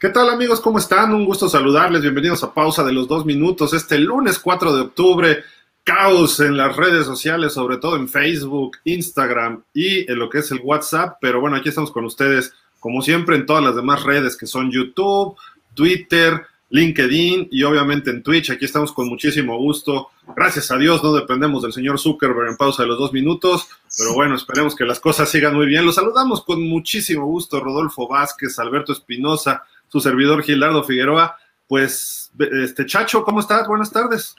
¿Qué 0.00 0.10
tal 0.10 0.30
amigos? 0.30 0.60
¿Cómo 0.60 0.78
están? 0.78 1.12
Un 1.12 1.24
gusto 1.24 1.48
saludarles. 1.48 2.02
Bienvenidos 2.02 2.44
a 2.44 2.54
Pausa 2.54 2.84
de 2.84 2.92
los 2.92 3.08
Dos 3.08 3.26
Minutos. 3.26 3.72
Este 3.72 3.98
lunes 3.98 4.38
4 4.38 4.72
de 4.76 4.82
octubre, 4.82 5.42
caos 5.82 6.38
en 6.38 6.56
las 6.56 6.76
redes 6.76 7.04
sociales, 7.04 7.54
sobre 7.54 7.78
todo 7.78 7.96
en 7.96 8.08
Facebook, 8.08 8.76
Instagram 8.84 9.64
y 9.74 10.08
en 10.08 10.20
lo 10.20 10.30
que 10.30 10.38
es 10.38 10.52
el 10.52 10.60
WhatsApp. 10.62 11.18
Pero 11.20 11.40
bueno, 11.40 11.56
aquí 11.56 11.70
estamos 11.70 11.90
con 11.90 12.04
ustedes, 12.04 12.52
como 12.78 13.02
siempre, 13.02 13.34
en 13.34 13.44
todas 13.44 13.64
las 13.64 13.74
demás 13.74 14.04
redes 14.04 14.36
que 14.36 14.46
son 14.46 14.70
YouTube, 14.70 15.36
Twitter, 15.74 16.46
LinkedIn 16.70 17.48
y 17.50 17.64
obviamente 17.64 18.10
en 18.10 18.22
Twitch. 18.22 18.50
Aquí 18.50 18.66
estamos 18.66 18.92
con 18.92 19.08
muchísimo 19.08 19.56
gusto. 19.58 20.10
Gracias 20.36 20.70
a 20.70 20.76
Dios 20.76 21.02
no 21.02 21.12
dependemos 21.12 21.62
del 21.62 21.72
señor 21.72 21.98
Zuckerberg 21.98 22.50
en 22.50 22.56
pausa 22.56 22.84
de 22.84 22.88
los 22.88 22.98
dos 22.98 23.12
minutos, 23.12 23.66
pero 23.96 24.14
bueno, 24.14 24.36
esperemos 24.36 24.76
que 24.76 24.84
las 24.84 25.00
cosas 25.00 25.28
sigan 25.28 25.56
muy 25.56 25.66
bien. 25.66 25.84
Los 25.84 25.96
saludamos 25.96 26.44
con 26.44 26.62
muchísimo 26.62 27.26
gusto, 27.26 27.58
Rodolfo 27.58 28.06
Vázquez, 28.06 28.56
Alberto 28.60 28.92
Espinosa, 28.92 29.64
su 29.88 30.00
servidor 30.00 30.42
Gilardo 30.42 30.84
Figueroa. 30.84 31.36
Pues, 31.66 32.30
este 32.62 32.86
Chacho, 32.86 33.24
¿cómo 33.24 33.40
estás? 33.40 33.66
Buenas 33.66 33.90
tardes. 33.90 34.34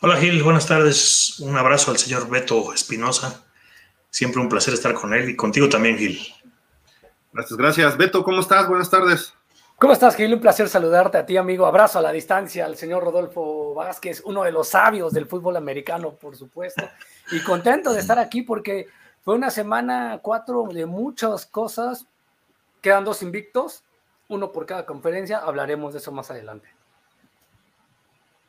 Hola 0.00 0.16
Gil, 0.16 0.42
buenas 0.42 0.66
tardes. 0.66 1.38
Un 1.40 1.56
abrazo 1.56 1.90
al 1.90 1.98
señor 1.98 2.28
Beto 2.28 2.72
Espinosa. 2.74 3.44
Siempre 4.10 4.40
un 4.40 4.48
placer 4.48 4.74
estar 4.74 4.94
con 4.94 5.14
él 5.14 5.30
y 5.30 5.36
contigo 5.36 5.68
también, 5.68 5.96
Gil. 5.96 6.20
Gracias, 7.32 7.56
gracias. 7.56 7.96
Beto, 7.96 8.22
¿cómo 8.22 8.40
estás? 8.40 8.68
Buenas 8.68 8.90
tardes. 8.90 9.32
¿Cómo 9.78 9.92
estás, 9.92 10.14
Gil? 10.14 10.34
Un 10.34 10.40
placer 10.40 10.68
saludarte 10.68 11.18
a 11.18 11.26
ti, 11.26 11.36
amigo. 11.36 11.66
Abrazo 11.66 11.98
a 11.98 12.02
la 12.02 12.12
distancia 12.12 12.64
al 12.66 12.76
señor 12.76 13.02
Rodolfo 13.02 13.74
Vázquez, 13.74 14.22
uno 14.24 14.44
de 14.44 14.52
los 14.52 14.68
sabios 14.68 15.12
del 15.12 15.26
fútbol 15.26 15.56
americano, 15.56 16.12
por 16.12 16.36
supuesto. 16.36 16.88
Y 17.32 17.40
contento 17.40 17.92
de 17.92 18.00
estar 18.00 18.18
aquí 18.18 18.42
porque 18.42 18.86
fue 19.24 19.34
una 19.34 19.50
semana 19.50 20.20
cuatro 20.22 20.68
de 20.72 20.86
muchas 20.86 21.46
cosas. 21.46 22.06
Quedan 22.80 23.04
dos 23.04 23.22
invictos, 23.22 23.82
uno 24.32 24.50
por 24.50 24.66
cada 24.66 24.86
conferencia. 24.86 25.38
Hablaremos 25.38 25.92
de 25.92 25.98
eso 25.98 26.10
más 26.12 26.30
adelante. 26.30 26.68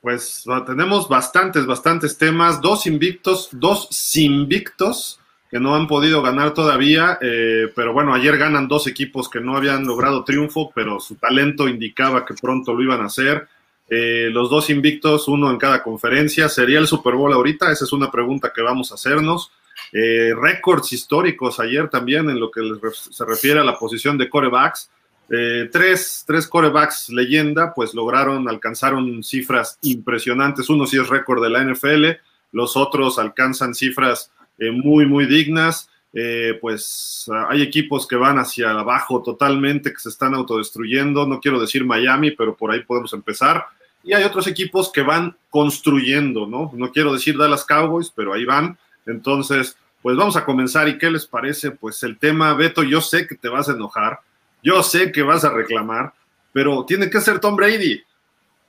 Pues 0.02 0.44
tenemos 0.66 1.08
bastantes, 1.08 1.66
bastantes 1.66 2.18
temas. 2.18 2.60
Dos 2.62 2.88
invictos, 2.88 3.50
dos 3.52 3.88
sinvictos 3.92 5.20
que 5.50 5.60
no 5.60 5.76
han 5.76 5.88
podido 5.88 6.24
ganar 6.24 6.54
todavía, 6.56 7.20
eh, 7.22 7.72
pero 7.76 7.94
bueno, 7.94 8.14
ayer 8.16 8.38
ganan 8.38 8.68
dos 8.68 8.88
equipos 8.88 9.30
que 9.30 9.40
no 9.40 9.56
habían 9.56 9.86
logrado 9.86 10.24
triunfo, 10.24 10.72
pero 10.74 11.00
su 11.00 11.16
talento 11.16 11.70
indicaba 11.70 12.26
que 12.26 12.34
pronto 12.34 12.74
lo 12.74 12.82
iban 12.82 13.02
a 13.02 13.06
hacer. 13.06 13.48
Eh, 13.88 14.30
los 14.32 14.50
dos 14.50 14.72
invictos, 14.72 15.28
uno 15.28 15.52
en 15.52 15.58
cada 15.58 15.84
conferencia. 15.84 16.50
¿Sería 16.50 16.80
el 16.80 16.88
Super 16.88 17.14
Bowl 17.14 17.32
ahorita? 17.32 17.72
Esa 17.72 17.86
es 17.86 17.94
una 17.94 18.10
pregunta 18.10 18.52
que 18.54 18.64
vamos 18.64 18.92
a 18.92 18.96
hacernos. 18.96 19.52
Eh, 19.92 20.34
récords 20.36 20.92
históricos 20.92 21.60
ayer 21.60 21.88
también 21.88 22.30
en 22.32 22.40
lo 22.40 22.50
que 22.50 22.62
se 22.92 23.24
refiere 23.24 23.60
a 23.60 23.64
la 23.64 23.78
posición 23.78 24.18
de 24.18 24.30
corebacks. 24.30 24.90
Tres, 25.28 26.24
tres 26.28 26.48
corebacks 26.48 27.10
leyenda, 27.10 27.74
pues 27.74 27.94
lograron, 27.94 28.48
alcanzaron 28.48 29.24
cifras 29.24 29.80
impresionantes. 29.82 30.70
Uno 30.70 30.86
sí 30.86 30.98
es 30.98 31.08
récord 31.08 31.44
de 31.44 31.50
la 31.50 31.64
NFL, 31.64 32.06
los 32.52 32.78
otros 32.78 33.20
alcanzan 33.20 33.74
cifras 33.74 34.32
eh, 34.58 34.72
muy, 34.72 35.06
muy 35.06 35.26
dignas. 35.26 35.90
Eh, 36.16 36.60
pues 36.62 37.28
hay 37.50 37.64
equipos 37.64 38.08
que 38.08 38.16
van 38.16 38.38
hacia 38.38 38.70
abajo 38.70 39.24
totalmente, 39.24 39.92
que 39.92 40.00
se 40.00 40.10
están 40.10 40.36
autodestruyendo. 40.36 41.26
No 41.26 41.40
quiero 41.40 41.60
decir 41.60 41.84
Miami, 41.84 42.32
pero 42.32 42.56
por 42.56 42.72
ahí 42.72 42.84
podemos 42.84 43.12
empezar. 43.14 43.66
Y 44.04 44.14
hay 44.14 44.24
otros 44.24 44.48
equipos 44.48 44.92
que 44.92 45.02
van 45.02 45.36
construyendo, 45.50 46.46
¿no? 46.46 46.72
No 46.76 46.92
quiero 46.92 47.14
decir 47.14 47.38
Dallas 47.38 47.66
Cowboys, 47.66 48.12
pero 48.16 48.34
ahí 48.34 48.46
van. 48.46 48.78
Entonces, 49.08 49.76
pues 50.02 50.16
vamos 50.16 50.36
a 50.36 50.46
comenzar. 50.46 50.88
¿Y 50.88 50.98
qué 50.98 51.10
les 51.10 51.26
parece? 51.26 51.72
Pues 51.72 52.04
el 52.04 52.20
tema, 52.20 52.54
Beto, 52.54 52.84
yo 52.84 53.02
sé 53.02 53.26
que 53.26 53.36
te 53.36 53.50
vas 53.50 53.70
a 53.70 53.74
enojar, 53.74 54.20
yo 54.64 54.82
sé 54.82 55.12
que 55.12 55.22
vas 55.22 55.44
a 55.44 55.52
reclamar, 55.52 56.14
pero 56.52 56.86
tiene 56.86 57.10
que 57.10 57.22
ser 57.22 57.40
Tom 57.40 57.56
Brady, 57.56 58.02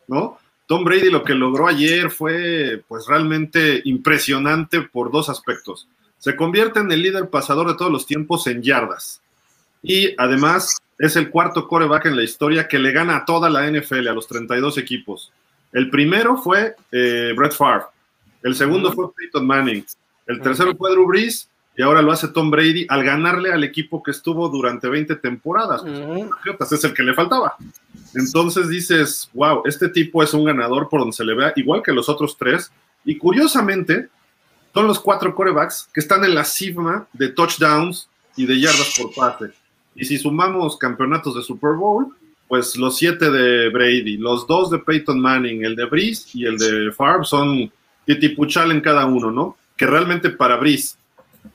¿no? 0.09 0.39
Tom 0.67 0.85
Brady 0.85 1.11
lo 1.11 1.23
que 1.23 1.35
logró 1.35 1.69
ayer 1.69 2.11
fue 2.11 2.83
pues 2.89 3.07
realmente 3.07 3.83
impresionante 3.85 4.83
por 4.83 5.13
dos 5.13 5.29
aspectos. 5.29 5.89
Se 6.19 6.37
convierte 6.37 6.81
en 6.81 6.91
el 6.91 7.03
líder 7.03 7.29
pasador 7.29 7.69
de 7.69 7.75
todos 7.75 7.93
los 7.93 8.07
tiempos 8.07 8.47
en 8.47 8.63
yardas. 8.63 9.21
Y 9.83 10.15
además 10.17 10.79
es 10.99 11.17
el 11.17 11.31
cuarto 11.31 11.69
coreback 11.69 12.07
en 12.07 12.17
la 12.17 12.23
historia 12.23 12.67
que 12.67 12.79
le 12.79 12.93
gana 12.93 13.17
a 13.17 13.25
toda 13.25 13.51
la 13.51 13.71
NFL, 13.71 14.09
a 14.09 14.15
los 14.15 14.27
32 14.27 14.79
equipos. 14.79 15.33
El 15.73 15.91
primero 15.91 16.37
fue 16.39 16.77
eh, 16.91 17.35
Brett 17.37 17.53
Favre. 17.53 17.85
El 18.43 18.55
segundo 18.55 18.93
fue 18.93 19.13
Peyton 19.15 19.47
Manning. 19.47 19.85
El 20.27 20.41
tercero 20.41 20.75
fue 20.77 20.91
Drew 20.93 21.07
Brees. 21.07 21.49
Y 21.77 21.83
ahora 21.83 22.03
lo 22.03 22.13
hace 22.13 22.29
Tom 22.29 22.51
Brady 22.51 22.87
al 22.89 23.03
ganarle 23.03 23.53
al 23.53 23.65
equipo 23.65 24.03
que 24.03 24.13
estuvo 24.13 24.49
durante 24.49 24.89
20 24.89 25.17
temporadas. 25.17 25.83
Pues, 26.57 26.73
es 26.73 26.85
el 26.85 26.95
que 26.95 27.03
le 27.03 27.15
faltaba. 27.15 27.57
Entonces 28.15 28.69
dices, 28.69 29.29
wow, 29.35 29.63
este 29.65 29.89
tipo 29.89 30.23
es 30.23 30.33
un 30.35 30.45
ganador 30.45 30.89
por 30.89 31.01
donde 31.01 31.17
se 31.17 31.25
le 31.25 31.35
vea, 31.35 31.53
igual 31.57 31.83
que 31.83 31.93
los 31.93 32.09
otros 32.09 32.37
tres. 32.39 32.71
Y 33.05 33.19
curiosamente, 33.19 34.09
son 34.73 34.87
los 34.87 35.01
cuatro 35.01 35.35
corebacks 35.35 35.89
que 35.93 36.01
están 36.01 36.25
en 36.25 36.35
la 36.35 36.45
cima 36.45 37.07
de 37.13 37.29
touchdowns 37.29 38.09
y 38.37 38.47
de 38.47 38.61
yardas 38.61 38.97
por 38.99 39.15
pase. 39.15 39.53
Y 39.97 40.05
si 40.05 40.19
sumamos 40.19 40.77
campeonatos 40.77 41.35
de 41.35 41.43
Super 41.43 41.73
Bowl, 41.73 42.15
pues 42.49 42.77
los 42.77 42.97
siete 42.97 43.31
de 43.31 43.69
Brady, 43.71 44.17
los 44.17 44.47
dos 44.47 44.71
de 44.71 44.79
Peyton 44.79 45.21
Manning, 45.21 45.65
el 45.65 45.77
de 45.77 45.87
Breeze 45.87 46.31
y 46.35 46.45
el 46.45 46.57
de 46.57 46.93
Favre 46.93 47.25
son 47.25 47.73
titipuchal 48.05 48.71
en 48.71 48.81
cada 48.81 49.07
uno, 49.07 49.31
¿no? 49.31 49.57
Que 49.77 49.87
realmente 49.87 50.31
para 50.31 50.57
Breeze 50.57 50.97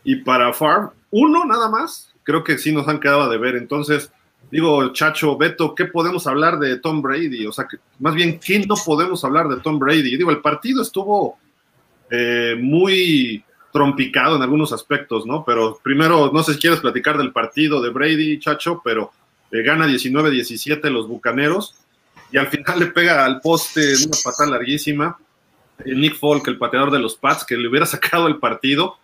y 0.03 0.17
para 0.17 0.53
Favre, 0.53 0.89
uno 1.11 1.45
nada 1.45 1.69
más, 1.69 2.13
creo 2.23 2.44
que 2.44 2.57
sí 2.57 2.72
nos 2.72 2.88
han 2.88 3.00
quedado 3.00 3.29
de 3.29 3.38
ver. 3.38 3.55
Entonces, 3.55 4.11
digo, 4.51 4.91
Chacho, 4.94 5.38
Beto, 5.38 5.75
¿qué 5.75 5.85
podemos 5.85 6.27
hablar 6.27 6.59
de 6.59 6.77
Tom 6.77 7.01
Brady? 7.01 7.45
O 7.45 7.51
sea, 7.51 7.67
que, 7.67 7.77
más 8.00 8.16
bien, 8.16 8.39
¿quién 8.44 8.66
no 8.67 8.75
podemos 8.85 9.23
hablar 9.23 9.47
de 9.47 9.61
Tom 9.61 9.79
Brady? 9.79 10.17
Digo, 10.17 10.31
el 10.31 10.41
partido 10.41 10.81
estuvo 10.81 11.38
eh, 12.09 12.55
muy 12.59 13.44
trompicado 13.72 14.35
en 14.35 14.41
algunos 14.41 14.73
aspectos, 14.73 15.25
¿no? 15.25 15.44
Pero 15.45 15.79
primero, 15.83 16.31
no 16.33 16.44
sé 16.44 16.53
si 16.53 16.59
quieres 16.59 16.79
platicar 16.79 17.17
del 17.17 17.31
partido 17.31 17.81
de 17.81 17.89
Brady, 17.89 18.39
Chacho, 18.39 18.81
pero 18.83 19.11
eh, 19.51 19.61
gana 19.63 19.88
19-17 19.88 20.89
los 20.89 21.07
Bucaneros 21.07 21.75
y 22.31 22.38
al 22.38 22.47
final 22.47 22.79
le 22.79 22.88
pega 22.88 23.25
al 23.25 23.41
poste 23.41 23.94
en 23.94 24.07
una 24.07 24.17
patada 24.23 24.51
larguísima. 24.51 25.17
Eh, 25.85 25.95
Nick 25.95 26.17
Folk, 26.17 26.47
el 26.47 26.57
pateador 26.57 26.91
de 26.91 27.00
los 27.00 27.16
Pats, 27.16 27.45
que 27.45 27.57
le 27.57 27.67
hubiera 27.67 27.85
sacado 27.85 28.27
el 28.27 28.38
partido, 28.38 28.97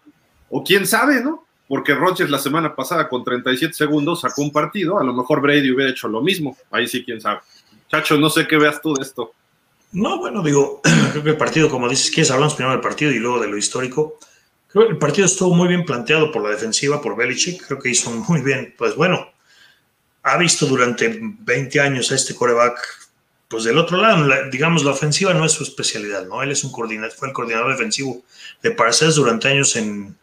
o 0.49 0.63
quién 0.63 0.85
sabe, 0.85 1.21
¿no? 1.21 1.45
porque 1.67 1.95
Rodgers 1.95 2.29
la 2.29 2.39
semana 2.39 2.75
pasada 2.75 3.09
con 3.09 3.23
37 3.23 3.73
segundos 3.73 4.21
sacó 4.21 4.41
un 4.41 4.51
partido, 4.51 4.99
a 4.99 5.03
lo 5.03 5.13
mejor 5.13 5.41
Brady 5.41 5.71
hubiera 5.71 5.91
hecho 5.91 6.07
lo 6.07 6.21
mismo, 6.21 6.57
ahí 6.71 6.87
sí, 6.87 7.03
quién 7.03 7.19
sabe. 7.19 7.39
Chacho, 7.89 8.17
no 8.17 8.29
sé 8.29 8.47
qué 8.47 8.57
veas 8.57 8.81
tú 8.81 8.93
de 8.93 9.03
esto. 9.03 9.33
No, 9.91 10.19
bueno, 10.19 10.43
digo, 10.43 10.81
creo 11.11 11.23
que 11.23 11.29
el 11.31 11.37
partido, 11.37 11.69
como 11.69 11.89
dices, 11.89 12.11
quieres 12.11 12.31
hablamos 12.31 12.55
primero 12.55 12.73
del 12.73 12.81
partido 12.81 13.11
y 13.11 13.19
luego 13.19 13.39
de 13.39 13.47
lo 13.47 13.57
histórico. 13.57 14.19
Creo 14.67 14.87
que 14.87 14.93
el 14.93 14.97
partido 14.97 15.25
estuvo 15.25 15.55
muy 15.55 15.67
bien 15.67 15.85
planteado 15.85 16.31
por 16.31 16.43
la 16.43 16.49
defensiva, 16.49 17.01
por 17.01 17.15
Belichick, 17.15 17.65
creo 17.65 17.79
que 17.79 17.89
hizo 17.89 18.11
muy 18.11 18.41
bien. 18.41 18.75
Pues 18.77 18.95
bueno, 18.95 19.27
ha 20.23 20.37
visto 20.37 20.65
durante 20.65 21.19
20 21.21 21.79
años 21.79 22.11
a 22.11 22.15
este 22.15 22.35
coreback, 22.35 22.77
pues 23.47 23.63
del 23.63 23.77
otro 23.77 23.97
lado, 23.97 24.27
digamos, 24.51 24.83
la 24.83 24.91
ofensiva 24.91 25.33
no 25.33 25.45
es 25.45 25.53
su 25.53 25.63
especialidad, 25.63 26.25
¿no? 26.27 26.43
Él 26.43 26.51
es 26.51 26.63
un 26.63 26.71
coordinador, 26.71 27.11
fue 27.11 27.29
el 27.29 27.33
coordinador 27.33 27.71
defensivo 27.71 28.23
de 28.61 28.71
Parcells 28.71 29.15
durante 29.15 29.47
años 29.47 29.75
en, 29.75 30.17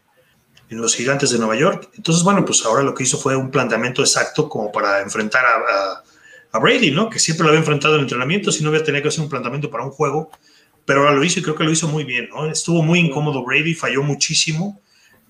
en 0.69 0.81
los 0.81 0.95
gigantes 0.95 1.31
de 1.31 1.37
Nueva 1.37 1.55
York. 1.55 1.89
Entonces, 1.95 2.23
bueno, 2.23 2.45
pues 2.45 2.65
ahora 2.65 2.83
lo 2.83 2.93
que 2.93 3.03
hizo 3.03 3.17
fue 3.17 3.35
un 3.35 3.51
planteamiento 3.51 4.01
exacto 4.01 4.49
como 4.49 4.71
para 4.71 5.01
enfrentar 5.01 5.45
a, 5.45 6.03
Brady, 6.59 6.91
¿no? 6.91 7.09
Que 7.09 7.17
siempre 7.17 7.43
lo 7.43 7.49
había 7.49 7.61
enfrentado 7.61 7.95
en 7.95 8.01
entrenamiento, 8.01 8.51
si 8.51 8.63
no 8.63 8.69
había 8.69 8.83
tenido 8.83 9.01
que 9.01 9.07
hacer 9.07 9.21
un 9.21 9.29
planteamiento 9.29 9.71
para 9.71 9.83
un 9.83 9.89
juego, 9.89 10.29
pero 10.85 10.99
ahora 10.99 11.13
lo 11.13 11.23
hizo 11.23 11.39
y 11.39 11.41
creo 11.41 11.55
que 11.55 11.63
lo 11.63 11.71
hizo 11.71 11.87
muy 11.87 12.03
bien, 12.03 12.29
¿no? 12.29 12.45
Estuvo 12.47 12.83
muy 12.83 12.99
incómodo 12.99 13.43
Brady, 13.43 13.73
falló 13.73 14.03
muchísimo. 14.03 14.79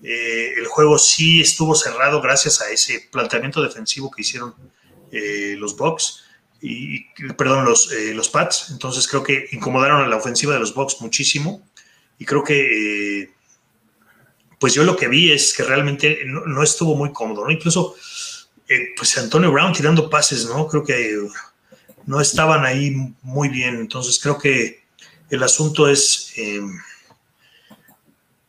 Eh, 0.02 0.52
el 0.58 0.66
juego 0.66 0.98
sí 0.98 1.40
estuvo 1.40 1.74
cerrado 1.74 2.20
gracias 2.20 2.60
a 2.60 2.70
ese 2.70 3.08
planteamiento 3.10 3.62
defensivo 3.62 4.10
que 4.10 4.20
hicieron 4.20 4.54
eh, 5.10 5.56
los 5.58 5.74
Bucks 5.78 6.24
y, 6.60 7.06
perdón, 7.38 7.64
los, 7.64 7.90
eh, 7.90 8.12
los 8.12 8.28
Pats. 8.28 8.68
Entonces 8.70 9.08
creo 9.08 9.22
que 9.22 9.46
incomodaron 9.52 10.02
a 10.02 10.08
la 10.08 10.16
ofensiva 10.16 10.52
de 10.52 10.60
los 10.60 10.74
Bucks 10.74 11.00
muchísimo 11.00 11.66
y 12.18 12.26
creo 12.26 12.44
que 12.44 13.33
pues 14.64 14.72
yo 14.72 14.82
lo 14.82 14.96
que 14.96 15.08
vi 15.08 15.30
es 15.30 15.52
que 15.52 15.62
realmente 15.62 16.20
no, 16.24 16.62
estuvo 16.62 16.96
muy 16.96 17.12
cómodo, 17.12 17.44
¿no? 17.44 17.50
Incluso, 17.50 17.96
eh, 18.66 18.94
pues 18.96 19.18
Antonio 19.18 19.52
Brown 19.52 19.74
tirando 19.74 20.08
pases, 20.08 20.46
¿no? 20.46 20.66
Creo 20.66 20.82
que 20.82 21.18
no 22.06 22.18
estaban 22.18 22.64
ahí 22.64 23.12
muy 23.20 23.50
bien. 23.50 23.74
Entonces 23.74 24.18
creo 24.18 24.38
que 24.38 24.82
el 25.28 25.42
asunto 25.42 25.86
es, 25.86 26.32
em, 26.38 26.80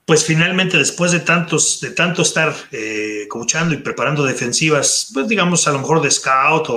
pues 0.06 0.24
finalmente 0.24 0.78
después 0.78 1.12
de 1.12 1.20
tantos, 1.20 1.82
de 1.82 1.90
tanto 1.90 2.22
estar 2.22 2.56
eh, 2.72 3.28
coachando 3.28 3.76
y 3.76 3.80
preparando 3.80 4.24
defensivas, 4.24 5.12
pues 5.14 5.28
digamos 5.28 5.68
a 5.68 5.74
lo 5.74 5.80
mejor 5.80 6.02
de 6.02 6.12
scout 6.12 6.70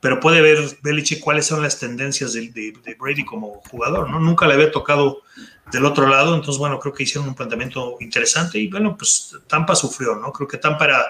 pero 0.00 0.18
puede 0.18 0.40
ver 0.40 0.58
Belichick 0.82 1.20
cuáles 1.20 1.46
son 1.46 1.62
las 1.62 1.78
tendencias 1.78 2.32
de, 2.32 2.48
de, 2.50 2.96
Brady 2.98 3.24
como 3.24 3.62
jugador, 3.70 4.10
¿no? 4.10 4.18
Nunca 4.18 4.48
le 4.48 4.54
había 4.54 4.72
tocado 4.72 5.22
del 5.72 5.84
otro 5.84 6.06
lado, 6.06 6.34
entonces, 6.34 6.58
bueno, 6.58 6.78
creo 6.78 6.94
que 6.94 7.02
hicieron 7.02 7.28
un 7.28 7.34
planteamiento 7.34 7.96
interesante 8.00 8.58
y, 8.58 8.68
bueno, 8.68 8.96
pues 8.96 9.36
Tampa 9.46 9.74
sufrió, 9.74 10.14
¿no? 10.16 10.32
Creo 10.32 10.46
que 10.46 10.58
Tampa 10.58 10.84
era 10.84 11.04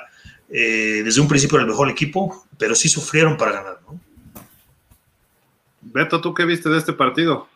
eh, 0.49 1.03
desde 1.05 1.21
un 1.21 1.29
principio 1.29 1.59
el 1.59 1.67
mejor 1.67 1.91
equipo, 1.91 2.47
pero 2.59 2.75
sí 2.75 2.89
sufrieron 2.89 3.37
para 3.37 3.53
ganar, 3.53 3.79
¿no? 3.87 4.01
Beto, 5.83 6.21
¿tú 6.21 6.35
qué 6.35 6.45
viste 6.45 6.69
de 6.69 6.79
este 6.79 6.93
partido? 6.93 7.49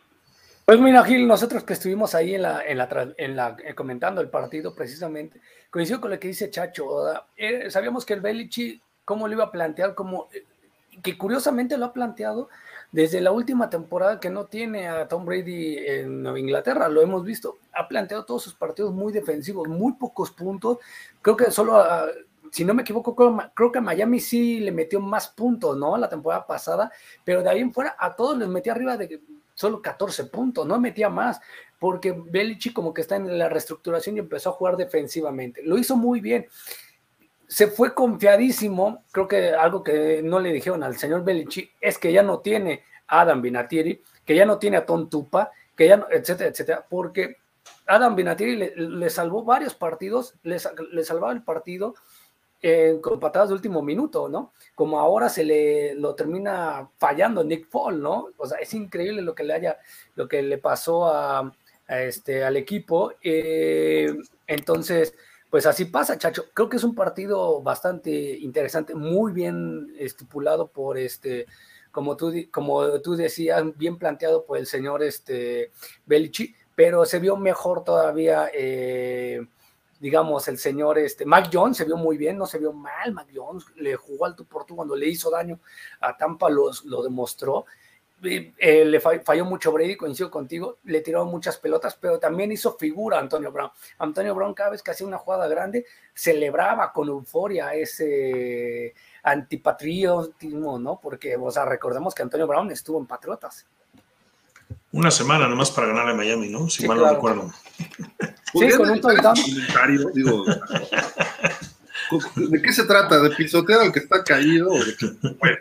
Pues 0.65 0.79
mira, 0.79 1.03
Gil, 1.03 1.27
nosotros 1.27 1.63
que 1.63 1.73
estuvimos 1.73 2.15
ahí 2.15 2.35
en 2.35 2.43
la, 2.43 2.63
en 2.65 2.77
la, 2.77 3.13
en 3.17 3.35
la 3.35 3.57
eh, 3.63 3.75
comentando 3.75 4.21
el 4.21 4.29
partido 4.29 4.73
precisamente, 4.73 5.41
coincido 5.69 5.99
con 5.99 6.11
lo 6.11 6.19
que 6.19 6.29
dice 6.29 6.49
Chacho. 6.49 7.11
Eh, 7.35 7.69
sabíamos 7.69 8.05
que 8.05 8.13
el 8.13 8.21
Belichi, 8.21 8.81
cómo 9.03 9.27
lo 9.27 9.33
iba 9.33 9.43
a 9.45 9.51
plantear, 9.51 9.95
como 9.95 10.29
eh, 10.31 10.45
que 11.01 11.17
curiosamente 11.17 11.77
lo 11.77 11.87
ha 11.87 11.93
planteado 11.93 12.47
desde 12.91 13.21
la 13.21 13.31
última 13.31 13.69
temporada 13.69 14.19
que 14.19 14.29
no 14.29 14.45
tiene 14.45 14.87
a 14.87 15.07
Tom 15.07 15.25
Brady 15.25 15.77
en 15.77 16.25
Inglaterra, 16.37 16.89
lo 16.89 17.01
hemos 17.01 17.23
visto, 17.23 17.59
ha 17.73 17.87
planteado 17.87 18.25
todos 18.25 18.43
sus 18.43 18.53
partidos 18.53 18.93
muy 18.93 19.13
defensivos, 19.13 19.67
muy 19.67 19.93
pocos 19.93 20.31
puntos. 20.31 20.79
Creo 21.21 21.37
que 21.37 21.51
solo, 21.51 21.81
si 22.51 22.65
no 22.65 22.73
me 22.73 22.81
equivoco, 22.81 23.15
creo, 23.15 23.71
que 23.71 23.79
a 23.79 23.81
Miami 23.81 24.19
sí 24.19 24.59
le 24.59 24.73
metió 24.73 24.99
más 24.99 25.29
puntos, 25.29 25.77
¿no? 25.77 25.95
La 25.95 26.09
temporada 26.09 26.45
pasada, 26.45 26.91
pero 27.23 27.41
de 27.41 27.49
ahí 27.49 27.59
en 27.59 27.73
fuera 27.73 27.95
a 27.97 28.13
todos 28.15 28.37
les 28.37 28.49
metió 28.49 28.73
arriba 28.73 28.97
de 28.97 29.21
solo 29.53 29.81
14 29.81 30.25
puntos, 30.25 30.65
no 30.65 30.79
metía 30.79 31.09
más, 31.09 31.39
porque 31.79 32.11
Belichick 32.11 32.73
como 32.73 32.93
que 32.93 33.01
está 33.01 33.15
en 33.15 33.37
la 33.37 33.47
reestructuración 33.47 34.17
y 34.17 34.19
empezó 34.19 34.49
a 34.49 34.53
jugar 34.53 34.75
defensivamente. 34.75 35.61
Lo 35.63 35.77
hizo 35.77 35.95
muy 35.95 36.19
bien. 36.19 36.47
Se 37.51 37.67
fue 37.67 37.93
confiadísimo, 37.93 39.03
creo 39.11 39.27
que 39.27 39.49
algo 39.49 39.83
que 39.83 40.21
no 40.23 40.39
le 40.39 40.53
dijeron 40.53 40.83
al 40.83 40.95
señor 40.95 41.25
Belichick 41.25 41.75
es 41.81 41.97
que 41.97 42.13
ya 42.13 42.23
no 42.23 42.39
tiene 42.39 42.85
a 43.07 43.21
Adam 43.21 43.41
Binatieri, 43.41 44.01
que 44.25 44.35
ya 44.35 44.45
no 44.45 44.57
tiene 44.57 44.77
a 44.77 44.85
Tom 44.85 45.09
Tupa, 45.09 45.51
que 45.75 45.89
ya 45.89 45.97
no, 45.97 46.07
etcétera, 46.09 46.49
etcétera, 46.49 46.85
porque 46.89 47.35
Adam 47.87 48.15
Binatieri 48.15 48.71
le, 48.73 49.09
salvó 49.09 49.43
varios 49.43 49.75
partidos, 49.75 50.35
le, 50.43 50.59
le 50.93 51.03
salvaba 51.03 51.33
el 51.33 51.43
partido 51.43 51.93
eh, 52.61 52.99
con 53.01 53.19
patadas 53.19 53.49
de 53.49 53.55
último 53.55 53.81
minuto, 53.81 54.29
¿no? 54.29 54.53
Como 54.73 54.97
ahora 54.97 55.27
se 55.27 55.43
le 55.43 55.93
lo 55.95 56.15
termina 56.15 56.89
fallando 56.99 57.43
Nick 57.43 57.67
Fall, 57.67 58.01
¿no? 58.01 58.29
O 58.37 58.45
sea, 58.45 58.59
es 58.59 58.73
increíble 58.73 59.21
lo 59.21 59.35
que 59.35 59.43
le 59.43 59.55
haya, 59.55 59.77
lo 60.15 60.29
que 60.29 60.41
le 60.41 60.57
pasó 60.57 61.07
a, 61.07 61.51
este, 61.89 62.45
al 62.45 62.55
equipo. 62.55 63.11
Eh, 63.21 64.15
entonces, 64.47 65.13
pues 65.51 65.65
así 65.65 65.85
pasa, 65.85 66.17
Chacho. 66.17 66.45
Creo 66.53 66.69
que 66.69 66.77
es 66.77 66.83
un 66.83 66.95
partido 66.95 67.61
bastante 67.61 68.09
interesante, 68.39 68.95
muy 68.95 69.33
bien 69.33 69.93
estipulado 69.99 70.69
por 70.69 70.97
este, 70.97 71.45
como 71.91 72.15
tú, 72.15 72.33
como 72.51 73.01
tú 73.01 73.15
decías, 73.15 73.61
bien 73.75 73.97
planteado 73.97 74.45
por 74.45 74.57
el 74.57 74.65
señor 74.65 75.03
este, 75.03 75.71
Belichi, 76.05 76.55
pero 76.73 77.05
se 77.05 77.19
vio 77.19 77.35
mejor 77.35 77.83
todavía. 77.83 78.49
Eh, 78.53 79.45
digamos, 79.99 80.47
el 80.47 80.57
señor 80.57 80.97
este, 80.97 81.25
Mac 81.25 81.51
se 81.73 81.85
vio 81.85 81.95
muy 81.95 82.17
bien, 82.17 82.35
no 82.35 82.47
se 82.47 82.57
vio 82.57 82.73
mal, 82.73 83.11
Mac 83.11 83.27
Jones 83.31 83.65
le 83.75 83.95
jugó 83.95 84.25
al 84.25 84.35
tú 84.35 84.45
por 84.45 84.65
tú 84.65 84.75
cuando 84.75 84.95
le 84.95 85.07
hizo 85.07 85.29
daño 85.29 85.59
a 85.99 86.17
Tampa, 86.17 86.49
lo 86.49 87.03
demostró. 87.03 87.65
Eh, 88.23 88.85
le 88.85 88.99
falló 88.99 89.45
mucho 89.45 89.71
Brady, 89.71 89.95
coincido 89.95 90.29
contigo, 90.29 90.77
le 90.83 91.01
tiraron 91.01 91.29
muchas 91.29 91.57
pelotas, 91.57 91.97
pero 91.99 92.19
también 92.19 92.51
hizo 92.51 92.77
figura 92.77 93.17
Antonio 93.17 93.51
Brown. 93.51 93.71
Antonio 93.97 94.35
Brown 94.35 94.53
cada 94.53 94.71
vez 94.71 94.83
que 94.83 94.91
hacía 94.91 95.07
una 95.07 95.17
jugada 95.17 95.47
grande 95.47 95.85
celebraba 96.13 96.93
con 96.93 97.07
euforia 97.07 97.73
ese 97.73 98.93
antipatriotismo, 99.23 100.77
¿no? 100.77 100.99
Porque, 101.01 101.35
o 101.35 101.49
sea, 101.49 101.65
recordemos 101.65 102.13
que 102.13 102.21
Antonio 102.21 102.45
Brown 102.45 102.69
estuvo 102.71 102.99
en 102.99 103.07
Patriotas. 103.07 103.65
Una 104.91 105.09
semana 105.09 105.47
nomás 105.47 105.71
para 105.71 105.87
ganar 105.87 106.09
a 106.09 106.13
Miami, 106.13 106.49
¿no? 106.49 106.69
Si 106.69 106.87
mal 106.87 106.97
no 106.99 107.09
recuerdo. 107.09 107.51
Sí, 108.53 108.69
con 108.77 108.89
un 108.89 108.99
comentario, 108.99 110.09
digo, 110.13 110.43
¿De 112.35 112.61
qué 112.61 112.73
se 112.73 112.83
trata? 112.83 113.19
¿De 113.19 113.29
pisotear 113.31 113.81
al 113.81 113.91
que 113.91 113.99
está 113.99 114.23
caído? 114.23 114.69
Bueno, 114.69 115.57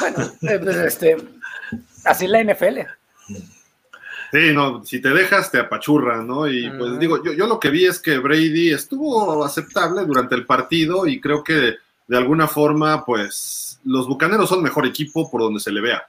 bueno 0.00 0.32
eh, 0.42 0.58
pues, 0.62 0.76
este, 0.76 1.16
así 2.04 2.26
la 2.26 2.42
NFL. 2.42 2.80
Sí, 4.32 4.52
no, 4.52 4.84
si 4.84 5.00
te 5.00 5.10
dejas 5.10 5.50
te 5.50 5.60
apachurra, 5.60 6.22
¿no? 6.22 6.48
Y 6.48 6.68
pues 6.70 6.98
digo, 6.98 7.22
yo, 7.22 7.32
yo 7.32 7.46
lo 7.46 7.60
que 7.60 7.70
vi 7.70 7.86
es 7.86 8.00
que 8.00 8.18
Brady 8.18 8.72
estuvo 8.72 9.44
aceptable 9.44 10.04
durante 10.04 10.34
el 10.34 10.44
partido 10.44 11.06
y 11.06 11.20
creo 11.20 11.44
que 11.44 11.76
de 12.06 12.16
alguna 12.16 12.48
forma, 12.48 13.04
pues 13.04 13.80
los 13.84 14.06
Bucaneros 14.06 14.48
son 14.48 14.62
mejor 14.62 14.86
equipo 14.86 15.30
por 15.30 15.40
donde 15.40 15.60
se 15.60 15.72
le 15.72 15.80
vea. 15.80 16.06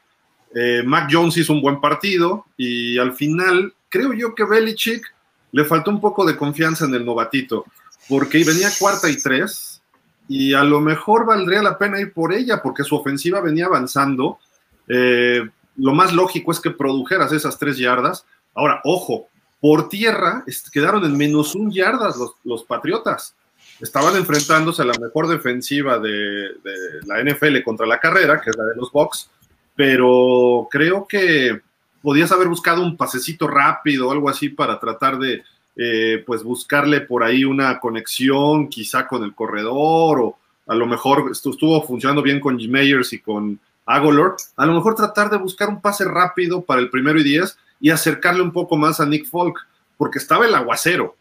Eh, 0.53 0.83
Mac 0.85 1.09
Jones 1.11 1.37
hizo 1.37 1.53
un 1.53 1.61
buen 1.61 1.79
partido 1.79 2.45
y 2.57 2.97
al 2.97 3.13
final 3.13 3.73
creo 3.89 4.13
yo 4.13 4.33
que 4.33 4.45
Belichick 4.45 5.05
le 5.51 5.65
faltó 5.65 5.91
un 5.91 6.01
poco 6.01 6.25
de 6.25 6.35
confianza 6.35 6.85
en 6.85 6.95
el 6.95 7.05
novatito, 7.05 7.65
porque 8.07 8.43
venía 8.43 8.69
cuarta 8.77 9.09
y 9.09 9.17
tres, 9.17 9.81
y 10.27 10.53
a 10.53 10.63
lo 10.63 10.81
mejor 10.81 11.25
valdría 11.25 11.61
la 11.61 11.77
pena 11.77 11.99
ir 11.99 12.13
por 12.13 12.33
ella, 12.33 12.61
porque 12.61 12.83
su 12.83 12.95
ofensiva 12.95 13.41
venía 13.41 13.65
avanzando. 13.65 14.39
Eh, 14.87 15.47
lo 15.77 15.93
más 15.93 16.13
lógico 16.13 16.51
es 16.51 16.59
que 16.59 16.71
produjeras 16.71 17.31
esas 17.31 17.57
tres 17.57 17.77
yardas. 17.77 18.25
Ahora, 18.53 18.81
ojo, 18.83 19.27
por 19.59 19.89
tierra 19.89 20.43
quedaron 20.71 21.03
en 21.05 21.17
menos 21.17 21.55
un 21.55 21.71
yardas 21.71 22.15
los, 22.43 22.63
Patriotas. 22.63 23.35
Estaban 23.81 24.15
enfrentándose 24.15 24.81
a 24.81 24.85
la 24.85 24.97
mejor 24.99 25.27
defensiva 25.27 25.99
de, 25.99 26.09
de, 26.11 27.01
la 27.05 27.21
NFL 27.23 27.61
contra 27.63 27.85
la 27.85 27.99
carrera, 27.99 28.39
que 28.39 28.49
es 28.49 28.57
la 28.57 28.63
de 28.65 28.75
los 28.75 28.91
Bucks, 28.91 29.29
pero 29.75 30.67
creo 30.71 31.05
que 31.07 31.61
podías 32.01 32.31
haber 32.31 32.47
buscado 32.47 32.81
un 32.81 32.95
pasecito 32.95 33.47
rápido 33.47 34.07
o 34.07 34.11
algo 34.11 34.29
así 34.29 34.49
para 34.49 34.79
tratar 34.79 35.17
de, 35.17 35.43
eh, 35.75 36.23
pues, 36.25 36.43
buscarle 36.43 37.01
por 37.01 37.23
ahí 37.23 37.43
una 37.43 37.79
conexión, 37.79 38.69
quizá 38.69 39.07
con 39.07 39.23
el 39.23 39.35
corredor, 39.35 40.19
o 40.19 40.37
a 40.67 40.75
lo 40.75 40.85
mejor 40.85 41.29
estuvo 41.31 41.81
funcionando 41.83 42.21
bien 42.21 42.39
con 42.39 42.57
G. 42.57 42.69
Meyers 42.69 43.13
y 43.13 43.19
con 43.19 43.59
Agolor. 43.85 44.35
A 44.55 44.65
lo 44.65 44.73
mejor 44.73 44.95
tratar 44.95 45.29
de 45.29 45.37
buscar 45.37 45.69
un 45.69 45.81
pase 45.81 46.05
rápido 46.05 46.61
para 46.61 46.81
el 46.81 46.89
primero 46.89 47.19
y 47.19 47.23
diez 47.23 47.57
y 47.79 47.89
acercarle 47.89 48.41
un 48.41 48.51
poco 48.51 48.77
más 48.77 48.99
a 48.99 49.05
Nick 49.05 49.27
Folk, 49.27 49.59
porque 49.97 50.17
estaba 50.17 50.45
el 50.45 50.55
aguacero. 50.55 51.15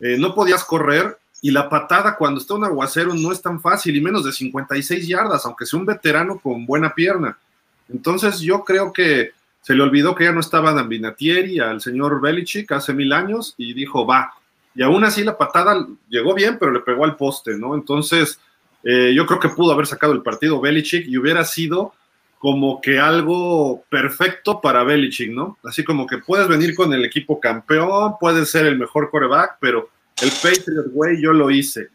Eh, 0.00 0.16
no 0.18 0.34
podías 0.34 0.64
correr 0.64 1.16
y 1.40 1.50
la 1.50 1.68
patada 1.68 2.16
cuando 2.16 2.40
está 2.40 2.54
un 2.54 2.64
aguacero 2.64 3.14
no 3.14 3.32
es 3.32 3.40
tan 3.40 3.60
fácil 3.60 3.96
y 3.96 4.00
menos 4.00 4.24
de 4.24 4.32
56 4.32 5.06
yardas, 5.06 5.46
aunque 5.46 5.66
sea 5.66 5.78
un 5.78 5.86
veterano 5.86 6.38
con 6.38 6.66
buena 6.66 6.94
pierna. 6.94 7.38
Entonces 7.88 8.40
yo 8.40 8.62
creo 8.64 8.92
que 8.92 9.30
se 9.62 9.74
le 9.74 9.82
olvidó 9.82 10.14
que 10.14 10.24
ya 10.24 10.32
no 10.32 10.40
estaba 10.40 10.72
Dan 10.72 10.88
Binatieri 10.88 11.60
al 11.60 11.80
señor 11.80 12.20
Belichick 12.20 12.70
hace 12.72 12.92
mil 12.92 13.12
años 13.12 13.54
y 13.56 13.72
dijo, 13.74 14.04
va. 14.04 14.32
Y 14.74 14.82
aún 14.82 15.04
así 15.04 15.22
la 15.22 15.38
patada 15.38 15.86
llegó 16.08 16.34
bien, 16.34 16.58
pero 16.58 16.72
le 16.72 16.80
pegó 16.80 17.04
al 17.04 17.16
poste, 17.16 17.56
¿no? 17.56 17.74
Entonces, 17.74 18.40
eh, 18.82 19.12
yo 19.14 19.24
creo 19.26 19.38
que 19.38 19.50
pudo 19.50 19.72
haber 19.72 19.86
sacado 19.86 20.12
el 20.12 20.22
partido 20.22 20.60
Belichick 20.60 21.06
y 21.06 21.16
hubiera 21.16 21.44
sido 21.44 21.94
como 22.38 22.80
que 22.80 22.98
algo 22.98 23.84
perfecto 23.88 24.60
para 24.60 24.82
Belichick, 24.82 25.30
¿no? 25.30 25.58
Así 25.62 25.84
como 25.84 26.08
que 26.08 26.18
puedes 26.18 26.48
venir 26.48 26.74
con 26.74 26.92
el 26.92 27.04
equipo 27.04 27.38
campeón, 27.38 28.14
puedes 28.18 28.50
ser 28.50 28.66
el 28.66 28.76
mejor 28.76 29.10
coreback, 29.10 29.58
pero 29.60 29.90
el 30.20 30.30
Patriot 30.30 30.86
Way 30.92 31.22
yo 31.22 31.32
lo 31.32 31.50
hice. 31.52 31.88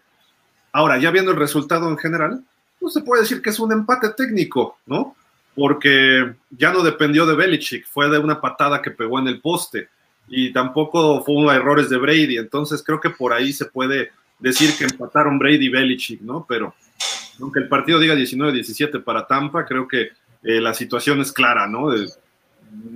Ahora, 0.72 0.98
ya 1.00 1.12
viendo 1.12 1.32
el 1.32 1.38
resultado 1.38 1.90
en 1.90 1.98
general, 1.98 2.42
no 2.80 2.90
se 2.90 3.02
puede 3.02 3.24
decir 3.24 3.42
que 3.42 3.50
es 3.50 3.60
un 3.60 3.74
empate 3.74 4.10
técnico, 4.16 4.78
¿no? 4.86 5.18
Porque 5.58 6.36
ya 6.52 6.72
no 6.72 6.84
dependió 6.84 7.26
de 7.26 7.36
Belichick, 7.36 7.88
fue 7.88 8.08
de 8.10 8.20
una 8.20 8.40
patada 8.40 8.80
que 8.80 8.92
pegó 8.92 9.18
en 9.18 9.28
el 9.28 9.42
poste 9.42 9.90
y 10.28 10.54
tampoco 10.54 11.24
fue 11.24 11.34
un 11.34 11.50
errores 11.50 11.90
de 11.90 11.98
Brady, 11.98 12.38
entonces 12.38 12.84
creo 12.84 13.02
que 13.02 13.10
por 13.10 13.34
ahí 13.34 13.52
se 13.52 13.66
puede 13.66 14.12
decir 14.38 14.70
que 14.78 14.84
empataron 14.84 15.40
Brady 15.40 15.66
y 15.66 15.70
Belichick, 15.70 16.22
¿no? 16.22 16.46
Pero 16.48 16.76
aunque 17.42 17.60
el 17.60 17.68
partido 17.68 18.00
diga 18.00 18.14
19-17 18.14 19.04
para 19.04 19.26
Tampa, 19.26 19.66
creo 19.66 19.88
que 19.88 20.12
eh, 20.44 20.62
la 20.62 20.76
situación 20.76 21.22
es 21.22 21.32
clara, 21.32 21.68
¿no? 21.68 21.90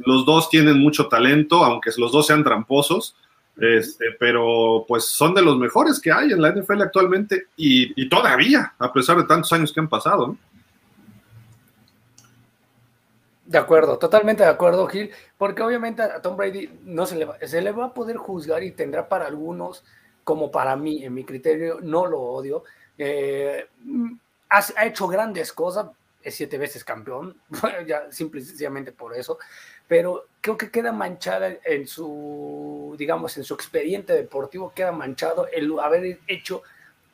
los 0.05 0.25
dos 0.25 0.49
tienen 0.49 0.77
mucho 0.77 1.07
talento, 1.07 1.63
aunque 1.63 1.89
los 1.97 2.11
dos 2.11 2.27
sean 2.27 2.43
tramposos, 2.43 3.15
este, 3.57 4.05
pero 4.19 4.85
pues 4.87 5.05
son 5.05 5.33
de 5.33 5.41
los 5.41 5.57
mejores 5.57 5.99
que 5.99 6.11
hay 6.11 6.31
en 6.31 6.41
la 6.41 6.51
NFL 6.51 6.81
actualmente 6.81 7.47
y, 7.57 7.99
y 7.99 8.07
todavía, 8.07 8.73
a 8.77 8.93
pesar 8.93 9.17
de 9.17 9.23
tantos 9.23 9.51
años 9.51 9.73
que 9.73 9.79
han 9.79 9.89
pasado, 9.89 10.27
¿no? 10.27 10.50
De 13.51 13.57
acuerdo, 13.57 13.99
totalmente 13.99 14.43
de 14.43 14.49
acuerdo, 14.49 14.87
Gil, 14.87 15.11
porque 15.37 15.61
obviamente 15.61 16.01
a 16.01 16.21
Tom 16.21 16.37
Brady 16.37 16.79
no 16.85 17.05
se 17.05 17.17
le 17.17 17.25
va, 17.25 17.37
se 17.45 17.61
le 17.61 17.73
va 17.73 17.87
a 17.87 17.93
poder 17.93 18.15
juzgar 18.15 18.63
y 18.63 18.71
tendrá 18.71 19.09
para 19.09 19.25
algunos, 19.25 19.83
como 20.23 20.49
para 20.49 20.77
mí, 20.77 21.03
en 21.03 21.13
mi 21.13 21.25
criterio, 21.25 21.79
no 21.81 22.05
lo 22.05 22.21
odio. 22.21 22.63
Eh, 22.97 23.67
ha, 24.49 24.85
hecho 24.85 25.05
grandes 25.09 25.51
cosas, 25.51 25.87
es 26.21 26.33
siete 26.33 26.57
veces 26.57 26.85
campeón, 26.85 27.41
ya 27.85 28.09
simple 28.09 28.39
y 28.39 28.45
sencillamente 28.45 28.93
por 28.93 29.17
eso, 29.17 29.37
pero 29.85 30.27
creo 30.39 30.57
que 30.57 30.71
queda 30.71 30.93
manchada 30.93 31.51
en 31.65 31.87
su, 31.87 32.95
digamos, 32.97 33.35
en 33.35 33.43
su 33.43 33.53
expediente 33.53 34.13
deportivo, 34.13 34.71
queda 34.73 34.93
manchado 34.93 35.47
el 35.51 35.77
haber 35.77 36.19
hecho 36.25 36.63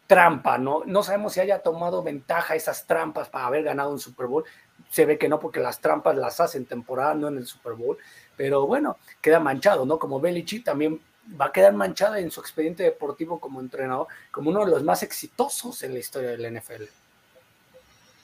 trampa, 0.06 0.60
¿no? 0.60 0.84
No 0.86 1.02
sabemos 1.02 1.34
si 1.34 1.40
haya 1.40 1.64
tomado 1.64 2.04
ventaja 2.04 2.54
esas 2.54 2.86
trampas 2.86 3.28
para 3.28 3.48
haber 3.48 3.64
ganado 3.64 3.90
un 3.90 4.00
Super 4.00 4.28
Bowl, 4.28 4.46
se 4.90 5.06
ve 5.06 5.18
que 5.18 5.30
no, 5.30 5.40
porque 5.40 5.60
las 5.60 5.80
trampas 5.80 6.16
las 6.16 6.40
hacen 6.40 6.66
temporada, 6.66 7.14
no 7.14 7.28
en 7.28 7.38
el 7.38 7.46
Super 7.46 7.74
Bowl, 7.74 7.98
pero 8.36 8.68
bueno, 8.68 8.98
queda 9.22 9.40
manchado, 9.40 9.86
¿no? 9.86 10.00
Como 10.00 10.20
Belichick 10.20 10.64
también 10.64 11.00
va 11.40 11.46
a 11.46 11.52
quedar 11.52 11.74
manchado 11.74 12.16
en 12.16 12.32
su 12.32 12.40
expediente 12.40 12.84
deportivo 12.84 13.40
como 13.40 13.60
entrenador, 13.60 14.08
como 14.32 14.50
uno 14.50 14.66
de 14.66 14.72
los 14.72 14.84
más 14.84 15.04
exitosos 15.04 15.84
en 15.84 15.94
la 15.94 16.00
historia 16.00 16.30
del 16.32 16.58
NFL. 16.58 16.84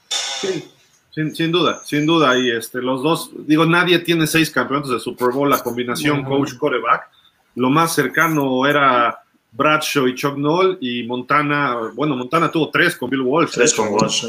Sí, 0.10 0.72
Sin, 1.12 1.52
duda, 1.52 1.82
sin 1.86 2.06
duda. 2.06 2.38
Y 2.38 2.52
este, 2.52 2.82
los 2.82 3.04
dos, 3.04 3.32
digo, 3.46 3.66
nadie 3.66 4.00
tiene 4.00 4.28
seis 4.28 4.50
campeonatos 4.50 4.92
de 4.92 5.00
Super 5.00 5.30
Bowl, 5.30 5.50
la 5.50 5.62
combinación 5.62 6.24
coach-coreback. 6.24 7.10
Lo 7.56 7.70
más 7.70 7.94
cercano 7.94 8.66
era 8.66 9.24
Bradshaw 9.52 10.08
y 10.08 10.16
Chuck 10.16 10.38
Noll 10.38 10.78
y 10.82 11.04
Montana, 11.04 11.92
bueno, 11.94 12.16
Montana 12.16 12.50
tuvo 12.50 12.70
tres 12.70 12.96
con 12.96 13.10
Bill 13.10 13.22
Walsh. 13.22 13.52
Tres 13.52 13.74
con 13.74 13.90
Walsh, 13.90 14.26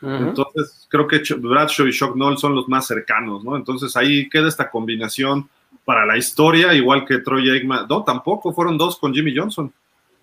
Entonces, 0.00 0.86
creo 0.88 1.08
que 1.08 1.22
Bradshaw 1.36 1.86
y 1.86 1.92
Chuck 1.92 2.14
Noll 2.14 2.38
son 2.38 2.54
los 2.54 2.68
más 2.68 2.86
cercanos, 2.86 3.42
¿no? 3.44 3.56
Entonces, 3.56 3.96
ahí 3.96 4.28
queda 4.28 4.48
esta 4.48 4.70
combinación 4.70 5.48
para 5.84 6.06
la 6.06 6.16
historia, 6.16 6.74
igual 6.74 7.04
que 7.04 7.18
Troy 7.18 7.50
Aikman. 7.50 7.86
No, 7.88 8.04
tampoco, 8.04 8.52
fueron 8.52 8.78
dos 8.78 8.98
con 8.98 9.12
Jimmy 9.12 9.36
Johnson. 9.36 9.72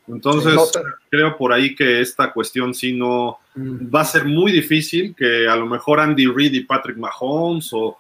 Entonces, 0.08 0.72
creo 1.10 1.36
por 1.36 1.52
ahí 1.52 1.76
que 1.76 2.00
esta 2.00 2.32
cuestión 2.32 2.74
sí 2.74 2.94
no 2.94 3.40
mm. 3.56 3.94
va 3.94 4.02
a 4.02 4.06
ser 4.06 4.26
muy 4.26 4.52
difícil 4.52 5.16
que 5.16 5.48
a 5.48 5.56
lo 5.56 5.66
mejor 5.66 6.00
Andy 6.00 6.28
Reid 6.28 6.54
y 6.54 6.60
Patrick 6.62 6.98
Mahomes 6.98 7.70
o 7.74 7.98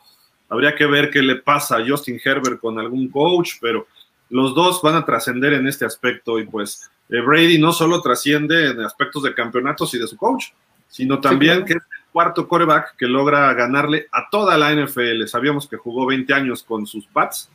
habría 0.48 0.76
que 0.76 0.86
ver 0.86 1.10
qué 1.10 1.22
le 1.22 1.38
pasa 1.38 1.78
a 1.78 1.88
Justin 1.88 2.22
Herbert 2.24 2.60
con 2.60 2.78
algún 2.80 3.10
coach, 3.10 3.54
pero 3.60 3.88
los 4.30 4.54
dos 4.54 4.82
van 4.82 4.96
a 4.96 5.06
trascender 5.06 5.54
en 5.54 5.68
este 5.68 5.86
aspecto 5.86 6.40
y 6.40 6.46
pues 6.46 6.90
eh, 7.10 7.22
Brady 7.22 7.58
no 7.58 7.72
solo 7.72 8.02
trasciende 8.02 8.70
en 8.70 8.82
aspectos 8.82 9.24
de 9.24 9.34
campeonatos 9.34 9.94
y 9.94 10.00
de 10.00 10.08
su 10.08 10.18
coach, 10.18 10.48
sino 10.88 11.20
también 11.20 11.66
que 11.66 11.74
es 11.74 11.80
el 11.80 12.12
cuarto 12.12 12.48
coreback 12.48 12.96
que 12.96 13.08
logra 13.08 13.54
ganarle 13.54 14.08
a 14.12 14.30
toda 14.30 14.58
la 14.58 14.74
NFL. 14.74 15.26
Sabíamos 15.28 15.68
que 15.68 15.78
jugó 15.78 16.06
20 16.06 16.34
años 16.34 16.64
con 16.64 16.88
sus 16.88 17.06
Pats 17.08 17.50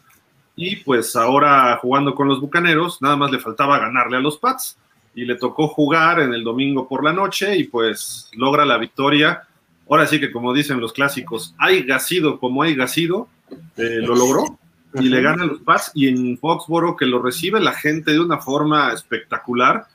y 0.57 0.77
pues 0.77 1.17
ahora 1.17 1.79
jugando 1.81 2.15
con 2.15 2.29
los 2.29 2.41
Bucaneros, 2.41 3.01
nada 3.01 3.17
más 3.17 3.31
le 3.31 3.39
faltaba 3.39 3.79
ganarle 3.79 4.19
a 4.19 4.21
los 4.21 4.39
Pats. 4.39 4.77
Y 5.13 5.25
le 5.25 5.35
tocó 5.35 5.67
jugar 5.67 6.21
en 6.21 6.35
el 6.35 6.45
domingo 6.45 6.87
por 6.87 7.03
la 7.03 7.13
noche 7.13 7.57
y 7.57 7.65
pues 7.65 8.31
logra 8.35 8.65
la 8.65 8.79
victoria. 8.79 9.43
Ahora 9.89 10.07
sí 10.07 10.21
que 10.21 10.31
como 10.31 10.53
dicen 10.53 10.81
los 10.81 10.93
clásicos, 10.93 11.55
hay 11.59 11.85
sido 11.99 12.39
como 12.39 12.63
hay 12.63 12.77
sido, 12.87 13.29
eh, 13.77 13.99
lo 14.03 14.15
logró 14.15 14.59
y 14.95 15.09
le 15.09 15.21
gana 15.21 15.45
a 15.45 15.47
los 15.47 15.61
Pats 15.63 15.91
y 15.95 16.09
en 16.09 16.39
Foxboro 16.39 16.97
que 16.97 17.07
lo 17.07 17.21
recibe 17.21 17.59
la 17.59 17.73
gente 17.73 18.13
de 18.13 18.21
una 18.21 18.39
forma 18.39 18.93
espectacular 18.93 19.87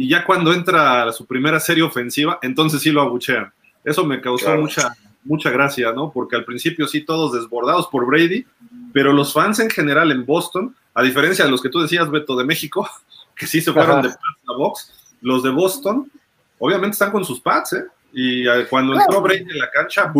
y 0.00 0.08
ya 0.08 0.24
cuando 0.24 0.54
entra 0.54 1.02
a 1.02 1.12
su 1.12 1.26
primera 1.26 1.60
serie 1.60 1.82
ofensiva, 1.82 2.38
entonces 2.40 2.80
sí 2.80 2.90
lo 2.90 3.02
abuchean. 3.02 3.52
Eso 3.84 4.02
me 4.06 4.22
causó 4.22 4.56
mucha, 4.56 4.96
mucha 5.24 5.50
gracia, 5.50 5.92
¿no? 5.92 6.10
Porque 6.10 6.36
al 6.36 6.46
principio 6.46 6.88
sí 6.88 7.04
todos 7.04 7.34
desbordados 7.34 7.86
por 7.88 8.06
Brady 8.06 8.46
pero 8.94 9.12
los 9.12 9.34
fans 9.34 9.60
en 9.60 9.68
general 9.68 10.10
en 10.10 10.24
Boston, 10.24 10.74
a 10.94 11.02
diferencia 11.02 11.44
de 11.44 11.50
los 11.50 11.60
que 11.60 11.68
tú 11.68 11.80
decías, 11.80 12.10
Beto, 12.10 12.34
de 12.34 12.44
México, 12.44 12.88
que 13.36 13.46
sí 13.46 13.60
se 13.60 13.74
fueron 13.74 14.00
de 14.00 14.08
Pats 14.08 14.48
a 14.48 14.56
Box, 14.56 14.92
los 15.20 15.42
de 15.42 15.50
Boston, 15.50 16.10
obviamente 16.58 16.94
están 16.94 17.12
con 17.12 17.22
sus 17.22 17.38
Pats, 17.38 17.74
¿eh? 17.74 17.84
Y 18.12 18.48
eh, 18.48 18.66
cuando 18.68 19.00
entró 19.00 19.20
Brady 19.20 19.42
en 19.42 19.58
la 19.58 19.70
cancha, 19.70 20.12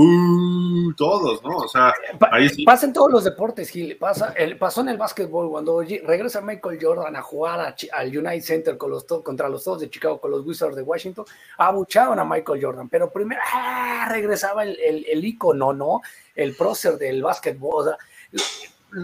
todos, 0.97 1.43
¿no? 1.43 1.57
O 1.57 1.69
sea, 1.69 1.93
ahí 2.31 2.49
sí. 2.49 2.65
Pasa 2.65 2.87
en 2.87 2.93
todos 2.93 3.11
los 3.11 3.25
deportes, 3.25 3.69
Gil. 3.69 3.97
Pasa, 3.97 4.33
el, 4.37 4.57
pasó 4.59 4.81
en 4.83 4.91
el 4.91 4.97
básquetbol 4.97 5.51
cuando 5.51 5.81
regresa 5.81 6.41
Michael 6.41 6.79
Jordan 6.81 7.17
a 7.17 7.23
jugar 7.23 7.75
al 7.93 8.17
United 8.17 8.43
Center 8.43 8.79
con 8.79 8.91
los, 8.91 9.05
contra 9.05 9.49
los 9.49 9.65
dos 9.65 9.81
de 9.81 9.91
Chicago, 9.91 10.21
con 10.21 10.31
los 10.31 10.47
Wizards 10.47 10.77
de 10.77 10.83
Washington, 10.83 11.25
abucharon 11.59 12.19
a 12.19 12.25
Michael 12.25 12.63
Jordan. 12.63 12.89
Pero 12.89 13.11
primero 13.11 13.41
¡ah! 13.53 14.09
regresaba 14.11 14.63
el, 14.63 14.79
el, 14.81 15.07
el 15.09 15.25
icono, 15.25 15.73
¿no? 15.73 16.01
El 16.35 16.55
prócer 16.55 16.97
del 16.97 17.23
básquetbol. 17.23 17.75
O 17.75 17.85
sea, 17.85 17.99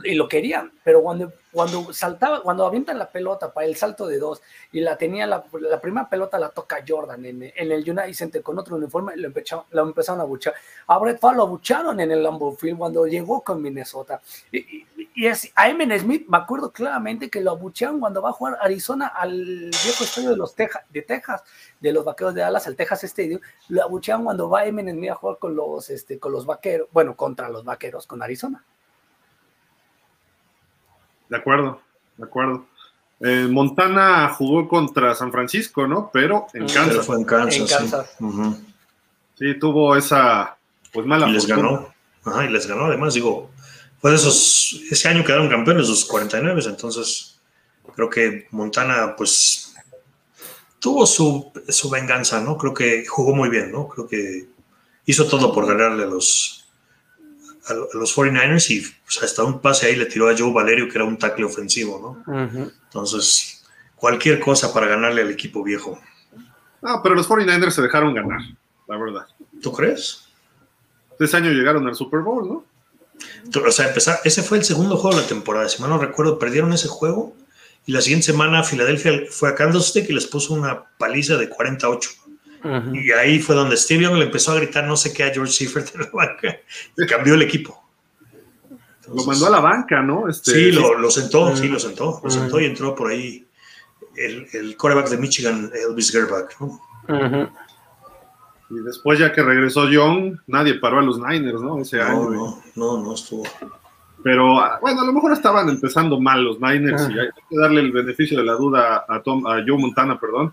y 0.05 0.15
lo 0.15 0.29
querían, 0.29 0.73
pero 0.83 1.03
cuando, 1.03 1.33
cuando 1.53 1.93
saltaba, 1.93 2.43
cuando 2.43 2.67
avientan 2.67 2.99
la 2.99 3.11
pelota 3.11 3.53
para 3.53 3.67
el 3.67 3.77
salto 3.77 4.07
de 4.07 4.19
dos 4.19 4.43
y 4.73 4.81
la 4.81 4.97
tenía 4.97 5.27
la, 5.27 5.45
la 5.61 5.81
primera 5.81 6.09
pelota 6.09 6.39
la 6.39 6.51
toca 6.51 6.85
Jordan 6.87 7.25
en, 7.25 7.43
en, 7.43 7.73
el 7.73 7.89
United 7.89 8.13
Center 8.13 8.43
con 8.43 8.59
otro 8.59 8.77
uniforme, 8.77 9.17
lo 9.17 9.29
empezaron, 9.29 9.65
lo 9.71 9.83
empezaron 9.83 10.21
a 10.21 10.25
buchar. 10.25 10.55
A 10.87 10.99
Brett 10.99 11.21
Favre 11.21 11.37
lo 11.37 11.45
abucharon 11.45 12.01
en 12.01 12.11
el 12.11 12.23
Lambeau 12.23 12.57
Field 12.57 12.79
cuando 12.79 13.07
llegó 13.07 13.43
con 13.43 13.63
Minnesota. 13.63 14.21
Y, 14.51 14.87
y, 15.15 15.27
es, 15.27 15.51
a 15.55 15.69
Emin 15.69 15.99
Smith 15.99 16.27
me 16.29 16.39
acuerdo 16.39 16.71
claramente 16.71 17.31
que 17.31 17.41
lo 17.41 17.53
abucharon 17.53 18.01
cuando 18.01 18.21
va 18.21 18.31
a 18.31 18.33
jugar 18.33 18.59
Arizona 18.61 19.07
al 19.07 19.71
viejo 19.71 20.05
estadio 20.05 20.31
de 20.31 20.37
los 20.37 20.55
Texas, 20.55 20.83
de 20.91 21.03
Texas, 21.03 21.43
de 21.81 21.93
los 21.93 22.05
vaqueros 22.05 22.35
de 22.35 22.41
Dallas, 22.41 22.67
al 22.67 22.77
Texas 22.77 23.05
Stadium, 23.05 23.41
lo 23.69 23.83
abucharon 23.83 24.25
cuando 24.25 24.51
va 24.51 24.67
Emin 24.67 24.91
Smith 24.91 25.11
a 25.11 25.15
jugar 25.15 25.39
con 25.39 25.55
los, 25.55 25.91
este, 25.91 26.19
con 26.19 26.33
los 26.33 26.45
vaqueros, 26.45 26.89
bueno, 26.93 27.17
contra 27.17 27.49
los 27.49 27.65
vaqueros, 27.65 28.07
con 28.07 28.23
Arizona. 28.23 28.65
De 31.29 31.37
acuerdo, 31.37 31.81
de 32.17 32.25
acuerdo. 32.25 32.67
Eh, 33.21 33.47
Montana 33.51 34.29
jugó 34.37 34.69
contra 34.69 35.15
San 35.15 35.33
Francisco, 35.33 35.87
¿no? 35.87 36.11
Pero 36.13 36.47
en 36.53 36.69
Kansas. 36.69 37.07
fue 37.07 37.17
en 37.17 37.25
Kansas. 37.25 38.17
Sí. 39.39 39.55
tuvo 39.59 39.97
esa 39.97 40.57
pues 40.93 41.07
mala 41.07 41.29
y 41.29 41.33
les 41.33 41.47
ganó. 41.47 41.93
Ajá, 42.25 42.45
y 42.45 42.51
les 42.51 42.67
ganó 42.67 42.87
además, 42.87 43.15
digo, 43.15 43.51
fue 44.01 44.11
de 44.11 44.17
esos, 44.17 44.83
ese 44.91 45.09
año 45.09 45.25
quedaron 45.25 45.49
campeones 45.49 45.89
los 45.89 46.05
49, 46.05 46.63
entonces 46.67 47.39
creo 47.95 48.11
que 48.11 48.49
Montana 48.51 49.15
pues 49.17 49.75
tuvo 50.79 51.07
su, 51.07 51.53
su 51.69 51.89
venganza, 51.89 52.41
¿no? 52.41 52.59
Creo 52.59 52.75
que 52.75 53.07
jugó 53.07 53.35
muy 53.35 53.49
bien, 53.49 53.73
¿no? 53.73 53.89
Creo 53.89 54.07
que 54.07 54.47
hizo 55.07 55.27
todo 55.27 55.53
por 55.53 55.67
ganarle 55.67 56.05
a 56.05 56.07
los, 56.07 56.66
a, 57.69 57.75
los 57.75 58.17
49ers 58.17 58.71
y 58.71 58.85
hasta 59.23 59.45
un 59.45 59.61
pase 59.61 59.87
ahí 59.87 59.97
le 59.97 60.07
tiró 60.07 60.29
a 60.29 60.37
Joe 60.37 60.53
Valerio, 60.53 60.89
que 60.89 60.99
era 60.99 61.05
un 61.05 61.19
tackle 61.19 61.45
ofensivo, 61.45 62.25
¿no? 62.27 62.71
Entonces, 62.85 63.65
cualquier 63.95 64.41
cosa 64.41 64.73
para 64.73 64.87
ganarle 64.87 65.23
al 65.23 65.31
equipo 65.31 65.63
viejo. 65.63 66.01
No, 66.83 67.01
pero 67.03 67.15
los 67.15 67.29
49ers 67.29 67.71
se 67.71 67.83
dejaron 67.83 68.15
ganar, 68.15 68.41
la 68.87 68.97
verdad. 68.97 69.27
¿Tú 69.61 69.73
crees? 69.73 70.29
Ese 71.19 71.37
año 71.37 71.51
llegaron 71.51 71.87
al 71.87 71.95
Super 71.95 72.21
Bowl, 72.21 72.49
¿no? 72.49 72.65
O 73.65 73.71
sea, 73.71 73.89
empezar, 73.89 74.21
ese 74.25 74.43
fue 74.43 74.59
el 74.59 74.65
segundo 74.65 74.97
juego 74.97 75.17
de 75.17 75.23
la 75.23 75.29
temporada. 75.29 75.69
Si 75.69 75.81
mal 75.81 75.91
no 75.91 75.99
recuerdo, 75.99 76.39
perdieron 76.39 76.73
ese 76.73 76.89
juego 76.89 77.35
y 77.87 77.93
la 77.93 78.01
siguiente 78.01 78.27
semana 78.27 78.65
Filadelfia 78.65 79.13
fue 79.31 79.49
a 79.49 79.55
Candlestick 79.55 80.11
y 80.11 80.13
les 80.13 80.27
puso 80.27 80.55
una 80.55 80.85
paliza 80.99 81.37
de 81.37 81.49
48. 81.49 82.11
Y 82.93 83.13
ahí 83.13 83.39
fue 83.39 83.55
donde 83.55 83.77
Steve 83.77 84.05
Young 84.05 84.17
le 84.17 84.25
empezó 84.25 84.53
a 84.53 84.57
gritar 84.57 84.85
no 84.85 84.97
sé 84.97 85.13
qué 85.13 85.25
a 85.25 85.33
George 85.33 85.53
Seifert 85.53 85.93
de 85.93 86.05
la 86.05 86.11
banca 86.13 86.57
y 86.97 87.07
cambió 87.07 87.35
el 87.35 87.43
equipo. 87.43 87.83
lo 89.15 89.25
mandó 89.25 89.47
a 89.47 89.51
la 89.51 89.61
banca, 89.61 90.03
¿no? 90.03 90.29
Este, 90.29 90.51
sí, 90.53 90.73
lo, 90.73 91.11
sentó, 91.11 91.55
sí, 91.57 91.69
lo 91.69 91.79
sentó. 91.79 92.21
Lo 92.23 92.31
sentó 92.31 92.61
y 92.61 92.67
entró 92.67 92.95
por 92.95 93.11
ahí 93.11 93.47
el, 94.17 94.47
el 94.53 94.77
coreback 94.77 95.09
de 95.09 95.19
Michigan, 95.19 95.71
Elvis 95.75 96.11
Gerbach, 96.11 96.59
¿no? 96.61 96.81
Y 98.69 98.81
después, 98.81 99.19
ya 99.19 99.33
que 99.33 99.43
regresó 99.43 99.89
Young, 99.89 100.39
nadie 100.49 100.75
paró 100.75 100.99
a 100.99 101.03
los 101.03 101.19
Niners, 101.19 101.61
¿no? 101.61 101.81
Ese 101.81 101.99
no, 101.99 102.31
No, 102.31 102.63
no, 102.75 103.03
no 103.03 103.15
estuvo. 103.15 103.45
Pero 104.25 104.59
ah, 104.59 104.79
bueno, 104.81 105.03
a 105.03 105.05
lo 105.05 105.13
mejor 105.13 105.33
estaban 105.33 105.69
empezando 105.69 106.19
mal 106.19 106.43
los 106.43 106.61
Niners 106.61 107.09
y 107.11 107.19
hay 107.19 107.29
que 107.49 107.57
darle 107.57 107.81
el 107.81 107.93
beneficio 107.93 108.37
de 108.39 108.45
la 108.45 108.55
duda 108.55 109.05
a, 109.09 109.23
Tom, 109.23 109.47
a 109.47 109.63
Joe 109.65 109.79
Montana, 109.79 110.19
perdón 110.19 110.53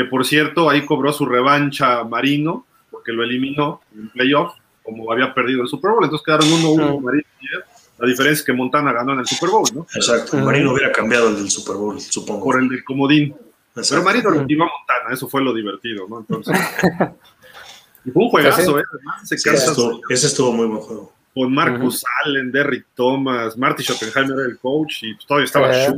que 0.00 0.08
por 0.08 0.24
cierto 0.24 0.70
ahí 0.70 0.86
cobró 0.86 1.12
su 1.12 1.26
revancha 1.26 2.04
Marino, 2.04 2.66
porque 2.90 3.12
lo 3.12 3.22
eliminó 3.22 3.82
en 3.94 4.08
playoff, 4.08 4.54
como 4.82 5.12
había 5.12 5.34
perdido 5.34 5.62
el 5.62 5.68
Super 5.68 5.90
Bowl, 5.90 6.04
entonces 6.04 6.24
quedaron 6.24 6.48
1-1 6.48 7.00
Marino 7.02 7.24
La 7.98 8.08
diferencia 8.08 8.40
es 8.40 8.42
que 8.42 8.54
Montana 8.54 8.94
ganó 8.94 9.12
en 9.12 9.18
el 9.18 9.26
Super 9.26 9.50
Bowl, 9.50 9.68
¿no? 9.74 9.86
Exacto, 9.94 10.38
Marino 10.38 10.72
hubiera 10.72 10.90
cambiado 10.90 11.28
el 11.28 11.36
del 11.36 11.50
Super 11.50 11.76
Bowl, 11.76 12.00
supongo. 12.00 12.44
Por 12.44 12.62
el 12.62 12.68
del 12.70 12.82
comodín. 12.82 13.34
Pero 13.74 14.02
Marino 14.02 14.30
lo 14.30 14.46
llevó 14.46 14.64
a 14.64 14.68
Montana, 14.78 15.12
eso 15.12 15.28
fue 15.28 15.42
lo 15.42 15.52
divertido, 15.52 16.06
¿no? 16.08 16.20
Entonces. 16.20 16.58
y 18.06 18.10
fue 18.10 18.24
un 18.24 18.30
juegazo, 18.30 18.78
¿eh? 18.78 18.82
ese, 19.22 19.50
ese 20.08 20.26
estuvo 20.26 20.52
muy 20.52 20.66
buen 20.66 20.80
juego 20.80 21.19
con 21.34 21.54
Marcus 21.54 22.04
Allen, 22.24 22.50
Derrick 22.50 22.86
Thomas, 22.94 23.56
Marty 23.56 23.82
Schottenheimer 23.82 24.38
era 24.40 24.48
el 24.48 24.58
coach 24.58 25.04
y 25.04 25.16
todavía 25.26 25.44
estaba 25.44 25.72
eh. 25.72 25.94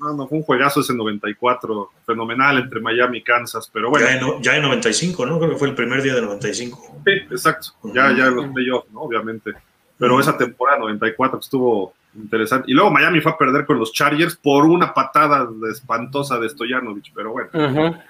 No, 0.00 0.12
no, 0.12 0.28
fue 0.28 0.38
un 0.38 0.44
juegazo 0.44 0.80
ese 0.80 0.92
94, 0.92 1.90
fenomenal 2.04 2.58
entre 2.58 2.80
Miami 2.80 3.18
y 3.18 3.22
Kansas, 3.22 3.70
pero 3.72 3.90
bueno. 3.90 4.40
Ya 4.42 4.56
en, 4.56 4.62
95, 4.62 5.24
¿no? 5.24 5.38
Creo 5.38 5.50
que 5.50 5.56
fue 5.56 5.68
el 5.68 5.74
primer 5.74 6.02
día 6.02 6.14
de 6.14 6.22
95. 6.22 7.00
Sí, 7.04 7.12
exacto. 7.30 7.68
Ya, 7.84 8.12
ya 8.14 8.26
en 8.26 8.36
los 8.36 8.46
playoffs, 8.48 8.90
¿no? 8.92 9.02
Obviamente. 9.02 9.52
Pero 9.96 10.20
esa 10.20 10.36
temporada 10.36 10.80
94 10.80 11.38
estuvo 11.38 11.94
interesante. 12.14 12.70
Y 12.70 12.74
luego 12.74 12.90
Miami 12.90 13.20
fue 13.20 13.32
a 13.32 13.38
perder 13.38 13.64
con 13.64 13.78
los 13.78 13.92
Chargers 13.92 14.36
por 14.36 14.66
una 14.66 14.92
patada 14.92 15.48
espantosa 15.70 16.38
de 16.38 16.48
Stoyanovich, 16.48 17.12
pero 17.14 17.32
bueno. 17.32 18.02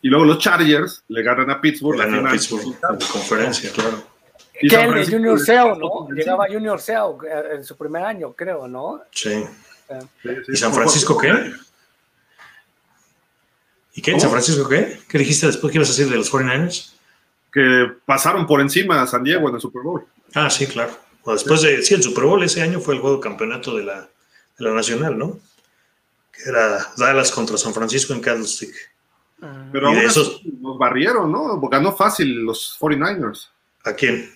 Y 0.00 0.08
luego 0.08 0.24
los 0.24 0.38
Chargers 0.38 1.04
le 1.08 1.22
ganan 1.22 1.50
a 1.50 1.60
Pittsburgh. 1.60 1.98
Le 1.98 2.06
ganan 2.06 2.26
a 2.26 2.32
Pittsburgh, 2.32 2.64
de 2.64 3.06
conferencia, 3.12 3.70
claro. 3.72 4.11
Kelly 4.68 5.06
Junior 5.06 5.38
Seo, 5.38 5.74
¿no? 5.74 6.08
Llegaba 6.10 6.46
Junior 6.48 6.80
Seo 6.80 7.18
eh, 7.24 7.56
en 7.56 7.64
su 7.64 7.76
primer 7.76 8.02
año, 8.04 8.32
creo, 8.32 8.68
¿no? 8.68 9.02
Sí. 9.10 9.44
¿Y 10.48 10.56
San 10.56 10.72
Francisco 10.72 11.16
qué? 11.18 11.52
¿Y 13.94 14.02
qué? 14.02 14.18
¿San 14.18 14.30
Francisco 14.30 14.68
qué? 14.68 15.00
¿Qué 15.08 15.18
dijiste 15.18 15.46
después 15.46 15.70
que 15.70 15.78
ibas 15.78 15.88
a 15.88 15.92
decir 15.92 16.08
de 16.08 16.16
los 16.16 16.32
49ers? 16.32 16.92
Que 17.52 17.92
pasaron 18.06 18.46
por 18.46 18.60
encima 18.60 19.02
a 19.02 19.06
San 19.06 19.22
Diego 19.22 19.48
en 19.48 19.56
el 19.56 19.60
Super 19.60 19.82
Bowl. 19.82 20.06
Ah, 20.34 20.48
sí, 20.48 20.66
claro. 20.66 20.92
después 21.26 21.60
de, 21.62 21.82
sí, 21.82 21.94
el 21.94 22.02
Super 22.02 22.24
Bowl 22.24 22.42
ese 22.42 22.62
año 22.62 22.80
fue 22.80 22.94
el 22.94 23.00
juego 23.00 23.16
de 23.16 23.22
campeonato 23.22 23.76
de 23.76 23.84
la, 23.84 24.00
de 24.00 24.64
la 24.64 24.72
Nacional, 24.72 25.18
¿no? 25.18 25.38
Que 26.32 26.48
era 26.48 26.92
Dallas 26.96 27.30
contra 27.30 27.58
San 27.58 27.74
Francisco 27.74 28.14
en 28.14 28.20
Candlestick. 28.20 28.74
Pero 29.72 29.92
y 29.92 29.96
de 29.96 30.04
esos... 30.04 30.40
nos 30.60 30.78
barrieron, 30.78 31.30
¿no? 31.30 31.60
Ganó 31.68 31.94
fácil 31.94 32.44
los 32.44 32.78
49ers. 32.80 33.48
¿A 33.84 33.92
quién? 33.92 34.32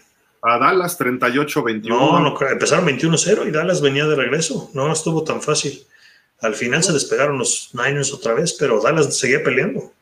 A 0.49 0.59
Dallas 0.59 0.99
38-21. 0.99 1.88
No, 1.88 2.21
no, 2.21 2.38
empezaron 2.49 2.87
21-0 2.87 3.49
y 3.49 3.50
Dallas 3.50 3.81
venía 3.81 4.07
de 4.07 4.15
regreso. 4.15 4.71
No 4.75 4.93
estuvo 4.93 5.25
tan 5.25 5.43
fácil. 5.43 5.85
Al 6.41 6.55
final 6.55 6.85
se 6.85 6.93
despegaron 6.93 7.37
los 7.37 7.71
Niners 7.73 8.12
otra 8.12 8.35
vez, 8.35 8.53
pero 8.53 8.81
Dallas 8.81 9.19
seguía 9.19 9.43
peleando. 9.43 9.93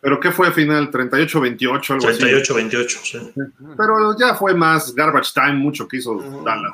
¿Pero 0.00 0.20
qué 0.20 0.30
fue 0.30 0.52
final? 0.52 0.92
38-28, 0.92 1.90
algo 1.90 2.06
38, 2.06 2.54
28, 2.54 2.98
sí. 3.02 3.32
Pero 3.76 4.16
ya 4.16 4.36
fue 4.36 4.54
más 4.54 4.94
garbage 4.94 5.32
time, 5.34 5.54
mucho 5.54 5.88
que 5.88 5.96
hizo 5.96 6.14
Dallas. 6.44 6.72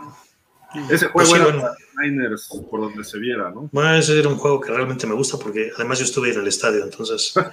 Ese 0.91 1.09
juego 1.09 1.31
pues 1.31 1.41
era 1.41 1.75
Niners 2.03 2.49
por 2.71 2.81
donde 2.81 3.05
se 3.05 3.19
viera, 3.19 3.51
¿no? 3.51 3.71
Bueno, 3.73 3.95
ese 3.95 4.19
era 4.19 4.29
un 4.29 4.37
juego 4.37 4.61
que 4.61 4.73
realmente 4.73 5.07
me 5.07 5.15
gusta 5.15 5.39
porque 5.39 5.71
además 5.75 6.01
yo 6.01 6.05
estuve 6.05 6.33
en 6.33 6.41
el 6.41 6.49
estadio, 6.49 6.85
entonces. 6.85 7.33
Quiero 7.33 7.51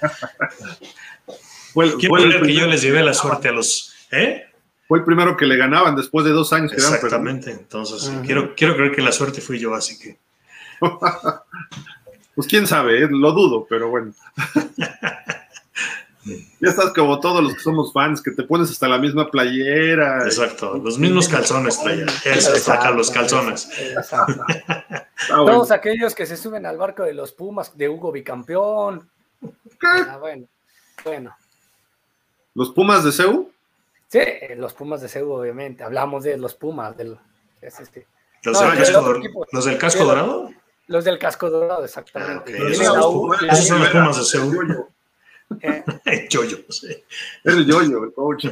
fue 1.72 2.42
que 2.42 2.54
yo 2.54 2.66
les 2.66 2.82
llevé 2.82 3.02
la 3.02 3.14
suerte 3.14 3.48
a 3.48 3.52
los. 3.52 3.94
¿Eh? 4.10 4.49
Fue 4.90 4.98
el 4.98 5.04
primero 5.04 5.36
que 5.36 5.46
le 5.46 5.56
ganaban 5.56 5.94
después 5.94 6.24
de 6.24 6.32
dos 6.32 6.52
años. 6.52 6.72
Exactamente, 6.72 7.52
entonces 7.52 8.10
quiero, 8.26 8.56
quiero 8.56 8.74
creer 8.74 8.90
que 8.90 9.02
la 9.02 9.12
suerte 9.12 9.40
fui 9.40 9.56
yo, 9.56 9.72
así 9.72 9.96
que. 9.96 10.18
pues 12.34 12.48
quién 12.48 12.66
sabe, 12.66 13.04
¿eh? 13.04 13.08
lo 13.08 13.30
dudo, 13.30 13.64
pero 13.70 13.88
bueno. 13.88 14.12
Ya 16.60 16.68
estás 16.68 16.92
como 16.92 17.18
todos 17.18 17.42
los 17.42 17.54
que 17.54 17.60
somos 17.60 17.92
fans, 17.94 18.20
que 18.20 18.32
te 18.32 18.42
pones 18.42 18.70
hasta 18.70 18.86
la 18.88 18.98
misma 18.98 19.30
playera. 19.30 20.24
Exacto, 20.24 20.76
los 20.76 20.98
mismos 20.98 21.28
calzones 21.28 21.80
traía. 21.80 22.04
Eso, 22.24 22.54
saca 22.56 22.90
los 22.90 23.10
calzones. 23.10 23.70
Todos 25.28 25.70
aquellos 25.70 26.14
que 26.14 26.26
se 26.26 26.36
suben 26.36 26.66
al 26.66 26.76
barco 26.76 27.04
de 27.04 27.14
los 27.14 27.32
Pumas, 27.32 27.76
de 27.78 27.88
Hugo 27.88 28.12
Bicampeón. 28.12 29.08
Ah, 29.82 30.18
bueno, 30.20 30.46
bueno. 31.02 31.34
¿Los 32.54 32.70
Pumas 32.70 33.02
de 33.02 33.12
Seu? 33.12 33.50
Sí, 34.10 34.18
los 34.56 34.74
Pumas 34.74 35.00
de 35.00 35.08
Seu, 35.08 35.30
obviamente. 35.30 35.84
Hablamos 35.84 36.24
de 36.24 36.36
los 36.36 36.54
Pumas. 36.54 36.96
Del, 36.96 37.16
¿Los, 38.42 39.64
del 39.64 39.78
casco 39.78 40.04
dorado? 40.04 40.50
Los 40.88 41.04
del 41.04 41.16
casco 41.16 41.48
dorado, 41.48 41.84
exactamente. 41.84 42.56
Ah, 42.58 42.68
esos, 42.70 42.86
son 43.68 43.80
los 43.80 43.88
Pumas 43.90 44.16
de 44.16 44.24
Seu. 44.24 44.88
el 46.04 46.28
yoyo, 46.28 46.58
sí. 46.70 47.04
El 47.44 47.64
yoyo, 47.64 48.04
el 48.04 48.12
coach. 48.12 48.46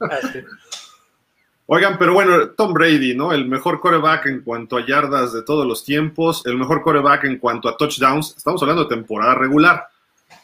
Ah, 0.00 0.18
Oigan, 1.68 1.98
pero 1.98 2.12
bueno, 2.12 2.50
Tom 2.50 2.72
Brady, 2.72 3.14
¿no? 3.14 3.32
El 3.32 3.46
mejor 3.46 3.80
coreback 3.80 4.26
en 4.26 4.40
cuanto 4.42 4.76
a 4.76 4.86
yardas 4.86 5.32
de 5.32 5.42
todos 5.42 5.66
los 5.66 5.84
tiempos, 5.84 6.44
el 6.46 6.56
mejor 6.56 6.82
coreback 6.82 7.24
en 7.24 7.38
cuanto 7.38 7.68
a 7.68 7.76
touchdowns. 7.76 8.36
Estamos 8.36 8.60
hablando 8.62 8.84
de 8.84 8.94
temporada 8.94 9.34
regular. 9.36 9.88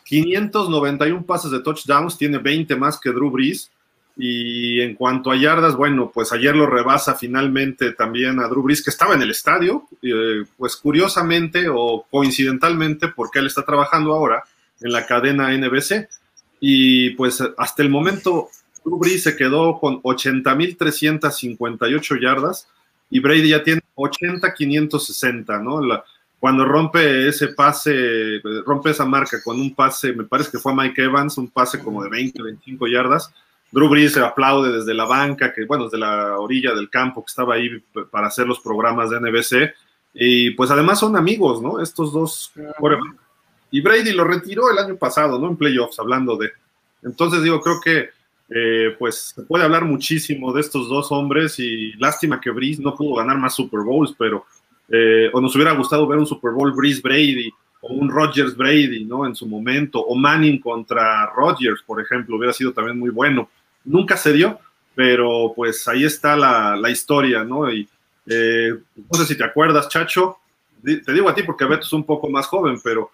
591 0.05 1.25
pases 1.25 1.51
de 1.51 1.61
touchdowns, 1.61 2.17
tiene 2.17 2.39
20 2.39 2.77
más 2.77 3.01
que 3.01 3.11
Drew 3.11 3.31
Brees. 3.31 3.71
Y 4.17 4.81
en 4.81 4.95
cuanto 4.95 5.31
a 5.31 5.37
yardas, 5.37 5.75
bueno, 5.75 6.11
pues 6.13 6.33
ayer 6.33 6.55
lo 6.55 6.67
rebasa 6.67 7.15
finalmente 7.15 7.93
también 7.93 8.41
a 8.41 8.49
Drew 8.49 8.63
Brees, 8.63 8.83
que 8.83 8.91
estaba 8.91 9.15
en 9.15 9.23
el 9.23 9.31
estadio. 9.31 9.85
Eh, 10.03 10.45
pues 10.57 10.77
curiosamente 10.77 11.67
o 11.69 12.07
coincidentalmente, 12.11 13.09
porque 13.09 13.39
él 13.39 13.47
está 13.47 13.65
trabajando 13.65 14.13
ahora, 14.13 14.45
en 14.81 14.93
la 14.93 15.07
cadena 15.07 15.57
NBC. 15.57 16.09
Y 16.61 17.11
pues 17.11 17.43
hasta 17.57 17.83
el 17.83 17.89
momento, 17.89 18.49
Drew 18.85 19.03
se 19.19 19.37
quedó 19.37 19.81
con 19.81 20.03
80.358 20.03 22.21
yardas 22.21 22.69
y 23.11 23.21
Brady 23.21 23.51
ya 23.51 23.63
tiene 23.63 23.83
80.560, 23.95 25.63
¿no? 25.63 26.03
cuando 26.41 26.65
rompe 26.65 27.29
ese 27.29 27.49
pase, 27.49 28.41
rompe 28.67 28.91
esa 28.91 29.05
marca 29.05 29.41
con 29.45 29.61
un 29.61 29.75
pase, 29.77 30.13
me 30.13 30.25
parece 30.25 30.51
que 30.51 30.59
fue 30.59 30.73
a 30.73 30.75
Mike 30.75 31.05
Evans, 31.05 31.39
un 31.39 31.49
pase 31.49 31.79
como 31.79 32.03
de 32.03 32.11
20, 32.11 32.43
25 32.43 32.89
yardas. 32.89 33.33
Drew 33.73 33.89
Brees 33.89 34.17
aplaude 34.19 34.71
desde 34.71 34.95
la 34.95 35.07
banca, 35.07 35.53
que 35.53 35.65
bueno, 35.65 35.85
desde 35.85 35.99
la 35.99 36.39
orilla 36.39 36.75
del 36.75 36.91
campo 36.91 37.25
que 37.25 37.31
estaba 37.31 37.55
ahí 37.55 37.83
para 38.11 38.29
hacer 38.29 38.47
los 38.47 38.61
programas 38.61 39.11
de 39.11 39.19
NBC. 39.19 39.75
Y 40.15 40.51
pues 40.51 40.71
además 40.71 41.01
son 41.01 41.17
amigos, 41.17 41.61
¿no? 41.63 41.81
Estos 41.81 42.13
dos 42.13 42.53
y 43.73 43.81
Brady 43.81 44.13
lo 44.13 44.25
retiró 44.25 44.71
el 44.71 44.79
año 44.79 44.97
pasado, 44.97 45.39
¿no? 45.39 45.49
En 45.49 45.57
playoffs, 45.57 45.99
hablando 45.99 46.37
de. 46.37 46.51
Entonces, 47.03 47.43
digo, 47.43 47.61
creo 47.61 47.81
que 47.81 48.11
eh, 48.51 48.95
pues 48.99 49.33
se 49.35 49.43
puede 49.43 49.65
hablar 49.65 49.87
muchísimo 49.87 50.53
de 50.53 50.61
estos 50.61 50.91
dos 50.91 51.11
hombres 51.11 51.59
y 51.59 51.95
lástima 51.95 52.39
que 52.39 52.51
Breeze 52.51 52.83
no 52.83 52.95
pudo 52.95 53.15
ganar 53.17 53.39
más 53.39 53.55
Super 53.55 53.81
Bowls, 53.81 54.15
pero 54.17 54.45
eh, 54.91 55.31
o 55.33 55.41
nos 55.41 55.55
hubiera 55.57 55.73
gustado 55.73 56.07
ver 56.07 56.19
un 56.19 56.27
Super 56.27 56.53
Bowl 56.53 56.73
Breeze 56.73 57.01
Brady 57.01 57.51
o 57.81 57.95
un 57.95 58.11
Rodgers 58.11 58.55
Brady, 58.55 59.07
¿no? 59.07 59.25
En 59.27 59.35
su 59.35 59.47
momento, 59.47 60.01
o 60.01 60.15
Manning 60.15 60.61
contra 60.61 61.33
Rodgers, 61.35 61.83
por 61.83 61.99
ejemplo, 61.99 62.37
hubiera 62.37 62.53
sido 62.53 62.75
también 62.75 62.99
muy 62.99 63.09
bueno. 63.09 63.49
Nunca 63.85 64.17
se 64.17 64.33
dio, 64.33 64.59
pero 64.95 65.53
pues 65.55 65.87
ahí 65.89 66.05
está 66.05 66.37
la, 66.37 66.77
la 66.77 66.91
historia, 66.91 67.45
¿no? 67.45 67.71
Y 67.71 67.89
eh, 68.27 68.71
no 68.97 69.19
sé 69.19 69.27
si 69.27 69.37
te 69.37 69.45
acuerdas, 69.45 69.89
Chacho, 69.89 70.39
te 70.83 71.13
digo 71.13 71.29
a 71.29 71.35
ti 71.35 71.43
porque 71.43 71.65
Beto 71.65 71.83
es 71.83 71.93
un 71.93 72.05
poco 72.05 72.29
más 72.29 72.47
joven, 72.47 72.81
pero 72.83 73.11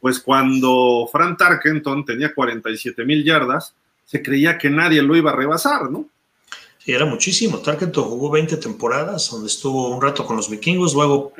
pues 0.00 0.20
cuando 0.20 1.08
Fran 1.10 1.36
Tarkenton 1.36 2.04
tenía 2.04 2.34
47 2.34 3.04
mil 3.04 3.24
yardas, 3.24 3.74
se 4.04 4.22
creía 4.22 4.56
que 4.56 4.70
nadie 4.70 5.02
lo 5.02 5.16
iba 5.16 5.32
a 5.32 5.36
rebasar, 5.36 5.90
¿no? 5.90 6.06
Sí, 6.78 6.92
era 6.92 7.04
muchísimo. 7.04 7.58
Tarkenton 7.58 8.04
jugó 8.04 8.30
20 8.30 8.58
temporadas, 8.58 9.30
donde 9.30 9.48
estuvo 9.48 9.88
un 9.88 10.00
rato 10.00 10.24
con 10.24 10.36
los 10.36 10.48
vikingos, 10.48 10.94
luego 10.94 11.32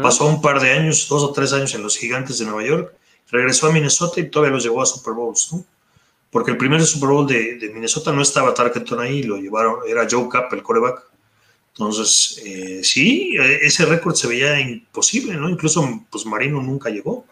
pasó 0.00 0.26
un 0.26 0.40
par 0.40 0.60
de 0.60 0.72
años, 0.72 1.06
dos 1.08 1.22
o 1.22 1.32
tres 1.32 1.52
años 1.52 1.74
en 1.74 1.82
los 1.82 1.98
gigantes 1.98 2.38
de 2.38 2.46
Nueva 2.46 2.64
York, 2.64 2.94
regresó 3.30 3.66
a 3.66 3.72
Minnesota 3.72 4.20
y 4.20 4.30
todavía 4.30 4.54
los 4.54 4.64
llevó 4.64 4.80
a 4.80 4.86
Super 4.86 5.12
Bowls, 5.12 5.52
¿no? 5.52 5.64
Porque 6.34 6.50
el 6.50 6.56
primer 6.56 6.84
Super 6.84 7.10
Bowl 7.10 7.28
de, 7.28 7.70
Minnesota 7.72 8.10
no 8.10 8.20
estaba 8.20 8.52
Tarkenton 8.52 8.98
ahí, 8.98 9.22
lo 9.22 9.36
llevaron, 9.36 9.76
era 9.86 10.04
Joe 10.10 10.28
Kapp, 10.28 10.52
el 10.52 10.64
coreback. 10.64 11.04
Entonces, 11.68 12.42
eh, 12.44 12.80
sí, 12.82 13.36
eh, 13.38 13.60
ese 13.62 13.84
récord 13.84 14.16
se 14.16 14.26
veía 14.26 14.58
imposible, 14.58 15.34
¿no? 15.34 15.48
Incluso, 15.48 16.04
pues 16.10 16.26
Marino 16.26 16.60
nunca 16.60 16.90
llegó. 16.90 17.24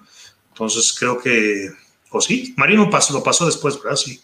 Entonces 0.50 0.94
creo 0.96 1.18
que, 1.18 1.72
o 2.10 2.20
sí, 2.20 2.54
Marino 2.56 2.88
pasó, 2.90 3.12
lo 3.12 3.24
pasó 3.24 3.44
después, 3.44 3.82
¿verdad? 3.82 3.96
Sí. 3.96 4.20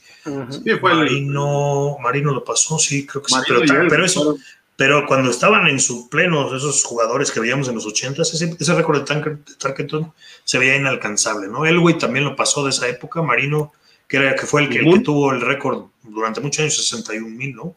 Marino, 0.81 1.97
Marino 2.01 2.33
lo 2.33 2.45
pasó, 2.45 2.79
sí, 2.79 3.05
creo 3.05 3.21
que 3.21 3.35
sí. 3.35 3.41
Pero, 3.89 4.05
eso, 4.05 4.39
pero 4.77 5.07
cuando 5.09 5.29
estaban 5.33 5.67
en 5.67 5.81
su 5.81 6.09
pleno, 6.09 6.55
esos 6.55 6.85
jugadores 6.85 7.33
que 7.33 7.41
veíamos 7.41 7.67
en 7.67 7.75
los 7.75 7.85
80, 7.85 8.23
ese, 8.23 8.57
ese 8.57 8.75
récord 8.77 9.01
de, 9.01 9.39
Tarkenton 9.59 10.13
se 10.45 10.59
veía 10.59 10.77
inalcanzable, 10.77 11.49
¿no? 11.49 11.67
Elway 11.67 11.99
también 11.99 12.25
lo 12.25 12.37
pasó 12.37 12.63
de 12.63 12.71
esa 12.71 12.87
época, 12.87 13.23
Marino, 13.23 13.73
que, 14.09 14.17
era, 14.17 14.35
que 14.35 14.47
fue 14.47 14.63
el 14.63 14.71
que, 14.71 14.81
tuvo 15.01 15.33
el 15.33 15.41
récord 15.41 15.85
durante 16.03 16.41
muchos 16.41 16.61
años, 16.61 16.77
61 16.77 17.29
mil, 17.29 17.55
¿no? 17.55 17.77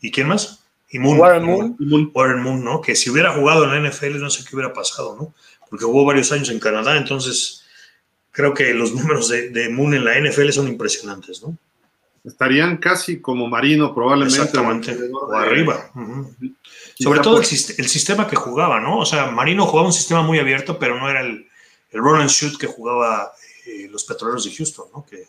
¿Y 0.00 0.10
quién 0.10 0.28
más? 0.28 0.60
Y 0.90 0.98
Moon, 0.98 1.18
Warren 1.18 1.44
Moon. 1.44 2.10
Warren 2.14 2.42
Moon, 2.42 2.62
¿no? 2.62 2.80
Que 2.80 2.94
si 2.94 3.10
hubiera 3.10 3.32
jugado 3.32 3.64
en 3.64 3.82
la 3.82 3.90
NFL 3.90 4.20
no 4.20 4.30
sé 4.30 4.44
qué 4.44 4.54
hubiera 4.54 4.72
pasado, 4.72 5.16
¿no? 5.18 5.34
Porque 5.68 5.84
jugó 5.84 6.04
varios 6.04 6.30
años 6.30 6.50
en 6.50 6.60
Canadá, 6.60 6.96
entonces 6.96 7.64
creo 8.30 8.54
que 8.54 8.72
los 8.74 8.92
números 8.92 9.28
de, 9.28 9.68
Moon 9.70 9.94
en 9.94 10.04
la 10.04 10.20
NFL 10.20 10.50
son 10.50 10.68
impresionantes, 10.68 11.42
¿no? 11.42 11.56
Estarían 12.22 12.76
casi 12.76 13.20
como 13.20 13.48
Marino, 13.48 13.94
probablemente. 13.94 14.36
Exactamente, 14.36 14.96
o 15.12 15.32
arriba. 15.32 15.90
Sobre 16.98 17.20
todo 17.20 17.38
el, 17.38 17.44
sistema 17.44 18.26
que 18.26 18.36
jugaba, 18.36 18.80
¿no? 18.80 18.98
O 18.98 19.06
sea, 19.06 19.30
Marino 19.30 19.64
jugaba 19.64 19.88
un 19.88 19.92
sistema 19.92 20.22
muy 20.22 20.38
abierto, 20.38 20.78
pero 20.78 20.98
no 20.98 21.08
era 21.08 21.20
el, 21.20 21.48
el 21.90 22.00
run 22.00 22.20
and 22.20 22.30
shoot 22.30 22.58
que 22.58 22.66
jugaba 22.66 23.32
eh, 23.64 23.88
los 23.90 24.04
petroleros 24.04 24.44
de 24.44 24.54
Houston, 24.54 24.86
¿no? 24.92 25.06
Que, 25.06 25.28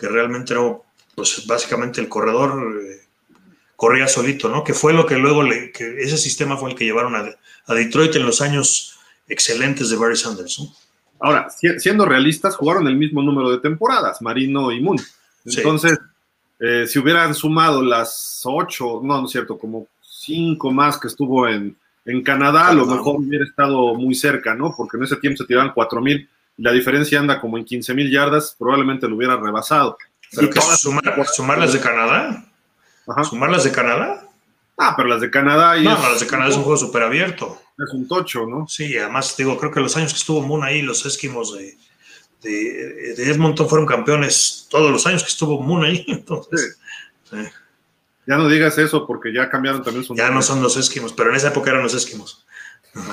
que 0.00 0.08
realmente 0.08 0.54
era, 0.54 0.62
pues 1.14 1.46
básicamente 1.46 2.00
el 2.00 2.08
corredor 2.08 2.80
eh, 2.82 3.02
corría 3.76 4.08
solito, 4.08 4.48
¿no? 4.48 4.64
Que 4.64 4.72
fue 4.72 4.94
lo 4.94 5.04
que 5.04 5.16
luego, 5.16 5.42
le, 5.42 5.70
que 5.72 6.00
ese 6.00 6.16
sistema 6.16 6.56
fue 6.56 6.70
el 6.70 6.76
que 6.76 6.86
llevaron 6.86 7.14
a, 7.14 7.28
a 7.66 7.74
Detroit 7.74 8.16
en 8.16 8.24
los 8.24 8.40
años 8.40 8.98
excelentes 9.28 9.90
de 9.90 9.96
Barry 9.96 10.16
Sanders, 10.16 10.58
¿no? 10.58 10.74
Ahora, 11.22 11.48
siendo 11.50 12.06
realistas, 12.06 12.56
jugaron 12.56 12.88
el 12.88 12.96
mismo 12.96 13.22
número 13.22 13.50
de 13.50 13.58
temporadas, 13.58 14.22
Marino 14.22 14.72
y 14.72 14.80
Moon. 14.80 14.98
Entonces, 15.44 15.98
eh, 16.58 16.86
si 16.86 16.98
hubieran 16.98 17.34
sumado 17.34 17.82
las 17.82 18.40
ocho, 18.44 19.02
no, 19.04 19.20
no 19.20 19.26
es 19.26 19.32
cierto, 19.32 19.58
como 19.58 19.86
cinco 20.00 20.70
más 20.70 20.98
que 20.98 21.08
estuvo 21.08 21.46
en, 21.46 21.76
Canadá, 22.24 22.68
a 22.68 22.74
lo 22.74 22.86
mejor 22.86 23.20
hubiera 23.20 23.44
estado 23.44 23.94
muy 23.94 24.16
cerca, 24.16 24.54
¿no? 24.56 24.74
Porque 24.76 24.96
en 24.96 25.04
ese 25.04 25.16
tiempo 25.16 25.36
se 25.36 25.46
tiraban 25.46 25.70
cuatro 25.72 26.00
mil 26.00 26.28
la 26.60 26.72
diferencia 26.72 27.18
anda 27.18 27.40
como 27.40 27.56
en 27.56 27.64
15 27.64 27.94
mil 27.94 28.10
yardas, 28.10 28.54
probablemente 28.58 29.08
lo 29.08 29.16
hubiera 29.16 29.36
rebasado. 29.36 29.96
¿Pero 30.30 30.50
que 30.50 30.60
sumar, 30.60 31.26
sumarlas 31.26 31.72
de 31.72 31.80
Canadá? 31.80 32.44
Ajá. 33.06 33.24
¿Sumarlas 33.24 33.64
de 33.64 33.72
Canadá? 33.72 34.28
Ah, 34.76 34.94
pero 34.96 35.08
las 35.08 35.20
de 35.20 35.30
Canadá. 35.30 35.78
Y 35.78 35.84
no, 35.84 35.90
las 35.90 36.20
de 36.20 36.26
Canadá 36.26 36.50
es 36.50 36.56
un 36.56 36.62
juego 36.62 36.76
súper 36.76 37.02
abierto. 37.02 37.60
Es 37.78 37.92
un 37.94 38.06
tocho, 38.06 38.46
¿no? 38.46 38.68
Sí, 38.68 38.96
además, 38.98 39.34
digo, 39.36 39.58
creo 39.58 39.72
que 39.72 39.80
los 39.80 39.96
años 39.96 40.12
que 40.12 40.18
estuvo 40.18 40.42
Moon 40.42 40.62
ahí, 40.62 40.82
los 40.82 41.04
esquimos 41.06 41.56
de, 41.56 41.76
de, 42.42 43.30
Edmonton 43.30 43.68
fueron 43.68 43.86
campeones 43.86 44.66
todos 44.70 44.90
los 44.90 45.06
años 45.06 45.22
que 45.22 45.30
estuvo 45.30 45.60
Moon 45.62 45.84
ahí. 45.84 46.04
Entonces, 46.08 46.78
Ya 48.26 48.36
no 48.36 48.48
digas 48.48 48.76
eso 48.76 49.06
porque 49.06 49.32
ya 49.32 49.48
cambiaron 49.48 49.82
también 49.82 50.04
su 50.04 50.14
Ya 50.14 50.30
no 50.30 50.42
son 50.42 50.62
los 50.62 50.76
esquimos, 50.76 51.14
pero 51.14 51.30
en 51.30 51.36
esa 51.36 51.48
época 51.48 51.70
eran 51.70 51.82
los 51.82 51.94
esquimos. 51.94 52.46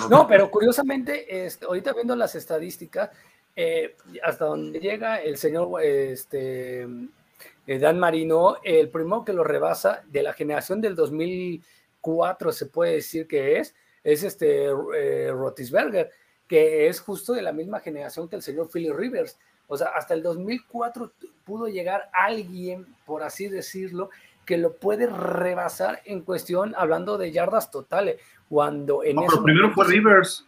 No, 0.09 0.27
pero 0.27 0.51
curiosamente, 0.51 1.45
este, 1.45 1.65
ahorita 1.65 1.93
viendo 1.93 2.15
las 2.15 2.35
estadísticas, 2.35 3.09
eh, 3.59 3.95
hasta 4.23 4.45
donde 4.45 4.79
llega 4.79 5.19
el 5.19 5.35
señor 5.35 5.81
este, 5.81 6.83
eh, 6.83 7.79
Dan 7.79 7.97
Marino, 7.97 8.57
el 8.63 8.89
primero 8.89 9.25
que 9.25 9.33
lo 9.33 9.43
rebasa 9.43 10.03
de 10.05 10.21
la 10.21 10.33
generación 10.33 10.79
del 10.79 10.93
2004, 10.95 12.51
se 12.51 12.67
puede 12.67 12.93
decir 12.93 13.27
que 13.27 13.57
es, 13.57 13.73
es 14.03 14.21
este 14.21 14.65
eh, 14.95 15.31
Rotisberger, 15.31 16.11
que 16.47 16.87
es 16.87 16.99
justo 16.99 17.33
de 17.33 17.41
la 17.41 17.51
misma 17.51 17.79
generación 17.79 18.29
que 18.29 18.35
el 18.35 18.43
señor 18.43 18.69
Philly 18.71 18.91
Rivers. 18.91 19.39
O 19.67 19.75
sea, 19.75 19.87
hasta 19.87 20.13
el 20.13 20.21
2004 20.21 21.13
pudo 21.43 21.67
llegar 21.67 22.11
alguien, 22.13 22.85
por 23.07 23.23
así 23.23 23.47
decirlo, 23.47 24.11
que 24.45 24.59
lo 24.59 24.73
puede 24.73 25.07
rebasar 25.07 26.03
en 26.05 26.21
cuestión, 26.21 26.75
hablando 26.77 27.17
de 27.17 27.31
yardas 27.31 27.71
totales. 27.71 28.21
Cuando 28.49 29.03
en 29.03 29.15
no, 29.15 29.23
pero 29.27 29.41
primero 29.41 29.73
fue 29.73 29.87
Rivers. 29.87 30.45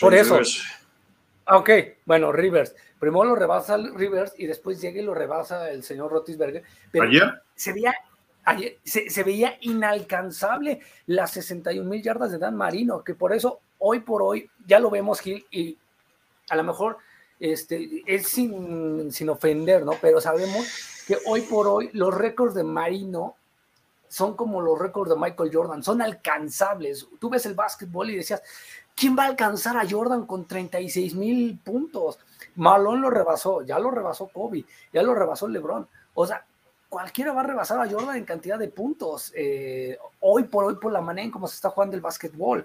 Por 0.00 0.14
eso. 0.14 0.40
Ah, 1.50 1.56
ok, 1.56 1.70
bueno, 2.04 2.30
Rivers. 2.30 2.76
Primero 3.00 3.24
lo 3.24 3.34
rebasa 3.34 3.78
Rivers 3.78 4.34
y 4.36 4.46
después 4.46 4.82
llega 4.82 5.00
y 5.00 5.04
lo 5.04 5.14
rebasa 5.14 5.70
el 5.70 5.82
señor 5.82 6.12
Rotisberger. 6.12 6.62
Pero 6.92 7.06
¿Ayer? 7.06 7.42
Se 7.54 7.72
veía, 7.72 7.94
ayer, 8.44 8.76
se, 8.84 9.22
veía 9.22 9.56
inalcanzable 9.62 10.80
las 11.06 11.30
61 11.30 11.88
mil 11.88 12.02
yardas 12.02 12.32
de 12.32 12.38
Dan 12.38 12.54
Marino, 12.54 13.02
que 13.02 13.14
por 13.14 13.32
eso 13.32 13.60
hoy 13.78 14.00
por 14.00 14.22
hoy 14.22 14.50
ya 14.66 14.78
lo 14.78 14.90
vemos, 14.90 15.20
Gil, 15.20 15.46
y 15.50 15.78
a 16.50 16.56
lo 16.56 16.64
mejor 16.64 16.98
este, 17.40 18.02
es 18.04 18.28
sin, 18.28 19.10
sin 19.10 19.30
ofender, 19.30 19.86
¿no? 19.86 19.92
Pero 20.02 20.20
sabemos 20.20 20.66
que 21.06 21.16
hoy 21.24 21.40
por 21.40 21.66
hoy 21.66 21.88
los 21.94 22.14
récords 22.14 22.54
de 22.54 22.64
Marino 22.64 23.36
son 24.08 24.36
como 24.36 24.60
los 24.60 24.78
récords 24.78 25.10
de 25.10 25.16
Michael 25.16 25.50
Jordan, 25.50 25.82
son 25.82 26.02
alcanzables. 26.02 27.08
Tú 27.18 27.30
ves 27.30 27.46
el 27.46 27.54
básquetbol 27.54 28.10
y 28.10 28.16
decías, 28.16 28.42
¿quién 28.98 29.16
va 29.16 29.24
a 29.24 29.28
alcanzar 29.28 29.76
a 29.76 29.88
Jordan 29.88 30.26
con 30.26 30.46
36 30.46 31.14
mil 31.14 31.58
puntos? 31.62 32.18
Malone 32.56 33.00
lo 33.00 33.10
rebasó, 33.10 33.62
ya 33.62 33.78
lo 33.78 33.90
rebasó 33.90 34.28
Kobe, 34.28 34.64
ya 34.92 35.02
lo 35.02 35.14
rebasó 35.14 35.46
LeBron. 35.46 35.86
O 36.14 36.26
sea, 36.26 36.44
cualquiera 36.88 37.32
va 37.32 37.42
a 37.42 37.46
rebasar 37.46 37.80
a 37.80 37.88
Jordan 37.88 38.16
en 38.16 38.24
cantidad 38.24 38.58
de 38.58 38.68
puntos. 38.68 39.32
Eh, 39.36 39.96
hoy 40.20 40.44
por 40.44 40.64
hoy, 40.64 40.74
por 40.76 40.92
la 40.92 41.00
manera 41.00 41.24
en 41.24 41.30
cómo 41.30 41.46
se 41.46 41.54
está 41.54 41.70
jugando 41.70 41.94
el 41.94 42.02
básquetbol. 42.02 42.64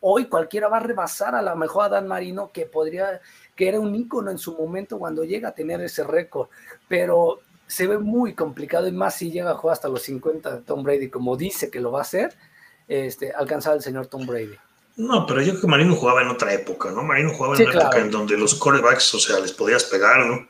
Hoy 0.00 0.26
cualquiera 0.26 0.68
va 0.68 0.78
a 0.78 0.80
rebasar 0.80 1.34
a 1.34 1.42
la 1.42 1.54
mejor 1.54 1.84
a 1.84 1.88
Dan 1.88 2.08
Marino, 2.08 2.50
que 2.52 2.66
podría, 2.66 3.20
que 3.54 3.68
era 3.68 3.80
un 3.80 3.94
ícono 3.94 4.30
en 4.30 4.38
su 4.38 4.54
momento 4.54 4.98
cuando 4.98 5.24
llega 5.24 5.50
a 5.50 5.54
tener 5.54 5.80
ese 5.80 6.02
récord. 6.02 6.48
Pero 6.88 7.38
se 7.66 7.86
ve 7.86 7.98
muy 7.98 8.34
complicado 8.34 8.86
y 8.88 8.92
más 8.92 9.14
si 9.14 9.30
llega 9.30 9.52
a 9.52 9.54
jugar 9.54 9.74
hasta 9.74 9.88
los 9.88 10.02
50 10.02 10.56
de 10.56 10.60
Tom 10.62 10.82
Brady, 10.82 11.08
como 11.08 11.36
dice 11.36 11.70
que 11.70 11.80
lo 11.80 11.92
va 11.92 12.00
a 12.00 12.02
hacer, 12.02 12.34
este, 12.88 13.32
alcanzar 13.32 13.74
al 13.74 13.82
señor 13.82 14.08
Tom 14.08 14.26
Brady. 14.26 14.58
No, 14.96 15.26
pero 15.26 15.40
yo 15.42 15.50
creo 15.50 15.62
que 15.62 15.66
Marino 15.66 15.96
jugaba 15.96 16.22
en 16.22 16.28
otra 16.28 16.54
época, 16.54 16.90
¿no? 16.92 17.02
Marino 17.02 17.32
jugaba 17.32 17.56
en 17.56 17.66
una 17.66 17.80
época 17.80 17.98
en 17.98 18.10
donde 18.10 18.36
los 18.36 18.54
corebacks, 18.54 19.14
o 19.14 19.18
sea, 19.18 19.40
les 19.40 19.52
podías 19.52 19.84
pegar, 19.84 20.26
¿no? 20.26 20.46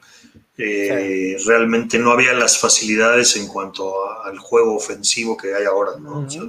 Eh, 0.56 1.36
realmente 1.46 1.98
no 1.98 2.12
había 2.12 2.32
las 2.32 2.58
facilidades 2.58 3.36
en 3.36 3.48
cuanto 3.48 4.22
al 4.22 4.38
juego 4.38 4.76
ofensivo 4.76 5.36
que 5.36 5.52
hay 5.52 5.64
ahora, 5.64 5.92
¿no? 5.98 6.20
o 6.20 6.30
sea, 6.30 6.42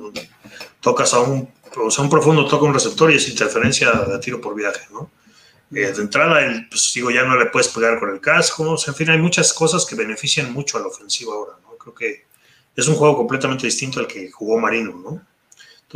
tocas 0.80 1.12
a 1.16 1.22
un, 1.22 1.50
o 1.76 1.90
sea, 1.90 2.04
un 2.04 2.10
profundo 2.12 2.46
toca 2.46 2.66
un 2.66 2.74
receptor 2.74 3.12
y 3.12 3.16
es 3.16 3.28
interferencia 3.28 3.92
de 3.92 4.20
tiro 4.20 4.40
por 4.40 4.54
viaje, 4.54 4.86
¿no? 4.92 5.10
Eh, 5.72 5.92
de 5.92 6.02
entrada, 6.02 6.46
el, 6.46 6.70
pues 6.70 6.92
digo, 6.94 7.10
ya 7.10 7.24
no 7.24 7.36
le 7.36 7.48
puedes 7.48 7.70
pegar 7.70 8.00
con 8.00 8.10
el 8.12 8.22
casco, 8.22 8.70
o 8.70 8.78
sea, 8.78 8.92
en 8.92 8.98
fin, 8.98 9.10
hay 9.10 9.18
muchas 9.18 9.52
cosas 9.54 9.86
que 9.86 9.96
benefician 9.96 10.54
mucho 10.54 10.78
a 10.78 10.82
la 10.82 10.88
ofensiva 10.88 11.34
ahora, 11.34 11.54
¿no? 11.64 11.76
Creo 11.76 11.96
que 11.96 12.26
es 12.76 12.88
un 12.88 12.96
juego 12.96 13.18
completamente 13.18 13.66
distinto 13.66 14.00
al 14.00 14.08
que 14.08 14.30
jugó 14.30 14.60
Marino, 14.60 14.94
¿no? 15.04 15.22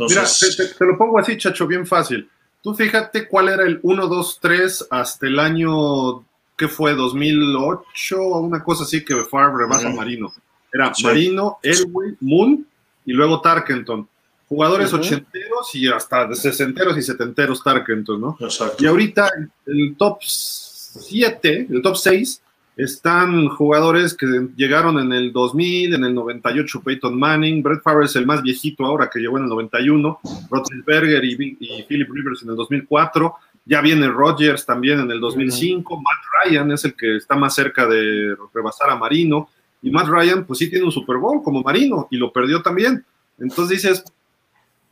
Entonces... 0.00 0.56
Mira, 0.58 0.72
te, 0.78 0.84
lo 0.84 0.98
pongo 0.98 1.18
así, 1.18 1.36
Chacho, 1.36 1.66
bien 1.66 1.86
fácil. 1.86 2.28
Tú 2.62 2.74
fíjate 2.74 3.26
cuál 3.26 3.48
era 3.48 3.64
el 3.64 3.80
1, 3.82 4.06
2, 4.06 4.38
3 4.40 4.88
hasta 4.90 5.26
el 5.26 5.38
año, 5.38 6.24
¿qué 6.56 6.68
fue? 6.68 6.94
2008 6.94 8.20
o 8.20 8.40
una 8.40 8.62
cosa 8.62 8.84
así 8.84 9.04
que 9.04 9.16
Favre 9.24 9.64
rebasa 9.64 9.88
Marino. 9.90 10.32
Era 10.72 10.92
Marino, 11.02 11.58
Elway, 11.62 12.16
Moon 12.20 12.66
y 13.06 13.12
luego 13.12 13.40
Tarkenton 13.40 14.06
jugadores 14.50 14.92
ochenteros 14.92 15.74
y 15.74 15.86
hasta 15.86 16.34
sesenteros 16.34 16.98
y 16.98 17.02
setenteros 17.02 17.62
Tarkenton, 17.62 18.20
¿no? 18.20 18.36
Exacto. 18.40 18.82
Y 18.82 18.86
ahorita 18.88 19.30
el 19.66 19.94
top 19.96 20.18
7, 20.22 21.68
el 21.70 21.80
top 21.80 21.96
6, 21.96 22.42
están 22.76 23.48
jugadores 23.48 24.14
que 24.14 24.26
llegaron 24.56 24.98
en 24.98 25.12
el 25.12 25.32
2000, 25.32 25.94
en 25.94 26.04
el 26.04 26.14
98 26.14 26.80
Peyton 26.82 27.18
Manning, 27.18 27.62
Brett 27.62 27.82
Favre 27.82 28.06
es 28.06 28.16
el 28.16 28.26
más 28.26 28.42
viejito 28.42 28.84
ahora 28.84 29.10
que 29.10 29.20
llegó 29.20 29.36
en 29.36 29.44
el 29.44 29.50
91, 29.50 30.20
Roethlisberger 30.50 31.24
y, 31.24 31.56
y 31.60 31.82
Philip 31.82 32.08
Rivers 32.10 32.42
en 32.42 32.50
el 32.50 32.56
2004, 32.56 33.34
ya 33.66 33.80
viene 33.80 34.08
Rodgers 34.08 34.64
también 34.64 35.00
en 35.00 35.10
el 35.10 35.20
2005, 35.20 35.96
Matt 35.96 36.50
Ryan 36.50 36.72
es 36.72 36.84
el 36.84 36.94
que 36.94 37.16
está 37.16 37.36
más 37.36 37.54
cerca 37.54 37.86
de 37.86 38.36
rebasar 38.54 38.90
a 38.90 38.96
Marino, 38.96 39.48
y 39.82 39.90
Matt 39.90 40.08
Ryan 40.08 40.44
pues 40.44 40.58
sí 40.58 40.68
tiene 40.68 40.84
un 40.84 40.92
Super 40.92 41.16
Bowl 41.16 41.42
como 41.42 41.62
Marino 41.62 42.08
y 42.10 42.16
lo 42.16 42.32
perdió 42.32 42.62
también. 42.62 43.04
Entonces 43.38 43.82
dices, 43.82 44.04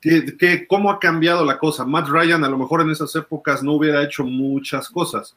que, 0.00 0.66
cómo 0.66 0.90
ha 0.90 0.98
cambiado 0.98 1.44
la 1.44 1.58
cosa. 1.58 1.84
Matt 1.84 2.08
Ryan 2.08 2.44
a 2.44 2.48
lo 2.48 2.58
mejor 2.58 2.80
en 2.82 2.90
esas 2.90 3.14
épocas 3.16 3.62
no 3.62 3.72
hubiera 3.72 4.02
hecho 4.02 4.24
muchas 4.24 4.88
cosas. 4.88 5.34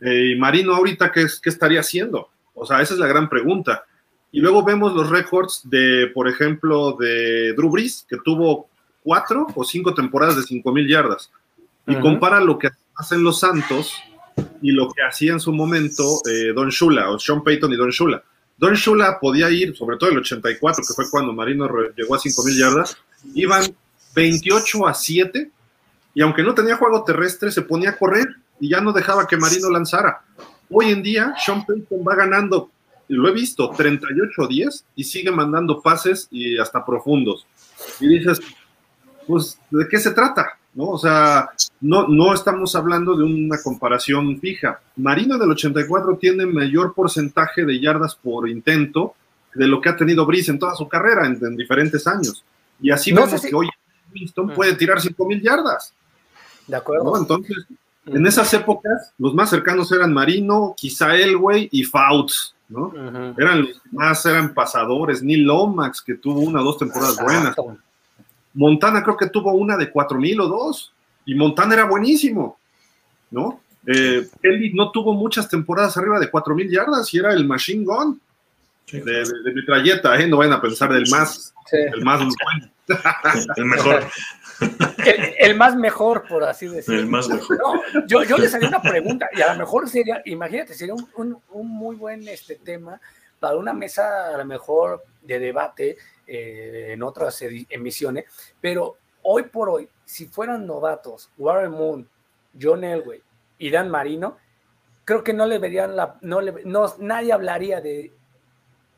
Eh, 0.00 0.32
y 0.32 0.38
Marino 0.38 0.74
ahorita, 0.74 1.10
¿qué, 1.12 1.26
¿qué, 1.42 1.50
estaría 1.50 1.80
haciendo? 1.80 2.28
O 2.54 2.66
sea, 2.66 2.80
esa 2.80 2.94
es 2.94 3.00
la 3.00 3.06
gran 3.06 3.28
pregunta. 3.28 3.84
Y 4.32 4.40
luego 4.40 4.64
vemos 4.64 4.92
los 4.94 5.10
récords 5.10 5.62
de, 5.64 6.10
por 6.12 6.28
ejemplo, 6.28 6.96
de 6.98 7.52
Drew 7.54 7.70
Brees, 7.70 8.04
que 8.08 8.16
tuvo 8.24 8.68
cuatro 9.02 9.46
o 9.54 9.64
cinco 9.64 9.94
temporadas 9.94 10.36
de 10.36 10.42
cinco 10.42 10.72
mil 10.72 10.88
yardas. 10.88 11.30
Y 11.86 11.94
compara 11.96 12.40
lo 12.40 12.58
que 12.58 12.70
hacen 12.96 13.22
los 13.22 13.40
Santos 13.40 13.94
y 14.62 14.72
lo 14.72 14.90
que 14.90 15.02
hacía 15.02 15.32
en 15.32 15.40
su 15.40 15.52
momento 15.52 16.20
eh, 16.28 16.52
Don 16.54 16.70
Shula, 16.70 17.10
o 17.10 17.18
Sean 17.18 17.44
Payton 17.44 17.72
y 17.72 17.76
Don 17.76 17.90
Shula. 17.90 18.22
Don 18.56 18.74
Shula 18.74 19.18
podía 19.20 19.50
ir, 19.50 19.76
sobre 19.76 19.96
todo 19.98 20.10
el 20.10 20.18
84, 20.18 20.82
que 20.86 20.94
fue 20.94 21.10
cuando 21.10 21.32
Marino 21.32 21.68
llegó 21.96 22.14
a 22.14 22.18
cinco 22.18 22.42
mil 22.44 22.56
yardas, 22.58 22.96
iban 23.34 23.74
28 24.14 24.86
a 24.86 24.94
7, 24.94 25.50
y 26.14 26.22
aunque 26.22 26.42
no 26.42 26.54
tenía 26.54 26.76
juego 26.76 27.04
terrestre, 27.04 27.50
se 27.50 27.62
ponía 27.62 27.90
a 27.90 27.96
correr 27.96 28.26
y 28.64 28.70
ya 28.70 28.80
no 28.80 28.94
dejaba 28.94 29.26
que 29.26 29.36
Marino 29.36 29.68
lanzara. 29.68 30.22
Hoy 30.70 30.90
en 30.90 31.02
día, 31.02 31.34
Sean 31.36 31.66
Payton 31.66 31.98
va 31.98 32.14
ganando, 32.14 32.70
lo 33.08 33.28
he 33.28 33.32
visto, 33.32 33.68
38 33.68 34.42
a 34.42 34.46
10 34.48 34.84
y 34.96 35.04
sigue 35.04 35.30
mandando 35.30 35.82
pases 35.82 36.28
y 36.30 36.56
hasta 36.58 36.82
profundos. 36.82 37.46
Y 38.00 38.08
dices, 38.08 38.40
pues, 39.26 39.60
¿de 39.70 39.86
qué 39.86 39.98
se 39.98 40.12
trata? 40.12 40.58
¿No? 40.72 40.84
O 40.88 40.98
sea, 40.98 41.50
no, 41.82 42.08
no 42.08 42.32
estamos 42.32 42.74
hablando 42.74 43.14
de 43.14 43.24
una 43.24 43.60
comparación 43.62 44.40
fija. 44.40 44.80
Marino 44.96 45.36
del 45.36 45.50
84 45.50 46.16
tiene 46.16 46.46
mayor 46.46 46.94
porcentaje 46.94 47.66
de 47.66 47.78
yardas 47.78 48.14
por 48.14 48.48
intento 48.48 49.14
de 49.54 49.68
lo 49.68 49.78
que 49.82 49.90
ha 49.90 49.96
tenido 49.96 50.24
Brice 50.24 50.52
en 50.52 50.58
toda 50.58 50.74
su 50.74 50.88
carrera, 50.88 51.26
en, 51.26 51.54
diferentes 51.54 52.06
años. 52.06 52.42
Y 52.80 52.90
así 52.90 53.12
vemos 53.12 53.42
que 53.42 53.54
hoy 53.54 53.68
Winston 54.14 54.46
mm. 54.46 54.54
puede 54.54 54.74
tirar 54.74 55.00
5.000 55.00 55.42
yardas. 55.42 55.92
De 56.66 56.76
acuerdo. 56.76 57.18
Entonces. 57.18 57.66
En 58.06 58.26
esas 58.26 58.52
épocas, 58.54 59.12
los 59.18 59.34
más 59.34 59.50
cercanos 59.50 59.90
eran 59.92 60.12
Marino, 60.12 60.74
quizá 60.76 61.16
Elway 61.16 61.68
y 61.72 61.84
Fouts, 61.84 62.54
¿no? 62.68 62.92
Eran 63.38 63.62
los 63.62 63.82
más, 63.92 64.24
eran 64.26 64.52
pasadores, 64.52 65.22
ni 65.22 65.36
Lomax, 65.36 66.02
que 66.02 66.14
tuvo 66.14 66.40
una 66.40 66.60
o 66.60 66.64
dos 66.64 66.78
temporadas 66.78 67.18
buenas. 67.22 67.56
Montana 68.52 69.02
creo 69.02 69.16
que 69.16 69.28
tuvo 69.28 69.52
una 69.52 69.76
de 69.76 69.92
4.000 69.92 70.42
o 70.42 70.48
dos, 70.48 70.92
y 71.24 71.34
Montana 71.34 71.74
era 71.74 71.84
buenísimo, 71.84 72.58
¿no? 73.30 73.60
Eh, 73.86 74.28
Kelly 74.40 74.72
no 74.72 74.90
tuvo 74.90 75.12
muchas 75.14 75.48
temporadas 75.48 75.96
arriba 75.96 76.18
de 76.18 76.30
4.000 76.30 76.70
yardas 76.70 77.12
y 77.12 77.18
era 77.18 77.32
el 77.34 77.46
machine 77.46 77.84
gun 77.84 78.18
de, 78.90 79.00
de, 79.02 79.52
metralleta, 79.54 80.18
¿eh? 80.18 80.26
No 80.26 80.38
vayan 80.38 80.54
a 80.54 80.60
pensar 80.60 80.92
del 80.92 81.08
más, 81.10 81.54
el 81.72 82.02
más 82.02 82.20
bueno. 82.20 82.70
el 83.56 83.64
mejor. 83.64 84.04
El, 85.38 85.56
más 85.56 85.76
mejor, 85.76 86.26
por 86.28 86.44
así 86.44 86.66
decirlo. 86.66 87.00
El 87.00 87.06
más 87.06 87.28
mejor. 87.28 87.58
yo, 88.06 88.22
yo 88.24 88.36
les 88.38 88.54
haría 88.54 88.68
una 88.68 88.82
pregunta, 88.82 89.28
y 89.32 89.42
a 89.42 89.52
lo 89.52 89.58
mejor 89.58 89.88
sería, 89.88 90.22
imagínate, 90.24 90.74
sería 90.74 90.94
un, 90.94 91.42
muy 91.52 91.96
buen 91.96 92.26
este 92.28 92.56
tema 92.56 93.00
para 93.38 93.56
una 93.56 93.72
mesa 93.72 94.34
a 94.34 94.38
lo 94.38 94.44
mejor 94.44 95.04
de 95.22 95.38
debate 95.38 95.96
eh, 96.26 96.90
en 96.92 97.02
otras 97.02 97.42
emisiones, 97.70 98.24
pero 98.60 98.96
hoy 99.22 99.44
por 99.44 99.68
hoy, 99.68 99.88
si 100.04 100.26
fueran 100.26 100.66
novatos, 100.66 101.30
Warren 101.36 101.72
Moon, 101.72 102.08
John 102.60 102.84
Elway 102.84 103.22
y 103.58 103.70
Dan 103.70 103.90
Marino, 103.90 104.38
creo 105.04 105.22
que 105.22 105.32
no 105.32 105.46
le 105.46 105.58
verían 105.58 105.96
la, 105.96 106.16
no 106.22 106.40
le, 106.40 106.64
no, 106.64 106.94
nadie 106.98 107.32
hablaría 107.32 107.80
de 107.80 108.12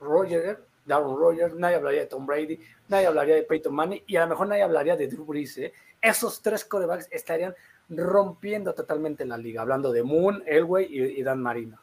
Roger 0.01 0.66
Darren 0.87 1.17
Rogers, 1.17 1.55
nadie 1.55 1.77
hablaría 1.77 2.01
de 2.01 2.07
Tom 2.07 2.25
Brady, 2.25 2.59
nadie 2.89 3.07
hablaría 3.07 3.35
de 3.35 3.43
Peyton 3.43 3.75
Manning 3.75 4.03
y 4.07 4.17
a 4.17 4.23
lo 4.23 4.29
mejor 4.29 4.49
nadie 4.49 4.63
hablaría 4.63 4.97
de 4.97 5.09
Drew 5.09 5.25
Brees. 5.25 5.59
¿eh? 5.59 5.73
Esos 6.01 6.41
tres 6.41 6.65
corebacks 6.65 7.09
estarían 7.11 7.55
rompiendo 7.89 8.73
totalmente 8.73 9.25
la 9.25 9.37
liga, 9.37 9.63
hablando 9.63 9.93
de 9.93 10.03
Moon, 10.03 10.43
Elway 10.47 10.87
y, 10.91 11.23
Dan 11.23 11.43
Marino. 11.43 11.79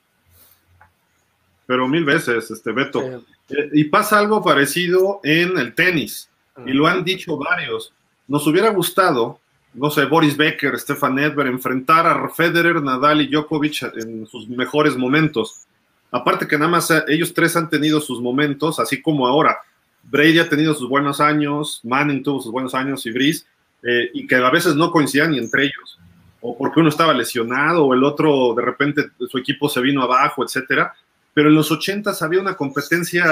Pero 1.65 1.87
mil 1.87 2.03
veces, 2.03 2.49
este 2.51 2.71
Beto. 2.71 3.01
Eh, 3.01 3.69
y 3.73 3.85
pasa 3.85 4.19
algo 4.19 4.43
parecido 4.43 5.19
en 5.23 5.57
el 5.57 5.75
tenis, 5.75 6.29
y 6.65 6.71
lo 6.71 6.87
han 6.87 7.03
dicho 7.03 7.37
varios. 7.37 7.93
Nos 8.27 8.45
hubiera 8.47 8.69
gustado, 8.69 9.39
no 9.73 9.89
sé, 9.89 10.05
Boris 10.05 10.37
Becker, 10.37 10.77
Stefan 10.79 11.19
Edberg, 11.19 11.47
enfrentar 11.47 12.05
a 12.05 12.29
Federer, 12.29 12.81
Nadal 12.81 13.21
y 13.21 13.27
Djokovic 13.27 13.83
en 13.95 14.27
sus 14.27 14.47
mejores 14.49 14.95
momentos 14.97 15.65
aparte 16.13 16.47
que 16.47 16.57
nada 16.57 16.69
más 16.69 16.91
eh, 16.91 17.03
ellos 17.07 17.33
tres 17.33 17.55
han 17.57 17.69
tenido 17.69 17.99
sus 17.99 18.21
momentos, 18.21 18.79
así 18.79 19.01
como 19.01 19.27
ahora. 19.27 19.57
Brady 20.03 20.39
ha 20.39 20.47
tenido 20.47 20.73
sus 20.75 20.87
buenos 20.87 21.19
años, 21.19 21.81
Manning 21.83 22.23
tuvo 22.23 22.41
sus 22.41 22.51
buenos 22.51 22.75
años 22.75 23.05
y 23.05 23.11
Brice, 23.11 23.45
eh, 23.81 24.11
y 24.13 24.27
que 24.27 24.35
a 24.35 24.49
veces 24.51 24.75
no 24.75 24.91
coincidían 24.91 25.31
ni 25.31 25.39
entre 25.39 25.63
ellos, 25.63 25.99
o 26.41 26.55
porque 26.55 26.81
uno 26.81 26.89
estaba 26.89 27.13
lesionado, 27.13 27.85
o 27.85 27.93
el 27.93 28.03
otro 28.03 28.53
de 28.53 28.61
repente 28.61 29.09
su 29.27 29.37
equipo 29.39 29.67
se 29.67 29.81
vino 29.81 30.03
abajo, 30.03 30.43
etcétera. 30.43 30.93
Pero 31.33 31.49
en 31.49 31.55
los 31.55 31.71
80 31.71 32.13
había 32.21 32.41
una 32.41 32.55
competencia 32.55 33.25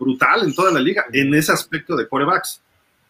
brutal 0.00 0.44
en 0.44 0.54
toda 0.54 0.72
la 0.72 0.80
liga 0.80 1.04
en 1.12 1.34
ese 1.34 1.52
aspecto 1.52 1.94
de 1.96 2.08
corebacks. 2.08 2.62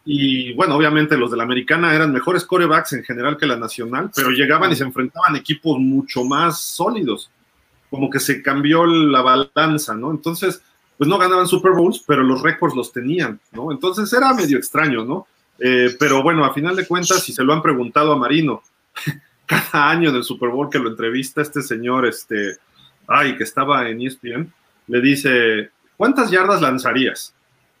Y 0.03 0.53
bueno, 0.53 0.75
obviamente 0.75 1.15
los 1.15 1.31
de 1.31 1.37
la 1.37 1.43
americana 1.43 1.95
eran 1.95 2.11
mejores 2.11 2.43
corebacks 2.43 2.91
en 2.91 3.05
general 3.05 3.37
que 3.37 3.45
la 3.45 3.55
nacional, 3.55 4.11
pero 4.13 4.31
llegaban 4.31 4.69
y 4.69 4.75
se 4.75 4.83
enfrentaban 4.83 5.37
equipos 5.37 5.79
mucho 5.79 6.25
más 6.25 6.59
sólidos. 6.59 7.31
Como 7.93 8.09
que 8.09 8.19
se 8.19 8.41
cambió 8.41 8.87
la 8.87 9.21
balanza, 9.21 9.93
¿no? 9.93 10.09
Entonces, 10.09 10.63
pues 10.97 11.07
no 11.07 11.19
ganaban 11.19 11.45
Super 11.45 11.73
Bowls, 11.73 12.03
pero 12.07 12.23
los 12.23 12.41
récords 12.41 12.75
los 12.75 12.91
tenían, 12.91 13.39
¿no? 13.51 13.71
Entonces 13.71 14.11
era 14.11 14.33
medio 14.33 14.57
extraño, 14.57 15.05
¿no? 15.05 15.27
Eh, 15.59 15.95
pero 15.99 16.23
bueno, 16.23 16.43
a 16.43 16.55
final 16.55 16.75
de 16.75 16.87
cuentas, 16.87 17.21
si 17.21 17.33
se 17.33 17.43
lo 17.43 17.53
han 17.53 17.61
preguntado 17.61 18.11
a 18.13 18.17
Marino, 18.17 18.63
cada 19.45 19.91
año 19.91 20.09
en 20.09 20.15
el 20.15 20.23
Super 20.23 20.49
Bowl 20.49 20.71
que 20.71 20.79
lo 20.79 20.89
entrevista 20.89 21.43
este 21.43 21.61
señor, 21.61 22.07
este, 22.07 22.57
ay, 23.07 23.37
que 23.37 23.43
estaba 23.43 23.87
en 23.87 24.01
ESPN, 24.01 24.51
le 24.87 25.01
dice, 25.01 25.69
¿cuántas 25.95 26.31
yardas 26.31 26.63
lanzarías? 26.63 27.35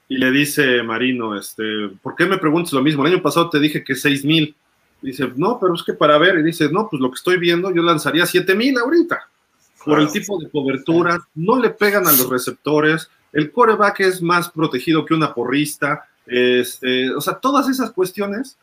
Y 0.07 0.17
le 0.17 0.29
dice 0.29 0.83
Marino, 0.83 1.35
este, 1.35 1.89
¿por 2.03 2.15
qué 2.15 2.27
me 2.27 2.37
preguntas 2.37 2.71
lo 2.73 2.83
mismo? 2.83 3.03
El 3.03 3.13
año 3.13 3.23
pasado 3.23 3.49
te 3.49 3.59
dije 3.59 3.83
que 3.83 3.95
seis 3.95 4.23
mil. 4.23 4.55
Dice, 5.01 5.33
no, 5.35 5.57
pero 5.59 5.73
es 5.73 5.81
que 5.81 5.93
para 5.93 6.19
ver, 6.19 6.37
y 6.37 6.43
dice, 6.43 6.69
no, 6.71 6.87
pues 6.87 7.01
lo 7.01 7.09
que 7.09 7.15
estoy 7.15 7.37
viendo, 7.37 7.73
yo 7.73 7.81
lanzaría 7.81 8.27
siete 8.27 8.53
mil 8.53 8.77
ahorita. 8.77 9.27
Por 9.85 9.99
el 9.99 10.11
tipo 10.11 10.39
de 10.39 10.49
cobertura, 10.49 11.19
no 11.35 11.59
le 11.59 11.69
pegan 11.69 12.07
a 12.07 12.11
los 12.11 12.29
receptores, 12.29 13.09
el 13.31 13.51
coreback 13.51 14.01
es 14.01 14.21
más 14.21 14.49
protegido 14.49 15.05
que 15.05 15.13
una 15.13 15.33
porrista, 15.33 16.05
este, 16.25 17.13
o 17.13 17.19
sea, 17.19 17.35
todas 17.35 17.67
esas 17.67 17.91
cuestiones, 17.91 18.57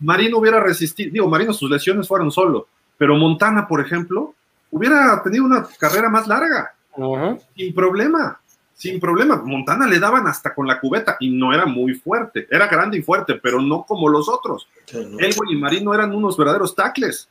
Marino 0.00 0.38
hubiera 0.38 0.60
resistido, 0.60 1.12
digo, 1.12 1.28
Marino 1.28 1.52
sus 1.52 1.70
lesiones 1.70 2.08
fueron 2.08 2.30
solo, 2.30 2.66
pero 2.98 3.16
Montana, 3.16 3.68
por 3.68 3.80
ejemplo, 3.80 4.34
hubiera 4.70 5.22
tenido 5.22 5.44
una 5.44 5.66
carrera 5.78 6.08
más 6.08 6.26
larga, 6.26 6.74
sin 7.56 7.74
problema 7.74 8.38
sin 8.82 8.98
problema. 8.98 9.40
Montana 9.44 9.86
le 9.86 10.00
daban 10.00 10.26
hasta 10.26 10.52
con 10.52 10.66
la 10.66 10.80
cubeta 10.80 11.16
y 11.20 11.30
no 11.30 11.52
era 11.52 11.66
muy 11.66 11.94
fuerte. 11.94 12.48
Era 12.50 12.66
grande 12.66 12.98
y 12.98 13.02
fuerte, 13.02 13.36
pero 13.36 13.62
no 13.62 13.84
como 13.84 14.08
los 14.08 14.28
otros. 14.28 14.66
El 14.92 15.32
y 15.50 15.56
Marino 15.56 15.94
eran 15.94 16.12
unos 16.12 16.36
verdaderos 16.36 16.74
tacles. 16.74 17.28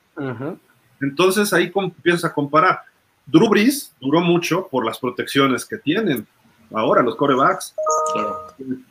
Entonces 1.02 1.52
ahí 1.52 1.70
empiezas 1.76 2.24
a 2.24 2.34
comparar. 2.34 2.80
Drew 3.32 3.50
Brees 3.50 3.94
duró 4.00 4.20
mucho 4.20 4.68
por 4.68 4.86
las 4.86 5.00
protecciones 5.00 5.66
que 5.66 5.78
tienen. 5.78 6.28
Ahora 6.74 7.02
los 7.02 7.16
corebacks. 7.16 7.74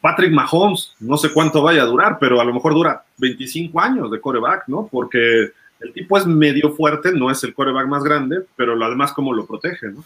Patrick 0.00 0.32
Mahomes, 0.32 0.94
no 1.00 1.16
sé 1.16 1.30
cuánto 1.32 1.62
vaya 1.62 1.82
a 1.82 1.86
durar, 1.86 2.18
pero 2.18 2.40
a 2.40 2.44
lo 2.44 2.52
mejor 2.52 2.74
dura 2.74 3.04
25 3.18 3.78
años 3.80 4.10
de 4.10 4.20
coreback, 4.20 4.64
¿no? 4.66 4.88
Porque 4.90 5.52
el 5.80 5.92
tipo 5.92 6.16
es 6.16 6.26
medio 6.26 6.72
fuerte, 6.72 7.12
no 7.12 7.30
es 7.30 7.42
el 7.44 7.54
coreback 7.54 7.86
más 7.86 8.02
grande, 8.02 8.44
pero 8.56 8.74
lo 8.74 8.84
además 8.84 9.12
cómo 9.12 9.32
lo 9.32 9.46
protege, 9.46 9.88
¿no? 9.88 10.04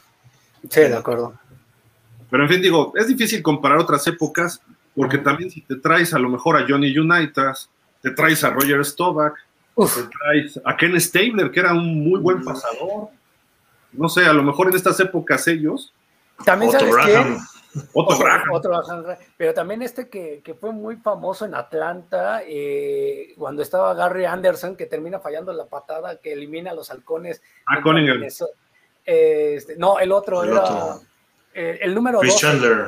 Sí, 0.69 0.81
de 0.81 0.97
acuerdo. 0.97 1.35
Pero 2.31 2.43
en 2.43 2.49
fin, 2.49 2.63
digo, 2.63 2.93
es 2.97 3.07
difícil 3.07 3.43
comparar 3.43 3.79
otras 3.79 4.07
épocas, 4.07 4.61
porque 4.95 5.19
también 5.19 5.51
si 5.51 5.61
te 5.61 5.77
traes 5.77 6.15
a 6.15 6.19
lo 6.19 6.29
mejor 6.29 6.57
a 6.57 6.67
Johnny 6.69 6.97
Unitas, 6.97 7.69
te 8.01 8.11
traes 8.11 8.43
a 8.45 8.51
Roger 8.51 8.85
Stovak, 8.85 9.35
te 9.77 10.03
traes 10.19 10.61
a 10.65 10.77
Ken 10.77 11.01
Stabler, 11.01 11.51
que 11.51 11.61
era 11.61 11.73
un 11.73 12.09
muy 12.09 12.21
buen 12.21 12.43
pasador. 12.43 13.09
No 13.95 14.09
sé, 14.09 14.27
a 14.27 14.33
lo 14.33 14.43
mejor 14.43 14.69
en 14.69 14.77
estas 14.77 14.99
épocas 15.01 15.47
ellos. 15.49 15.93
También 16.45 16.73
sabes 16.73 16.95
quién? 17.05 17.39
Otro, 17.93 18.17
otro, 18.53 19.17
pero 19.37 19.53
también 19.53 19.83
este 19.83 20.09
que, 20.09 20.43
que, 20.45 20.55
fue 20.55 20.71
muy 20.71 20.95
famoso 20.97 21.45
en 21.45 21.57
Atlanta, 21.57 22.43
eh, 22.47 23.35
cuando 23.37 23.63
estaba 23.63 23.95
Gary 23.95 24.25
Anderson, 24.27 24.77
que 24.77 24.87
termina 24.87 25.19
fallando 25.19 25.53
la 25.53 25.67
patada 25.67 26.21
que 26.21 26.35
elimina 26.35 26.71
a 26.71 26.75
los 26.75 26.93
halcones. 26.93 27.43
Ah, 27.67 27.83
Cunningham. 27.83 28.23
Este, 29.05 29.77
no, 29.77 29.99
el 29.99 30.13
otro 30.13 30.45
era. 30.45 30.99
Eh, 31.53 31.81
el 31.83 31.95
número 31.95 32.21
dos. 32.23 32.37
Chandler. 32.37 32.87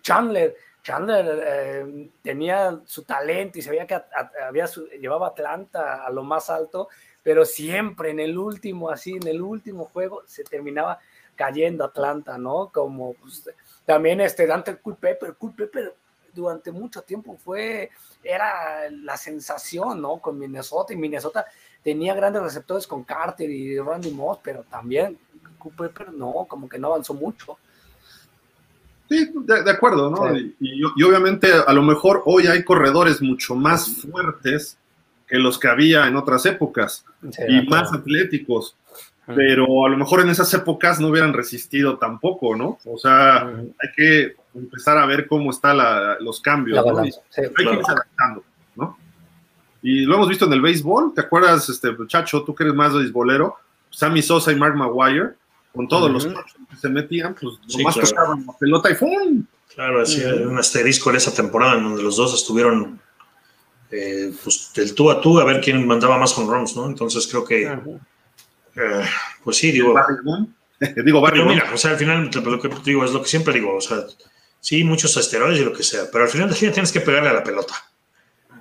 Chandler. 0.00 0.56
Chandler 0.82 1.42
eh, 1.46 2.10
tenía 2.22 2.80
su 2.86 3.04
talento 3.04 3.58
y 3.58 3.62
se 3.62 3.70
veía 3.70 3.86
que 3.86 4.00
había 4.42 4.66
llevaba 4.98 5.28
Atlanta 5.28 6.04
a 6.06 6.10
lo 6.10 6.22
más 6.22 6.48
alto, 6.48 6.88
pero 7.22 7.44
siempre 7.44 8.10
en 8.10 8.20
el 8.20 8.38
último, 8.38 8.90
así, 8.90 9.12
en 9.12 9.26
el 9.26 9.42
último 9.42 9.84
juego, 9.86 10.22
se 10.26 10.44
terminaba 10.44 10.98
cayendo 11.36 11.84
Atlanta, 11.84 12.38
¿no? 12.38 12.70
Como 12.72 13.14
pues, 13.14 13.48
también 13.84 14.20
este 14.20 14.46
Dante 14.46 14.76
Culpepper, 14.76 15.34
Culpepper 15.34 15.94
durante 16.34 16.70
mucho 16.70 17.02
tiempo 17.02 17.36
fue, 17.36 17.90
era 18.22 18.88
la 18.90 19.16
sensación, 19.16 20.00
¿no? 20.00 20.18
Con 20.18 20.38
Minnesota 20.38 20.92
y 20.92 20.96
Minnesota 20.96 21.46
tenía 21.82 22.14
grandes 22.14 22.42
receptores 22.42 22.86
con 22.86 23.04
Carter 23.04 23.50
y 23.50 23.78
Randy 23.78 24.10
Moss, 24.10 24.38
pero 24.42 24.64
también 24.64 25.18
Culpepper 25.58 26.12
no, 26.12 26.46
como 26.48 26.68
que 26.68 26.78
no 26.78 26.88
avanzó 26.88 27.14
mucho. 27.14 27.58
Sí, 29.08 29.32
de, 29.34 29.70
acuerdo, 29.70 30.08
¿no? 30.08 30.36
Y, 30.36 30.84
obviamente 31.02 31.52
a 31.52 31.72
lo 31.72 31.82
mejor 31.82 32.22
hoy 32.26 32.46
hay 32.46 32.62
corredores 32.62 33.20
mucho 33.20 33.56
más 33.56 33.88
fuertes 33.88 34.78
que 35.30 35.38
los 35.38 35.58
que 35.58 35.68
había 35.68 36.08
en 36.08 36.16
otras 36.16 36.44
épocas 36.44 37.04
y 37.48 37.62
más 37.68 37.92
atléticos, 37.92 38.76
pero 39.26 39.86
a 39.86 39.88
lo 39.88 39.96
mejor 39.96 40.20
en 40.20 40.30
esas 40.30 40.52
épocas 40.54 40.98
no 40.98 41.06
hubieran 41.08 41.32
resistido 41.32 41.98
tampoco, 41.98 42.56
¿no? 42.56 42.78
O 42.84 42.98
sea, 42.98 43.46
hay 43.46 43.92
que 43.96 44.34
empezar 44.54 44.98
a 44.98 45.06
ver 45.06 45.28
cómo 45.28 45.50
están 45.50 45.78
los 46.18 46.40
cambios, 46.40 46.84
¿no? 46.84 46.98
hay 46.98 47.12
que 47.12 47.62
irse 47.62 47.92
adaptando, 47.92 48.42
¿no? 48.74 48.98
Y 49.82 50.00
lo 50.00 50.16
hemos 50.16 50.28
visto 50.28 50.46
en 50.46 50.52
el 50.52 50.60
béisbol, 50.60 51.14
¿te 51.14 51.20
acuerdas, 51.20 51.68
este 51.68 51.92
muchacho, 51.92 52.42
tú 52.42 52.54
que 52.54 52.64
eres 52.64 52.74
más 52.74 52.92
beisbolero, 52.92 53.56
Sammy 53.88 54.22
Sosa 54.22 54.50
y 54.50 54.56
Mark 54.56 54.74
Maguire, 54.74 55.30
con 55.72 55.86
todos 55.86 56.10
los 56.10 56.26
que 56.26 56.34
se 56.76 56.88
metían, 56.88 57.36
pues 57.40 57.54
nomás 57.78 57.94
tocaban 57.94 58.44
la 58.44 58.52
pelota 58.58 58.90
y 58.90 58.94
¡fum! 58.96 59.44
Claro, 59.72 60.02
así 60.02 60.24
un 60.24 60.58
asterisco 60.58 61.10
en 61.10 61.16
esa 61.16 61.32
temporada 61.32 61.78
en 61.78 61.84
donde 61.84 62.02
los 62.02 62.16
dos 62.16 62.34
estuvieron 62.34 63.00
eh, 63.90 64.32
pues 64.42 64.70
del 64.74 64.94
tú 64.94 65.10
a 65.10 65.20
tú 65.20 65.40
a 65.40 65.44
ver 65.44 65.60
quién 65.60 65.86
mandaba 65.86 66.18
más 66.18 66.32
con 66.32 66.48
runs, 66.48 66.76
¿no? 66.76 66.86
Entonces 66.86 67.26
creo 67.26 67.44
que, 67.44 67.64
eh, 67.64 69.04
pues 69.42 69.56
sí, 69.56 69.72
digo. 69.72 69.94
digo, 71.04 71.20
Barry 71.20 71.40
pero 71.40 71.50
mira, 71.50 71.70
o 71.74 71.76
sea, 71.76 71.92
al 71.92 71.96
final 71.96 72.30
lo 72.32 72.60
que 72.60 72.70
digo 72.84 73.04
es 73.04 73.12
lo 73.12 73.22
que 73.22 73.28
siempre 73.28 73.52
digo, 73.52 73.74
o 73.74 73.80
sea, 73.80 74.04
sí, 74.60 74.84
muchos 74.84 75.16
esteroides 75.16 75.60
y 75.60 75.64
lo 75.64 75.72
que 75.72 75.82
sea, 75.82 76.04
pero 76.10 76.24
al 76.24 76.30
final 76.30 76.48
del 76.48 76.58
día 76.58 76.72
tienes 76.72 76.92
que 76.92 77.00
pegarle 77.00 77.30
a 77.30 77.34
la 77.34 77.44
pelota. 77.44 77.74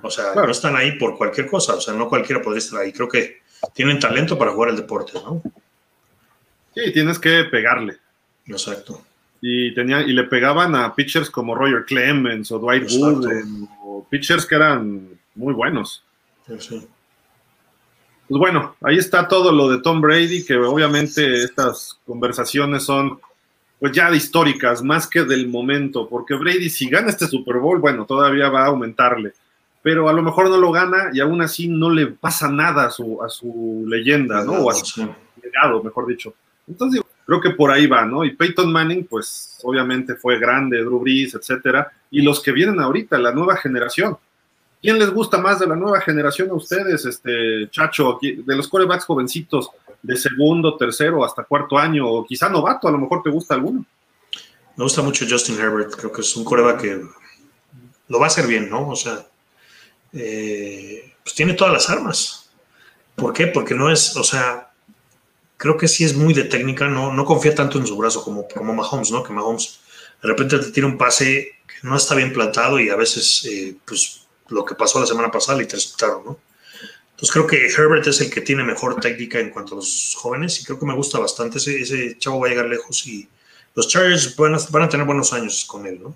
O 0.01 0.09
sea, 0.09 0.33
no 0.33 0.49
están 0.49 0.75
ahí 0.75 0.93
por 0.93 1.17
cualquier 1.17 1.47
cosa, 1.47 1.75
o 1.75 1.81
sea, 1.81 1.93
no 1.93 2.07
cualquiera 2.07 2.41
podría 2.41 2.59
estar 2.59 2.79
ahí. 2.79 2.93
Creo 2.93 3.09
que 3.09 3.41
tienen 3.73 3.99
talento 3.99 4.37
para 4.37 4.51
jugar 4.51 4.69
el 4.69 4.77
deporte, 4.77 5.13
¿no? 5.13 5.41
Sí, 6.73 6.93
tienes 6.93 7.19
que 7.19 7.43
pegarle. 7.45 7.97
Exacto. 8.45 9.03
Y, 9.41 9.73
tenía, 9.73 10.01
y 10.01 10.13
le 10.13 10.23
pegaban 10.23 10.75
a 10.75 10.95
pitchers 10.95 11.29
como 11.29 11.55
Roger 11.55 11.85
Clemens 11.85 12.51
o 12.51 12.59
Dwight 12.59 12.89
Wooden, 12.91 13.67
o 13.83 14.07
pitchers 14.09 14.45
que 14.45 14.55
eran 14.55 15.18
muy 15.35 15.53
buenos. 15.53 16.03
Sí, 16.47 16.87
Pues 18.27 18.39
bueno, 18.39 18.75
ahí 18.81 18.97
está 18.97 19.27
todo 19.27 19.51
lo 19.51 19.69
de 19.69 19.81
Tom 19.81 20.01
Brady, 20.01 20.45
que 20.45 20.55
obviamente 20.55 21.43
estas 21.43 21.99
conversaciones 22.05 22.83
son 22.83 23.19
pues 23.79 23.93
ya 23.93 24.13
históricas, 24.13 24.83
más 24.83 25.07
que 25.07 25.23
del 25.23 25.47
momento, 25.47 26.07
porque 26.09 26.35
Brady 26.35 26.69
si 26.69 26.89
gana 26.89 27.09
este 27.09 27.27
Super 27.27 27.57
Bowl, 27.57 27.79
bueno, 27.79 28.05
todavía 28.05 28.49
va 28.49 28.63
a 28.63 28.67
aumentarle, 28.67 29.33
pero 29.81 30.09
a 30.09 30.13
lo 30.13 30.21
mejor 30.21 30.49
no 30.49 30.57
lo 30.57 30.71
gana 30.71 31.09
y 31.13 31.21
aún 31.21 31.41
así 31.41 31.69
no 31.69 31.89
le 31.89 32.07
pasa 32.07 32.49
nada 32.49 32.87
a 32.87 32.89
su, 32.89 33.23
a 33.23 33.29
su 33.29 33.85
leyenda, 33.87 34.43
¿no? 34.43 34.53
O 34.53 34.69
a 34.69 34.73
su 34.73 35.09
legado, 35.41 35.81
mejor 35.81 36.07
dicho. 36.07 36.33
Entonces, 36.67 37.01
creo 37.25 37.39
que 37.39 37.51
por 37.51 37.71
ahí 37.71 37.87
va, 37.87 38.05
¿no? 38.05 38.25
Y 38.25 38.35
Peyton 38.35 38.71
Manning, 38.71 39.05
pues 39.05 39.57
obviamente 39.63 40.15
fue 40.15 40.37
grande, 40.37 40.79
Drew 40.79 40.99
Brees, 40.99 41.33
etcétera. 41.35 41.91
Y 42.11 42.21
los 42.21 42.41
que 42.41 42.51
vienen 42.51 42.79
ahorita, 42.79 43.17
la 43.17 43.31
nueva 43.31 43.55
generación. 43.55 44.17
¿Quién 44.81 44.97
les 44.97 45.09
gusta 45.09 45.37
más 45.37 45.59
de 45.59 45.67
la 45.67 45.75
nueva 45.75 45.99
generación 45.99 46.49
a 46.49 46.53
ustedes, 46.53 47.05
este 47.05 47.69
Chacho, 47.69 48.17
de 48.21 48.55
los 48.55 48.67
corebacks 48.67 49.05
jovencitos, 49.05 49.69
de 50.01 50.15
segundo, 50.15 50.77
tercero, 50.77 51.25
hasta 51.25 51.43
cuarto 51.43 51.77
año, 51.77 52.07
o 52.07 52.25
quizá 52.25 52.47
novato, 52.49 52.87
a 52.87 52.91
lo 52.91 52.97
mejor 52.97 53.21
te 53.21 53.29
gusta 53.29 53.55
alguno? 53.55 53.85
Me 54.77 54.83
gusta 54.83 55.01
mucho 55.01 55.25
Justin 55.29 55.59
Herbert, 55.59 55.95
creo 55.95 56.11
que 56.11 56.21
es 56.21 56.35
un 56.37 56.45
coreback 56.45 56.81
que 56.81 57.01
lo 58.07 58.19
va 58.19 58.25
a 58.25 58.27
hacer 58.27 58.47
bien, 58.47 58.69
¿no? 58.69 58.87
O 58.87 58.95
sea, 58.95 59.27
eh, 60.13 61.13
pues 61.23 61.35
tiene 61.35 61.53
todas 61.53 61.73
las 61.73 61.89
armas. 61.89 62.49
¿Por 63.15 63.33
qué? 63.33 63.47
Porque 63.47 63.75
no 63.75 63.91
es, 63.91 64.15
o 64.15 64.23
sea, 64.23 64.71
creo 65.57 65.75
que 65.75 65.89
sí 65.89 66.05
es 66.05 66.15
muy 66.15 66.33
de 66.33 66.45
técnica, 66.45 66.87
no, 66.87 67.11
no 67.11 67.25
confía 67.25 67.53
tanto 67.53 67.77
en 67.77 67.85
su 67.85 67.97
brazo 67.97 68.23
como, 68.23 68.47
como 68.47 68.73
Mahomes, 68.73 69.11
¿no? 69.11 69.23
Que 69.23 69.33
Mahomes 69.33 69.81
de 70.21 70.27
repente 70.29 70.57
te 70.59 70.71
tira 70.71 70.87
un 70.87 70.97
pase 70.97 71.49
que 71.67 71.87
no 71.87 71.97
está 71.97 72.15
bien 72.15 72.31
plantado 72.31 72.79
y 72.79 72.89
a 72.89 72.95
veces, 72.95 73.45
eh, 73.45 73.75
pues, 73.85 74.25
lo 74.49 74.65
que 74.65 74.75
pasó 74.75 74.99
la 74.99 75.05
semana 75.05 75.31
pasada 75.31 75.57
le 75.57 75.63
interceptaron, 75.63 76.25
¿no? 76.25 76.39
Entonces 77.12 77.33
creo 77.33 77.47
que 77.47 77.67
Herbert 77.67 78.07
es 78.07 78.21
el 78.21 78.31
que 78.31 78.39
tiene 78.39 78.63
mejor 78.63 78.99
técnica 79.01 79.39
en 79.39 79.49
cuanto 79.49 79.73
a 79.73 79.77
los 79.77 80.15
jóvenes 80.17 80.62
y 80.62 80.63
creo 80.63 80.79
que 80.79 80.85
me 80.85 80.95
gusta 80.95 81.19
bastante. 81.19 81.57
Ese, 81.57 81.81
ese 81.81 82.17
chavo 82.17 82.39
va 82.39 82.47
a 82.47 82.49
llegar 82.49 82.65
lejos 82.67 83.05
y 83.07 83.27
los 83.75 83.89
Chargers 83.89 84.35
van 84.38 84.55
a, 84.55 84.57
van 84.71 84.83
a 84.83 84.89
tener 84.89 85.05
buenos 85.05 85.33
años 85.33 85.65
con 85.65 85.85
él, 85.85 86.01
¿no? 86.01 86.15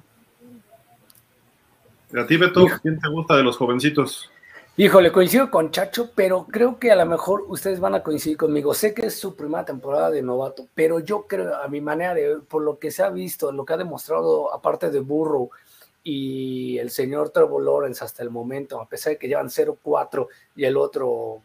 a 2.22 2.28
ti, 2.28 2.38
Beto, 2.38 2.66
¿quién 2.82 3.00
te 3.00 3.10
gusta 3.10 3.36
de 3.36 3.44
los 3.44 3.58
jovencitos? 3.58 4.30
Híjole, 4.76 5.12
coincido 5.12 5.52
con 5.52 5.70
Chacho, 5.70 6.12
pero 6.16 6.48
creo 6.50 6.80
que 6.80 6.92
a 6.92 6.96
lo 6.96 7.06
mejor 7.06 7.44
ustedes 7.48 7.80
van 7.80 7.94
a 7.94 8.02
coincidir 8.02 8.38
conmigo. 8.38 8.74
Sé 8.74 8.94
que 8.94 9.06
es 9.06 9.20
su 9.20 9.36
primera 9.36 9.64
temporada 9.66 10.10
de 10.10 10.24
novato, 10.24 10.68
pero 10.74 11.00
yo 11.00 11.28
creo, 11.28 11.56
a 11.56 11.68
mi 11.68 11.80
manera 11.80 12.16
de 12.16 12.28
ver, 12.28 12.40
por 12.42 12.64
lo 12.64 12.80
que 12.80 12.90
se 12.90 13.04
ha 13.04 13.10
visto, 13.10 13.52
lo 13.52 13.66
que 13.66 13.74
ha 13.74 13.78
demostrado, 13.78 14.52
aparte 14.54 14.90
de 14.90 15.00
Burrow 15.00 15.52
y 16.04 16.78
el 16.80 16.90
señor 16.90 17.30
Trevor 17.30 17.64
Lawrence 17.64 18.04
hasta 18.04 18.24
el 18.24 18.30
momento, 18.30 18.82
a 18.82 18.88
pesar 18.88 19.14
de 19.14 19.20
que 19.20 19.28
llevan 19.28 19.48
0-4 19.48 20.28
y 20.56 20.66
el 20.66 20.76
otro, 20.76 21.42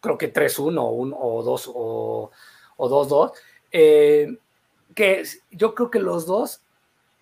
creo 0.00 0.18
que 0.18 0.32
3-1 0.32 1.16
o 1.18 1.42
2 1.42 1.72
o 1.74 2.30
2-2, 2.76 3.32
eh, 3.70 4.36
que 4.94 5.24
yo 5.50 5.74
creo 5.74 5.90
que 5.90 5.98
los 5.98 6.26
dos 6.26 6.60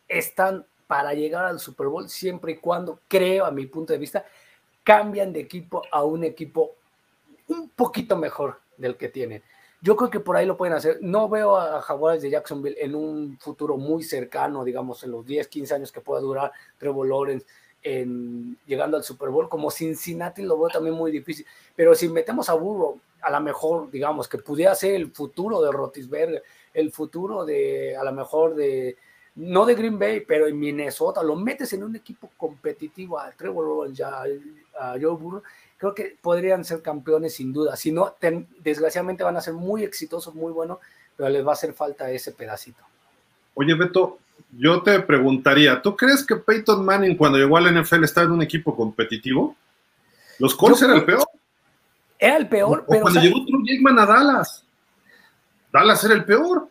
están 0.08 0.66
para 0.88 1.14
llegar 1.14 1.44
al 1.44 1.60
Super 1.60 1.86
Bowl 1.86 2.08
siempre 2.08 2.52
y 2.52 2.56
cuando, 2.56 2.98
creo, 3.06 3.44
a 3.44 3.52
mi 3.52 3.66
punto 3.66 3.92
de 3.92 3.98
vista, 4.00 4.24
cambian 4.82 5.32
de 5.32 5.40
equipo 5.40 5.82
a 5.92 6.02
un 6.02 6.24
equipo 6.24 6.72
un 7.46 7.68
poquito 7.68 8.16
mejor 8.16 8.60
del 8.76 8.96
que 8.96 9.08
tienen. 9.08 9.42
Yo 9.82 9.96
creo 9.96 10.10
que 10.10 10.20
por 10.20 10.36
ahí 10.36 10.44
lo 10.44 10.56
pueden 10.56 10.74
hacer. 10.74 10.98
No 11.00 11.28
veo 11.28 11.56
a 11.56 11.80
Jaguars 11.80 12.20
de 12.20 12.30
Jacksonville 12.30 12.76
en 12.78 12.94
un 12.94 13.38
futuro 13.38 13.78
muy 13.78 14.02
cercano, 14.02 14.62
digamos, 14.62 15.02
en 15.04 15.12
los 15.12 15.24
10, 15.24 15.48
15 15.48 15.74
años 15.74 15.92
que 15.92 16.02
pueda 16.02 16.20
durar 16.20 16.52
Trevor 16.78 17.08
Lawrence 17.08 17.46
en, 17.82 18.58
llegando 18.66 18.98
al 18.98 19.04
Super 19.04 19.30
Bowl. 19.30 19.48
Como 19.48 19.70
Cincinnati 19.70 20.42
lo 20.42 20.58
veo 20.58 20.68
también 20.68 20.94
muy 20.94 21.10
difícil. 21.10 21.46
Pero 21.74 21.94
si 21.94 22.08
metemos 22.08 22.50
a 22.50 22.54
Burrow, 22.54 23.00
a 23.22 23.30
lo 23.30 23.40
mejor, 23.40 23.90
digamos, 23.90 24.28
que 24.28 24.38
pudiera 24.38 24.74
ser 24.74 24.94
el 24.94 25.12
futuro 25.12 25.62
de 25.62 25.72
Rotisberger, 25.72 26.42
el 26.74 26.92
futuro 26.92 27.46
de, 27.46 27.96
a 27.96 28.04
lo 28.04 28.12
mejor, 28.12 28.54
de, 28.54 28.98
no 29.36 29.64
de 29.64 29.74
Green 29.74 29.98
Bay, 29.98 30.20
pero 30.20 30.46
en 30.46 30.58
Minnesota, 30.58 31.22
lo 31.22 31.36
metes 31.36 31.72
en 31.72 31.84
un 31.84 31.96
equipo 31.96 32.30
competitivo 32.36 33.18
a 33.18 33.30
Trevor 33.32 33.66
Lawrence, 33.66 34.02
a, 34.02 34.24
a 34.78 34.92
Joe 35.00 35.16
Burrow, 35.16 35.42
creo 35.80 35.94
que 35.94 36.14
podrían 36.20 36.62
ser 36.62 36.82
campeones 36.82 37.34
sin 37.34 37.54
duda. 37.54 37.74
Si 37.74 37.90
no, 37.90 38.14
desgraciadamente 38.58 39.24
van 39.24 39.38
a 39.38 39.40
ser 39.40 39.54
muy 39.54 39.82
exitosos, 39.82 40.34
muy 40.34 40.52
buenos, 40.52 40.78
pero 41.16 41.30
les 41.30 41.44
va 41.44 41.50
a 41.50 41.54
hacer 41.54 41.72
falta 41.72 42.10
ese 42.10 42.32
pedacito. 42.32 42.82
Oye, 43.54 43.74
Beto, 43.74 44.18
yo 44.58 44.82
te 44.82 45.00
preguntaría, 45.00 45.80
¿tú 45.80 45.96
crees 45.96 46.22
que 46.22 46.36
Peyton 46.36 46.84
Manning 46.84 47.16
cuando 47.16 47.38
llegó 47.38 47.56
al 47.56 47.80
NFL 47.80 48.04
estaba 48.04 48.26
en 48.26 48.32
un 48.32 48.42
equipo 48.42 48.76
competitivo? 48.76 49.56
¿Los 50.38 50.54
Colts 50.54 50.82
eran 50.82 50.98
el 50.98 51.04
peor? 51.06 51.24
Era 52.18 52.36
el 52.36 52.46
peor, 52.46 52.84
pero... 52.86 53.00
Cuando 53.00 53.20
llegó 53.20 53.40
Drew 53.40 53.64
Jackman 53.64 53.98
a 54.00 54.06
Dallas. 54.06 54.62
Dallas 55.72 56.04
era 56.04 56.12
el 56.12 56.26
peor. 56.26 56.68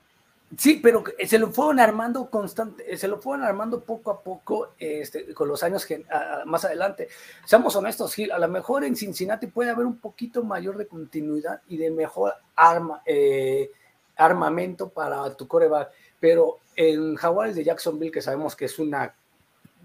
Sí, 0.58 0.80
pero 0.82 1.04
se 1.26 1.38
lo 1.38 1.52
fueron 1.52 1.80
armando 1.80 2.30
constante, 2.30 2.98
se 2.98 3.08
lo 3.08 3.20
fueron 3.20 3.46
armando 3.46 3.82
poco 3.82 4.10
a 4.10 4.22
poco 4.22 4.70
este, 4.80 5.32
con 5.34 5.48
los 5.48 5.62
años 5.62 5.86
que, 5.86 6.04
más 6.46 6.66
adelante. 6.66 7.08
Seamos 7.46 7.76
honestos, 7.76 8.16
Gil, 8.16 8.32
a 8.32 8.40
lo 8.40 8.48
mejor 8.48 8.84
en 8.84 8.96
Cincinnati 8.96 9.46
puede 9.48 9.70
haber 9.70 9.86
un 9.86 9.98
poquito 9.98 10.44
mayor 10.44 10.78
de 10.78 10.88
continuidad 10.88 11.62
y 11.68 11.78
de 11.78 11.92
mejor 11.92 12.34
arma, 12.56 13.04
eh, 13.06 13.70
armamento 14.16 14.90
para 14.90 15.32
tu 15.36 15.48
coreback, 15.48 15.92
pero 16.20 16.58
en 16.76 17.16
Jaguares 17.16 17.56
de 17.56 17.64
Jacksonville, 17.64 18.12
que 18.12 18.22
sabemos 18.22 18.56
que 18.56 18.66
es 18.66 18.80
una 18.80 19.14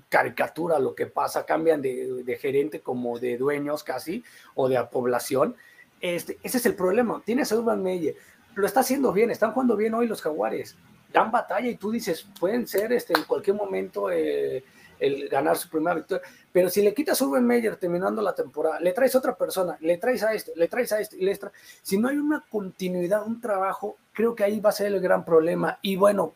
caricatura 0.09 0.79
lo 0.79 0.95
que 0.95 1.07
pasa, 1.07 1.45
cambian 1.45 1.83
de, 1.83 2.39
gerente 2.41 2.81
como 2.81 3.19
de 3.19 3.37
dueños 3.37 3.85
casi, 3.85 4.25
o 4.55 4.69
de 4.69 4.83
población, 4.85 5.57
este, 6.01 6.39
ese 6.43 6.59
es 6.59 6.67
el 6.67 6.75
problema. 6.75 7.23
Tienes 7.25 7.51
a 7.51 7.57
Urban 7.57 7.83
Meyer 7.83 8.15
lo 8.55 8.67
está 8.67 8.81
haciendo 8.81 9.13
bien, 9.13 9.31
están 9.31 9.53
jugando 9.53 9.77
bien 9.77 9.95
hoy 9.95 10.07
los 10.07 10.23
jaguares, 10.23 10.77
dan 11.13 11.31
batalla 11.31 11.69
y 11.69 11.77
tú 11.77 11.91
dices, 11.91 12.27
pueden 12.39 12.67
ser 12.67 12.93
este, 12.93 13.15
en 13.15 13.25
cualquier 13.25 13.57
momento 13.57 14.11
eh, 14.11 14.65
el 14.99 15.29
ganar 15.29 15.57
su 15.57 15.69
primera 15.69 15.95
victoria, 15.95 16.27
pero 16.53 16.71
si 16.71 16.83
le 16.83 16.95
quitas 16.95 17.21
a 17.21 17.25
Urban 17.25 17.47
Meyer 17.47 17.77
terminando 17.77 18.23
la 18.23 18.35
temporada, 18.35 18.81
le 18.81 18.93
traes 18.93 19.15
a 19.15 19.19
otra 19.19 19.37
persona, 19.37 19.77
le 19.81 19.99
traes 19.99 20.23
a 20.23 20.33
esto, 20.33 20.53
le 20.57 20.69
traes 20.69 20.93
a 20.93 21.01
esto, 21.01 21.17
y 21.17 21.25
le 21.25 21.37
traes, 21.37 21.55
si 21.83 21.99
no 21.99 22.09
hay 22.09 22.17
una 22.17 22.45
continuidad, 22.49 23.27
un 23.27 23.41
trabajo, 23.41 23.97
creo 24.13 24.35
que 24.35 24.45
ahí 24.45 24.61
va 24.61 24.71
a 24.71 24.73
ser 24.73 24.87
el 24.87 25.01
gran 25.01 25.25
problema. 25.25 25.79
Y 25.83 25.97
bueno, 25.97 26.35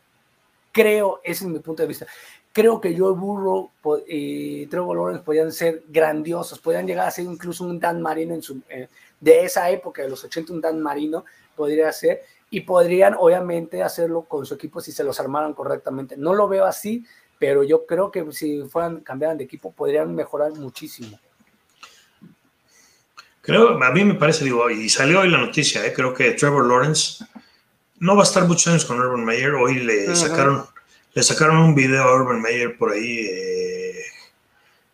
creo, 0.71 1.21
ese 1.23 1.45
es 1.45 1.49
mi 1.49 1.59
punto 1.59 1.83
de 1.83 1.87
vista, 1.87 2.05
creo 2.51 2.81
que 2.81 2.97
Joe 2.97 3.13
Burrow 3.13 3.69
y 4.07 4.65
Trevor 4.67 4.97
Lawrence 4.97 5.23
podían 5.23 5.51
ser 5.51 5.83
grandiosos, 5.87 6.59
podían 6.59 6.87
llegar 6.87 7.07
a 7.07 7.11
ser 7.11 7.25
incluso 7.25 7.63
un 7.63 7.79
Dan 7.79 8.01
Marino 8.01 8.35
eh, 8.69 8.87
de 9.19 9.43
esa 9.43 9.69
época, 9.69 10.01
de 10.01 10.09
los 10.09 10.23
80, 10.23 10.53
un 10.53 10.61
Dan 10.61 10.81
Marino, 10.81 11.25
podría 11.59 11.91
ser, 11.91 12.23
y 12.49 12.61
podrían 12.61 13.15
obviamente 13.19 13.83
hacerlo 13.83 14.21
con 14.21 14.45
su 14.45 14.53
equipo 14.53 14.79
si 14.79 14.93
se 14.93 15.03
los 15.03 15.19
armaran 15.19 15.53
correctamente. 15.53 16.15
No 16.15 16.33
lo 16.33 16.47
veo 16.47 16.65
así, 16.65 17.05
pero 17.37 17.63
yo 17.63 17.85
creo 17.85 18.09
que 18.09 18.31
si 18.31 18.63
fueran, 18.63 19.01
cambiaran 19.01 19.37
de 19.37 19.43
equipo, 19.43 19.73
podrían 19.73 20.15
mejorar 20.15 20.53
muchísimo. 20.53 21.19
Creo, 23.41 23.83
a 23.83 23.91
mí 23.91 24.05
me 24.05 24.15
parece, 24.15 24.45
digo, 24.45 24.69
y 24.69 24.89
salió 24.89 25.19
hoy 25.19 25.29
la 25.29 25.39
noticia, 25.39 25.85
¿eh? 25.85 25.91
creo 25.93 26.13
que 26.13 26.31
Trevor 26.31 26.65
Lawrence 26.65 27.25
no 27.99 28.15
va 28.15 28.21
a 28.21 28.23
estar 28.23 28.45
muchos 28.45 28.67
años 28.67 28.85
con 28.85 28.99
Urban 28.99 29.25
Meyer. 29.25 29.53
Hoy 29.55 29.79
le 29.79 30.15
sacaron 30.15 30.65
le 31.13 31.23
sacaron 31.23 31.57
un 31.57 31.75
video 31.75 32.03
a 32.03 32.15
Urban 32.15 32.41
Meyer 32.41 32.77
por 32.77 32.91
ahí, 32.91 33.27
eh, 33.29 34.05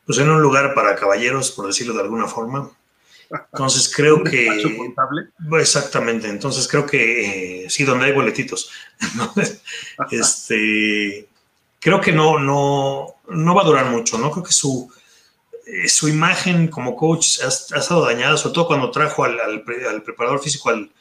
pues 0.05 0.17
en 0.17 0.29
un 0.29 0.41
lugar 0.41 0.73
para 0.73 0.95
caballeros, 0.95 1.51
por 1.51 1.67
decirlo 1.67 1.93
de 1.93 2.01
alguna 2.01 2.27
forma. 2.27 2.71
Entonces 3.51 3.93
creo 3.93 4.23
que... 4.23 4.47
Exactamente, 5.59 6.27
entonces 6.27 6.67
creo 6.67 6.85
que 6.85 7.63
eh, 7.65 7.69
sí, 7.69 7.83
donde 7.83 8.05
hay 8.05 8.11
boletitos. 8.11 8.69
este, 10.11 11.27
creo 11.79 12.01
que 12.01 12.11
no, 12.11 12.39
no, 12.39 13.15
no 13.29 13.55
va 13.55 13.61
a 13.61 13.65
durar 13.65 13.85
mucho, 13.87 14.17
¿no? 14.17 14.31
Creo 14.31 14.43
que 14.43 14.51
su, 14.51 14.91
eh, 15.65 15.89
su 15.89 16.07
imagen 16.07 16.67
como 16.67 16.95
coach 16.95 17.39
ha, 17.41 17.47
estado 17.47 18.05
dañada, 18.05 18.37
sobre 18.37 18.53
todo 18.53 18.67
cuando 18.67 18.91
trajo 18.91 19.23
al, 19.23 19.39
al, 19.39 19.63
preparador 20.03 20.41
físico, 20.41 20.69
al, 20.69 20.91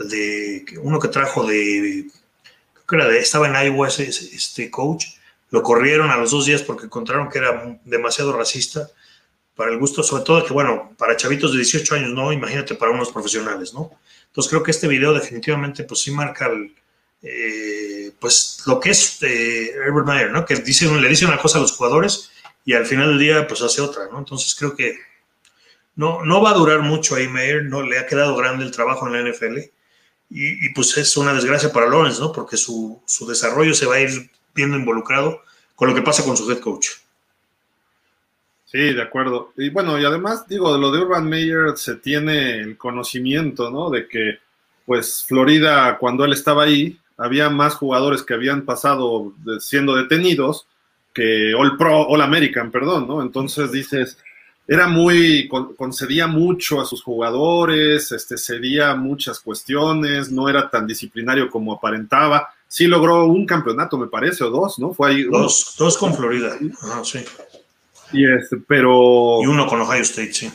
de 0.00 0.64
uno 0.82 0.98
que 0.98 1.08
trajo 1.08 1.44
de, 1.44 2.06
creo 2.72 2.86
que 2.86 2.96
era 2.96 3.08
de, 3.08 3.18
estaba 3.18 3.46
en 3.46 3.54
Iowa 3.66 3.88
este 3.88 4.70
coach, 4.70 5.06
lo 5.50 5.62
corrieron 5.62 6.10
a 6.10 6.16
los 6.16 6.32
dos 6.32 6.46
días 6.46 6.62
porque 6.62 6.86
encontraron 6.86 7.28
que 7.28 7.38
era 7.38 7.78
demasiado 7.84 8.32
racista 8.32 8.88
para 9.54 9.70
el 9.70 9.78
gusto, 9.78 10.02
sobre 10.02 10.24
todo 10.24 10.44
que, 10.44 10.52
bueno, 10.52 10.92
para 10.98 11.16
chavitos 11.16 11.52
de 11.52 11.58
18 11.58 11.94
años, 11.94 12.10
¿no? 12.10 12.32
Imagínate 12.32 12.74
para 12.74 12.92
unos 12.92 13.12
profesionales, 13.12 13.72
¿no? 13.72 13.90
Entonces 14.26 14.50
creo 14.50 14.62
que 14.62 14.72
este 14.72 14.88
video 14.88 15.14
definitivamente, 15.14 15.84
pues 15.84 16.00
sí 16.00 16.10
marca 16.10 16.50
eh, 17.22 18.12
pues 18.18 18.62
lo 18.66 18.80
que 18.80 18.90
es 18.90 19.22
eh, 19.22 19.70
Herbert 19.70 20.06
Meyer, 20.06 20.30
¿no? 20.30 20.44
Que 20.44 20.56
dice, 20.56 20.86
le 20.86 21.08
dice 21.08 21.24
una 21.24 21.38
cosa 21.38 21.58
a 21.58 21.60
los 21.60 21.72
jugadores 21.72 22.30
y 22.64 22.74
al 22.74 22.86
final 22.86 23.08
del 23.08 23.18
día, 23.18 23.46
pues 23.46 23.62
hace 23.62 23.80
otra, 23.80 24.08
¿no? 24.10 24.18
Entonces 24.18 24.54
creo 24.54 24.74
que 24.74 24.98
no, 25.96 26.24
no 26.24 26.42
va 26.42 26.50
a 26.50 26.54
durar 26.54 26.80
mucho 26.80 27.14
ahí 27.14 27.28
Meyer, 27.28 27.64
¿no? 27.64 27.82
Le 27.82 27.98
ha 27.98 28.06
quedado 28.06 28.34
grande 28.36 28.64
el 28.64 28.72
trabajo 28.72 29.06
en 29.06 29.12
la 29.12 29.30
NFL 29.30 29.58
y, 30.30 30.68
pues 30.70 30.96
es 30.96 31.16
una 31.16 31.32
desgracia 31.32 31.72
para 31.72 31.88
Lawrence, 31.88 32.20
¿no? 32.20 32.32
Porque 32.32 32.56
su, 32.56 33.00
su 33.06 33.26
desarrollo 33.26 33.72
se 33.72 33.86
va 33.86 33.96
a 33.96 34.00
ir 34.00 34.30
viendo 34.52 34.76
involucrado 34.76 35.42
con 35.76 35.88
lo 35.88 35.94
que 35.94 36.02
pasa 36.02 36.24
con 36.24 36.36
su 36.36 36.50
head 36.50 36.58
coach. 36.58 36.88
Sí, 38.74 38.92
de 38.92 39.02
acuerdo. 39.02 39.52
Y 39.56 39.70
bueno, 39.70 40.00
y 40.00 40.04
además, 40.04 40.48
digo, 40.48 40.72
de 40.72 40.80
lo 40.80 40.90
de 40.90 40.98
Urban 40.98 41.28
Meyer 41.28 41.76
se 41.76 41.94
tiene 41.94 42.58
el 42.58 42.76
conocimiento, 42.76 43.70
¿no? 43.70 43.88
De 43.88 44.08
que, 44.08 44.40
pues, 44.84 45.24
Florida, 45.28 45.96
cuando 45.96 46.24
él 46.24 46.32
estaba 46.32 46.64
ahí, 46.64 46.98
había 47.16 47.48
más 47.50 47.76
jugadores 47.76 48.24
que 48.24 48.34
habían 48.34 48.62
pasado 48.62 49.32
siendo 49.60 49.94
detenidos 49.94 50.66
que 51.12 51.54
All 51.54 51.76
Pro, 51.76 52.00
All 52.08 52.20
American, 52.20 52.72
perdón, 52.72 53.06
¿no? 53.06 53.22
Entonces 53.22 53.70
dices, 53.70 54.18
era 54.66 54.88
muy, 54.88 55.48
concedía 55.76 56.26
mucho 56.26 56.80
a 56.80 56.84
sus 56.84 57.00
jugadores, 57.00 58.10
este, 58.10 58.36
cedía 58.36 58.96
muchas 58.96 59.38
cuestiones, 59.38 60.32
no 60.32 60.48
era 60.48 60.68
tan 60.68 60.84
disciplinario 60.84 61.48
como 61.48 61.74
aparentaba. 61.74 62.48
Sí 62.66 62.88
logró 62.88 63.26
un 63.26 63.46
campeonato, 63.46 63.96
me 63.96 64.08
parece, 64.08 64.42
o 64.42 64.50
dos, 64.50 64.80
¿no? 64.80 64.92
Fue 64.92 65.10
ahí. 65.10 65.22
Dos, 65.22 65.76
dos 65.78 65.96
con 65.96 66.12
Florida. 66.12 66.58
Ajá, 66.82 67.04
sí. 67.04 67.20
Y 68.14 68.24
este, 68.30 68.56
pero. 68.66 69.40
Y 69.42 69.46
uno 69.46 69.66
con 69.66 69.80
Ohio 69.80 70.02
State, 70.02 70.32
sí. 70.32 70.52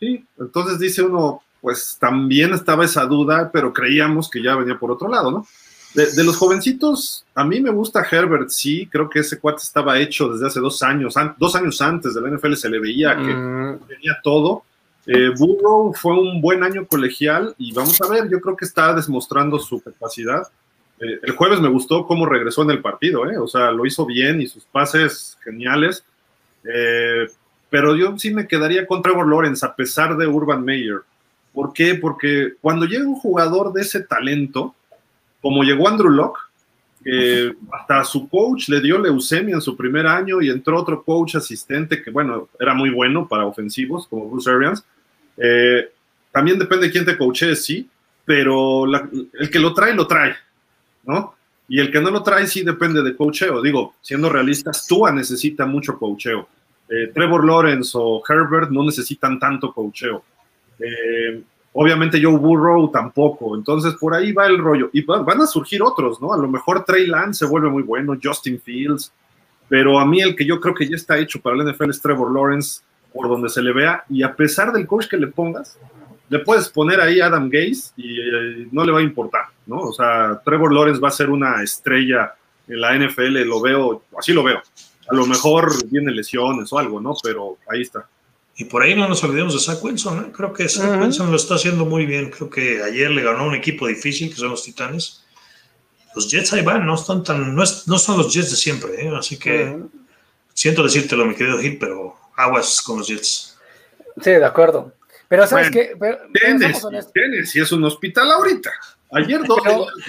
Sí, 0.00 0.24
entonces 0.38 0.78
dice 0.78 1.02
uno, 1.02 1.42
pues 1.60 1.96
también 1.98 2.52
estaba 2.52 2.84
esa 2.84 3.04
duda, 3.06 3.50
pero 3.52 3.72
creíamos 3.72 4.28
que 4.28 4.42
ya 4.42 4.56
venía 4.56 4.78
por 4.78 4.90
otro 4.90 5.08
lado, 5.08 5.30
¿no? 5.30 5.46
De, 5.94 6.24
los 6.24 6.36
jovencitos, 6.36 7.24
a 7.36 7.44
mí 7.44 7.60
me 7.60 7.70
gusta 7.70 8.04
Herbert, 8.10 8.48
sí, 8.48 8.88
creo 8.90 9.08
que 9.08 9.20
ese 9.20 9.38
cuate 9.38 9.62
estaba 9.62 9.96
hecho 10.00 10.28
desde 10.28 10.48
hace 10.48 10.58
dos 10.58 10.82
años, 10.82 11.14
dos 11.38 11.54
años 11.54 11.80
antes 11.80 12.14
de 12.14 12.20
la 12.20 12.30
NFL 12.30 12.54
se 12.54 12.68
le 12.68 12.80
veía 12.80 13.16
que 13.16 13.32
mm. 13.32 13.78
tenía 13.86 14.18
todo. 14.22 14.64
Eh, 15.06 15.30
Burrow 15.38 15.94
fue 15.94 16.18
un 16.18 16.40
buen 16.40 16.64
año 16.64 16.84
colegial 16.86 17.54
y 17.58 17.72
vamos 17.72 18.00
a 18.02 18.08
ver, 18.08 18.28
yo 18.28 18.40
creo 18.40 18.56
que 18.56 18.64
está 18.64 18.92
demostrando 18.92 19.58
su 19.60 19.80
capacidad. 19.80 20.42
Eh, 20.98 21.20
el 21.22 21.32
jueves 21.36 21.60
me 21.60 21.68
gustó 21.68 22.06
cómo 22.06 22.26
regresó 22.26 22.62
en 22.62 22.70
el 22.70 22.82
partido, 22.82 23.30
¿eh? 23.30 23.38
o 23.38 23.46
sea, 23.46 23.70
lo 23.70 23.86
hizo 23.86 24.04
bien 24.04 24.40
y 24.40 24.48
sus 24.48 24.64
pases 24.64 25.38
geniales. 25.44 26.04
Eh, 26.64 27.26
pero 27.70 27.96
yo 27.96 28.16
sí 28.18 28.32
me 28.32 28.46
quedaría 28.46 28.86
con 28.86 29.02
Trevor 29.02 29.28
Lawrence 29.28 29.64
a 29.64 29.74
pesar 29.74 30.16
de 30.16 30.26
Urban 30.26 30.64
Meyer. 30.64 31.00
¿Por 31.52 31.72
qué? 31.72 31.94
Porque 31.94 32.54
cuando 32.60 32.86
llega 32.86 33.06
un 33.06 33.16
jugador 33.16 33.72
de 33.72 33.82
ese 33.82 34.00
talento, 34.00 34.74
como 35.40 35.62
llegó 35.62 35.88
Andrew 35.88 36.10
Locke, 36.10 36.40
hasta 37.72 38.04
su 38.04 38.28
coach 38.28 38.68
le 38.68 38.80
dio 38.80 38.98
leucemia 38.98 39.54
en 39.54 39.60
su 39.60 39.76
primer 39.76 40.06
año 40.06 40.40
y 40.40 40.48
entró 40.48 40.80
otro 40.80 41.02
coach 41.02 41.36
asistente 41.36 42.02
que, 42.02 42.10
bueno, 42.10 42.48
era 42.58 42.74
muy 42.74 42.90
bueno 42.90 43.28
para 43.28 43.44
ofensivos, 43.44 44.06
como 44.08 44.30
Bruce 44.30 44.50
Arians. 44.50 44.84
Eh, 45.36 45.90
también 46.32 46.58
depende 46.58 46.86
de 46.86 46.92
quién 46.92 47.04
te 47.04 47.16
coachee, 47.16 47.54
sí, 47.54 47.88
pero 48.24 48.84
el 48.86 49.50
que 49.50 49.58
lo 49.58 49.74
trae, 49.74 49.94
lo 49.94 50.06
trae, 50.06 50.34
¿no? 51.04 51.33
Y 51.68 51.80
el 51.80 51.90
que 51.90 52.00
no 52.00 52.10
lo 52.10 52.22
trae, 52.22 52.46
sí 52.46 52.62
depende 52.62 53.02
de 53.02 53.16
coacheo. 53.16 53.62
Digo, 53.62 53.94
siendo 54.00 54.28
realistas, 54.28 54.86
Tua 54.86 55.12
necesita 55.12 55.64
mucho 55.66 55.98
coacheo. 55.98 56.48
Eh, 56.88 57.10
Trevor 57.14 57.44
Lawrence 57.44 57.92
o 57.94 58.22
Herbert 58.28 58.70
no 58.70 58.84
necesitan 58.84 59.38
tanto 59.38 59.72
coacheo. 59.72 60.22
Eh, 60.78 61.42
obviamente 61.72 62.22
Joe 62.22 62.36
Burrow 62.36 62.90
tampoco. 62.90 63.56
Entonces 63.56 63.94
por 63.94 64.14
ahí 64.14 64.32
va 64.32 64.46
el 64.46 64.58
rollo. 64.58 64.90
Y 64.92 65.02
van 65.02 65.40
a 65.40 65.46
surgir 65.46 65.82
otros, 65.82 66.20
¿no? 66.20 66.32
A 66.32 66.38
lo 66.38 66.48
mejor 66.48 66.84
Trey 66.84 67.06
Lance 67.06 67.44
se 67.44 67.50
vuelve 67.50 67.70
muy 67.70 67.82
bueno, 67.82 68.18
Justin 68.22 68.60
Fields. 68.60 69.12
Pero 69.68 69.98
a 69.98 70.04
mí 70.04 70.20
el 70.20 70.36
que 70.36 70.44
yo 70.44 70.60
creo 70.60 70.74
que 70.74 70.88
ya 70.88 70.96
está 70.96 71.18
hecho 71.18 71.40
para 71.40 71.56
el 71.56 71.66
NFL 71.66 71.90
es 71.90 72.00
Trevor 72.00 72.32
Lawrence, 72.32 72.82
por 73.12 73.28
donde 73.28 73.48
se 73.48 73.62
le 73.62 73.72
vea. 73.72 74.04
Y 74.10 74.22
a 74.22 74.34
pesar 74.34 74.72
del 74.72 74.86
coach 74.86 75.08
que 75.08 75.16
le 75.16 75.28
pongas, 75.28 75.78
le 76.28 76.38
puedes 76.40 76.68
poner 76.68 77.00
ahí 77.00 77.20
Adam 77.20 77.48
Gaze 77.48 77.92
y 77.96 78.20
eh, 78.20 78.68
no 78.72 78.84
le 78.84 78.92
va 78.92 79.00
a 79.00 79.02
importar, 79.02 79.46
¿no? 79.66 79.80
O 79.80 79.92
sea, 79.92 80.40
Trevor 80.44 80.72
Lawrence 80.72 81.00
va 81.00 81.08
a 81.08 81.12
ser 81.12 81.30
una 81.30 81.62
estrella 81.62 82.34
en 82.66 82.80
la 82.80 82.96
NFL, 82.96 83.42
lo 83.44 83.60
veo, 83.60 84.04
así 84.18 84.32
lo 84.32 84.42
veo. 84.42 84.62
A 85.08 85.14
lo 85.14 85.26
mejor 85.26 85.70
viene 85.90 86.12
lesiones 86.12 86.72
o 86.72 86.78
algo, 86.78 87.00
¿no? 87.00 87.14
Pero 87.22 87.58
ahí 87.68 87.82
está. 87.82 88.08
Y 88.56 88.64
por 88.64 88.82
ahí 88.82 88.94
no 88.94 89.08
nos 89.08 89.22
olvidemos 89.24 89.52
de 89.52 89.60
Zach 89.60 89.82
Wilson, 89.82 90.24
¿eh? 90.24 90.32
Creo 90.32 90.52
que 90.52 90.68
Zach 90.68 91.00
Wilson 91.00 91.30
lo 91.30 91.36
está 91.36 91.56
haciendo 91.56 91.84
muy 91.84 92.06
bien. 92.06 92.30
Creo 92.30 92.48
que 92.48 92.82
ayer 92.82 93.10
le 93.10 93.22
ganó 93.22 93.46
un 93.46 93.54
equipo 93.54 93.86
difícil, 93.86 94.30
que 94.30 94.36
son 94.36 94.50
los 94.50 94.62
Titanes. 94.62 95.24
Los 96.14 96.30
Jets 96.30 96.52
ahí 96.52 96.62
van, 96.62 96.86
no 96.86 96.94
están 96.94 97.24
tan, 97.24 97.54
no, 97.54 97.66
son 97.66 98.16
los 98.16 98.32
Jets 98.32 98.52
de 98.52 98.56
siempre, 98.56 99.04
¿eh? 99.04 99.12
Así 99.16 99.36
que 99.36 99.76
siento 100.54 100.84
decírtelo, 100.84 101.26
mi 101.26 101.34
querido 101.34 101.58
Gil, 101.58 101.76
pero 101.78 102.14
aguas 102.36 102.80
con 102.80 102.98
los 102.98 103.08
Jets. 103.08 103.58
Sí, 104.22 104.30
de 104.30 104.44
acuerdo. 104.44 104.92
Pero 105.28 105.46
sabes 105.46 105.70
qué, 105.70 105.96
tienes, 107.12 107.56
y 107.56 107.60
es 107.60 107.72
un 107.72 107.84
hospital 107.84 108.30
ahorita. 108.30 108.70
Ayer 109.12 109.42
dos 109.44 109.60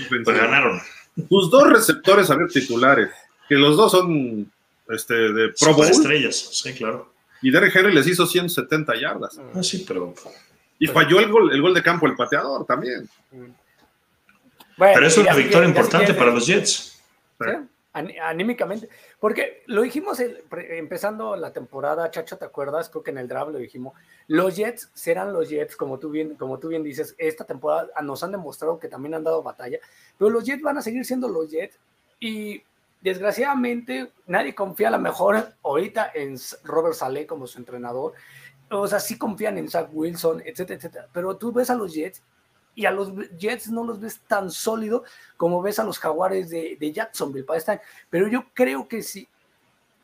pues 0.10 0.24
ganaron. 0.26 0.82
Tus 1.30 1.50
dos 1.50 1.70
receptores 1.70 2.30
a 2.30 2.36
ver 2.36 2.50
titulares, 2.50 3.10
que 3.48 3.56
los 3.56 3.78
dos 3.78 3.92
son 3.92 4.52
este, 4.90 5.14
de 5.14 5.54
Pro 5.60 5.74
Bowl. 5.74 5.88
estrellas, 5.88 6.50
sí, 6.52 6.74
claro. 6.74 7.14
Y 7.42 7.52
Derek 7.52 7.76
Henry 7.76 7.94
les 7.94 8.08
hizo 8.08 8.26
170 8.26 9.00
yardas. 9.00 9.40
Ah, 9.54 9.64
sí, 9.64 9.86
pero. 9.88 10.14
Y 10.80 10.88
falló 10.88 11.20
el 11.20 11.30
gol, 11.30 11.54
el 11.54 11.62
gol 11.62 11.74
de 11.74 11.84
campo 11.84 12.08
el 12.08 12.16
pateador 12.16 12.66
también. 12.66 13.08
pero 14.78 15.06
es 15.06 15.18
una 15.18 15.34
victoria 15.34 15.70
importante 15.70 16.14
para 16.14 16.32
los 16.32 16.46
Jets. 16.46 17.00
Anímicamente. 17.94 18.90
Porque 19.20 19.64
lo 19.68 19.82
dijimos 19.82 20.20
empezando 20.20 21.36
la 21.36 21.54
temporada, 21.54 22.12
Chacho, 22.12 22.38
¿te 22.38 22.46
acuerdas? 22.46 22.90
Creo 22.90 23.04
que 23.04 23.12
en 23.12 23.18
el 23.18 23.28
draft 23.28 23.52
lo 23.52 23.58
dijimos. 23.58 23.94
Los 24.28 24.56
Jets 24.56 24.92
serán 24.94 25.34
los 25.34 25.50
Jets, 25.50 25.76
como 25.76 26.00
tú 26.00 26.10
bien, 26.10 26.36
como 26.36 26.60
tú 26.60 26.68
bien 26.68 26.84
dices. 26.84 27.16
Esta 27.18 27.46
temporada 27.46 27.90
nos 28.04 28.24
han 28.24 28.32
demostrado 28.32 28.80
que 28.80 28.88
también 28.88 29.16
han 29.16 29.24
dado 29.24 29.42
batalla. 29.42 29.80
Pero 30.18 30.30
los 30.30 30.44
Jets 30.44 30.62
van 30.62 30.78
a 30.78 30.82
seguir 30.82 31.06
siendo 31.06 31.28
los 31.28 31.50
Jets. 31.50 31.80
Y 32.20 32.62
desgraciadamente 33.02 34.12
nadie 34.28 34.54
confía 34.54 34.90
a 34.90 34.92
lo 34.92 35.00
mejor 35.00 35.54
ahorita 35.64 36.12
en 36.14 36.38
Robert 36.64 36.96
Saleh 36.96 37.26
como 37.26 37.48
su 37.48 37.58
entrenador. 37.60 38.14
O 38.70 38.88
sea, 38.88 39.00
sí 39.00 39.18
confían 39.18 39.58
en 39.58 39.70
Zach 39.70 39.90
Wilson, 39.92 40.42
etcétera, 40.46 40.78
etcétera. 40.78 41.08
Pero 41.14 41.38
tú 41.38 41.52
ves 41.52 41.70
a 41.70 41.76
los 41.76 41.94
Jets 41.94 42.22
y 42.76 42.86
a 42.86 42.92
los 42.92 43.12
Jets 43.38 43.70
no 43.70 43.84
los 43.84 44.00
ves 44.00 44.20
tan 44.28 44.52
sólido 44.52 45.04
como 45.38 45.62
ves 45.62 45.80
a 45.80 45.84
los 45.84 45.98
Jaguares 45.98 46.50
de, 46.50 46.78
de 46.80 46.92
Jacksonville. 46.92 47.46
Pero 48.10 48.28
yo 48.28 48.46
creo 48.54 48.88
que 48.88 49.02
si 49.02 49.28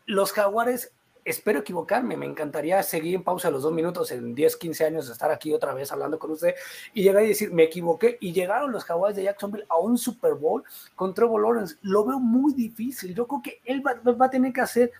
los 0.06 0.32
Jaguares 0.32 0.92
espero 1.24 1.60
equivocarme, 1.60 2.18
me 2.18 2.26
encantaría 2.26 2.82
seguir 2.82 3.16
en 3.16 3.24
pausa 3.24 3.52
los 3.52 3.64
dos 3.64 3.74
minutos, 3.74 4.12
en 4.12 4.34
10, 4.34 4.58
15 4.58 4.86
años, 4.86 5.10
estar 5.10 5.32
aquí 5.32 5.54
otra 5.54 5.74
vez 5.74 5.92
hablando 5.92 6.18
con 6.18 6.32
usted 6.32 6.56
y 6.94 7.04
llegar 7.04 7.24
y 7.24 7.28
decir, 7.28 7.52
me 7.54 7.64
equivoqué. 7.64 8.18
Y 8.20 8.34
llegaron 8.34 8.72
los 8.72 8.84
Jaguars 8.84 9.16
de 9.16 9.24
Jacksonville 9.24 9.66
a 9.70 9.78
un 9.78 9.98
Super 9.98 10.34
Bowl 10.34 10.64
con 10.96 11.14
Trevor 11.14 11.42
Lawrence. 11.42 11.76
Lo 11.82 12.06
veo 12.06 12.20
muy 12.20 12.54
difícil. 12.54 13.14
Yo 13.14 13.28
creo 13.28 13.42
que 13.42 13.62
él 13.66 13.86
va, 13.86 13.94
va 14.14 14.26
a 14.26 14.30
tener 14.30 14.54
que 14.54 14.62
hacer 14.62 14.92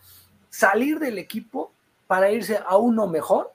salir 0.48 0.98
del 0.98 1.18
equipo 1.18 1.72
para 2.06 2.30
irse 2.30 2.60
a 2.64 2.76
uno 2.76 3.06
mejor 3.06 3.52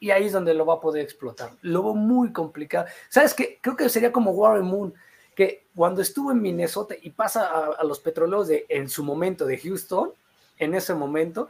y 0.00 0.10
ahí 0.10 0.26
es 0.26 0.32
donde 0.32 0.54
lo 0.54 0.66
va 0.66 0.74
a 0.74 0.80
poder 0.80 1.02
explotar. 1.02 1.52
Lo 1.62 1.82
muy 1.94 2.32
complicado. 2.32 2.86
¿Sabes 3.08 3.34
qué? 3.34 3.58
Creo 3.60 3.76
que 3.76 3.88
sería 3.88 4.12
como 4.12 4.30
Warren 4.32 4.64
Moon, 4.64 4.94
que 5.34 5.64
cuando 5.74 6.02
estuvo 6.02 6.32
en 6.32 6.42
Minnesota 6.42 6.94
y 7.00 7.10
pasa 7.10 7.46
a, 7.46 7.66
a 7.78 7.84
los 7.84 8.00
petroleros 8.00 8.48
de 8.48 8.66
en 8.68 8.88
su 8.88 9.04
momento 9.04 9.44
de 9.44 9.58
Houston, 9.58 10.12
en 10.58 10.74
ese 10.74 10.94
momento, 10.94 11.48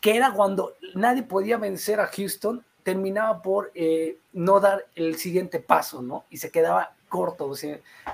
que 0.00 0.16
era 0.16 0.32
cuando 0.32 0.76
nadie 0.94 1.22
podía 1.22 1.58
vencer 1.58 2.00
a 2.00 2.06
Houston, 2.06 2.64
terminaba 2.82 3.42
por 3.42 3.70
eh, 3.74 4.18
no 4.32 4.60
dar 4.60 4.86
el 4.94 5.16
siguiente 5.16 5.60
paso, 5.60 6.02
¿no? 6.02 6.24
Y 6.30 6.38
se 6.38 6.50
quedaba 6.50 6.94
corto 7.08 7.52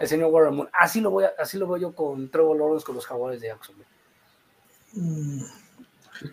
el 0.00 0.08
señor 0.08 0.30
Warren 0.30 0.54
Moon. 0.54 0.68
Así 0.72 1.00
lo, 1.00 1.10
voy 1.10 1.24
así 1.38 1.58
lo 1.58 1.66
veo 1.66 1.76
yo 1.76 1.94
con 1.94 2.30
Trevor 2.30 2.56
Lawrence 2.56 2.84
con 2.84 2.94
los 2.94 3.06
Jaguares 3.06 3.40
de 3.40 3.48
Jacksonville. 3.48 3.86
Mm. 4.94 5.65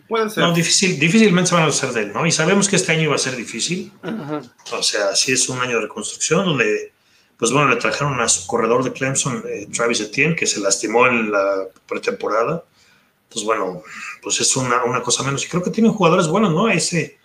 Puede 0.08 0.30
ser. 0.30 0.44
No, 0.44 0.54
difícil, 0.54 0.98
difícilmente 0.98 1.50
se 1.50 1.54
van 1.54 1.64
a 1.64 1.68
hacer 1.68 1.90
de 1.90 2.02
él, 2.02 2.12
¿no? 2.12 2.26
Y 2.26 2.32
sabemos 2.32 2.68
que 2.68 2.76
este 2.76 2.92
año 2.92 3.02
iba 3.02 3.14
a 3.14 3.18
ser 3.18 3.36
difícil. 3.36 3.92
O 4.72 4.82
sea, 4.82 5.14
sí 5.14 5.32
es 5.32 5.48
un 5.48 5.58
año 5.60 5.76
de 5.76 5.82
reconstrucción 5.82 6.44
donde, 6.44 6.92
pues 7.36 7.52
bueno, 7.52 7.68
le 7.68 7.76
trajeron 7.76 8.20
a 8.20 8.28
su 8.28 8.46
corredor 8.46 8.84
de 8.84 8.92
Clemson, 8.92 9.44
eh, 9.48 9.68
Travis 9.74 10.00
Etienne, 10.00 10.36
que 10.36 10.46
se 10.46 10.60
lastimó 10.60 11.06
en 11.06 11.30
la 11.30 11.68
pretemporada 11.86 12.64
pues 13.34 13.44
bueno, 13.44 13.82
pues 14.22 14.40
es 14.40 14.56
una, 14.56 14.84
una 14.84 15.02
cosa 15.02 15.24
menos. 15.24 15.44
Y 15.44 15.48
creo 15.48 15.62
que 15.62 15.70
tienen 15.70 15.92
jugadores 15.92 16.28
buenos, 16.28 16.52
¿no? 16.52 16.68
Ese, 16.68 17.18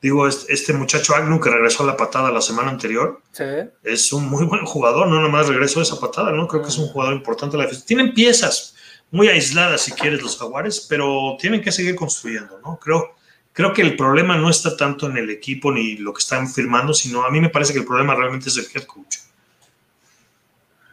digo, 0.00 0.26
este, 0.26 0.72
muchacho 0.72 1.14
Agnew 1.14 1.38
que 1.38 1.50
regresó 1.50 1.82
a 1.82 1.86
la 1.86 1.96
patada 1.96 2.32
la 2.32 2.40
semana 2.40 2.70
anterior, 2.70 3.20
sí. 3.30 3.44
es 3.84 4.12
un 4.12 4.28
muy 4.28 4.46
buen 4.46 4.64
jugador, 4.64 5.06
no 5.06 5.20
nomás 5.20 5.48
regresó 5.48 5.80
a 5.80 5.82
esa 5.82 6.00
patada, 6.00 6.32
¿no? 6.32 6.48
Creo 6.48 6.62
que 6.62 6.70
es 6.70 6.78
un 6.78 6.88
jugador 6.88 7.14
importante 7.14 7.58
la 7.58 7.64
defensa. 7.64 7.84
Tienen 7.84 8.14
piezas 8.14 8.74
muy 9.10 9.28
aisladas, 9.28 9.82
si 9.82 9.92
quieres, 9.92 10.22
los 10.22 10.38
jaguares, 10.38 10.86
pero 10.88 11.36
tienen 11.38 11.60
que 11.60 11.72
seguir 11.72 11.96
construyendo, 11.96 12.60
¿no? 12.64 12.78
Creo, 12.78 13.14
creo 13.52 13.72
que 13.72 13.82
el 13.82 13.96
problema 13.96 14.36
no 14.36 14.50
está 14.50 14.76
tanto 14.76 15.06
en 15.08 15.16
el 15.16 15.30
equipo 15.30 15.72
ni 15.72 15.96
lo 15.96 16.12
que 16.12 16.20
están 16.20 16.48
firmando, 16.48 16.94
sino 16.94 17.24
a 17.24 17.30
mí 17.30 17.40
me 17.40 17.50
parece 17.50 17.72
que 17.72 17.80
el 17.80 17.86
problema 17.86 18.14
realmente 18.14 18.48
es 18.48 18.56
el 18.56 18.66
head 18.72 18.86
coach. 18.86 19.16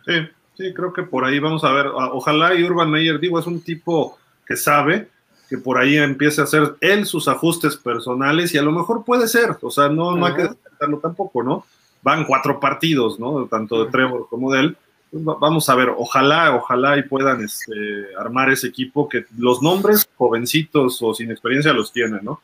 Sí, 0.06 0.14
sí, 0.58 0.74
creo 0.74 0.94
que 0.94 1.04
por 1.04 1.26
ahí 1.26 1.40
vamos 1.40 1.64
a 1.64 1.72
ver. 1.72 1.88
Ojalá 1.88 2.56
y 2.56 2.64
Urban 2.64 2.90
Meyer, 2.90 3.20
digo, 3.20 3.40
es 3.40 3.46
un 3.46 3.62
tipo 3.62 4.18
que 4.48 4.56
sabe 4.56 5.10
que 5.50 5.58
por 5.58 5.78
ahí 5.78 5.98
empiece 5.98 6.42
a 6.42 6.46
hacer 6.46 6.76
él 6.82 7.06
sus 7.06 7.28
ajustes 7.28 7.78
personales 7.78 8.54
y 8.54 8.58
a 8.58 8.62
lo 8.62 8.72
mejor 8.72 9.06
puede 9.06 9.28
ser, 9.28 9.58
o 9.62 9.72
sea, 9.72 9.88
no, 9.88 10.16
no 10.16 10.26
hay 10.26 10.34
que 10.34 10.44
descartarlo 10.44 11.00
tampoco, 11.00 11.44
¿no? 11.44 11.66
Van 12.02 12.26
cuatro 12.26 12.60
partidos, 12.60 13.20
¿no? 13.20 13.46
Tanto 13.46 13.84
de 13.84 13.92
Trevor 13.92 14.28
como 14.30 14.52
de 14.52 14.60
él. 14.62 14.78
Vamos 15.12 15.70
a 15.70 15.76
ver, 15.76 15.90
ojalá, 15.96 16.56
ojalá 16.56 16.98
y 16.98 17.04
puedan 17.04 17.44
este, 17.44 17.74
armar 18.18 18.50
ese 18.50 18.68
equipo 18.68 19.08
que 19.08 19.26
los 19.38 19.62
nombres 19.62 20.08
jovencitos 20.18 21.02
o 21.02 21.14
sin 21.14 21.32
experiencia 21.32 21.72
los 21.74 21.94
tienen, 21.94 22.20
¿no? 22.24 22.42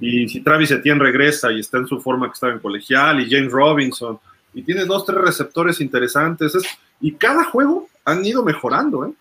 Y 0.00 0.28
si 0.28 0.40
Travis 0.40 0.70
Etienne 0.70 1.00
regresa 1.00 1.52
y 1.52 1.60
está 1.60 1.78
en 1.78 1.86
su 1.86 2.00
forma 2.00 2.28
que 2.28 2.34
estaba 2.34 2.52
en 2.52 2.60
colegial 2.60 3.20
y 3.20 3.30
James 3.30 3.52
Robinson 3.52 4.18
y 4.54 4.62
tiene 4.62 4.84
dos, 4.84 5.04
tres 5.04 5.18
receptores 5.18 5.80
interesantes, 5.80 6.54
y 7.00 7.12
cada 7.12 7.44
juego 7.44 7.88
han 8.04 8.24
ido 8.24 8.44
mejorando, 8.44 9.06
¿eh? 9.06 9.12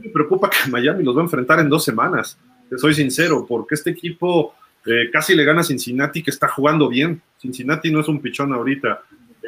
Me 0.00 0.10
preocupa 0.10 0.50
que 0.50 0.70
Miami 0.70 1.02
los 1.02 1.16
va 1.16 1.20
a 1.20 1.24
enfrentar 1.24 1.60
en 1.60 1.68
dos 1.68 1.84
semanas, 1.84 2.38
te 2.68 2.78
soy 2.78 2.94
sincero, 2.94 3.46
porque 3.48 3.74
este 3.74 3.90
equipo 3.90 4.54
eh, 4.84 5.10
casi 5.12 5.34
le 5.34 5.44
gana 5.44 5.60
a 5.60 5.64
Cincinnati, 5.64 6.22
que 6.22 6.30
está 6.30 6.48
jugando 6.48 6.88
bien. 6.88 7.20
Cincinnati 7.38 7.90
no 7.90 8.00
es 8.00 8.08
un 8.08 8.20
pichón 8.20 8.52
ahorita. 8.52 9.02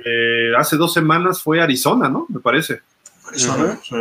Eh, 0.04 0.52
hace 0.56 0.76
dos 0.76 0.92
semanas 0.92 1.42
fue 1.42 1.60
Arizona, 1.60 2.08
¿no? 2.08 2.26
Me 2.28 2.40
parece. 2.40 2.80
Arizona, 3.26 3.78
sí. 3.82 3.96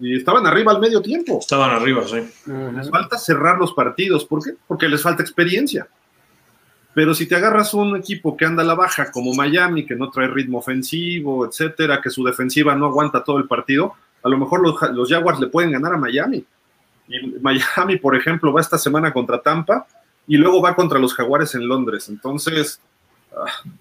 Y 0.00 0.16
estaban 0.16 0.46
arriba 0.46 0.72
al 0.72 0.80
medio 0.80 1.00
tiempo. 1.00 1.38
Estaban 1.40 1.70
arriba, 1.70 2.02
sí. 2.06 2.16
Les 2.46 2.90
falta 2.90 3.16
cerrar 3.16 3.58
los 3.58 3.72
partidos. 3.72 4.24
¿Por 4.24 4.42
qué? 4.42 4.54
Porque 4.66 4.88
les 4.88 5.02
falta 5.02 5.22
experiencia. 5.22 5.86
Pero 6.94 7.12
si 7.14 7.26
te 7.26 7.34
agarras 7.34 7.74
un 7.74 7.96
equipo 7.96 8.36
que 8.36 8.44
anda 8.44 8.62
a 8.62 8.66
la 8.66 8.74
baja, 8.74 9.10
como 9.10 9.34
Miami, 9.34 9.84
que 9.84 9.96
no 9.96 10.10
trae 10.10 10.28
ritmo 10.28 10.58
ofensivo, 10.58 11.46
etcétera, 11.46 12.00
que 12.00 12.10
su 12.10 12.24
defensiva 12.24 12.74
no 12.76 12.86
aguanta 12.86 13.24
todo 13.24 13.38
el 13.38 13.48
partido, 13.48 13.94
a 14.22 14.28
lo 14.28 14.38
mejor 14.38 14.62
los, 14.62 15.08
Jaguars 15.08 15.40
le 15.40 15.48
pueden 15.48 15.72
ganar 15.72 15.92
a 15.92 15.98
Miami. 15.98 16.44
Y 17.08 17.26
Miami, 17.40 17.96
por 17.96 18.16
ejemplo, 18.16 18.52
va 18.52 18.60
esta 18.60 18.78
semana 18.78 19.12
contra 19.12 19.42
Tampa 19.42 19.86
y 20.26 20.36
luego 20.36 20.62
va 20.62 20.76
contra 20.76 20.98
los 20.98 21.14
Jaguares 21.14 21.54
en 21.54 21.66
Londres. 21.66 22.08
Entonces, 22.08 22.80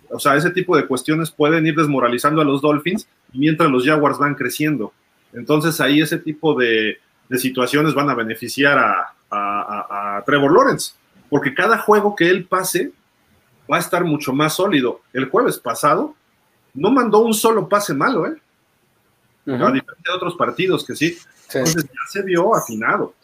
o 0.10 0.20
sea, 0.20 0.36
ese 0.36 0.52
tipo 0.52 0.76
de 0.76 0.88
cuestiones 0.88 1.32
pueden 1.32 1.66
ir 1.66 1.76
desmoralizando 1.76 2.42
a 2.42 2.46
los 2.46 2.62
Dolphins 2.62 3.08
mientras 3.34 3.70
los 3.70 3.86
Jaguars 3.86 4.18
van 4.18 4.36
creciendo. 4.36 4.94
Entonces, 5.34 5.80
ahí 5.82 6.02
ese 6.02 6.18
tipo 6.18 6.56
de, 6.56 7.00
situaciones 7.38 7.94
van 7.94 8.10
a 8.10 8.16
beneficiar 8.16 8.78
a, 8.80 10.24
Trevor 10.28 10.54
Lawrence, 10.54 10.94
porque 11.28 11.56
cada 11.56 11.80
juego 11.80 12.16
que 12.16 12.30
él 12.30 12.46
pase 12.46 12.92
va 13.72 13.78
a 13.78 13.80
estar 13.80 14.04
mucho 14.04 14.32
más 14.32 14.54
sólido. 14.54 15.02
El 15.12 15.30
jueves 15.30 15.58
pasado 15.58 16.16
no 16.76 16.92
mandó 16.92 17.20
un 17.20 17.34
solo 17.34 17.68
pase 17.68 17.96
malo, 17.96 18.28
¿eh? 18.28 18.38
A 19.48 19.72
diferencia 19.72 20.12
de 20.12 20.16
otros 20.16 20.36
partidos 20.36 20.86
que 20.86 20.96
sí. 20.96 21.18
Entonces 21.52 21.84
ya 21.86 22.00
se 22.10 22.22
vio 22.22 22.56
afinado. 22.56 23.16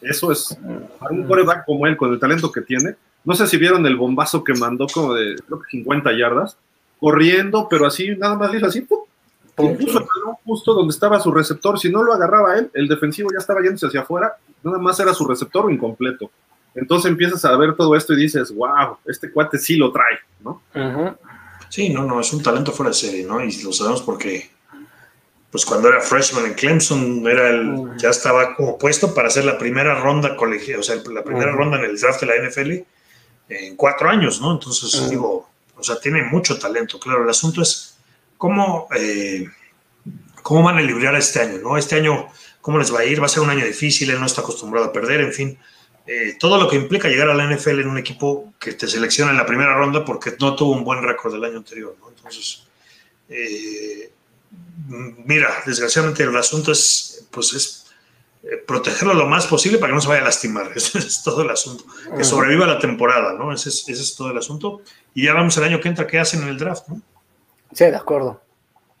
Eso 0.00 0.30
es, 0.30 0.56
para 1.00 1.12
un 1.12 1.26
coreback 1.26 1.64
como 1.66 1.86
él, 1.88 1.96
con 1.96 2.12
el 2.12 2.20
talento 2.20 2.52
que 2.52 2.60
tiene, 2.60 2.94
no 3.26 3.34
sé 3.34 3.46
si 3.48 3.56
vieron 3.58 3.84
el 3.86 3.96
bombazo 3.96 4.44
que 4.44 4.54
mandó 4.54 4.86
como 4.86 5.12
de, 5.12 5.34
creo 5.46 5.60
que 5.60 5.70
50 5.70 6.16
yardas, 6.16 6.56
corriendo, 6.98 7.66
pero 7.68 7.86
así, 7.86 8.16
nada 8.16 8.36
más 8.36 8.54
hizo 8.54 8.66
así, 8.66 8.80
¡pum! 8.82 9.00
puso 9.56 9.98
el 9.98 10.06
justo 10.44 10.74
donde 10.74 10.92
estaba 10.92 11.18
su 11.20 11.32
receptor. 11.32 11.78
Si 11.78 11.90
no 11.90 12.02
lo 12.02 12.12
agarraba 12.12 12.56
él, 12.56 12.70
el 12.74 12.88
defensivo 12.88 13.30
ya 13.32 13.38
estaba 13.38 13.62
yéndose 13.62 13.86
hacia 13.86 14.02
afuera, 14.02 14.36
nada 14.62 14.78
más 14.78 15.00
era 15.00 15.12
su 15.12 15.26
receptor 15.26 15.66
o 15.66 15.70
incompleto. 15.70 16.30
Entonces 16.74 17.10
empiezas 17.10 17.44
a 17.44 17.56
ver 17.56 17.74
todo 17.74 17.96
esto 17.96 18.12
y 18.12 18.16
dices, 18.16 18.54
wow, 18.54 18.98
este 19.06 19.32
cuate 19.32 19.58
sí 19.58 19.76
lo 19.76 19.90
trae, 19.90 20.18
¿no? 20.40 20.62
Sí, 21.68 21.88
no, 21.88 22.04
no, 22.04 22.20
es 22.20 22.32
un 22.32 22.42
talento 22.42 22.70
fuera 22.70 22.90
de 22.90 22.94
serie, 22.94 23.24
¿no? 23.24 23.42
Y 23.42 23.62
lo 23.62 23.72
sabemos 23.72 24.02
porque, 24.02 24.50
pues 25.50 25.64
cuando 25.64 25.88
era 25.88 26.00
freshman 26.00 26.46
en 26.46 26.54
Clemson, 26.54 27.26
era 27.26 27.48
el, 27.48 27.96
ya 27.96 28.10
estaba 28.10 28.54
como 28.54 28.78
puesto 28.78 29.14
para 29.14 29.28
hacer 29.28 29.46
la 29.46 29.58
primera 29.58 30.00
ronda 30.00 30.36
colegial, 30.36 30.80
o 30.80 30.82
sea, 30.82 30.96
la 31.10 31.24
primera 31.24 31.50
ronda 31.50 31.78
en 31.78 31.86
el 31.86 31.98
draft 31.98 32.20
de 32.20 32.26
la 32.26 32.48
NFL 32.48 32.86
en 33.48 33.76
cuatro 33.76 34.08
años, 34.08 34.40
¿no? 34.40 34.52
Entonces, 34.52 35.08
digo, 35.08 35.48
o 35.76 35.82
sea, 35.82 35.98
tiene 36.00 36.22
mucho 36.24 36.58
talento, 36.58 36.98
claro. 36.98 37.22
El 37.22 37.30
asunto 37.30 37.62
es 37.62 37.96
cómo, 38.36 38.88
eh, 38.96 39.46
cómo 40.42 40.62
van 40.62 40.78
a 40.78 40.82
librar 40.82 41.14
este 41.14 41.40
año, 41.40 41.58
¿no? 41.58 41.76
Este 41.76 41.96
año, 41.96 42.28
¿cómo 42.60 42.78
les 42.78 42.92
va 42.92 43.00
a 43.00 43.04
ir? 43.04 43.20
Va 43.20 43.26
a 43.26 43.28
ser 43.28 43.42
un 43.42 43.50
año 43.50 43.64
difícil, 43.64 44.10
él 44.10 44.20
no 44.20 44.26
está 44.26 44.40
acostumbrado 44.40 44.86
a 44.86 44.92
perder, 44.92 45.20
en 45.20 45.32
fin. 45.32 45.58
Eh, 46.06 46.36
todo 46.38 46.58
lo 46.58 46.68
que 46.68 46.76
implica 46.76 47.08
llegar 47.08 47.28
a 47.28 47.34
la 47.34 47.44
NFL 47.50 47.80
en 47.80 47.88
un 47.88 47.98
equipo 47.98 48.54
que 48.60 48.72
te 48.72 48.86
selecciona 48.86 49.32
en 49.32 49.36
la 49.36 49.46
primera 49.46 49.74
ronda 49.74 50.04
porque 50.04 50.34
no 50.38 50.54
tuvo 50.54 50.72
un 50.72 50.84
buen 50.84 51.02
récord 51.02 51.32
del 51.32 51.44
año 51.44 51.58
anterior, 51.58 51.96
¿no? 52.00 52.08
Entonces, 52.10 52.62
eh, 53.28 54.12
mira, 55.24 55.62
desgraciadamente 55.66 56.22
el 56.22 56.36
asunto 56.36 56.70
es, 56.70 57.26
pues 57.30 57.52
es 57.54 57.75
protegerlo 58.66 59.14
lo 59.14 59.26
más 59.26 59.46
posible 59.46 59.78
para 59.78 59.90
que 59.90 59.94
no 59.94 60.00
se 60.00 60.08
vaya 60.08 60.22
a 60.22 60.24
lastimar. 60.24 60.70
Ese 60.76 60.98
es 60.98 61.22
todo 61.22 61.42
el 61.42 61.50
asunto. 61.50 61.84
Que 62.16 62.24
sobreviva 62.24 62.66
la 62.66 62.78
temporada, 62.78 63.32
¿no? 63.32 63.52
Ese 63.52 63.70
es, 63.70 63.88
ese 63.88 64.02
es, 64.02 64.16
todo 64.16 64.30
el 64.30 64.38
asunto. 64.38 64.82
Y 65.14 65.24
ya 65.24 65.34
vamos 65.34 65.56
el 65.56 65.64
año 65.64 65.80
que 65.80 65.88
entra, 65.88 66.06
¿qué 66.06 66.18
hacen 66.18 66.42
en 66.42 66.48
el 66.48 66.58
draft, 66.58 66.88
no? 66.88 67.00
Sí, 67.72 67.84
de 67.84 67.96
acuerdo. 67.96 68.40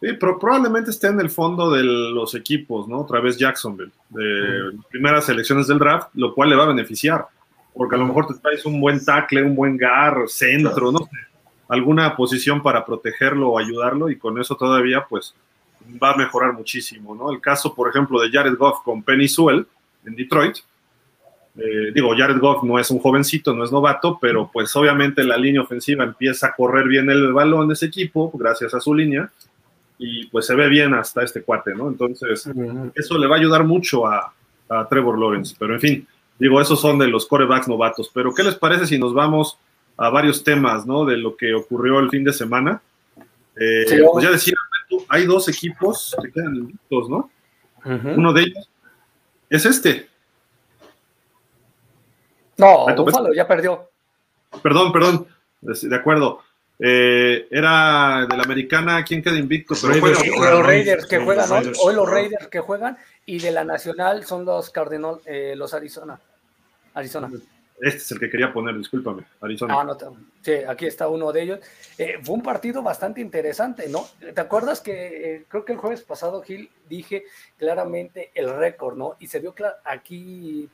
Sí, 0.00 0.08
pero 0.20 0.38
probablemente 0.38 0.90
esté 0.90 1.06
en 1.06 1.20
el 1.20 1.30
fondo 1.30 1.70
de 1.70 1.82
los 1.82 2.34
equipos, 2.34 2.86
¿no? 2.86 3.00
Otra 3.00 3.20
vez 3.20 3.38
Jacksonville, 3.38 3.92
de 4.10 4.72
las 4.74 4.86
primeras 4.86 5.28
elecciones 5.28 5.66
del 5.68 5.78
draft, 5.78 6.08
lo 6.14 6.34
cual 6.34 6.50
le 6.50 6.56
va 6.56 6.64
a 6.64 6.68
beneficiar. 6.68 7.26
Porque 7.72 7.94
a 7.94 7.98
lo 7.98 8.06
mejor 8.06 8.26
te 8.26 8.34
traes 8.34 8.64
un 8.66 8.80
buen 8.80 9.04
tackle, 9.04 9.42
un 9.42 9.54
buen 9.54 9.76
gar, 9.76 10.28
centro, 10.28 10.92
no 10.92 10.98
sé, 10.98 11.10
alguna 11.68 12.14
posición 12.16 12.62
para 12.62 12.84
protegerlo 12.84 13.50
o 13.50 13.58
ayudarlo, 13.58 14.10
y 14.10 14.18
con 14.18 14.38
eso 14.40 14.56
todavía, 14.56 15.06
pues, 15.08 15.34
va 16.02 16.12
a 16.12 16.16
mejorar 16.16 16.52
muchísimo, 16.52 17.14
¿no? 17.14 17.30
El 17.30 17.40
caso, 17.40 17.74
por 17.74 17.88
ejemplo, 17.88 18.20
de 18.20 18.30
Jared 18.30 18.56
Goff 18.56 18.82
con 18.84 19.02
Penny 19.02 19.28
Sewell 19.28 19.66
en 20.04 20.14
Detroit. 20.14 20.58
Eh, 21.58 21.90
digo, 21.94 22.14
Jared 22.16 22.38
Goff 22.38 22.62
no 22.64 22.78
es 22.78 22.90
un 22.90 22.98
jovencito, 22.98 23.54
no 23.54 23.64
es 23.64 23.72
novato, 23.72 24.18
pero 24.20 24.50
pues 24.52 24.74
obviamente 24.76 25.24
la 25.24 25.38
línea 25.38 25.62
ofensiva 25.62 26.04
empieza 26.04 26.48
a 26.48 26.54
correr 26.54 26.86
bien 26.86 27.08
el 27.08 27.32
balón 27.32 27.68
de 27.68 27.74
ese 27.74 27.86
equipo, 27.86 28.30
gracias 28.34 28.74
a 28.74 28.80
su 28.80 28.94
línea, 28.94 29.30
y 29.98 30.26
pues 30.26 30.46
se 30.46 30.54
ve 30.54 30.68
bien 30.68 30.92
hasta 30.92 31.22
este 31.22 31.42
cuate, 31.42 31.74
¿no? 31.74 31.88
Entonces, 31.88 32.48
eso 32.94 33.18
le 33.18 33.26
va 33.26 33.36
a 33.36 33.38
ayudar 33.38 33.64
mucho 33.64 34.06
a, 34.06 34.32
Trevor 34.90 35.16
Lawrence, 35.16 35.54
pero 35.56 35.74
en 35.74 35.80
fin, 35.80 36.08
digo, 36.40 36.60
esos 36.60 36.80
son 36.80 36.98
de 36.98 37.06
los 37.06 37.24
corebacks 37.26 37.68
novatos, 37.68 38.10
pero 38.12 38.34
¿qué 38.34 38.42
les 38.42 38.56
parece 38.56 38.84
si 38.84 38.98
nos 38.98 39.14
vamos 39.14 39.58
a 39.96 40.10
varios 40.10 40.42
temas, 40.42 40.84
¿no? 40.84 41.04
De 41.04 41.16
lo 41.16 41.36
que 41.36 41.54
ocurrió 41.54 42.00
el 42.00 42.10
fin 42.10 42.24
de 42.24 42.32
semana. 42.32 42.82
Eh, 43.58 43.84
pues 44.12 44.24
ya 44.24 44.32
decía, 44.32 44.56
hay 45.08 45.26
dos 45.26 45.48
equipos 45.48 46.16
que 46.22 46.32
quedan 46.32 46.56
invictos, 46.56 47.08
¿no? 47.08 47.30
Uno 47.84 48.32
de 48.32 48.42
ellos 48.42 48.68
es 49.48 49.64
este. 49.64 50.08
No, 52.56 52.86
Búfalo 52.96 53.32
ya 53.32 53.46
perdió. 53.46 53.90
Perdón, 54.62 54.92
perdón, 54.92 55.26
de 55.60 55.96
acuerdo. 55.96 56.40
Eh, 56.78 57.48
era 57.50 58.26
de 58.28 58.36
la 58.36 58.42
americana, 58.42 59.02
¿quién 59.02 59.22
queda 59.22 59.38
invicto? 59.38 59.74
Pero 59.80 59.94
los 59.94 60.66
Raiders 60.66 61.06
que 61.06 61.18
juegan 61.18 61.50
hoy, 61.82 61.94
los 61.94 62.08
Raiders 62.08 62.48
que 62.48 62.60
juegan, 62.60 62.98
y 63.24 63.38
de 63.38 63.50
la 63.50 63.64
nacional 63.64 64.24
son 64.26 64.44
los 64.44 64.68
Cardinals, 64.70 65.22
eh, 65.24 65.54
los 65.56 65.72
Arizona. 65.72 66.20
Arizona. 66.92 67.30
Este 67.80 67.98
es 67.98 68.10
el 68.12 68.18
que 68.18 68.30
quería 68.30 68.52
poner, 68.52 68.74
discúlpame, 68.76 69.24
Arizona. 69.40 69.74
Ah, 69.78 69.84
no, 69.84 69.96
sí, 70.40 70.52
aquí 70.66 70.86
está 70.86 71.08
uno 71.08 71.30
de 71.30 71.42
ellos. 71.42 71.60
Eh, 71.98 72.18
fue 72.22 72.34
un 72.34 72.42
partido 72.42 72.82
bastante 72.82 73.20
interesante, 73.20 73.88
¿no? 73.88 74.06
¿Te 74.34 74.40
acuerdas 74.40 74.80
que 74.80 75.34
eh, 75.34 75.44
creo 75.46 75.64
que 75.64 75.72
el 75.72 75.78
jueves 75.78 76.00
pasado, 76.00 76.42
Gil, 76.42 76.70
dije 76.88 77.24
claramente 77.58 78.30
el 78.34 78.48
récord, 78.48 78.96
¿no? 78.96 79.16
Y 79.18 79.26
se 79.26 79.40
vio 79.40 79.54
aquí 79.84 80.70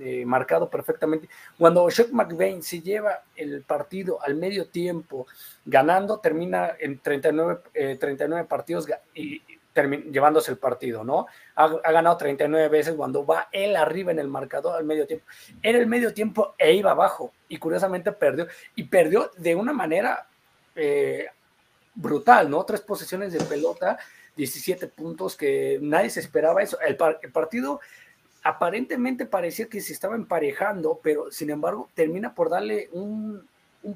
eh, 0.00 0.24
marcado 0.24 0.70
perfectamente. 0.70 1.28
Cuando 1.58 1.90
Chuck 1.90 2.12
McVeigh 2.12 2.62
se 2.62 2.80
lleva 2.80 3.24
el 3.34 3.62
partido 3.62 4.22
al 4.22 4.36
medio 4.36 4.68
tiempo 4.68 5.26
ganando, 5.64 6.20
termina 6.20 6.76
en 6.78 7.00
39, 7.00 7.96
39 7.98 8.44
partidos 8.44 8.88
y, 9.14 9.42
llevándose 10.12 10.52
el 10.52 10.58
partido, 10.58 11.02
¿no? 11.02 11.26
Ha, 11.56 11.68
ganado 11.92 12.16
39 12.16 12.68
veces 12.68 12.94
cuando 12.94 13.24
va 13.24 13.48
él 13.52 13.76
arriba 13.76 14.10
en 14.10 14.18
el 14.18 14.28
marcador 14.28 14.76
al 14.76 14.84
medio 14.84 15.06
tiempo. 15.06 15.26
Era 15.62 15.78
el 15.78 15.86
medio 15.86 16.12
tiempo 16.12 16.54
e 16.58 16.74
iba 16.74 16.90
abajo 16.90 17.32
y 17.48 17.58
curiosamente 17.58 18.10
perdió. 18.12 18.48
Y 18.74 18.84
perdió 18.84 19.30
de 19.36 19.54
una 19.54 19.72
manera 19.72 20.26
eh, 20.74 21.26
brutal, 21.94 22.50
¿no? 22.50 22.64
Tres 22.64 22.80
posiciones 22.80 23.32
de 23.32 23.44
pelota, 23.44 23.98
17 24.36 24.88
puntos 24.88 25.36
que 25.36 25.78
nadie 25.80 26.10
se 26.10 26.20
esperaba 26.20 26.62
eso. 26.62 26.78
El, 26.80 26.96
partido 26.96 27.80
aparentemente 28.42 29.26
parecía 29.26 29.68
que 29.68 29.80
se 29.80 29.92
estaba 29.92 30.16
emparejando, 30.16 31.00
pero 31.02 31.30
sin 31.30 31.50
embargo 31.50 31.88
termina 31.94 32.34
por 32.34 32.50
darle 32.50 32.88
un, 32.92 33.48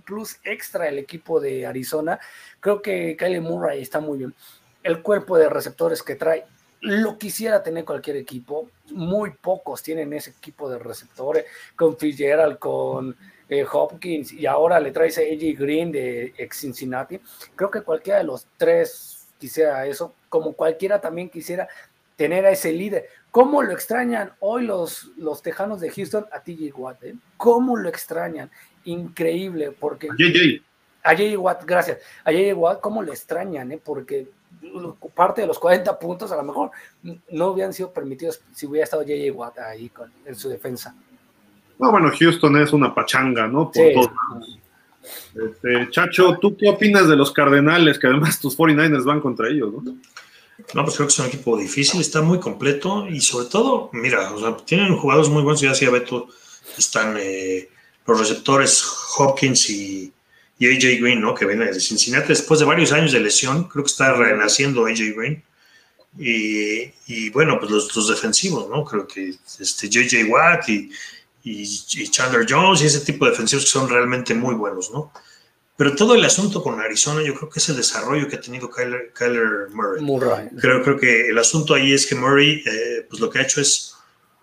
plus 0.05 0.39
extra 0.45 0.87
al 0.87 0.99
equipo 0.99 1.41
de 1.41 1.67
Arizona. 1.67 2.21
Creo 2.61 2.83
que 2.83 3.17
Kyle 3.19 3.41
Murray 3.41 3.83
está 3.83 4.01
muy 4.01 4.19
bien 4.19 4.35
el 4.83 5.03
cuerpo 5.03 5.37
de 5.37 5.49
receptores 5.49 6.03
que 6.03 6.15
trae 6.15 6.47
lo 6.81 7.19
quisiera 7.19 7.63
tener 7.63 7.85
cualquier 7.85 8.17
equipo. 8.17 8.71
Muy 8.91 9.31
pocos 9.31 9.83
tienen 9.83 10.13
ese 10.13 10.31
equipo 10.31 10.71
de 10.71 10.79
receptores, 10.79 11.45
con 11.77 11.97
Fitzgerald, 11.97 12.59
con 12.59 13.17
eh, 13.49 13.65
Hopkins, 13.71 14.33
y 14.33 14.47
ahora 14.47 14.81
le 14.81 14.91
trae 14.91 15.09
ese 15.09 15.33
AJ 15.33 15.59
Green 15.59 15.93
de 15.93 16.35
ex 16.37 16.59
Cincinnati. 16.59 17.21
Creo 17.57 17.71
que 17.71 17.83
cualquiera 17.83 18.19
de 18.19 18.25
los 18.25 18.47
tres 18.57 19.29
quisiera 19.39 19.87
eso, 19.87 20.15
como 20.29 20.53
cualquiera 20.53 21.01
también 21.01 21.31
quisiera 21.31 21.69
tener 22.17 22.45
a 22.45 22.51
ese 22.51 22.73
líder. 22.73 23.09
¿Cómo 23.31 23.63
lo 23.63 23.73
extrañan 23.73 24.33
hoy 24.41 24.65
los, 24.65 25.11
los 25.17 25.43
tejanos 25.43 25.81
de 25.81 25.91
Houston 25.91 26.27
a 26.33 26.43
TJ 26.43 26.73
Watt? 26.75 27.05
Eh? 27.05 27.15
¿Cómo 27.37 27.77
lo 27.77 27.89
extrañan? 27.89 28.51
Increíble, 28.85 29.71
porque... 29.71 30.09
A 31.05 31.15
JJ 31.15 31.37
Watt, 31.39 31.65
gracias. 31.65 31.99
A 32.25 32.33
JJ 32.33 32.55
Watt, 32.55 32.81
¿cómo 32.81 33.03
lo 33.03 33.13
extrañan? 33.13 33.71
Eh? 33.73 33.81
Porque 33.83 34.29
parte 35.15 35.43
de 35.43 35.47
los 35.47 35.59
40 35.59 35.99
puntos 35.99 36.33
a 36.33 36.37
lo 36.37 36.43
mejor 36.43 36.71
no 37.31 37.49
hubieran 37.49 37.73
sido 37.73 37.93
permitidos 37.93 38.41
si 38.55 38.67
hubiera 38.67 38.85
estado 38.85 39.03
J.J. 39.03 39.33
Watt 39.33 39.59
ahí 39.59 39.89
con, 39.89 40.13
en 40.25 40.35
su 40.35 40.49
defensa. 40.49 40.95
No, 41.79 41.91
bueno, 41.91 42.11
Houston 42.19 42.61
es 42.61 42.73
una 42.73 42.95
pachanga, 42.95 43.47
¿no? 43.47 43.71
Por 43.71 43.93
todos 43.93 44.11
este, 45.35 45.91
Chacho, 45.91 46.39
¿tú 46.41 46.57
qué 46.57 46.69
opinas 46.69 47.09
de 47.09 47.17
los 47.17 47.33
Cardenales? 47.33 47.99
Que 47.99 48.09
además 48.09 48.41
tus 48.41 48.57
49ers 48.57 49.05
van 49.05 49.21
contra 49.21 49.49
ellos, 49.49 49.73
¿no? 49.73 49.97
No, 50.75 50.85
pues 50.85 50.97
creo 50.97 51.07
que 51.07 51.13
es 51.13 51.19
un 51.21 51.27
equipo 51.27 51.57
difícil, 51.57 52.01
está 52.01 52.21
muy 52.21 52.41
completo 52.41 53.07
y 53.09 53.21
sobre 53.21 53.47
todo, 53.47 53.91
mira, 53.93 54.33
o 54.33 54.41
sea, 54.41 54.57
tienen 54.57 54.97
jugadores 54.97 55.31
muy 55.31 55.43
buenos, 55.43 55.61
ya 55.61 55.71
decía 55.71 55.89
Beto, 55.89 56.27
están 56.77 57.17
eh, 57.17 57.69
los 58.05 58.19
receptores 58.19 58.85
Hopkins 59.17 59.71
y, 59.71 60.13
y 60.59 60.67
AJ 60.67 61.01
Green, 61.01 61.21
¿no? 61.21 61.35
Que 61.35 61.47
viene 61.47 61.67
de 61.67 61.81
Cincinnati 61.81 62.29
después 62.29 62.59
de 62.61 62.67
varios 62.67 62.93
años 62.93 63.13
de 63.13 63.21
lesión, 63.21 63.65
creo 63.69 63.85
que 63.85 63.91
está 63.91 64.13
renaciendo 64.13 64.87
AJ 64.87 65.15
Green. 65.17 65.43
Y, 66.19 67.31
bueno, 67.31 67.61
pues 67.61 67.71
los, 67.71 68.09
defensivos, 68.09 68.69
¿no? 68.69 68.85
Creo 68.85 69.07
que 69.07 69.35
este 69.61 69.89
JJ 69.89 70.25
Watt 70.29 70.69
y, 70.69 70.91
Chandler 72.11 72.45
Jones 72.49 72.83
y 72.83 72.87
ese 72.87 73.01
tipo 73.01 73.25
de 73.25 73.31
defensivos 73.31 73.65
que 73.65 73.71
son 73.71 73.89
realmente 73.89 74.35
muy 74.35 74.55
buenos, 74.55 74.91
¿no? 74.91 75.13
Pero 75.77 75.95
todo 75.95 76.15
el 76.17 76.25
asunto 76.25 76.61
con 76.63 76.81
Arizona, 76.81 77.23
yo 77.23 77.35
creo 77.35 77.49
que 77.49 77.61
es 77.61 77.69
el 77.69 77.77
desarrollo 77.77 78.29
que 78.29 78.37
ha 78.37 78.41
tenido 78.41 78.69
Kyler, 78.69 79.69
Murray. 79.71 80.49
Creo, 80.61 80.83
creo 80.83 80.99
que 80.99 81.29
el 81.29 81.39
asunto 81.39 81.73
ahí 81.73 81.93
es 81.93 82.05
que 82.05 82.17
Murray, 82.17 82.65
eh, 82.67 83.07
pues 83.09 83.21
lo 83.21 83.31
que 83.31 83.39
ha 83.39 83.43
hecho 83.43 83.61
es, 83.61 83.95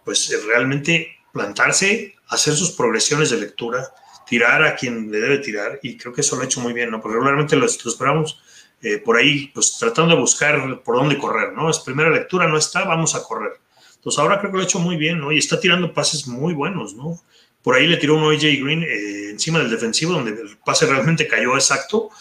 pues 0.06 0.32
realmente 0.48 1.18
plantarse, 1.34 2.16
hacer 2.30 2.56
sus 2.56 2.72
progresiones 2.72 3.32
de 3.32 3.38
lectura, 3.38 3.86
tirar 4.26 4.64
a 4.64 4.76
quien 4.76 5.12
le 5.12 5.20
debe 5.20 5.38
tirar 5.40 5.80
y 5.84 5.98
creo 5.98 6.14
que 6.14 6.22
eso 6.22 6.36
lo 6.36 6.42
ha 6.42 6.46
hecho 6.46 6.62
muy 6.62 6.74
bien, 6.74 6.92
¿no? 6.92 7.02
Porque 7.02 7.16
regularmente 7.16 7.56
lo, 7.56 7.66
esperamos 7.66 8.40
eh, 8.82 8.98
por 8.98 9.18
ahí, 9.18 9.52
pues 9.54 9.78
tratando 9.80 10.16
de 10.16 10.22
buscar 10.22 10.82
por 10.84 10.96
dónde 10.96 11.18
correr, 11.18 11.54
¿no? 11.54 11.70
Es 11.70 11.80
primera 11.80 12.10
lectura, 12.10 12.48
no 12.48 12.58
está, 12.58 12.84
vamos 12.84 13.16
a 13.16 13.24
correr. 13.24 13.54
Entonces 13.96 14.20
ahora 14.20 14.40
creo 14.40 14.52
que 14.52 14.58
lo 14.58 14.64
ha 14.64 14.66
hecho 14.66 14.80
muy 14.80 14.98
bien, 14.98 15.20
¿no? 15.20 15.32
Y 15.32 15.38
está 15.38 15.60
tirando 15.60 15.94
pases 15.94 16.28
muy 16.28 16.54
buenos, 16.54 16.94
¿no? 16.94 17.22
por 17.66 17.74
ahí 17.74 17.88
le 17.88 17.98
tiró 17.98 18.16
un 18.16 18.32
AJ 18.32 18.62
Green 18.62 18.84
eh, 18.84 19.32
encima 19.32 19.58
del 19.58 19.72
defensivo, 19.72 20.14
donde 20.14 20.40
el 20.40 20.56
pase 20.64 20.86
realmente 20.86 21.28
cayó 21.28 21.56
exacto. 21.56 22.12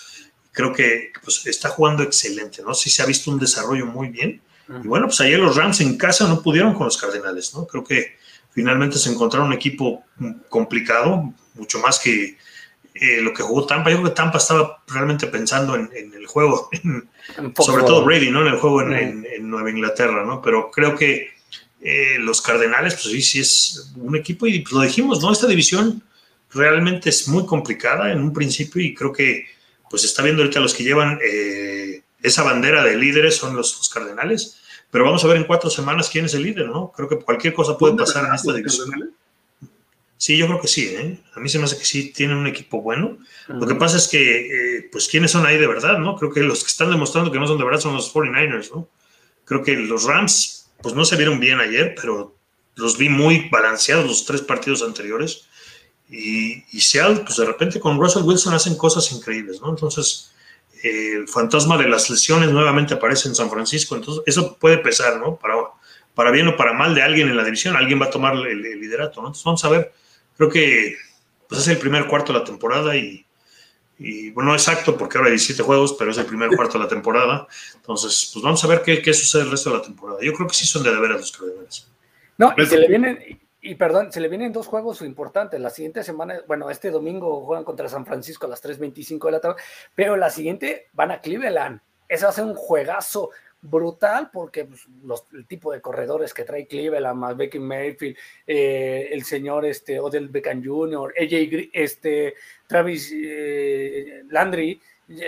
Creo 0.51 0.73
que 0.73 1.13
pues, 1.23 1.45
está 1.45 1.69
jugando 1.69 2.03
excelente, 2.03 2.63
¿no? 2.63 2.73
Sí 2.73 2.89
se 2.89 3.03
ha 3.03 3.07
visto 3.07 3.31
un 3.31 3.39
desarrollo 3.39 3.85
muy 3.85 4.09
bien. 4.09 4.41
Y 4.83 4.89
bueno, 4.89 5.05
pues 5.05 5.21
ayer 5.21 5.39
los 5.39 5.55
Rams 5.55 5.83
en 5.83 5.99
casa 5.99 6.27
no 6.27 6.41
pudieron 6.41 6.73
con 6.73 6.87
los 6.87 6.97
Cardenales, 6.97 7.55
¿no? 7.55 7.67
Creo 7.67 7.85
que 7.85 8.17
finalmente 8.53 8.97
se 8.97 9.11
encontraron 9.11 9.49
un 9.49 9.53
equipo 9.53 10.03
complicado, 10.49 11.35
mucho 11.55 11.79
más 11.79 11.99
que 11.99 12.37
eh, 12.95 13.21
lo 13.21 13.33
que 13.35 13.43
jugó 13.43 13.67
Tampa. 13.67 13.91
Yo 13.91 13.97
creo 13.97 14.11
que 14.11 14.17
Tampa 14.17 14.39
estaba 14.39 14.83
realmente 14.87 15.27
pensando 15.27 15.75
en, 15.75 15.91
el 15.93 16.27
juego, 16.27 16.71
sobre 17.59 17.85
todo 17.85 18.05
Brady, 18.05 18.31
¿no? 18.31 18.43
En 18.43 18.55
el 18.55 18.59
juego 18.61 18.83
en, 18.83 19.49
Nueva 19.49 19.71
Inglaterra, 19.71 20.25
¿no? 20.25 20.41
Pero 20.41 20.71
creo 20.71 20.95
que 20.95 21.31
eh, 21.81 22.17
los 22.19 22.41
Cardenales, 22.41 22.95
pues 22.95 23.07
sí, 23.07 23.23
sí 23.23 23.41
es 23.41 23.93
un 23.97 24.17
equipo 24.17 24.47
y 24.47 24.65
lo 24.71 24.81
dijimos, 24.81 25.21
¿no? 25.21 25.33
Esta 25.33 25.47
división 25.47 26.03
realmente 26.53 27.11
es 27.11 27.27
muy 27.29 27.45
complicada 27.47 28.13
en 28.13 28.21
un 28.21 28.33
principio 28.33 28.81
y 28.81 28.95
creo 28.95 29.13
que 29.13 29.47
pues 29.91 30.05
está 30.05 30.23
viendo 30.23 30.43
ahorita 30.43 30.61
los 30.61 30.73
que 30.73 30.85
llevan 30.85 31.19
eh, 31.23 32.03
esa 32.23 32.43
bandera 32.43 32.83
de 32.83 32.97
líderes 32.97 33.37
son 33.37 33.55
los, 33.55 33.77
los, 33.77 33.89
Cardenales, 33.89 34.61
pero 34.91 35.05
vamos 35.05 35.23
a 35.25 35.29
ver 35.29 35.37
en 35.37 35.45
cuatro 35.45 35.69
semanas 35.69 36.09
quién 36.09 36.25
es 36.25 36.35
el 36.35 36.45
líder, 36.45 36.69
¿no? 36.69 36.91
Creo 36.95 37.09
que 37.09 37.19
cualquier 37.19 37.53
cosa 37.53 37.77
puede 37.77 37.97
pasar 37.97 38.25
en 38.27 38.35
esta 38.35 38.53
división. 38.53 39.15
Sí, 40.17 40.37
yo 40.37 40.47
creo 40.47 40.61
que 40.61 40.69
sí, 40.69 40.87
¿eh? 40.87 41.19
A 41.35 41.41
mí 41.41 41.49
se 41.49 41.59
me 41.59 41.65
hace 41.65 41.77
que 41.77 41.85
sí 41.85 42.12
tienen 42.12 42.37
un 42.37 42.47
equipo 42.47 42.81
bueno. 42.81 43.19
Lo 43.49 43.67
que 43.67 43.75
pasa 43.75 43.97
es 43.97 44.09
que, 44.09 44.77
eh, 44.77 44.89
pues, 44.91 45.09
¿quiénes 45.09 45.31
son 45.33 45.45
ahí 45.45 45.59
de 45.59 45.67
verdad, 45.67 45.99
no? 45.99 46.17
Creo 46.17 46.33
que 46.33 46.41
los 46.41 46.62
que 46.62 46.71
están 46.71 46.91
demostrando 46.91 47.31
que 47.31 47.39
no 47.39 47.47
son 47.47 47.59
de 47.59 47.65
verdad 47.65 47.81
son 47.81 47.95
los 47.95 48.12
49ers, 48.15 48.71
¿no? 48.73 48.89
Creo 49.45 49.62
que 49.62 49.77
los 49.77 50.05
Rams, 50.05 50.71
pues, 50.81 50.95
no 50.95 51.05
se 51.05 51.17
vieron 51.17 51.41
bien 51.41 51.61
ayer, 51.61 51.95
pero 52.01 52.37
los 52.77 52.97
vi 52.97 53.09
muy 53.09 53.49
balanceados 53.51 54.07
los 54.07 54.25
tres 54.25 54.41
partidos 54.41 54.83
anteriores. 54.83 55.47
Y, 56.09 56.65
y 56.73 56.81
Seattle, 56.81 57.25
pues, 57.25 57.37
de 57.37 57.45
repente 57.45 57.81
con 57.81 57.99
Russell 57.99 58.23
Wilson 58.23 58.55
hacen 58.55 58.77
cosas 58.77 59.11
increíbles, 59.12 59.61
¿no? 59.61 59.71
Entonces, 59.71 60.33
el 60.83 61.29
fantasma 61.29 61.77
de 61.77 61.89
las 61.89 62.09
lesiones 62.09 62.51
nuevamente 62.51 62.95
aparece 62.95 63.29
en 63.29 63.35
San 63.35 63.51
Francisco, 63.51 63.97
entonces 63.97 64.23
eso 64.27 64.57
puede 64.59 64.79
pesar, 64.79 65.19
¿no? 65.19 65.37
Para, 65.37 65.57
para 66.15 66.31
bien 66.31 66.49
o 66.49 66.57
para 66.57 66.73
mal 66.73 66.95
de 66.95 67.03
alguien 67.03 67.29
en 67.29 67.37
la 67.37 67.45
división, 67.45 67.77
alguien 67.77 68.01
va 68.01 68.07
a 68.07 68.11
tomar 68.11 68.35
el, 68.37 68.65
el 68.65 68.81
liderato, 68.81 69.21
¿no? 69.21 69.29
Entonces, 69.29 69.45
vamos 69.45 69.65
a 69.65 69.69
ver 69.71 69.93
creo 70.37 70.51
que 70.51 70.97
pues, 71.49 71.61
es 71.61 71.68
el 71.68 71.78
primer 71.78 72.07
cuarto 72.07 72.32
de 72.32 72.39
la 72.39 72.45
temporada 72.45 72.97
y, 72.97 73.24
bueno, 74.32 74.51
no 74.51 74.55
exacto 74.55 74.97
porque 74.97 75.18
ahora 75.18 75.28
hay 75.28 75.37
17 75.37 75.62
juegos, 75.62 75.95
pero 75.99 76.11
es 76.11 76.18
el 76.18 76.26
primer 76.26 76.51
cuarto 76.57 76.78
de 76.78 76.85
la 76.85 76.91
temporada. 76.91 77.47
Entonces, 77.76 78.30
pues 78.32 78.43
vamos 78.43 78.62
a 78.64 78.66
ver 78.66 78.82
qué, 78.82 79.01
qué 79.01 79.14
sucede 79.14 79.43
el 79.43 79.51
resto 79.51 79.70
de 79.70 79.76
la 79.78 79.82
temporada. 79.82 80.18
Yo 80.22 80.32
creo 80.32 80.49
que 80.49 80.55
sí 80.55 80.66
son 80.66 80.82
de 80.82 80.93
deberes 80.93 81.18
los 81.18 81.32
Cardenales. 81.32 81.89
No, 82.37 82.53
y 82.57 82.66
se 82.66 82.78
le 82.78 82.89
vienen, 82.89 83.41
y 83.61 83.76
perdón, 83.76 84.12
se 84.12 84.20
le 84.20 84.28
vienen 84.28 84.53
dos 84.53 84.66
juegos 84.66 85.01
importantes. 85.03 85.59
La 85.59 85.70
siguiente 85.70 86.03
semana, 86.03 86.41
bueno, 86.47 86.68
este 86.68 86.91
domingo 86.91 87.45
juegan 87.47 87.64
contra 87.64 87.89
San 87.89 88.05
Francisco 88.05 88.47
a 88.47 88.51
las 88.51 88.62
3.25 88.62 89.24
de 89.26 89.32
la 89.32 89.41
tarde, 89.41 89.57
pero 89.95 90.16
la 90.16 90.30
siguiente 90.30 90.89
van 90.93 91.12
a 91.12 91.20
Cleveland. 91.20 91.80
Ese 92.07 92.24
va 92.24 92.30
a 92.30 92.35
ser 92.35 92.45
un 92.45 92.55
juegazo 92.55 93.30
brutal 93.65 94.31
porque 94.33 94.67
pues, 94.67 94.87
los, 95.03 95.25
el 95.33 95.47
tipo 95.47 95.73
de 95.73 95.81
corredores 95.81 96.35
que 96.35 96.45
trae 96.45 96.67
Cleveland, 96.67 97.19
más 97.19 97.37
Becky 97.37 97.59
Mayfield, 97.59 98.17
eh, 98.47 99.09
el 99.11 99.25
señor 99.25 99.65
este, 99.65 99.99
Odell 99.99 100.29
Beckham 100.29 100.62
Jr., 100.65 101.15
AJ, 101.19 101.71
este, 101.73 102.35
Travis 102.67 103.12
eh, 103.15 104.23
Landry, 104.29 104.81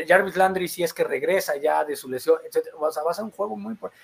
Jarvis 0.07 0.37
Landry 0.37 0.69
si 0.69 0.83
es 0.83 0.95
que 0.95 1.05
regresa 1.05 1.57
ya 1.57 1.85
de 1.85 1.97
su 1.97 2.09
lesión, 2.09 2.39
etc. 2.45 2.69
O 2.79 2.91
sea, 2.91 3.03
va 3.03 3.11
a 3.11 3.15
ser 3.15 3.25
un 3.25 3.31
juego 3.31 3.57
muy 3.57 3.73
importante. 3.73 4.01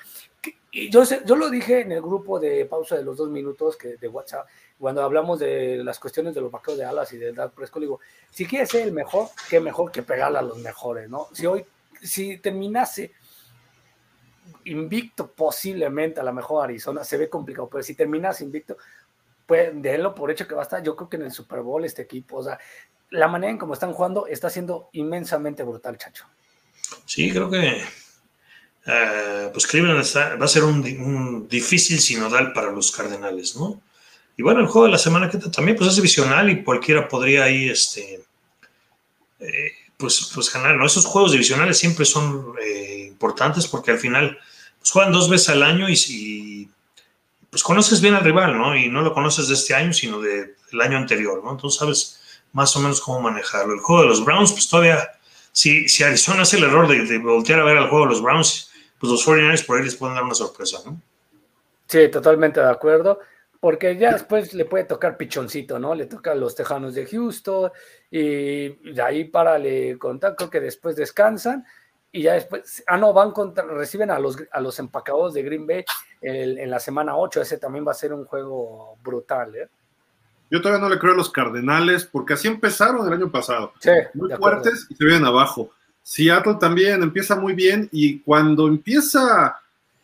Y 0.71 0.91
yo, 0.91 1.03
yo 1.25 1.37
lo 1.37 1.51
dije 1.51 1.81
en 1.81 1.93
el 1.93 2.03
grupo 2.03 2.39
de 2.39 2.65
pausa 2.67 2.97
de 2.97 3.05
los 3.05 3.17
dos 3.17 3.29
minutos 3.29 3.77
que, 3.77 3.97
de 3.97 4.09
WhatsApp, 4.09 4.47
cuando 4.79 5.03
hablamos 5.03 5.39
de 5.39 5.83
las 5.85 5.99
cuestiones 5.99 6.35
de 6.35 6.41
los 6.41 6.51
vaqueros 6.51 6.79
de 6.79 6.85
alas 6.85 7.13
y 7.13 7.19
de 7.19 7.33
Dark 7.33 7.53
Prescott, 7.53 7.83
digo, 7.83 8.01
si 8.31 8.47
quieres 8.47 8.71
ser 8.71 8.83
el 8.83 8.93
mejor, 8.93 9.29
qué 9.49 9.61
mejor 9.61 9.93
que 9.93 10.03
pegarle 10.03 10.39
a 10.39 10.43
los 10.43 10.59
mejores, 10.59 11.09
¿no? 11.09 11.29
Si 11.33 11.47
hoy, 11.47 11.65
si 12.03 12.39
terminase 12.39 13.13
invicto 14.65 15.33
posiblemente, 15.33 16.21
a 16.21 16.25
lo 16.25 16.33
mejor 16.33 16.65
Arizona 16.65 17.05
se 17.05 17.17
ve 17.17 17.29
complicado, 17.29 17.69
pero 17.69 17.83
si 17.83 17.95
terminas 17.95 18.41
invicto, 18.41 18.77
pues 19.47 19.71
denlo 19.75 20.15
por 20.15 20.31
hecho 20.31 20.47
que 20.47 20.55
va 20.55 20.63
a 20.63 20.65
estar, 20.65 20.83
yo 20.83 20.97
creo 20.97 21.09
que 21.09 21.17
en 21.17 21.23
el 21.23 21.33
Super 21.33 21.61
Bowl 21.61 21.85
este 21.85 22.03
equipo, 22.03 22.39
o 22.39 22.43
sea, 22.43 22.59
la 23.11 23.29
manera 23.29 23.51
en 23.51 23.59
cómo 23.59 23.75
están 23.75 23.93
jugando 23.93 24.27
está 24.27 24.49
siendo 24.49 24.89
inmensamente 24.93 25.63
brutal, 25.63 25.99
chacho. 25.99 26.27
Sí, 27.07 27.31
creo 27.31 27.51
que 27.51 27.83
eh, 28.87 29.51
pues 29.53 29.67
Cleveland 29.67 30.03
va 30.41 30.45
a 30.45 30.49
ser 30.49 30.65
un, 30.65 31.47
difícil 31.49 32.01
sinodal 32.01 32.53
para 32.53 32.73
los 32.73 32.91
Cardenales, 32.91 33.57
¿no? 33.57 33.81
Y 34.37 34.43
bueno, 34.43 34.61
el 34.61 34.67
juego 34.67 34.87
de 34.87 34.93
la 34.93 34.99
semana 34.99 35.31
que 35.31 35.39
también 35.39 35.77
pues 35.77 35.91
es 35.91 35.97
divisional 35.97 36.51
y 36.51 36.65
cualquiera 36.65 37.07
podría 37.07 37.45
ahí, 37.45 37.69
este, 37.69 38.25
eh, 39.41 39.73
pues, 40.03 40.33
pues 40.35 40.53
ganar, 40.53 40.75
¿no? 40.75 40.85
Esos 40.85 41.07
juegos 41.07 41.31
divisionales 41.31 41.79
siempre 41.79 42.05
son 42.05 42.55
eh, 42.61 43.07
importantes 43.07 43.69
porque 43.69 43.93
al 43.93 43.99
final 44.01 44.37
pues 44.81 44.91
juegan 44.91 45.13
dos 45.13 45.31
veces 45.31 45.51
al 45.51 45.63
año 45.63 45.87
y, 45.89 46.69
pues 47.49 47.63
conoces 47.63 48.01
bien 48.01 48.15
al 48.15 48.25
rival, 48.25 48.59
¿no? 48.59 48.77
Y 48.77 48.89
no 48.89 49.03
lo 49.03 49.15
conoces 49.15 49.47
de 49.47 49.55
este 49.55 49.75
año, 49.75 49.93
sino 49.93 50.21
del 50.21 50.81
año 50.81 50.99
anterior, 50.99 51.41
¿no? 51.45 51.53
Entonces 51.53 51.79
sabes 51.79 52.21
más 52.53 52.75
o 52.75 52.81
menos 52.81 53.01
cómo 53.01 53.21
manejarlo. 53.21 53.75
El 53.75 53.81
juego 53.81 54.03
de 54.03 54.09
los 54.09 54.25
Browns, 54.25 54.51
pues 54.51 54.69
todavía, 54.69 55.09
si, 55.53 55.89
si 55.89 56.03
Arizona 56.03 56.43
hace 56.43 56.57
el 56.57 56.65
error 56.65 56.89
de, 56.89 57.19
voltear 57.19 57.61
a 57.61 57.65
ver 57.65 57.79
al 57.79 57.89
juego 57.89 58.07
de 58.07 58.11
los 58.11 58.23
Browns, 58.23 58.73
pues 58.99 59.13
los 59.13 59.25
49ers 59.25 59.65
por 59.65 59.79
ahí 59.79 59.85
les 59.85 59.95
pueden 59.95 60.17
dar 60.17 60.25
una 60.25 60.35
sorpresa, 60.35 60.79
¿no? 60.85 61.01
Sí, 61.87 62.09
totalmente 62.11 62.59
de 62.59 62.71
acuerdo 62.71 63.21
porque 63.63 63.97
ya 63.97 64.15
después 64.15 64.55
le 64.55 64.65
puede 64.65 64.83
tocar 64.83 65.17
pichoncito, 65.17 65.79
¿no? 65.79 65.95
Le 65.95 66.07
toca 66.07 66.33
a 66.33 66.35
los 66.35 66.57
Tejanos 66.57 66.97
de 66.97 67.07
Houston 67.07 67.71
y 68.15 68.69
de 68.93 69.03
ahí 69.03 69.25
para 69.25 69.59
le 69.59 69.99
contar, 69.99 70.37
creo 70.37 70.51
que 70.51 70.61
después 70.61 70.95
descansan 70.95 71.65
y 72.13 72.23
ya 72.23 72.35
después, 72.35 72.85
ah, 72.87 72.99
no, 72.99 73.15
van 73.15 73.33
contra, 73.33 73.65
reciben 73.65 74.11
a 74.11 74.19
los, 74.19 74.37
a 74.53 74.61
los 74.61 74.79
empacados 74.79 75.33
de 75.33 75.43
Green 75.43 75.67
Bay 75.67 75.83
en 76.21 76.71
la 76.71 76.79
semana 76.79 77.17
8, 77.17 77.41
ese 77.41 77.59
también 77.59 77.87
va 77.87 77.93
a 77.93 77.95
ser 77.95 78.13
un 78.13 78.27
juego 78.27 78.97
brutal, 79.03 79.57
¿eh? 79.57 79.69
Yo 80.51 80.61
todavía 80.61 80.87
no 80.87 80.91
le 80.91 80.99
creo 80.99 81.15
a 81.15 81.17
los 81.17 81.31
Cardenales, 81.31 82.05
porque 82.05 82.35
así 82.35 82.47
empezaron 82.47 83.07
el 83.07 83.13
año 83.15 83.31
pasado. 83.31 83.73
Sí, 83.79 83.91
muy 84.13 84.31
fuertes 84.33 84.87
y 84.91 84.95
se 84.95 85.05
vienen 85.07 85.25
abajo. 85.25 85.71
Seattle 86.03 86.59
también 86.61 87.03
empieza 87.03 87.37
muy 87.37 87.55
bien 87.55 87.89
y 87.91 88.19
cuando 88.19 88.69
empieza 88.69 89.57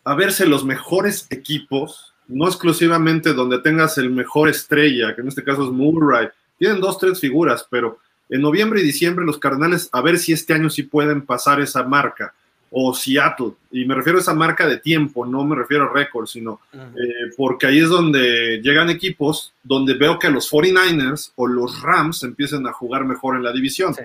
a 0.03 0.15
verse 0.15 0.47
los 0.47 0.65
mejores 0.65 1.27
equipos, 1.29 2.15
no 2.27 2.47
exclusivamente 2.47 3.33
donde 3.33 3.59
tengas 3.59 3.99
el 3.99 4.09
mejor 4.09 4.49
estrella, 4.49 5.13
que 5.13 5.21
en 5.21 5.27
este 5.27 5.43
caso 5.43 5.65
es 5.65 5.69
Murray, 5.69 6.29
tienen 6.59 6.79
dos, 6.79 6.99
tres 6.99 7.19
figuras, 7.19 7.65
pero 7.69 7.97
en 8.29 8.41
noviembre 8.41 8.81
y 8.81 8.83
diciembre 8.83 9.25
los 9.25 9.39
Cardenales, 9.39 9.89
a 9.91 10.01
ver 10.01 10.19
si 10.19 10.33
este 10.33 10.53
año 10.53 10.69
sí 10.69 10.83
pueden 10.83 11.23
pasar 11.25 11.59
esa 11.59 11.83
marca, 11.83 12.33
o 12.71 12.93
Seattle, 12.93 13.53
y 13.71 13.85
me 13.85 13.95
refiero 13.95 14.19
a 14.19 14.21
esa 14.21 14.33
marca 14.35 14.67
de 14.67 14.77
tiempo, 14.77 15.25
no 15.25 15.43
me 15.43 15.55
refiero 15.55 15.85
a 15.85 15.93
récord, 15.93 16.27
sino 16.27 16.61
eh, 16.71 17.33
porque 17.35 17.65
ahí 17.65 17.79
es 17.79 17.89
donde 17.89 18.61
llegan 18.61 18.91
equipos 18.91 19.53
donde 19.63 19.95
veo 19.95 20.19
que 20.19 20.29
los 20.29 20.51
49ers 20.51 21.31
o 21.35 21.47
los 21.47 21.81
Rams 21.81 22.21
empiezan 22.23 22.67
a 22.67 22.73
jugar 22.73 23.05
mejor 23.05 23.35
en 23.37 23.43
la 23.43 23.51
división. 23.51 23.95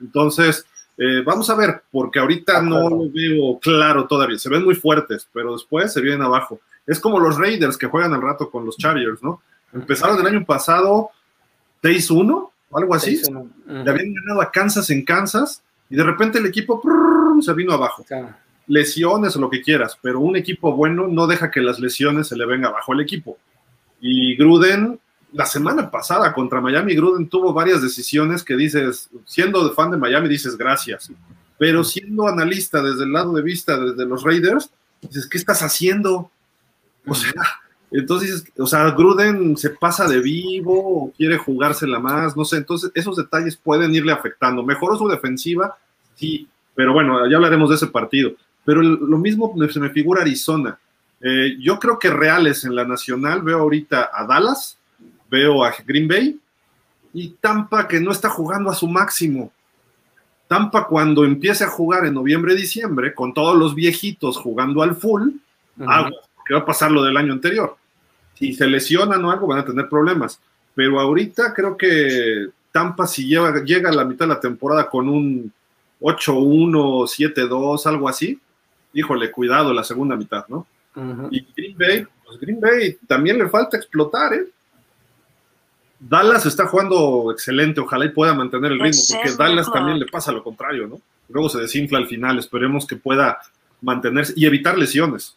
Entonces, 0.00 0.66
eh, 0.96 1.22
vamos 1.24 1.48
a 1.48 1.54
ver, 1.54 1.82
porque 1.92 2.18
ahorita 2.18 2.60
no 2.60 2.90
lo 2.90 3.08
veo 3.08 3.60
claro 3.60 4.08
todavía, 4.08 4.38
se 4.38 4.48
ven 4.48 4.64
muy 4.64 4.74
fuertes, 4.74 5.28
pero 5.32 5.52
después 5.52 5.92
se 5.92 6.00
vienen 6.00 6.22
abajo. 6.22 6.60
Es 6.88 6.98
como 6.98 7.20
los 7.20 7.38
Raiders 7.38 7.76
que 7.78 7.86
juegan 7.86 8.14
al 8.14 8.22
rato 8.22 8.50
con 8.50 8.66
los 8.66 8.76
Chargers, 8.76 9.22
¿no? 9.22 9.42
Empezaron 9.72 10.18
el 10.18 10.26
año 10.26 10.44
pasado 10.44 11.10
6-1 11.82 12.50
algo 12.72 12.94
así. 12.94 13.20
Le 13.66 13.90
habían 13.90 14.14
ganado 14.14 14.42
a 14.42 14.50
Kansas 14.50 14.90
en 14.90 15.04
Kansas 15.04 15.62
y 15.88 15.96
de 15.96 16.04
repente 16.04 16.38
el 16.38 16.46
equipo 16.46 16.82
se 17.40 17.52
vino 17.54 17.72
abajo. 17.72 18.04
Lesiones 18.66 19.34
o 19.36 19.40
lo 19.40 19.48
que 19.48 19.62
quieras, 19.62 19.98
pero 20.02 20.20
un 20.20 20.36
equipo 20.36 20.74
bueno 20.74 21.08
no 21.08 21.26
deja 21.26 21.50
que 21.50 21.60
las 21.60 21.80
lesiones 21.80 22.28
se 22.28 22.36
le 22.36 22.44
venga 22.44 22.68
abajo 22.68 22.92
al 22.92 23.00
equipo. 23.00 23.38
Y 24.00 24.36
Gruden, 24.36 25.00
la 25.32 25.46
semana 25.46 25.90
pasada 25.90 26.32
contra 26.32 26.60
Miami, 26.60 26.94
Gruden 26.94 27.28
tuvo 27.28 27.52
varias 27.52 27.80
decisiones 27.80 28.42
que 28.42 28.56
dices, 28.56 29.08
siendo 29.24 29.72
fan 29.72 29.90
de 29.90 29.96
Miami, 29.96 30.28
dices 30.28 30.56
gracias. 30.56 31.10
Pero 31.58 31.82
siendo 31.82 32.28
analista 32.28 32.82
desde 32.82 33.04
el 33.04 33.12
lado 33.12 33.32
de 33.32 33.42
vista 33.42 33.78
desde 33.78 34.04
los 34.04 34.22
Raiders, 34.22 34.70
dices, 35.00 35.26
¿qué 35.26 35.38
estás 35.38 35.62
haciendo? 35.62 36.30
O 37.06 37.14
sea, 37.14 37.32
entonces, 37.90 38.44
o 38.58 38.66
sea, 38.66 38.90
Gruden 38.90 39.56
se 39.56 39.70
pasa 39.70 40.06
de 40.06 40.20
vivo 40.20 41.04
o 41.04 41.12
quiere 41.12 41.38
jugársela 41.38 41.98
más, 41.98 42.36
no 42.36 42.44
sé. 42.44 42.58
Entonces, 42.58 42.90
esos 42.94 43.16
detalles 43.16 43.56
pueden 43.56 43.94
irle 43.94 44.12
afectando. 44.12 44.62
Mejoró 44.62 44.96
su 44.96 45.08
defensiva, 45.08 45.76
sí, 46.14 46.46
pero 46.74 46.92
bueno, 46.92 47.26
ya 47.28 47.36
hablaremos 47.36 47.70
de 47.70 47.76
ese 47.76 47.86
partido. 47.86 48.32
Pero 48.64 48.82
lo 48.82 49.18
mismo 49.18 49.54
se 49.70 49.80
me 49.80 49.90
figura 49.90 50.20
Arizona. 50.20 50.78
Eh, 51.20 51.56
yo 51.58 51.78
creo 51.78 51.98
que 51.98 52.10
reales 52.10 52.64
en 52.64 52.74
la 52.74 52.84
nacional 52.84 53.42
veo 53.42 53.58
ahorita 53.60 54.10
a 54.12 54.26
Dallas, 54.26 54.76
veo 55.30 55.64
a 55.64 55.74
Green 55.86 56.06
Bay 56.06 56.38
y 57.14 57.30
Tampa 57.40 57.88
que 57.88 58.00
no 58.00 58.12
está 58.12 58.28
jugando 58.28 58.70
a 58.70 58.74
su 58.74 58.86
máximo. 58.86 59.50
Tampa 60.46 60.86
cuando 60.86 61.24
empiece 61.24 61.64
a 61.64 61.68
jugar 61.68 62.06
en 62.06 62.14
noviembre, 62.14 62.54
diciembre, 62.54 63.14
con 63.14 63.34
todos 63.34 63.56
los 63.56 63.74
viejitos 63.74 64.36
jugando 64.36 64.82
al 64.82 64.94
full, 64.94 65.30
que 66.48 66.54
va 66.54 66.60
a 66.60 66.66
pasar 66.66 66.90
lo 66.90 67.04
del 67.04 67.16
año 67.16 67.34
anterior. 67.34 67.76
Si 68.34 68.54
se 68.54 68.66
lesionan 68.66 69.22
o 69.24 69.30
algo, 69.30 69.46
van 69.46 69.58
a 69.58 69.64
tener 69.64 69.88
problemas. 69.88 70.40
pero 70.74 71.00
ahorita 71.00 71.52
creo 71.52 71.76
que 71.76 72.46
Tampa 72.70 73.06
si 73.06 73.26
llega 73.26 73.90
a 73.90 73.92
la 73.92 74.04
mitad 74.04 74.26
de 74.26 74.34
la 74.34 74.40
temporada 74.40 74.88
con 74.88 75.08
un 75.08 75.52
8-1, 76.00 77.34
7-2, 77.34 77.86
algo 77.86 78.08
así, 78.08 78.38
híjole, 78.92 79.32
cuidado 79.32 79.74
la 79.74 79.82
segunda 79.82 80.16
mitad, 80.16 80.46
¿no? 80.48 80.66
Y 81.30 81.44
Green 81.56 81.76
Bay, 81.76 82.06
pues 82.24 82.38
Green 82.40 82.60
Bay 82.60 82.96
también 83.06 83.38
le 83.38 83.48
falta 83.48 83.76
explotar, 83.76 84.34
¿eh? 84.34 84.46
Dallas 85.98 86.46
está 86.46 86.68
jugando 86.68 87.32
excelente, 87.32 87.80
ojalá 87.80 88.04
y 88.04 88.10
pueda 88.10 88.32
mantener 88.34 88.70
el 88.70 88.78
ritmo, 88.78 89.02
porque 89.10 89.36
Dallas 89.36 89.70
también 89.72 89.98
le 89.98 90.06
pasa 90.06 90.30
lo 90.30 90.44
contrario, 90.44 90.86
¿no? 90.86 91.00
Luego 91.28 91.48
se 91.48 91.58
desinfla 91.58 91.98
al 91.98 92.06
final, 92.06 92.38
esperemos 92.38 92.86
que 92.86 92.94
pueda 92.94 93.40
mantenerse 93.80 94.32
y 94.36 94.46
evitar 94.46 94.78
lesiones. 94.78 95.36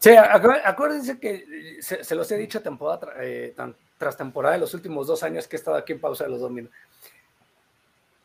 Sí, 0.00 0.12
acuérdense 0.16 1.20
que 1.20 1.78
se, 1.82 2.14
los 2.14 2.32
he 2.32 2.38
dicho 2.38 2.62
eh, 3.20 3.54
tras 3.98 4.16
temporada 4.16 4.54
de 4.54 4.60
los 4.60 4.72
últimos 4.72 5.06
dos 5.06 5.22
años 5.22 5.46
que 5.46 5.56
he 5.56 5.58
estado 5.58 5.76
aquí 5.76 5.92
en 5.92 6.00
pausa 6.00 6.24
de 6.24 6.30
los 6.30 6.40
domingos. 6.40 6.72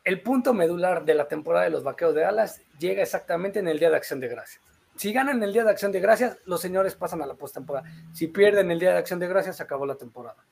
El 0.05 0.21
punto 0.21 0.53
medular 0.53 1.03
de 1.03 1.15
la 1.15 1.28
temporada 1.28 1.65
de 1.65 1.71
los 1.71 1.84
vaqueros 1.84 2.15
de 2.15 2.21
Dallas 2.21 2.61
llega 2.80 3.03
exactamente 3.03 3.59
en 3.59 3.67
el 3.67 3.78
Día 3.78 3.89
de 3.89 3.97
Acción 3.97 4.21
de 4.21 4.30
Gracias. 4.30 4.63
Si 4.95 5.11
ganan 5.11 5.43
el 5.43 5.51
Día 5.51 5.65
de 5.65 5.71
Acción 5.71 5.91
de 5.91 5.99
Gracias, 5.99 6.38
los 6.45 6.61
señores 6.61 6.95
pasan 6.95 7.21
a 7.21 7.26
la 7.26 7.34
postemporada. 7.34 7.86
Si 8.13 8.28
pierden 8.28 8.71
el 8.71 8.80
Día 8.80 8.93
de 8.93 8.99
Acción 8.99 9.19
de 9.19 9.28
Gracias, 9.28 9.57
se 9.57 9.63
acabó 9.63 9.86
la 9.86 9.95
temporada. 9.95 10.45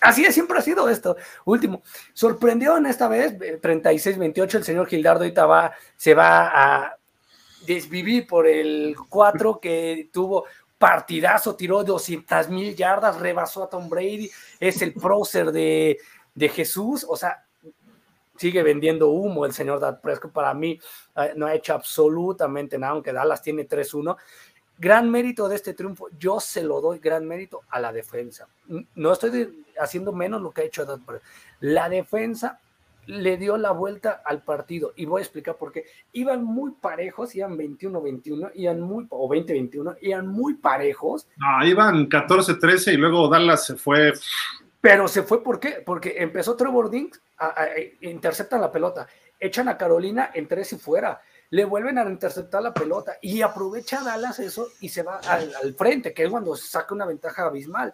Así 0.00 0.24
es, 0.24 0.34
siempre 0.34 0.58
ha 0.58 0.62
sido 0.62 0.88
esto. 0.88 1.16
Último, 1.44 1.82
sorprendió 2.12 2.76
en 2.76 2.86
esta 2.86 3.06
vez, 3.06 3.38
36-28, 3.38 4.56
el 4.56 4.64
señor 4.64 4.88
Gildardo 4.88 5.20
ahorita 5.22 5.46
va, 5.46 5.74
se 5.96 6.14
va 6.14 6.48
a 6.48 6.97
desvivir 7.68 8.26
por 8.26 8.46
el 8.46 8.96
4 9.08 9.60
que 9.60 10.08
tuvo 10.12 10.46
partidazo, 10.78 11.54
tiró 11.54 11.84
200 11.84 12.48
mil 12.48 12.74
yardas, 12.74 13.20
rebasó 13.20 13.64
a 13.64 13.68
Tom 13.68 13.88
Brady, 13.88 14.30
es 14.58 14.80
el 14.80 14.94
prócer 14.94 15.52
de, 15.52 15.98
de 16.34 16.48
Jesús, 16.48 17.04
o 17.08 17.16
sea, 17.16 17.44
sigue 18.36 18.62
vendiendo 18.62 19.10
humo 19.10 19.44
el 19.44 19.52
señor 19.52 19.80
Dad 19.80 20.00
Prescott. 20.00 20.32
Para 20.32 20.54
mí 20.54 20.80
eh, 21.16 21.32
no 21.36 21.46
ha 21.46 21.54
hecho 21.54 21.74
absolutamente 21.74 22.78
nada, 22.78 22.92
aunque 22.92 23.12
Dallas 23.12 23.42
tiene 23.42 23.68
3-1. 23.68 24.16
Gran 24.78 25.10
mérito 25.10 25.48
de 25.48 25.56
este 25.56 25.74
triunfo, 25.74 26.08
yo 26.18 26.38
se 26.38 26.62
lo 26.62 26.80
doy 26.80 27.00
gran 27.00 27.26
mérito 27.26 27.62
a 27.68 27.80
la 27.80 27.92
defensa. 27.92 28.46
No 28.94 29.12
estoy 29.12 29.66
haciendo 29.78 30.12
menos 30.12 30.40
lo 30.40 30.52
que 30.52 30.62
ha 30.62 30.64
hecho 30.64 30.86
Dad 30.86 31.00
Prescott. 31.04 31.28
La 31.60 31.88
defensa 31.88 32.60
le 33.08 33.36
dio 33.38 33.56
la 33.56 33.72
vuelta 33.72 34.22
al 34.24 34.42
partido 34.42 34.92
y 34.94 35.06
voy 35.06 35.20
a 35.20 35.24
explicar 35.24 35.56
por 35.56 35.72
qué. 35.72 35.84
Iban 36.12 36.44
muy 36.44 36.72
parejos, 36.72 37.34
iban 37.34 37.56
21-21, 37.56 38.52
iban 38.54 38.80
muy, 38.80 39.06
o 39.08 39.28
20-21, 39.28 39.96
iban 40.02 40.26
muy 40.26 40.54
parejos. 40.54 41.26
No, 41.36 41.66
iban 41.66 42.08
14-13 42.08 42.92
y 42.92 42.96
luego 42.96 43.28
Dallas 43.28 43.66
se 43.66 43.76
fue 43.76 44.12
pero 44.80 45.08
se 45.08 45.22
fue, 45.24 45.42
¿por 45.42 45.58
qué? 45.58 45.82
Porque 45.84 46.14
empezó 46.18 46.56
Trevor 46.56 46.88
Dinks, 46.88 47.20
interceptan 48.00 48.60
la 48.60 48.70
pelota, 48.70 49.08
echan 49.38 49.68
a 49.68 49.76
Carolina 49.76 50.30
en 50.32 50.46
tres 50.46 50.72
y 50.72 50.76
fuera, 50.76 51.20
le 51.50 51.64
vuelven 51.64 51.98
a 51.98 52.08
interceptar 52.08 52.62
la 52.62 52.72
pelota 52.72 53.18
y 53.20 53.42
aprovecha 53.42 54.04
Dallas 54.04 54.38
eso 54.38 54.68
y 54.80 54.88
se 54.88 55.02
va 55.02 55.16
al, 55.18 55.74
frente, 55.74 56.14
que 56.14 56.24
es 56.24 56.30
cuando 56.30 56.54
saca 56.56 56.94
una 56.94 57.06
ventaja 57.06 57.46
abismal. 57.46 57.92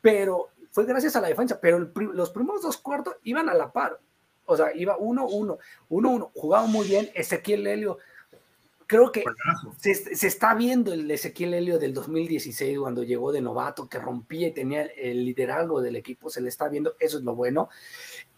Pero 0.00 0.50
fue 0.70 0.84
gracias 0.84 1.16
a 1.16 1.20
la 1.20 1.28
defensa, 1.28 1.58
pero 1.60 1.90
los 1.94 2.30
primeros 2.30 2.62
dos 2.62 2.78
cuartos 2.78 3.16
iban 3.24 3.48
a 3.48 3.54
la 3.54 3.72
par. 3.72 3.98
O 4.46 4.56
sea, 4.56 4.74
iba 4.74 4.98
1-1, 4.98 5.58
1-1, 5.90 6.30
jugaba 6.34 6.66
muy 6.66 6.86
bien. 6.86 7.10
Ezequiel 7.14 7.66
Helio 7.66 7.98
creo 8.92 9.10
que 9.10 9.24
se, 9.78 10.26
está 10.26 10.54
viendo 10.54 10.92
el 10.92 11.10
Ezequiel 11.10 11.54
Helio 11.54 11.78
del 11.78 11.94
2016 11.94 12.78
cuando 12.78 13.02
llegó 13.02 13.32
de 13.32 13.40
novato, 13.40 13.88
que 13.88 13.98
rompía 13.98 14.48
y 14.48 14.52
tenía 14.52 14.82
el 14.82 15.24
liderazgo 15.24 15.80
del 15.80 15.96
equipo, 15.96 16.28
se 16.28 16.42
le 16.42 16.50
está 16.50 16.68
viendo, 16.68 16.94
eso 17.00 17.16
es 17.16 17.24
lo 17.24 17.34
bueno. 17.34 17.70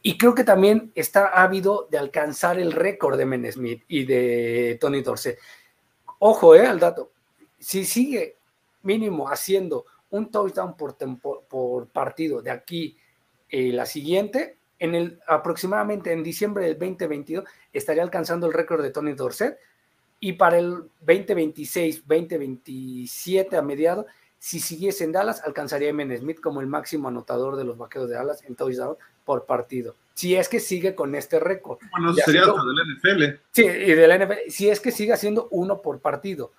Y 0.01 0.17
creo 0.17 0.33
que 0.33 0.45
también 0.45 0.93
está 0.95 1.27
ávido 1.27 1.89
de 1.91 1.99
alcanzar 1.99 2.61
el 2.61 2.71
récord 2.71 3.19
de 3.19 3.27
Men 3.27 3.51
Smith 3.51 3.83
y 3.89 4.05
de 4.05 4.79
Tony 4.81 5.03
Dorsey. 5.03 5.35
Ojo, 6.21 6.55
eh, 6.55 6.65
al 6.65 6.79
dato. 6.79 7.11
Si 7.59 7.85
sigue 7.85 8.37
mínimo 8.83 9.29
haciendo 9.29 9.87
un 10.11 10.31
touchdown 10.31 10.77
por, 10.77 10.97
por 11.49 11.89
partido 11.89 12.41
de 12.43 12.53
aquí 12.53 12.97
eh, 13.49 13.73
la 13.73 13.87
siguiente, 13.87 14.59
en 14.79 14.95
el 14.95 15.21
aproximadamente 15.27 16.13
en 16.13 16.23
diciembre 16.23 16.65
del 16.65 16.79
2022 16.79 17.45
estaría 17.73 18.03
alcanzando 18.03 18.47
el 18.47 18.53
récord 18.53 18.83
de 18.83 18.91
Tony 18.91 19.13
Dorset 19.13 19.59
y 20.21 20.33
para 20.35 20.59
el 20.59 20.85
2026, 21.01 22.07
2027 22.07 23.57
a 23.57 23.63
mediado, 23.63 24.07
si 24.39 24.61
siguiese 24.61 25.05
en 25.05 25.13
Dallas, 25.13 25.43
alcanzaría 25.45 25.89
a 25.89 25.91
Emmen 25.91 26.17
Smith 26.17 26.41
como 26.41 26.61
el 26.61 26.67
máximo 26.67 27.09
anotador 27.09 27.57
de 27.57 27.65
los 27.65 27.77
vaqueros 27.77 28.09
de 28.09 28.15
Dallas 28.15 28.43
en 28.45 28.57
touchdown 28.57 28.97
por 29.25 29.45
partido. 29.45 29.95
Si 30.15 30.35
es 30.37 30.49
que 30.49 30.61
sigue 30.61 30.95
con 30.95 31.15
este 31.15 31.41
récord. 31.41 31.79
Bueno, 31.91 32.15
sería 32.15 32.43
hasta 32.43 32.53
del 32.53 32.97
NFL. 32.97 33.41
Sí, 33.51 33.65
y 33.65 33.95
del 33.95 34.19
NFL. 34.19 34.39
Si 34.49 34.71
es 34.71 34.81
que 34.81 34.93
sigue 34.93 35.13
haciendo 35.13 35.49
uno 35.51 35.83
por 35.83 36.01
partido. 36.01 36.53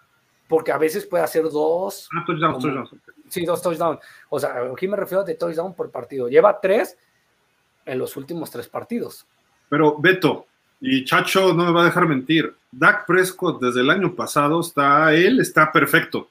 Porque 0.47 0.72
a 0.72 0.78
veces 0.78 1.05
puede 1.05 1.24
hacer 1.24 1.43
dos. 1.43 2.07
Ah, 2.16 2.24
touchdown, 2.26 2.59
touchdown. 2.59 3.01
Sí, 3.30 3.45
dos 3.45 3.61
touchdowns. 3.61 3.99
O 4.30 4.39
sea, 4.39 4.57
aquí 4.72 4.88
me 4.88 4.97
refiero 4.97 5.24
de 5.24 5.36
touchdown 5.36 5.74
por 5.74 5.89
partido. 5.89 6.28
Lleva 6.28 6.59
tres 6.61 6.97
en 7.86 8.00
los 8.00 8.18
últimos 8.18 8.52
tres 8.52 8.68
partidos. 8.68 9.26
Pero, 9.70 9.98
Beto, 10.00 10.48
y 10.82 11.04
Chacho 11.06 11.54
no 11.54 11.66
me 11.66 11.72
va 11.72 11.84
a 11.84 11.86
dejar 11.86 12.08
mentir. 12.08 12.54
Dak 12.72 13.06
Prescott 13.06 13.62
desde 13.62 13.82
el 13.82 13.90
año 13.90 14.14
pasado 14.14 14.60
está, 14.60 15.14
él 15.14 15.40
está 15.40 15.72
perfecto. 15.72 16.30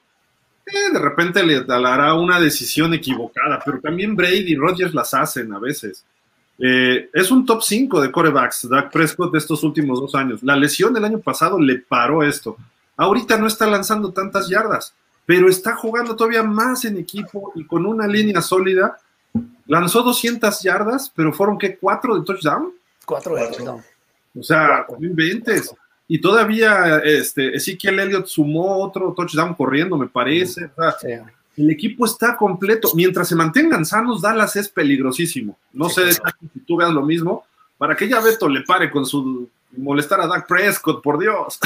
Eh, 0.66 0.92
de 0.92 0.98
repente 0.98 1.42
le 1.42 1.64
dará 1.64 2.14
una 2.14 2.40
decisión 2.40 2.94
equivocada, 2.94 3.60
pero 3.64 3.80
también 3.80 4.16
Brady 4.16 4.52
y 4.52 4.56
Rodgers 4.56 4.94
las 4.94 5.12
hacen 5.14 5.52
a 5.52 5.58
veces. 5.58 6.04
Eh, 6.58 7.10
es 7.12 7.30
un 7.30 7.44
top 7.44 7.62
5 7.62 8.00
de 8.00 8.12
corebacks, 8.12 8.68
Dak 8.68 8.92
Prescott 8.92 9.32
de 9.32 9.38
estos 9.38 9.62
últimos 9.62 10.00
dos 10.00 10.14
años. 10.14 10.42
La 10.42 10.56
lesión 10.56 10.94
del 10.94 11.04
año 11.04 11.18
pasado 11.18 11.58
le 11.58 11.78
paró 11.78 12.22
esto. 12.22 12.56
Ahorita 12.96 13.36
no 13.36 13.46
está 13.46 13.66
lanzando 13.66 14.12
tantas 14.12 14.48
yardas, 14.48 14.94
pero 15.26 15.48
está 15.48 15.74
jugando 15.74 16.14
todavía 16.14 16.42
más 16.42 16.84
en 16.84 16.96
equipo 16.96 17.52
y 17.54 17.64
con 17.64 17.86
una 17.86 18.06
línea 18.06 18.40
sólida. 18.40 18.98
Lanzó 19.66 20.02
200 20.02 20.62
yardas, 20.62 21.12
pero 21.14 21.32
fueron 21.32 21.58
que 21.58 21.76
cuatro 21.76 22.18
de 22.18 22.24
touchdown. 22.24 22.72
Cuatro 23.04 23.34
de 23.34 23.46
touchdown. 23.46 23.82
O 24.38 24.42
sea, 24.42 24.86
no 24.98 25.06
inventes. 25.06 25.74
Y 26.06 26.20
todavía 26.20 26.98
este, 26.98 27.56
Ezequiel 27.56 28.00
Elliott 28.00 28.26
sumó 28.26 28.82
otro 28.82 29.14
touchdown 29.14 29.54
corriendo, 29.54 29.96
me 29.96 30.08
parece. 30.08 30.70
El 31.56 31.70
equipo 31.70 32.04
está 32.04 32.36
completo. 32.36 32.90
Mientras 32.94 33.28
se 33.28 33.36
mantengan 33.36 33.86
sanos, 33.86 34.20
Dallas 34.20 34.56
es 34.56 34.68
peligrosísimo. 34.68 35.56
No 35.72 35.88
sé 35.88 36.12
si 36.12 36.60
tú 36.66 36.76
veas 36.76 36.90
lo 36.90 37.02
mismo. 37.02 37.46
Para 37.78 37.96
que 37.96 38.08
ya 38.08 38.20
Beto 38.20 38.48
le 38.48 38.62
pare 38.62 38.90
con 38.90 39.04
su 39.06 39.48
molestar 39.76 40.20
a 40.20 40.26
Dak 40.26 40.46
Prescott, 40.46 41.02
por 41.02 41.18
Dios. 41.18 41.58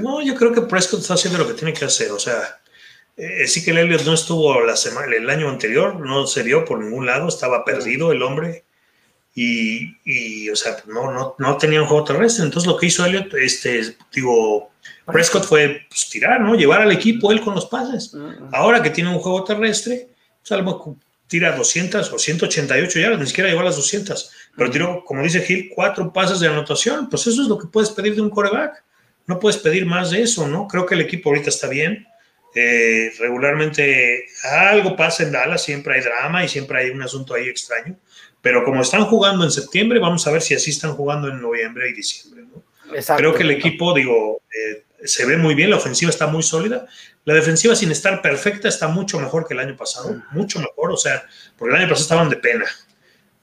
No, 0.00 0.22
yo 0.22 0.34
creo 0.34 0.52
que 0.52 0.60
Prescott 0.60 1.00
está 1.00 1.14
haciendo 1.14 1.38
lo 1.38 1.46
que 1.46 1.54
tiene 1.54 1.72
que 1.72 1.84
hacer. 1.84 2.12
O 2.12 2.18
sea, 2.18 2.60
Ezequiel 3.16 3.78
Elliott 3.78 4.04
no 4.04 4.12
estuvo 4.12 4.60
la 4.60 4.76
semana, 4.76 5.16
el 5.16 5.30
año 5.30 5.48
anterior, 5.48 5.98
no 5.98 6.26
se 6.26 6.42
vio 6.42 6.64
por 6.64 6.80
ningún 6.80 7.06
lado, 7.06 7.28
estaba 7.28 7.64
perdido 7.64 8.12
el 8.12 8.22
hombre 8.22 8.64
y, 9.34 10.48
o 10.48 10.56
sea, 10.56 10.78
no, 10.86 11.12
no, 11.12 11.34
no 11.38 11.58
tenía 11.58 11.82
un 11.82 11.88
juego 11.88 12.04
terrestre. 12.04 12.44
Entonces 12.44 12.66
lo 12.66 12.76
que 12.76 12.86
hizo 12.86 13.04
Elliot, 13.04 13.34
este, 13.34 13.96
digo, 14.12 14.70
Prescott 15.04 15.44
fue 15.44 15.82
pues, 15.88 16.08
tirar, 16.08 16.40
¿no? 16.40 16.54
Llevar 16.54 16.80
al 16.80 16.92
equipo 16.92 17.30
él 17.30 17.42
con 17.42 17.54
los 17.54 17.66
pases. 17.66 18.16
Ahora 18.52 18.82
que 18.82 18.90
tiene 18.90 19.10
un 19.10 19.18
juego 19.18 19.44
terrestre, 19.44 20.08
pues, 20.48 20.96
tira 21.26 21.54
200 21.54 22.12
o 22.12 22.18
188 22.18 22.98
yardas, 22.98 23.20
ni 23.20 23.26
siquiera 23.26 23.50
llegó 23.50 23.60
a 23.60 23.64
las 23.64 23.76
200, 23.76 24.30
pero 24.56 24.70
tiró, 24.70 25.04
como 25.04 25.22
dice 25.22 25.40
Gil, 25.40 25.70
cuatro 25.74 26.12
pases 26.12 26.40
de 26.40 26.48
anotación. 26.48 27.10
Pues 27.10 27.26
eso 27.26 27.42
es 27.42 27.48
lo 27.48 27.58
que 27.58 27.66
puedes 27.66 27.90
pedir 27.90 28.14
de 28.14 28.22
un 28.22 28.30
coreback. 28.30 28.84
No 29.26 29.38
puedes 29.38 29.58
pedir 29.58 29.84
más 29.84 30.12
de 30.12 30.22
eso, 30.22 30.46
¿no? 30.46 30.66
Creo 30.66 30.86
que 30.86 30.94
el 30.94 31.02
equipo 31.02 31.28
ahorita 31.28 31.50
está 31.50 31.68
bien. 31.68 32.06
Eh, 32.58 33.12
regularmente 33.18 34.24
algo 34.42 34.96
pasa 34.96 35.24
en 35.24 35.32
Dallas, 35.32 35.62
siempre 35.62 35.96
hay 35.96 36.00
drama 36.00 36.42
y 36.42 36.48
siempre 36.48 36.78
hay 36.78 36.90
un 36.90 37.02
asunto 37.02 37.34
ahí 37.34 37.50
extraño. 37.50 37.98
Pero 38.40 38.64
como 38.64 38.80
están 38.80 39.04
jugando 39.04 39.44
en 39.44 39.50
septiembre, 39.50 39.98
vamos 39.98 40.26
a 40.26 40.32
ver 40.32 40.40
si 40.40 40.54
así 40.54 40.70
están 40.70 40.94
jugando 40.94 41.28
en 41.28 41.38
noviembre 41.38 41.90
y 41.90 41.92
diciembre. 41.92 42.44
Creo 43.18 43.34
que 43.34 43.42
el 43.42 43.50
equipo, 43.50 43.92
digo, 43.92 44.40
eh, 44.50 44.84
se 45.04 45.26
ve 45.26 45.36
muy 45.36 45.54
bien, 45.54 45.68
la 45.68 45.76
ofensiva 45.76 46.08
está 46.08 46.28
muy 46.28 46.42
sólida. 46.42 46.86
La 47.26 47.34
defensiva, 47.34 47.76
sin 47.76 47.90
estar 47.90 48.22
perfecta, 48.22 48.68
está 48.68 48.88
mucho 48.88 49.20
mejor 49.20 49.46
que 49.46 49.52
el 49.52 49.60
año 49.60 49.76
pasado, 49.76 50.22
mucho 50.30 50.58
mejor, 50.58 50.92
o 50.92 50.96
sea, 50.96 51.26
porque 51.58 51.74
el 51.74 51.82
año 51.82 51.90
pasado 51.90 52.04
estaban 52.04 52.30
de 52.30 52.36
pena, 52.36 52.64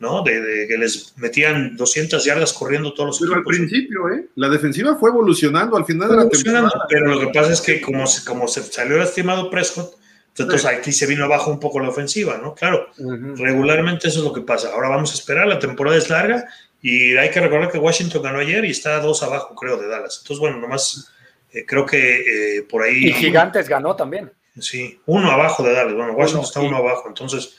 ¿no? 0.04 0.22
De, 0.22 0.68
que 0.68 0.78
les 0.78 1.14
metían 1.18 1.78
200 1.78 2.24
yardas 2.26 2.52
corriendo 2.52 2.94
todos 2.94 3.08
los 3.08 3.20
Pero 3.20 3.40
al 3.40 3.44
principio, 3.44 4.10
¿eh? 4.10 4.28
La 4.36 4.50
defensiva 4.50 4.96
fue 4.98 5.10
evolucionando 5.10 5.78
al 5.78 5.86
final 5.86 6.10
de 6.10 6.16
la 6.18 6.30
temporada. 6.30 6.70
Pero 6.90 7.08
lo 7.08 7.20
que 7.22 7.28
pasa 7.28 7.54
es 7.54 7.62
que 7.62 7.82
como 7.82 8.06
se, 8.06 8.26
como 8.26 8.48
se 8.48 8.62
salió 8.64 8.98
lastimado 8.98 9.50
Prescott, 9.50 9.96
entonces 10.38 10.66
aquí 10.66 10.92
se 10.92 11.06
vino 11.06 11.24
abajo 11.24 11.52
un 11.52 11.60
poco 11.60 11.80
la 11.80 11.90
ofensiva, 11.90 12.38
¿no? 12.38 12.54
Claro, 12.54 12.90
regularmente 12.98 14.10
eso 14.10 14.20
es 14.20 14.26
lo 14.26 14.34
que 14.34 14.42
pasa. 14.42 14.74
Ahora 14.74 14.90
vamos 14.90 15.12
a 15.12 15.16
esperar, 15.16 15.48
la 15.48 15.60
temporada 15.60 15.98
es 15.98 16.10
larga 16.10 16.46
y 16.82 17.16
hay 17.16 17.30
que 17.32 17.40
recordar 17.40 17.72
que 17.72 17.78
Washington 17.78 18.22
ganó 18.22 18.40
ayer 18.40 18.66
y 18.66 18.72
está 18.72 19.00
dos 19.00 19.24
abajo, 19.24 19.56
creo, 19.56 19.78
de 19.78 19.88
Dallas. 19.88 20.20
Entonces, 20.22 20.40
bueno, 20.40 20.58
nomás 20.58 21.12
eh, 21.52 21.66
creo 21.66 21.86
que 21.86 22.58
eh, 22.58 22.64
por 22.64 22.84
ahí... 22.84 23.08
Y 23.08 23.14
Gigantes 23.14 23.70
ganó 23.70 23.96
también. 23.96 24.32
Sí, 24.60 25.00
uno 25.06 25.32
abajo 25.32 25.64
de 25.64 25.74
Dallas. 25.74 25.94
Bueno, 25.94 26.14
Washington 26.14 26.44
está 26.44 26.60
uno 26.60 26.78
abajo. 26.78 27.06
Entonces, 27.08 27.56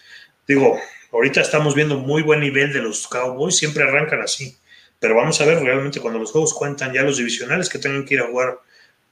digo, 0.47 0.79
Ahorita 1.15 1.41
estamos 1.41 1.77
viendo 1.77 1.97
muy 1.97 2.23
buen 2.23 2.41
nivel 2.41 2.73
de 2.73 2.83
los 2.83 3.07
Cowboys, 3.07 3.57
siempre 3.57 3.85
arrancan 3.85 4.21
así. 4.21 4.57
Pero 4.99 5.15
vamos 5.15 5.41
a 5.41 5.47
ver 5.47 5.61
realmente 5.61 6.01
cuando 6.01 6.19
los 6.19 6.33
juegos 6.33 6.53
cuentan 6.53 6.93
ya 6.93 7.03
los 7.03 7.19
divisionales 7.19 7.69
que 7.69 7.79
tengan 7.79 8.05
que 8.05 8.15
ir 8.15 8.21
a 8.21 8.27
jugar. 8.27 8.59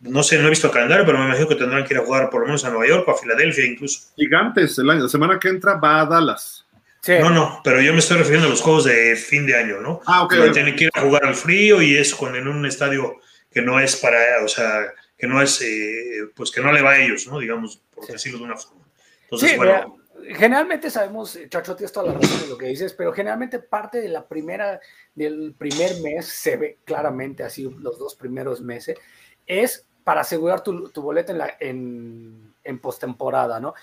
No 0.00 0.24
sé, 0.24 0.36
no 0.38 0.48
he 0.48 0.50
visto 0.50 0.66
el 0.66 0.72
calendario, 0.72 1.06
pero 1.06 1.18
me 1.18 1.26
imagino 1.26 1.46
que 1.46 1.54
tendrán 1.54 1.84
que 1.84 1.94
ir 1.94 2.00
a 2.00 2.04
jugar 2.04 2.28
por 2.28 2.40
lo 2.40 2.46
menos 2.46 2.64
a 2.64 2.70
Nueva 2.70 2.88
York 2.88 3.06
o 3.06 3.12
a 3.12 3.16
Filadelfia 3.16 3.64
incluso. 3.64 4.00
Gigantes, 4.16 4.76
el 4.78 4.90
año, 4.90 5.04
la 5.04 5.08
semana 5.08 5.38
que 5.38 5.48
entra 5.48 5.74
va 5.74 6.00
a 6.00 6.06
Dallas. 6.06 6.66
No, 7.06 7.30
no, 7.30 7.60
pero 7.62 7.80
yo 7.80 7.92
me 7.92 8.00
estoy 8.00 8.18
refiriendo 8.18 8.48
a 8.48 8.50
los 8.50 8.60
juegos 8.60 8.84
de 8.84 9.14
fin 9.14 9.46
de 9.46 9.56
año, 9.56 9.80
¿no? 9.80 10.00
Ah, 10.06 10.24
ok. 10.24 10.34
Tienen 10.52 10.74
que 10.74 10.84
ir 10.84 10.90
a 10.94 11.00
jugar 11.00 11.24
al 11.24 11.36
frío 11.36 11.82
y 11.82 11.96
es 11.96 12.14
con, 12.14 12.34
en 12.34 12.48
un 12.48 12.66
estadio 12.66 13.20
que 13.50 13.62
no 13.62 13.78
es 13.78 13.94
para, 13.96 14.42
o 14.44 14.48
sea, 14.48 14.86
que 15.16 15.28
no 15.28 15.40
es, 15.40 15.60
eh, 15.62 16.28
pues 16.34 16.50
que 16.50 16.60
no 16.60 16.72
le 16.72 16.82
va 16.82 16.92
a 16.92 17.00
ellos, 17.00 17.28
¿no? 17.28 17.38
Digamos, 17.38 17.80
por 17.94 18.06
decirlo 18.06 18.38
de 18.38 18.44
una 18.44 18.56
forma. 18.56 18.84
Entonces, 19.24 19.50
Sí, 19.50 19.56
bueno, 19.56 19.72
mira, 19.72 20.01
generalmente 20.30 20.90
sabemos, 20.90 21.38
Chacho, 21.48 21.76
tienes 21.76 21.92
toda 21.92 22.06
la 22.06 22.14
razón 22.14 22.40
en 22.44 22.50
lo 22.50 22.58
que 22.58 22.66
dices, 22.66 22.94
pero 22.94 23.12
generalmente 23.12 23.58
parte 23.58 24.00
de 24.00 24.08
la 24.08 24.26
primera, 24.26 24.80
del 25.14 25.54
primer 25.56 26.00
mes, 26.00 26.26
se 26.26 26.56
ve 26.56 26.78
claramente 26.84 27.42
así 27.42 27.68
los 27.78 27.98
dos 27.98 28.14
primeros 28.14 28.60
meses, 28.60 28.98
es 29.46 29.86
para 30.04 30.22
asegurar 30.22 30.62
tu, 30.62 30.88
tu 30.88 31.02
boleto 31.02 31.32
en, 31.32 31.38
la, 31.38 31.56
en, 31.60 32.54
en 32.64 32.78
postemporada, 32.78 33.60
¿no? 33.60 33.74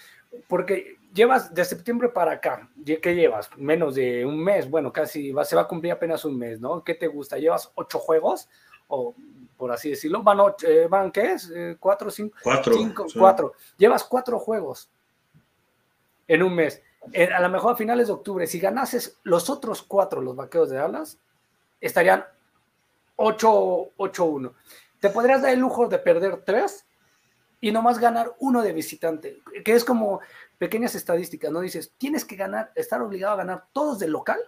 Porque 0.48 0.98
llevas 1.14 1.54
de 1.54 1.66
septiembre 1.66 2.10
para 2.10 2.34
acá, 2.34 2.70
¿qué 2.86 3.16
llevas? 3.16 3.50
Menos 3.58 3.96
de 3.96 4.26
un 4.26 4.44
mes, 4.44 4.70
bueno, 4.70 4.94
casi 4.94 5.32
va, 5.32 5.46
se 5.46 5.56
va 5.56 5.64
a 5.64 5.68
cumplir 5.68 5.94
apenas 5.94 6.26
un 6.26 6.38
mes, 6.38 6.60
¿no? 6.60 6.84
¿Qué 6.84 6.96
te 6.96 7.08
gusta? 7.08 7.38
¿Llevas 7.38 7.72
ocho 7.76 8.00
juegos? 8.00 8.50
O 8.88 9.16
por 9.58 9.72
así 9.72 9.90
decirlo, 9.90 10.24
van, 10.24 10.40
ocho, 10.40 10.68
eh, 10.68 10.88
van 10.88 11.12
¿qué 11.12 11.34
es? 11.34 11.52
Eh, 11.54 11.78
¿Cuatro, 11.80 12.10
cinco? 12.10 12.38
cuatro. 12.42 12.74
Cinco, 12.74 13.10
sí. 13.10 13.20
cuatro. 13.20 13.54
Llevas 13.78 14.04
cuatro 14.04 14.40
juegos 14.40 14.90
en 16.30 16.44
un 16.44 16.56
mes. 16.56 16.82
A 17.36 17.42
lo 17.42 17.50
mejor 17.50 17.74
a 17.74 17.76
finales 17.76 18.08
de 18.08 18.14
octubre, 18.14 18.48
si 18.48 18.60
ganases 18.60 19.18
los 19.24 19.50
otros 19.50 19.82
cuatro, 19.82 20.22
los 20.22 20.36
vaqueros 20.36 20.70
de 20.70 20.78
Dallas, 20.78 21.18
estarían 21.82 22.24
8-1. 23.18 24.54
Te 25.00 25.10
podrías 25.10 25.42
dar 25.42 25.52
el 25.52 25.60
lujo 25.60 25.88
de 25.88 25.98
perder 26.00 26.44
tres 26.46 26.86
y 27.60 27.72
nomás 27.72 28.00
ganar 28.00 28.36
uno 28.40 28.62
de 28.62 28.72
visitante, 28.72 29.42
que 29.66 29.74
es 29.74 29.84
como 29.84 30.22
pequeñas 30.58 30.94
estadísticas, 30.96 31.52
¿no? 31.52 31.62
Dices, 31.62 31.94
tienes 31.98 32.24
que 32.24 32.36
ganar, 32.36 32.72
estar 32.76 33.02
obligado 33.02 33.34
a 33.34 33.38
ganar 33.38 33.66
todos 33.74 34.00
de 34.00 34.08
local 34.08 34.40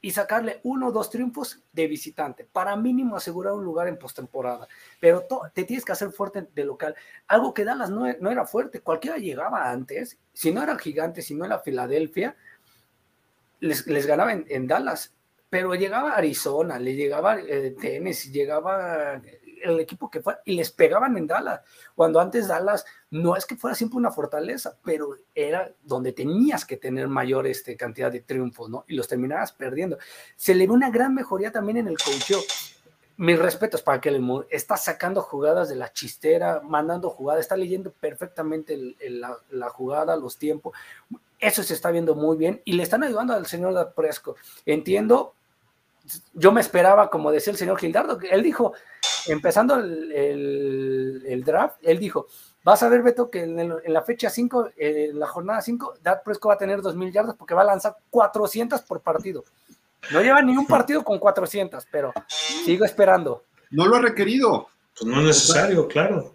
y 0.00 0.10
sacarle 0.10 0.60
uno 0.62 0.88
o 0.88 0.92
dos 0.92 1.10
triunfos 1.10 1.62
de 1.72 1.86
visitante 1.86 2.44
para 2.44 2.76
mínimo 2.76 3.16
asegurar 3.16 3.54
un 3.54 3.64
lugar 3.64 3.88
en 3.88 3.98
postemporada. 3.98 4.68
Pero 5.00 5.26
te 5.52 5.64
tienes 5.64 5.84
que 5.84 5.92
hacer 5.92 6.10
fuerte 6.10 6.46
de 6.54 6.64
local. 6.64 6.94
Algo 7.26 7.54
que 7.54 7.64
Dallas 7.64 7.90
no, 7.90 8.06
no 8.20 8.30
era 8.30 8.46
fuerte, 8.46 8.80
cualquiera 8.80 9.18
llegaba 9.18 9.70
antes, 9.70 10.18
si 10.32 10.52
no 10.52 10.62
era 10.62 10.78
gigante, 10.78 11.22
si 11.22 11.34
no 11.34 11.44
era 11.44 11.60
Filadelfia, 11.60 12.36
les, 13.60 13.86
les 13.86 14.06
ganaba 14.06 14.32
en, 14.32 14.46
en 14.48 14.66
Dallas. 14.66 15.12
Pero 15.48 15.74
llegaba 15.74 16.12
Arizona, 16.12 16.78
le 16.78 16.94
llegaba 16.94 17.38
eh, 17.38 17.74
Tennessee, 17.80 18.30
llegaba 18.30 19.20
el 19.70 19.80
equipo 19.80 20.10
que 20.10 20.20
fuera 20.20 20.40
y 20.44 20.54
les 20.54 20.70
pegaban 20.70 21.16
en 21.16 21.26
Dallas. 21.26 21.60
Cuando 21.94 22.20
antes 22.20 22.48
Dallas 22.48 22.84
no 23.10 23.36
es 23.36 23.46
que 23.46 23.56
fuera 23.56 23.74
siempre 23.74 23.98
una 23.98 24.10
fortaleza, 24.10 24.76
pero 24.84 25.16
era 25.34 25.70
donde 25.82 26.12
tenías 26.12 26.64
que 26.64 26.76
tener 26.76 27.08
mayor 27.08 27.46
este, 27.46 27.76
cantidad 27.76 28.10
de 28.10 28.20
triunfos, 28.20 28.68
¿no? 28.70 28.84
Y 28.88 28.94
los 28.94 29.08
terminabas 29.08 29.52
perdiendo. 29.52 29.98
Se 30.36 30.54
le 30.54 30.66
ve 30.66 30.72
una 30.72 30.90
gran 30.90 31.14
mejoría 31.14 31.52
también 31.52 31.78
en 31.78 31.88
el 31.88 31.98
coacheo. 31.98 32.40
Mis 33.18 33.38
respetos 33.38 33.80
para 33.80 33.98
que 34.00 34.10
el 34.10 34.22
está 34.50 34.76
sacando 34.76 35.22
jugadas 35.22 35.70
de 35.70 35.76
la 35.76 35.90
chistera, 35.90 36.60
mandando 36.62 37.08
jugadas, 37.08 37.40
está 37.40 37.56
leyendo 37.56 37.90
perfectamente 37.90 38.74
el- 38.74 39.20
la, 39.50 39.68
jugada, 39.70 40.16
los 40.16 40.36
tiempos. 40.36 40.76
Eso 41.38 41.62
se 41.62 41.72
está 41.74 41.90
viendo 41.90 42.14
muy 42.14 42.36
bien 42.36 42.60
y 42.64 42.72
le 42.72 42.82
están 42.82 43.02
ayudando 43.02 43.32
al 43.32 43.46
señor 43.46 43.72
Dak 43.72 43.94
Prescott. 43.94 44.36
Entiendo, 44.66 45.34
yo 46.34 46.52
me 46.52 46.60
esperaba, 46.60 47.08
como 47.10 47.32
decía 47.32 47.52
el 47.52 47.58
señor 47.58 47.78
Gildardo, 47.78 48.18
que 48.18 48.28
él 48.28 48.42
dijo, 48.42 48.74
empezando 49.28 49.76
el, 49.76 50.12
el- 50.12 51.22
el 51.26 51.44
draft, 51.44 51.76
él 51.82 51.98
dijo, 51.98 52.26
vas 52.64 52.82
a 52.82 52.88
ver, 52.88 53.02
Beto, 53.02 53.30
que 53.30 53.42
en, 53.44 53.58
el- 53.58 53.74
en 53.84 53.92
la 53.92 54.02
fecha 54.02 54.30
5, 54.30 54.70
en 54.76 55.18
la 55.18 55.26
jornada 55.26 55.60
5, 55.60 55.94
Dak 56.02 56.22
Prescott 56.24 56.50
va 56.50 56.54
a 56.54 56.58
tener 56.58 56.80
2.000 56.80 57.12
yardas 57.12 57.36
porque 57.36 57.54
va 57.54 57.62
a 57.62 57.66
lanzar 57.66 57.96
400 58.10 58.82
por 58.82 59.00
partido. 59.00 59.44
No 60.12 60.20
lleva 60.22 60.40
ni 60.42 60.56
un 60.56 60.66
partido 60.66 61.02
con 61.02 61.18
400, 61.18 61.84
pero 61.90 62.12
sigo 62.28 62.84
esperando. 62.84 63.44
No 63.70 63.86
lo 63.86 63.96
ha 63.96 64.00
requerido. 64.00 64.68
Pues 64.98 65.10
no 65.10 65.20
es 65.20 65.26
necesario, 65.26 65.88
claro. 65.88 66.32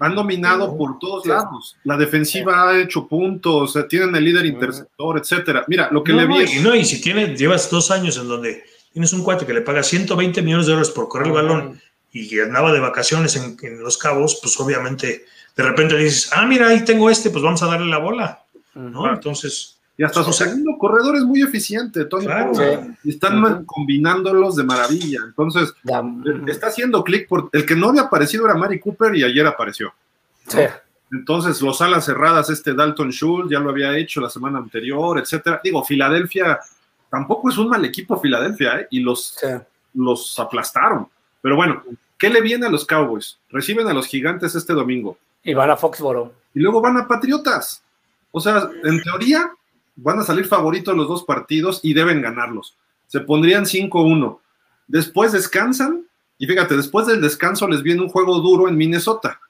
Han 0.00 0.14
dominado 0.14 0.76
por 0.78 0.98
todos 1.00 1.24
Sí. 1.24 1.28
lados. 1.28 1.76
La 1.82 1.96
defensiva 1.96 2.68
ha 2.70 2.78
hecho 2.78 3.08
puntos, 3.08 3.74
eh, 3.74 3.82
tienen 3.88 4.14
el 4.14 4.24
líder 4.24 4.46
interceptor, 4.46 5.18
etcétera. 5.18 5.64
Mira, 5.66 5.88
lo 5.90 6.04
que 6.04 6.12
No, 6.12 6.20
le 6.20 6.28
no, 6.28 6.38
vi. 6.38 6.44
y, 6.58 6.60
no, 6.62 6.74
y 6.76 6.84
si 6.84 7.00
tienes, 7.00 7.36
llevas 7.38 7.68
dos 7.68 7.90
años 7.90 8.16
en 8.16 8.28
donde 8.28 8.62
tienes 8.92 9.12
un 9.12 9.24
cuate 9.24 9.44
que 9.44 9.52
le 9.52 9.60
paga 9.62 9.82
120 9.82 10.40
millones 10.40 10.66
de 10.66 10.72
dólares 10.72 10.92
por 10.92 11.08
correr 11.08 11.26
el 11.26 11.32
balón 11.32 11.80
y 12.12 12.38
andaba 12.40 12.72
de 12.72 12.80
vacaciones 12.80 13.36
en, 13.36 13.56
en 13.62 13.80
Los 13.82 13.98
Cabos, 13.98 14.38
pues 14.42 14.58
obviamente 14.60 15.26
de 15.56 15.62
repente 15.62 15.96
dices, 15.96 16.30
ah, 16.34 16.46
mira, 16.46 16.68
ahí 16.68 16.84
tengo 16.84 17.10
este, 17.10 17.30
pues 17.30 17.42
vamos 17.42 17.62
a 17.62 17.66
darle 17.66 17.86
la 17.86 17.98
bola, 17.98 18.42
¿no? 18.74 19.12
Entonces, 19.12 19.76
Y 19.96 20.04
hasta 20.04 20.22
su 20.22 20.30
O 20.30 20.32
sea, 20.32 20.46
segundo 20.46 20.78
corredor 20.78 21.16
es 21.16 21.24
muy 21.24 21.42
eficiente, 21.42 22.04
Tony. 22.04 22.24
Claro. 22.26 22.52
Pollard. 22.52 22.86
Y 23.02 23.10
están 23.10 23.64
combinándolos 23.64 24.54
de 24.54 24.62
maravilla. 24.62 25.18
Entonces, 25.26 25.74
Da- 25.82 26.04
está 26.46 26.68
haciendo 26.68 27.02
clic 27.02 27.26
por. 27.26 27.50
El 27.52 27.66
que 27.66 27.74
no 27.74 27.88
había 27.88 28.02
aparecido 28.02 28.44
era 28.44 28.54
Mari 28.54 28.78
Cooper 28.78 29.16
y 29.16 29.24
ayer 29.24 29.44
apareció. 29.44 29.92
Sí. 30.46 30.60
Entonces, 31.10 31.60
los 31.62 31.80
alas 31.80 32.04
cerradas, 32.04 32.48
este 32.50 32.74
Dalton 32.74 33.10
Schultz 33.10 33.50
ya 33.50 33.58
lo 33.58 33.70
había 33.70 33.96
hecho 33.96 34.20
la 34.20 34.30
semana 34.30 34.58
anterior, 34.58 35.18
etcétera. 35.18 35.60
Digo, 35.64 35.82
Filadelfia 35.82 36.60
tampoco 37.10 37.48
es 37.50 37.58
un 37.58 37.68
mal 37.68 37.84
equipo, 37.84 38.20
Filadelfia, 38.20 38.80
¿eh? 38.80 38.88
y 38.92 39.00
los, 39.00 39.34
Sí. 39.40 39.48
los 39.94 40.38
aplastaron. 40.38 41.08
Pero 41.48 41.56
bueno, 41.56 41.82
¿qué 42.18 42.28
le 42.28 42.42
viene 42.42 42.66
a 42.66 42.68
los 42.68 42.84
Cowboys? 42.84 43.38
Reciben 43.48 43.88
a 43.88 43.94
los 43.94 44.06
gigantes 44.06 44.54
este 44.54 44.74
domingo 44.74 45.16
Y 45.42 45.54
van 45.54 45.70
a 45.70 45.78
Foxboro. 45.78 46.34
y 46.52 46.60
luego 46.60 46.82
van 46.82 46.98
a 46.98 47.08
Patriotas. 47.08 47.82
O 48.32 48.38
sea, 48.38 48.68
en 48.84 49.02
teoría 49.02 49.50
van 49.96 50.18
a 50.18 50.24
salir 50.24 50.44
favoritos 50.44 50.94
los 50.94 51.08
dos 51.08 51.24
partidos 51.24 51.80
y 51.82 51.94
deben 51.94 52.20
ganarlos. 52.20 52.76
Se 53.06 53.20
pondrían 53.20 53.64
5-1. 53.64 54.40
Después 54.88 55.32
descansan 55.32 56.04
y 56.36 56.46
fíjate, 56.46 56.76
después 56.76 57.06
del 57.06 57.22
descanso 57.22 57.66
les 57.66 57.82
viene 57.82 58.02
un 58.02 58.10
juego 58.10 58.40
duro 58.40 58.68
en 58.68 58.76
Minnesota. 58.76 59.40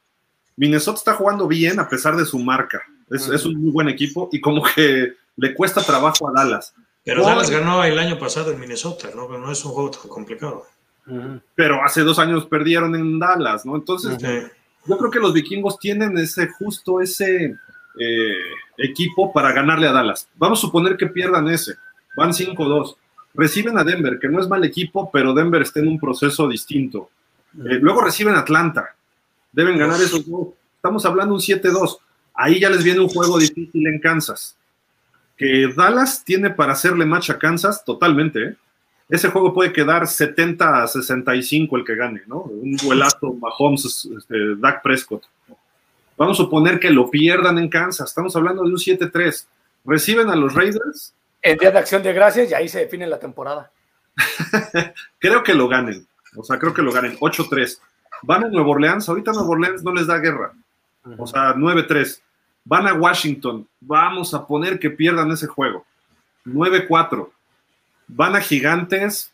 Minnesota 0.54 0.98
está 0.98 1.14
jugando 1.14 1.48
bien 1.48 1.80
a 1.80 1.88
pesar 1.88 2.16
de 2.16 2.26
su 2.26 2.38
marca. 2.38 2.80
Es, 3.10 3.44
un 3.44 3.60
muy 3.60 3.72
buen 3.72 3.88
equipo 3.88 4.28
y 4.30 4.40
como 4.40 4.62
que 4.62 5.14
le 5.34 5.52
cuesta 5.52 5.82
trabajo 5.82 6.28
a 6.28 6.32
Dallas. 6.32 6.74
pero 7.02 7.24
Dallas 7.24 7.50
ganó 7.50 7.82
el 7.82 7.98
año 7.98 8.20
pasado 8.20 8.52
en 8.52 8.60
Minnesota, 8.60 9.08
¿no? 9.16 9.26
No 9.36 9.50
es 9.50 9.64
un 9.64 9.72
juego 9.72 9.90
tan 9.90 10.08
complicado. 10.08 10.64
Pero 11.54 11.82
hace 11.82 12.02
dos 12.02 12.18
años 12.18 12.46
perdieron 12.46 12.94
en 12.94 13.18
Dallas, 13.18 13.64
¿no? 13.64 13.76
Entonces, 13.76 14.18
yo 14.86 14.98
creo 14.98 15.10
que 15.10 15.20
los 15.20 15.32
vikingos 15.32 15.78
tienen 15.78 16.16
ese 16.18 16.48
justo 16.48 17.00
ese 17.00 17.56
eh, 17.98 18.36
equipo 18.76 19.32
para 19.32 19.52
ganarle 19.52 19.88
a 19.88 19.92
Dallas. 19.92 20.28
Vamos 20.36 20.60
a 20.60 20.62
suponer 20.62 20.96
que 20.96 21.06
pierdan 21.06 21.48
ese. 21.48 21.74
Van 22.16 22.30
5-2. 22.30 22.96
Reciben 23.34 23.78
a 23.78 23.84
Denver, 23.84 24.18
que 24.18 24.28
no 24.28 24.40
es 24.40 24.48
mal 24.48 24.64
equipo, 24.64 25.10
pero 25.12 25.34
Denver 25.34 25.62
está 25.62 25.80
en 25.80 25.88
un 25.88 25.98
proceso 25.98 26.48
distinto. 26.48 27.10
Eh, 27.54 27.78
luego 27.80 28.02
reciben 28.02 28.34
a 28.34 28.40
Atlanta. 28.40 28.94
Deben 29.52 29.78
ganar 29.78 30.00
esos 30.00 30.26
dos. 30.26 30.48
Estamos 30.76 31.04
hablando 31.04 31.34
un 31.34 31.40
7-2. 31.40 31.98
Ahí 32.34 32.60
ya 32.60 32.70
les 32.70 32.84
viene 32.84 33.00
un 33.00 33.08
juego 33.08 33.38
difícil 33.38 33.86
en 33.86 33.98
Kansas. 34.00 34.56
Que 35.36 35.72
Dallas 35.76 36.24
tiene 36.24 36.50
para 36.50 36.72
hacerle 36.72 37.04
match 37.04 37.30
a 37.30 37.38
Kansas 37.38 37.84
totalmente. 37.84 38.42
¿eh? 38.42 38.56
Ese 39.08 39.28
juego 39.30 39.54
puede 39.54 39.72
quedar 39.72 40.06
70 40.06 40.82
a 40.82 40.86
65 40.86 41.76
el 41.76 41.84
que 41.84 41.94
gane, 41.94 42.22
¿no? 42.26 42.40
Un 42.40 42.76
duelazo 42.76 43.32
Mahomes, 43.32 44.08
este, 44.16 44.56
Dak 44.56 44.82
Prescott. 44.82 45.24
Vamos 46.16 46.38
a 46.38 46.42
suponer 46.42 46.78
que 46.78 46.90
lo 46.90 47.10
pierdan 47.10 47.58
en 47.58 47.68
Kansas. 47.68 48.08
Estamos 48.08 48.34
hablando 48.36 48.64
de 48.64 48.70
un 48.70 48.76
7-3. 48.76 49.46
Reciben 49.84 50.28
a 50.28 50.36
los 50.36 50.54
Raiders. 50.54 51.14
En 51.40 51.56
Día 51.56 51.70
de 51.70 51.78
Acción 51.78 52.02
de 52.02 52.12
Gracias 52.12 52.50
y 52.50 52.54
ahí 52.54 52.68
se 52.68 52.80
define 52.80 53.06
la 53.06 53.18
temporada. 53.18 53.70
Creo 55.18 55.42
que 55.42 55.54
lo 55.54 55.68
ganen. 55.68 56.06
O 56.36 56.42
sea, 56.44 56.58
creo 56.58 56.74
que 56.74 56.82
lo 56.82 56.92
ganen. 56.92 57.16
8-3. 57.18 57.78
Van 58.22 58.44
a 58.44 58.48
Nueva 58.48 58.68
Orleans. 58.68 59.08
Ahorita 59.08 59.32
Nueva 59.32 59.48
Orleans 59.48 59.82
no 59.82 59.92
les 59.94 60.06
da 60.06 60.18
guerra. 60.18 60.52
O 61.16 61.26
sea, 61.26 61.54
9-3. 61.54 62.20
Van 62.64 62.86
a 62.86 62.94
Washington. 62.94 63.66
Vamos 63.80 64.34
a 64.34 64.46
poner 64.46 64.78
que 64.78 64.90
pierdan 64.90 65.30
ese 65.30 65.46
juego. 65.46 65.86
9-4. 66.44 67.30
Van 68.08 68.34
a 68.36 68.40
Gigantes. 68.40 69.30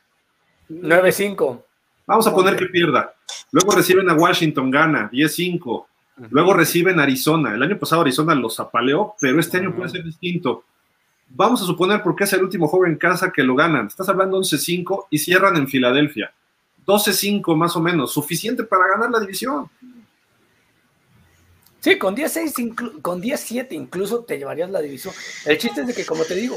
9-5. 0.69 1.63
Vamos 2.07 2.27
a 2.27 2.35
poner 2.35 2.57
que 2.57 2.67
pierda. 2.67 3.15
Luego 3.51 3.73
reciben 3.73 4.09
a 4.11 4.15
Washington, 4.15 4.71
gana, 4.71 5.11
10-5. 5.11 5.87
Luego 6.31 6.53
reciben 6.55 7.01
a 7.01 7.05
Arizona. 7.05 7.55
El 7.55 7.63
año 7.63 7.79
pasado 7.79 8.03
Arizona 8.03 8.35
los 8.35 8.61
apaleó, 8.61 9.15
pero 9.21 9.41
este 9.41 9.59
año 9.59 9.75
puede 9.75 9.89
ser 9.91 10.05
distinto. 10.05 10.65
Vamos 11.29 11.63
a 11.63 11.65
suponer 11.65 12.03
porque 12.03 12.25
es 12.25 12.33
el 12.35 12.43
último 12.43 12.69
juego 12.69 12.87
en 12.87 12.97
casa 12.97 13.33
que 13.33 13.43
lo 13.43 13.55
ganan. 13.55 13.87
Estás 13.87 14.09
hablando 14.09 14.39
11-5 14.39 15.07
y 15.11 15.19
cierran 15.19 15.57
en 15.57 15.67
Filadelfia. 15.67 16.33
12-5 16.87 17.57
más 17.57 17.75
o 17.77 17.81
menos, 17.81 18.13
suficiente 18.13 18.63
para 18.65 18.87
ganar 18.89 19.11
la 19.11 19.21
división. 19.21 19.69
Sí, 21.81 21.99
con 21.99 22.15
10-6, 22.15 22.55
inclu- 22.59 23.03
con 23.03 23.21
10-7 23.21 23.69
incluso 23.73 24.21
te 24.25 24.39
llevarías 24.39 24.71
la 24.71 24.81
división. 24.81 25.13
El 25.45 25.59
chiste 25.59 25.83
es 25.83 25.87
de 25.87 25.95
que, 25.95 26.07
como 26.07 26.25
te 26.25 26.35
digo, 26.35 26.57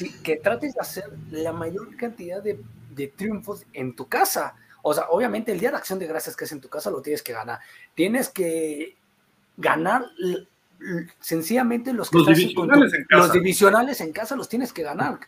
sí, 0.00 0.14
que 0.22 0.36
trates 0.36 0.74
de 0.74 0.80
hacer 0.80 1.04
la 1.30 1.52
mayor 1.52 1.94
cantidad 1.96 2.42
de, 2.42 2.58
de 2.90 3.08
triunfos 3.08 3.66
en 3.74 3.94
tu 3.94 4.08
casa. 4.08 4.54
O 4.82 4.94
sea, 4.94 5.10
obviamente 5.10 5.52
el 5.52 5.60
día 5.60 5.70
de 5.70 5.76
acción 5.76 5.98
de 5.98 6.06
gracias 6.06 6.34
que 6.34 6.44
es 6.44 6.52
en 6.52 6.60
tu 6.60 6.68
casa 6.68 6.90
lo 6.90 7.02
tienes 7.02 7.22
que 7.22 7.34
ganar. 7.34 7.60
Tienes 7.94 8.30
que 8.30 8.96
ganar 9.56 10.06
sencillamente 11.20 11.92
los 11.92 12.08
que 12.08 12.16
los 12.16 12.26
divisionales, 12.26 12.94
en 12.94 13.04
casa. 13.04 13.22
los 13.22 13.32
divisionales 13.32 14.00
en 14.00 14.12
casa 14.12 14.36
los 14.36 14.48
tienes 14.48 14.72
que 14.72 14.82
ganar, 14.82 15.20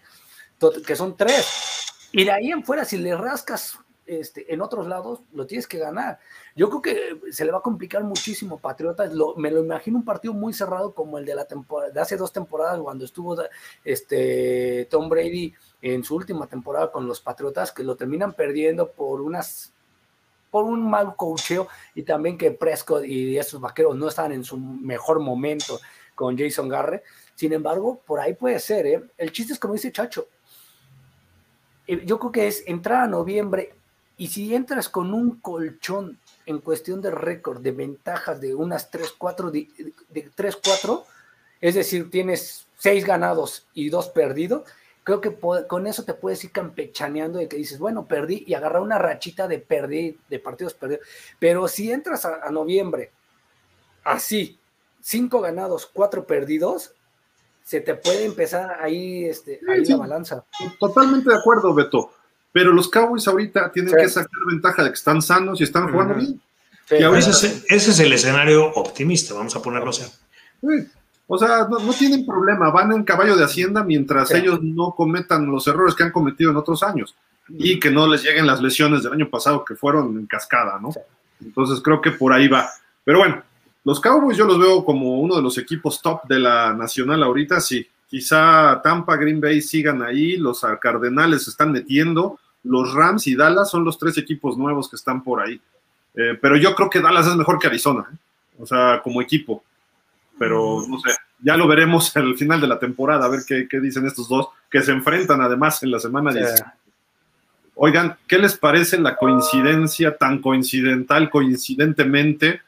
que 0.87 0.97
son 0.97 1.17
tres. 1.17 1.85
Y 2.13 2.25
de 2.25 2.33
ahí 2.33 2.51
en 2.51 2.65
fuera, 2.65 2.87
si 2.87 2.97
le 2.97 3.15
rascas 3.15 3.79
este, 4.07 4.53
en 4.53 4.61
otros 4.61 4.87
lados, 4.87 5.21
lo 5.33 5.47
tienes 5.47 5.67
que 5.67 5.79
ganar. 5.79 6.19
Yo 6.57 6.69
creo 6.69 6.83
que 6.83 7.33
se 7.33 7.45
le 7.45 7.53
va 7.53 7.59
a 7.59 7.63
complicar 7.63 8.03
muchísimo 8.05 8.59
Patriotas. 8.59 9.13
Me 9.37 9.51
lo 9.51 9.61
imagino 9.61 9.99
un 9.99 10.05
partido 10.05 10.35
muy 10.35 10.53
cerrado 10.53 10.95
como 10.95 11.19
el 11.19 11.25
de 11.25 11.35
la 11.35 11.45
temporada, 11.45 11.93
de 11.93 12.01
hace 12.01 12.17
dos 12.17 12.33
temporadas, 12.33 12.81
cuando 12.81 13.05
estuvo 13.05 13.37
este, 13.85 14.87
Tom 14.91 15.09
Brady 15.09 15.55
en 15.81 16.05
su 16.05 16.17
última 16.17 16.47
temporada 16.47 16.91
con 16.91 17.07
los 17.07 17.21
Patriotas, 17.21 17.73
que 17.73 17.85
lo 17.85 17.97
terminan 17.97 18.33
perdiendo 18.33 18.91
por 18.91 19.21
unas 19.21 19.73
por 20.51 20.65
un 20.65 20.89
mal 20.89 21.17
cocheo 21.17 21.67
y 21.95 22.03
también 22.03 22.37
que 22.37 22.51
Prescott 22.51 23.07
y 23.07 23.39
esos 23.39 23.59
vaqueros 23.59 23.97
no 23.97 24.09
están 24.09 24.33
en 24.33 24.45
su 24.45 24.59
mejor 24.59 25.19
momento 25.19 25.81
con 26.15 26.37
Jason 26.37 26.69
Garrett. 26.69 27.03
Sin 27.35 27.55
embargo, 27.55 28.03
por 28.07 28.21
ahí 28.21 28.35
puede 28.35 28.59
ser. 28.59 28.87
¿eh? 28.87 29.03
El 29.17 29.33
chiste 29.33 29.55
es 29.55 29.59
como 29.59 29.73
dice 29.73 29.91
Chacho. 29.91 30.29
Eh, 31.87 32.05
yo 32.05 32.19
creo 32.19 32.33
que 32.33 32.47
es 32.49 32.65
entrar 32.67 33.05
a 33.05 33.07
noviembre 33.07 33.75
y 34.23 34.29
si 34.29 34.55
entras 34.55 34.89
con 34.89 35.15
un 35.15 35.41
colchón 35.41 36.17
en 36.47 36.61
cuestión 36.61 37.03
de 37.03 37.11
récord, 37.11 37.61
de 37.61 37.73
ventajas 37.73 38.41
de 38.41 38.55
unas 38.55 38.89
3, 38.89 39.17
4, 39.19 39.51
de, 39.51 39.67
de 40.11 40.31
3, 40.33 40.59
4, 40.65 41.05
es 41.61 41.75
decir, 41.75 42.09
tienes 42.09 42.69
6 42.79 43.05
ganados 43.05 43.67
y 43.75 43.91
2 43.91 44.11
perdidos, 44.11 44.63
creo 45.03 45.21
que 45.21 45.37
con 45.67 45.89
eso 45.89 46.05
te 46.05 46.15
puedes 46.15 46.45
ir 46.45 46.53
campechaneando 46.53 47.41
de 47.41 47.49
que 47.49 47.57
dices, 47.57 47.81
bueno, 47.81 48.07
perdí 48.07 48.45
y 48.47 48.55
agarrar 48.55 48.83
una 48.83 48.97
rachita 48.97 49.49
de 49.49 49.59
perdí, 49.59 50.17
de 50.31 50.39
partidos 50.39 50.75
perdidos. 50.75 51.05
Pero 51.41 51.67
si 51.67 51.91
entras 51.91 52.25
a, 52.25 52.49
noviembre 52.53 53.11
así, 54.05 54.57
cinco 55.01 55.41
ganados, 55.41 55.91
cuatro 55.93 56.29
perdidos, 56.29 56.95
se 57.65 57.81
te 57.81 57.97
puede 57.97 58.25
empezar 58.27 58.81
ahí, 58.81 59.25
este, 59.25 59.59
ahí 59.69 59.85
la 59.85 59.97
balanza. 59.97 60.45
Totalmente 60.79 61.29
de 61.29 61.39
acuerdo, 61.39 61.75
Beto. 61.75 62.22
Pero 62.53 62.73
los 62.73 62.89
Cowboys 62.89 63.27
ahorita 63.27 63.73
tienen 63.73 63.95
que 63.95 64.09
sacar 64.09 64.31
ventaja 64.49 64.85
de 64.85 64.91
que 64.91 64.95
están 64.95 65.23
sanos 65.23 65.61
y 65.61 65.65
están 65.65 65.91
jugando 65.91 66.15
bien. 66.15 66.41
ese, 66.91 67.65
es, 67.69 67.99
el 67.99 68.13
escenario 68.13 68.67
optimista, 68.67 69.35
vamos 69.35 69.57
a 69.57 69.63
ponerlo 69.63 69.91
así. 69.91 70.05
O 71.27 71.39
sea, 71.39 71.67
no, 71.69 71.93
tienen 71.95 72.27
problema, 72.27 72.71
van 72.71 72.93
en 72.93 73.05
caballo 73.05 73.37
de 73.37 73.45
hacienda 73.45 73.83
mientras 73.83 74.31
ellos 74.33 74.63
no 74.63 74.91
cometan 74.91 75.47
los 75.47 75.67
errores 75.67 75.95
que 75.95 76.03
han 76.03 76.13
cometido 76.13 76.51
en 76.51 76.59
otros 76.59 76.83
años 76.83 77.15
y 77.49 77.81
que 77.81 77.91
no 77.91 78.07
les 78.07 78.23
lleguen 78.23 78.47
las 78.47 78.61
lesiones 78.61 79.03
del 79.03 79.15
año 79.15 79.31
pasado 79.31 79.65
que 79.65 79.75
fueron 79.75 80.19
en 80.19 80.27
cascada, 80.27 80.79
¿no? 80.79 80.91
Entonces 81.41 81.81
creo 81.83 82.01
que 82.01 82.11
por 82.11 82.33
ahí 82.33 82.49
va. 82.49 82.69
Pero 83.03 83.19
bueno, 83.19 83.43
los 83.85 84.01
Cowboys 84.01 84.37
yo 84.37 84.45
los 84.45 84.59
veo 84.59 84.85
como 84.85 85.21
uno 85.21 85.37
de 85.37 85.43
los 85.43 85.59
equipos 85.59 86.01
top 86.03 86.25
de 86.29 86.39
la 86.39 86.75
nacional 86.75 87.23
ahorita, 87.23 87.61
sí. 87.61 87.87
Quizá 88.13 88.83
Tampa, 88.85 89.17
Green 89.17 89.41
Bay 89.41 89.63
sigan 89.63 90.03
ahí, 90.03 90.37
los 90.37 90.61
Cardenales 90.79 91.45
se 91.45 91.51
están 91.51 91.73
metiendo, 91.73 92.39
los 92.63 92.93
Rams 92.93 93.27
y 93.27 93.35
Dallas 93.35 93.71
son 93.71 93.85
los 93.85 93.99
tres 93.99 94.19
equipos 94.19 94.59
nuevos 94.59 94.91
que 94.91 94.97
están 94.97 95.23
por 95.23 95.41
ahí. 95.41 95.59
Eh, 96.15 96.39
pero 96.39 96.59
yo 96.59 96.75
creo 96.75 96.91
que 96.91 97.01
Dallas 97.01 97.27
es 97.27 97.37
mejor 97.37 97.59
que 97.59 97.69
Arizona, 97.69 98.05
¿eh? 98.13 98.17
o 98.59 98.67
sea, 98.67 99.01
como 99.03 99.23
equipo 99.23 99.65
pero 100.43 100.85
no 100.89 100.99
sé, 100.99 101.11
ya 101.41 101.57
lo 101.57 101.69
veremos 101.69 102.17
al 102.17 102.37
final 102.37 102.61
de 102.61 102.67
la 102.67 102.81
temporada, 102.81 103.27
a 103.27 103.29
ver 103.29 103.41
qué, 103.47 103.81
dicen 103.81 104.07
estos 104.07 104.29
dos, 104.29 104.49
que 104.69 104.83
se 104.83 104.91
enfrentan 104.91 105.41
además 105.41 105.83
en 105.85 105.93
la 105.93 106.01
semana 106.01 106.33
10. 106.33 106.65
Oigan, 107.77 108.17
¿qué 108.27 108.39
les 108.39 108.57
parece 108.57 108.99
la 108.99 109.15
coincidencia 109.15 110.17
tan 110.17 110.41
coincidental, 110.41 111.31
coincidentemente, 111.31 112.61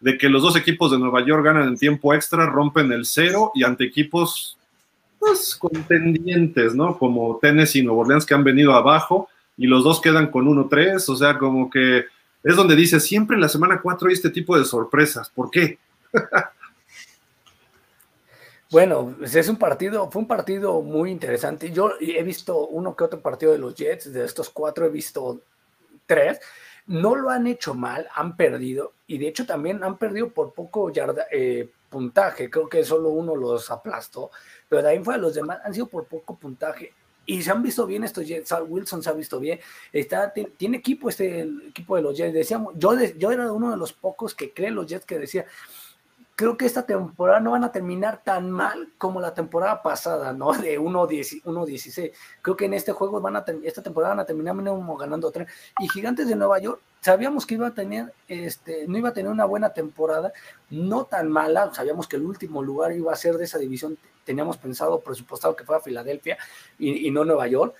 de 0.00 0.18
que 0.18 0.28
los 0.28 0.42
dos 0.42 0.56
equipos 0.56 0.90
de 0.90 0.98
Nueva 0.98 1.24
York 1.24 1.44
ganan 1.44 1.68
en 1.68 1.78
tiempo 1.78 2.12
extra, 2.12 2.44
rompen 2.46 2.92
el 2.92 3.06
cero 3.06 3.50
y 3.54 3.64
ante 3.64 3.84
equipos 3.84 4.58
contendientes, 5.58 6.74
¿no? 6.74 6.98
Como 6.98 7.38
Tennessee 7.40 7.80
y 7.80 7.82
Nueva 7.82 8.02
Orleans 8.02 8.26
que 8.26 8.34
han 8.34 8.44
venido 8.44 8.74
abajo 8.74 9.28
y 9.56 9.66
los 9.66 9.84
dos 9.84 10.00
quedan 10.00 10.30
con 10.30 10.46
1-3, 10.46 11.08
o 11.08 11.16
sea, 11.16 11.38
como 11.38 11.70
que 11.70 12.04
es 12.42 12.56
donde 12.56 12.74
dice, 12.76 13.00
siempre 13.00 13.36
en 13.36 13.40
la 13.40 13.48
semana 13.48 13.80
4 13.82 14.08
hay 14.08 14.14
este 14.14 14.30
tipo 14.30 14.58
de 14.58 14.64
sorpresas, 14.64 15.30
¿por 15.30 15.50
qué? 15.50 15.78
Bueno, 18.72 19.14
pues, 19.18 19.34
es 19.34 19.50
un 19.50 19.56
partido, 19.56 20.10
fue 20.10 20.22
un 20.22 20.26
partido 20.26 20.80
muy 20.80 21.10
interesante. 21.10 21.70
Yo 21.72 21.92
he 22.00 22.22
visto 22.22 22.66
uno 22.68 22.96
que 22.96 23.04
otro 23.04 23.20
partido 23.20 23.52
de 23.52 23.58
los 23.58 23.74
Jets, 23.74 24.10
de 24.10 24.24
estos 24.24 24.48
cuatro 24.48 24.86
he 24.86 24.88
visto 24.88 25.42
tres. 26.06 26.40
No 26.86 27.14
lo 27.14 27.28
han 27.28 27.46
hecho 27.46 27.74
mal, 27.74 28.08
han 28.14 28.34
perdido 28.34 28.94
y 29.06 29.18
de 29.18 29.28
hecho 29.28 29.44
también 29.44 29.84
han 29.84 29.98
perdido 29.98 30.30
por 30.30 30.54
poco 30.54 30.90
yarda, 30.90 31.26
eh, 31.30 31.68
puntaje. 31.92 32.50
Creo 32.50 32.68
que 32.68 32.84
solo 32.84 33.10
uno 33.10 33.36
los 33.36 33.70
aplastó, 33.70 34.30
pero 34.68 34.82
de 34.82 34.88
ahí 34.88 35.04
fue 35.04 35.18
los 35.18 35.34
demás 35.34 35.60
han 35.64 35.74
sido 35.74 35.86
por 35.86 36.06
poco 36.06 36.36
puntaje 36.36 36.94
y 37.26 37.42
se 37.42 37.50
han 37.52 37.62
visto 37.62 37.86
bien 37.86 38.02
estos 38.02 38.26
Jets. 38.26 38.48
Sal 38.48 38.64
Wilson 38.68 39.02
se 39.02 39.10
ha 39.10 39.12
visto 39.12 39.38
bien. 39.38 39.60
Está, 39.92 40.32
tiene 40.56 40.78
equipo 40.78 41.08
este 41.08 41.42
equipo 41.68 41.96
de 41.96 42.02
los 42.02 42.16
Jets. 42.16 42.34
Decíamos, 42.34 42.74
yo, 42.76 42.98
yo 43.16 43.30
era 43.30 43.52
uno 43.52 43.70
de 43.70 43.76
los 43.76 43.92
pocos 43.92 44.34
que 44.34 44.52
cree 44.52 44.70
los 44.70 44.86
Jets 44.86 45.04
que 45.04 45.18
decía 45.18 45.46
creo 46.34 46.56
que 46.56 46.66
esta 46.66 46.84
temporada 46.84 47.40
no 47.40 47.52
van 47.52 47.64
a 47.64 47.72
terminar 47.72 48.22
tan 48.24 48.50
mal 48.50 48.88
como 48.98 49.20
la 49.20 49.34
temporada 49.34 49.82
pasada, 49.82 50.32
¿no? 50.32 50.52
De 50.52 50.80
1-16. 50.80 52.12
Creo 52.40 52.56
que 52.56 52.64
en 52.64 52.74
este 52.74 52.92
juego 52.92 53.20
van 53.20 53.36
a 53.36 53.44
esta 53.62 53.82
temporada 53.82 54.14
van 54.14 54.20
a 54.20 54.26
terminar 54.26 54.54
mínimo 54.54 54.96
ganando 54.96 55.30
tres. 55.30 55.48
Y 55.78 55.88
Gigantes 55.88 56.26
de 56.26 56.36
Nueva 56.36 56.58
York, 56.58 56.80
sabíamos 57.02 57.44
que 57.44 57.54
iba 57.54 57.66
a 57.66 57.74
tener, 57.74 58.14
este, 58.28 58.86
no 58.86 58.96
iba 58.96 59.10
a 59.10 59.12
tener 59.12 59.30
una 59.30 59.44
buena 59.44 59.74
temporada, 59.74 60.32
no 60.70 61.04
tan 61.04 61.30
mala, 61.30 61.74
sabíamos 61.74 62.06
que 62.06 62.16
el 62.16 62.22
último 62.22 62.62
lugar 62.62 62.92
iba 62.92 63.12
a 63.12 63.16
ser 63.16 63.36
de 63.36 63.44
esa 63.44 63.58
división, 63.58 63.98
teníamos 64.24 64.56
pensado, 64.56 65.00
presupuestado 65.00 65.56
que 65.56 65.64
fuera 65.64 65.82
Filadelfia 65.82 66.38
y, 66.78 67.10
no 67.10 67.24
Nueva 67.24 67.48
York 67.48 67.74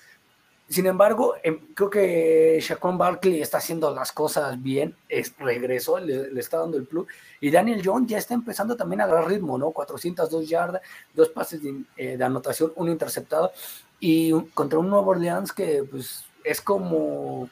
sin 0.69 0.87
embargo, 0.87 1.35
em, 1.43 1.59
creo 1.75 1.91
que 1.91 2.59
Shaquan 2.63 2.97
Barkley 2.97 3.43
está 3.43 3.59
haciendo 3.59 3.95
las 3.95 4.11
cosas 4.11 4.61
bien, 4.63 4.97
es, 5.07 5.35
regresó, 5.39 5.99
le, 5.99 6.39
está 6.41 6.59
dando 6.59 6.79
el 6.79 6.87
plus. 6.87 7.07
Y 7.43 7.51
Daniel 7.51 7.83
Jones 7.85 8.09
ya 8.09 8.17
está 8.17 8.33
empezando 8.33 8.75
también 8.75 9.03
a 9.03 9.05
agarrar 9.05 9.29
ritmo, 9.29 9.59
¿no? 9.59 9.71
402 9.73 10.49
yardas, 10.49 10.81
dos 11.13 11.29
pases 11.29 11.61
eh, 11.99 12.17
de, 12.17 12.25
anotación, 12.25 12.73
uno 12.77 12.91
interceptado. 12.91 13.53
Y 14.01 14.33
contra 14.55 14.79
un 14.79 14.89
Nuevo 14.89 15.11
Orleans 15.11 15.53
que 15.53 15.85
pues, 15.85 16.25
es 16.43 16.63
como 16.63 17.51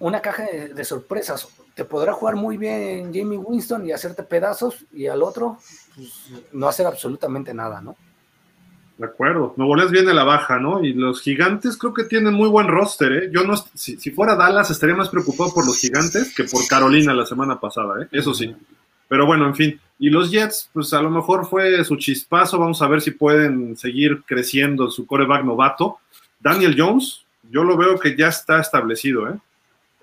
una 0.00 0.20
caja 0.20 0.44
de, 0.44 0.84
sorpresas. 0.84 1.48
Te 1.74 1.84
podrá 1.84 2.12
jugar 2.12 2.36
muy 2.36 2.56
bien 2.56 3.12
Jamie 3.12 3.38
Winston 3.38 3.86
y 3.86 3.92
hacerte 3.92 4.22
pedazos, 4.22 4.84
y 4.92 5.06
al 5.06 5.22
otro 5.22 5.58
pues, 5.94 6.32
no 6.52 6.68
hacer 6.68 6.86
absolutamente 6.86 7.54
nada, 7.54 7.80
¿no? 7.80 7.96
De 8.96 9.06
acuerdo. 9.06 9.54
Nuevo 9.56 9.72
Orleans 9.74 9.92
viene 9.92 10.10
a 10.10 10.14
la 10.14 10.24
baja, 10.24 10.58
¿no? 10.58 10.84
Y 10.84 10.92
los 10.92 11.22
gigantes 11.22 11.76
creo 11.76 11.94
que 11.94 12.04
tienen 12.04 12.34
muy 12.34 12.48
buen 12.48 12.66
roster, 12.66 13.12
¿eh? 13.12 13.30
Yo 13.32 13.44
no, 13.44 13.54
si, 13.74 13.96
fuera 14.10 14.34
Dallas 14.34 14.70
estaría 14.70 14.96
más 14.96 15.08
preocupado 15.08 15.54
por 15.54 15.64
los 15.64 15.78
gigantes 15.78 16.34
que 16.34 16.44
por 16.44 16.66
Carolina 16.66 17.14
la 17.14 17.24
semana 17.24 17.60
pasada, 17.60 18.02
¿eh? 18.02 18.08
Eso 18.10 18.34
sí. 18.34 18.54
Pero 19.06 19.24
bueno, 19.24 19.46
en 19.46 19.54
fin. 19.54 19.80
Y 20.00 20.10
los 20.10 20.32
Jets, 20.32 20.68
pues 20.72 20.92
a 20.92 21.00
lo 21.00 21.10
mejor 21.10 21.46
fue 21.46 21.84
su 21.84 21.96
chispazo. 21.96 22.58
Vamos 22.58 22.82
a 22.82 22.88
ver 22.88 23.00
si 23.00 23.12
pueden 23.12 23.76
seguir 23.76 24.22
creciendo 24.26 24.90
su 24.90 25.06
coreback 25.06 25.44
novato. 25.44 25.98
Daniel 26.40 26.74
Jones, 26.76 27.24
yo 27.50 27.62
lo 27.62 27.76
veo 27.76 28.00
que 28.00 28.16
ya 28.16 28.28
está 28.28 28.60
establecido, 28.60 29.28
¿eh? 29.28 29.38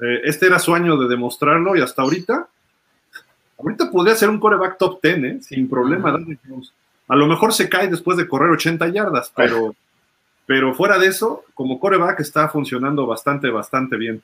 Eh 0.02 0.22
este 0.24 0.48
era 0.48 0.60
su 0.60 0.74
año 0.74 0.98
de 0.98 1.08
demostrarlo 1.08 1.76
y 1.76 1.82
hasta 1.82 2.02
ahorita, 2.02 2.48
ahorita 3.60 3.92
podría 3.92 4.16
ser 4.16 4.30
un 4.30 4.40
coreback 4.40 4.78
top 4.78 5.00
10, 5.02 5.18
¿eh? 5.24 5.40
Sin 5.42 5.70
problema, 5.70 6.12
Daniel 6.12 6.40
Jones. 6.48 6.74
A 7.08 7.16
lo 7.16 7.28
mejor 7.28 7.54
se 7.54 7.70
cae 7.70 7.88
después 7.88 8.18
de 8.18 8.28
correr 8.28 8.50
80 8.50 8.88
yardas, 8.88 9.32
pero, 9.36 9.76
pero 10.46 10.74
fuera 10.74 10.98
de 10.98 11.08
eso, 11.08 11.44
como 11.54 11.80
coreback 11.80 12.20
está 12.20 12.50
funcionando 12.50 13.06
bastante, 13.06 13.50
bastante 13.50 13.96
bien. 13.96 14.22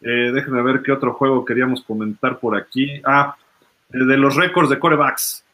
Eh, 0.00 0.30
déjenme 0.32 0.62
ver 0.62 0.82
qué 0.82 0.92
otro 0.92 1.12
juego 1.12 1.44
queríamos 1.44 1.82
comentar 1.82 2.38
por 2.38 2.56
aquí. 2.56 3.02
Ah, 3.04 3.36
de 3.90 4.16
los 4.16 4.36
récords 4.36 4.70
de 4.70 4.78
corebacks. 4.78 5.44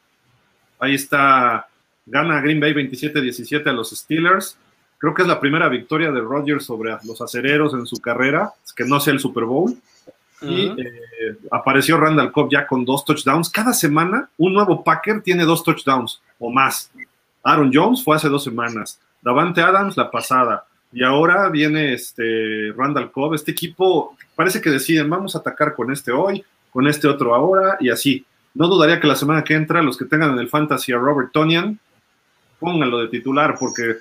Ahí 0.79 0.95
está, 0.95 1.69
gana 2.05 2.41
Green 2.41 2.61
Bay 2.61 2.75
27-17 2.75 3.67
a 3.67 3.73
los 3.73 3.91
Steelers. 3.91 4.59
Creo 4.99 5.15
que 5.15 5.23
es 5.23 5.29
la 5.29 5.41
primera 5.41 5.69
victoria 5.69 6.11
de 6.11 6.21
Rodgers 6.21 6.65
sobre 6.65 6.97
los 7.05 7.21
acereros 7.21 7.75
en 7.75 7.87
su 7.87 7.99
carrera, 7.99 8.53
que 8.75 8.85
no 8.85 9.01
sea 9.01 9.13
el 9.13 9.21
Super 9.21 9.45
Bowl. 9.45 9.77
Y 10.43 10.67
eh, 10.67 11.39
apareció 11.51 11.97
Randall 11.97 12.31
Cobb 12.31 12.51
ya 12.51 12.67
con 12.67 12.85
dos 12.85 13.05
touchdowns. 13.05 13.51
Cada 13.51 13.73
semana 13.73 14.29
un 14.37 14.53
nuevo 14.53 14.85
Packer 14.85 15.23
tiene 15.23 15.45
dos 15.45 15.65
touchdowns 15.65 16.21
o 16.39 16.51
más. 16.51 16.91
Aaron 17.43 17.71
Jones 17.73 18.05
fue 18.05 18.17
hace 18.17 18.29
dos 18.29 18.45
semanas. 18.45 19.01
Davante 19.23 19.61
Adams 19.61 19.97
la 19.97 20.11
pasada. 20.11 20.65
Y 20.93 21.03
ahora 21.03 21.49
viene 21.49 21.95
este 21.95 22.73
Randall 22.77 23.11
Cobb. 23.11 23.35
Este 23.35 23.53
equipo 23.53 24.17
parece 24.35 24.61
que 24.61 24.71
deciden, 24.71 25.11
vamos 25.11 25.35
a 25.35 25.39
atacar 25.39 25.75
con 25.75 25.91
este 25.91 26.13
hoy, 26.13 26.45
con 26.71 26.87
este 26.87 27.09
otro 27.09 27.35
ahora 27.35 27.77
y 27.81 27.91
así. 27.91 28.25
No 28.55 28.69
dudaría 28.69 29.01
que 29.01 29.07
la 29.07 29.17
semana 29.17 29.45
que 29.45 29.55
entra 29.55 29.83
los 29.83 29.97
que 29.97 30.07
tengan 30.07 30.33
en 30.33 30.39
el 30.39 30.49
fantasy 30.49 30.93
a 30.93 30.99
Robert 30.99 31.33
Tonian 31.33 31.79
pónganlo 32.59 32.99
de 32.99 33.09
titular 33.09 33.57
porque 33.59 33.97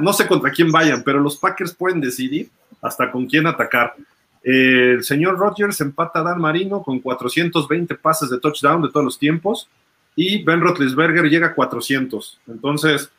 no 0.00 0.12
sé 0.12 0.26
contra 0.26 0.50
quién 0.50 0.70
vayan, 0.70 1.02
pero 1.02 1.20
los 1.20 1.36
Packers 1.36 1.74
pueden 1.74 2.00
decidir 2.00 2.50
hasta 2.82 3.10
con 3.10 3.26
quién 3.26 3.46
atacar. 3.46 3.94
El 4.42 5.02
señor 5.02 5.38
Rodgers 5.38 5.80
empata 5.80 6.20
a 6.20 6.22
Dan 6.22 6.40
Marino 6.40 6.82
con 6.82 7.00
420 7.00 7.94
pases 7.96 8.30
de 8.30 8.38
touchdown 8.38 8.82
de 8.82 8.90
todos 8.90 9.04
los 9.04 9.18
tiempos 9.18 9.68
y 10.14 10.44
Ben 10.44 10.60
Roethlisberger 10.60 11.24
llega 11.28 11.48
a 11.48 11.54
400. 11.54 12.40
Entonces, 12.48 13.10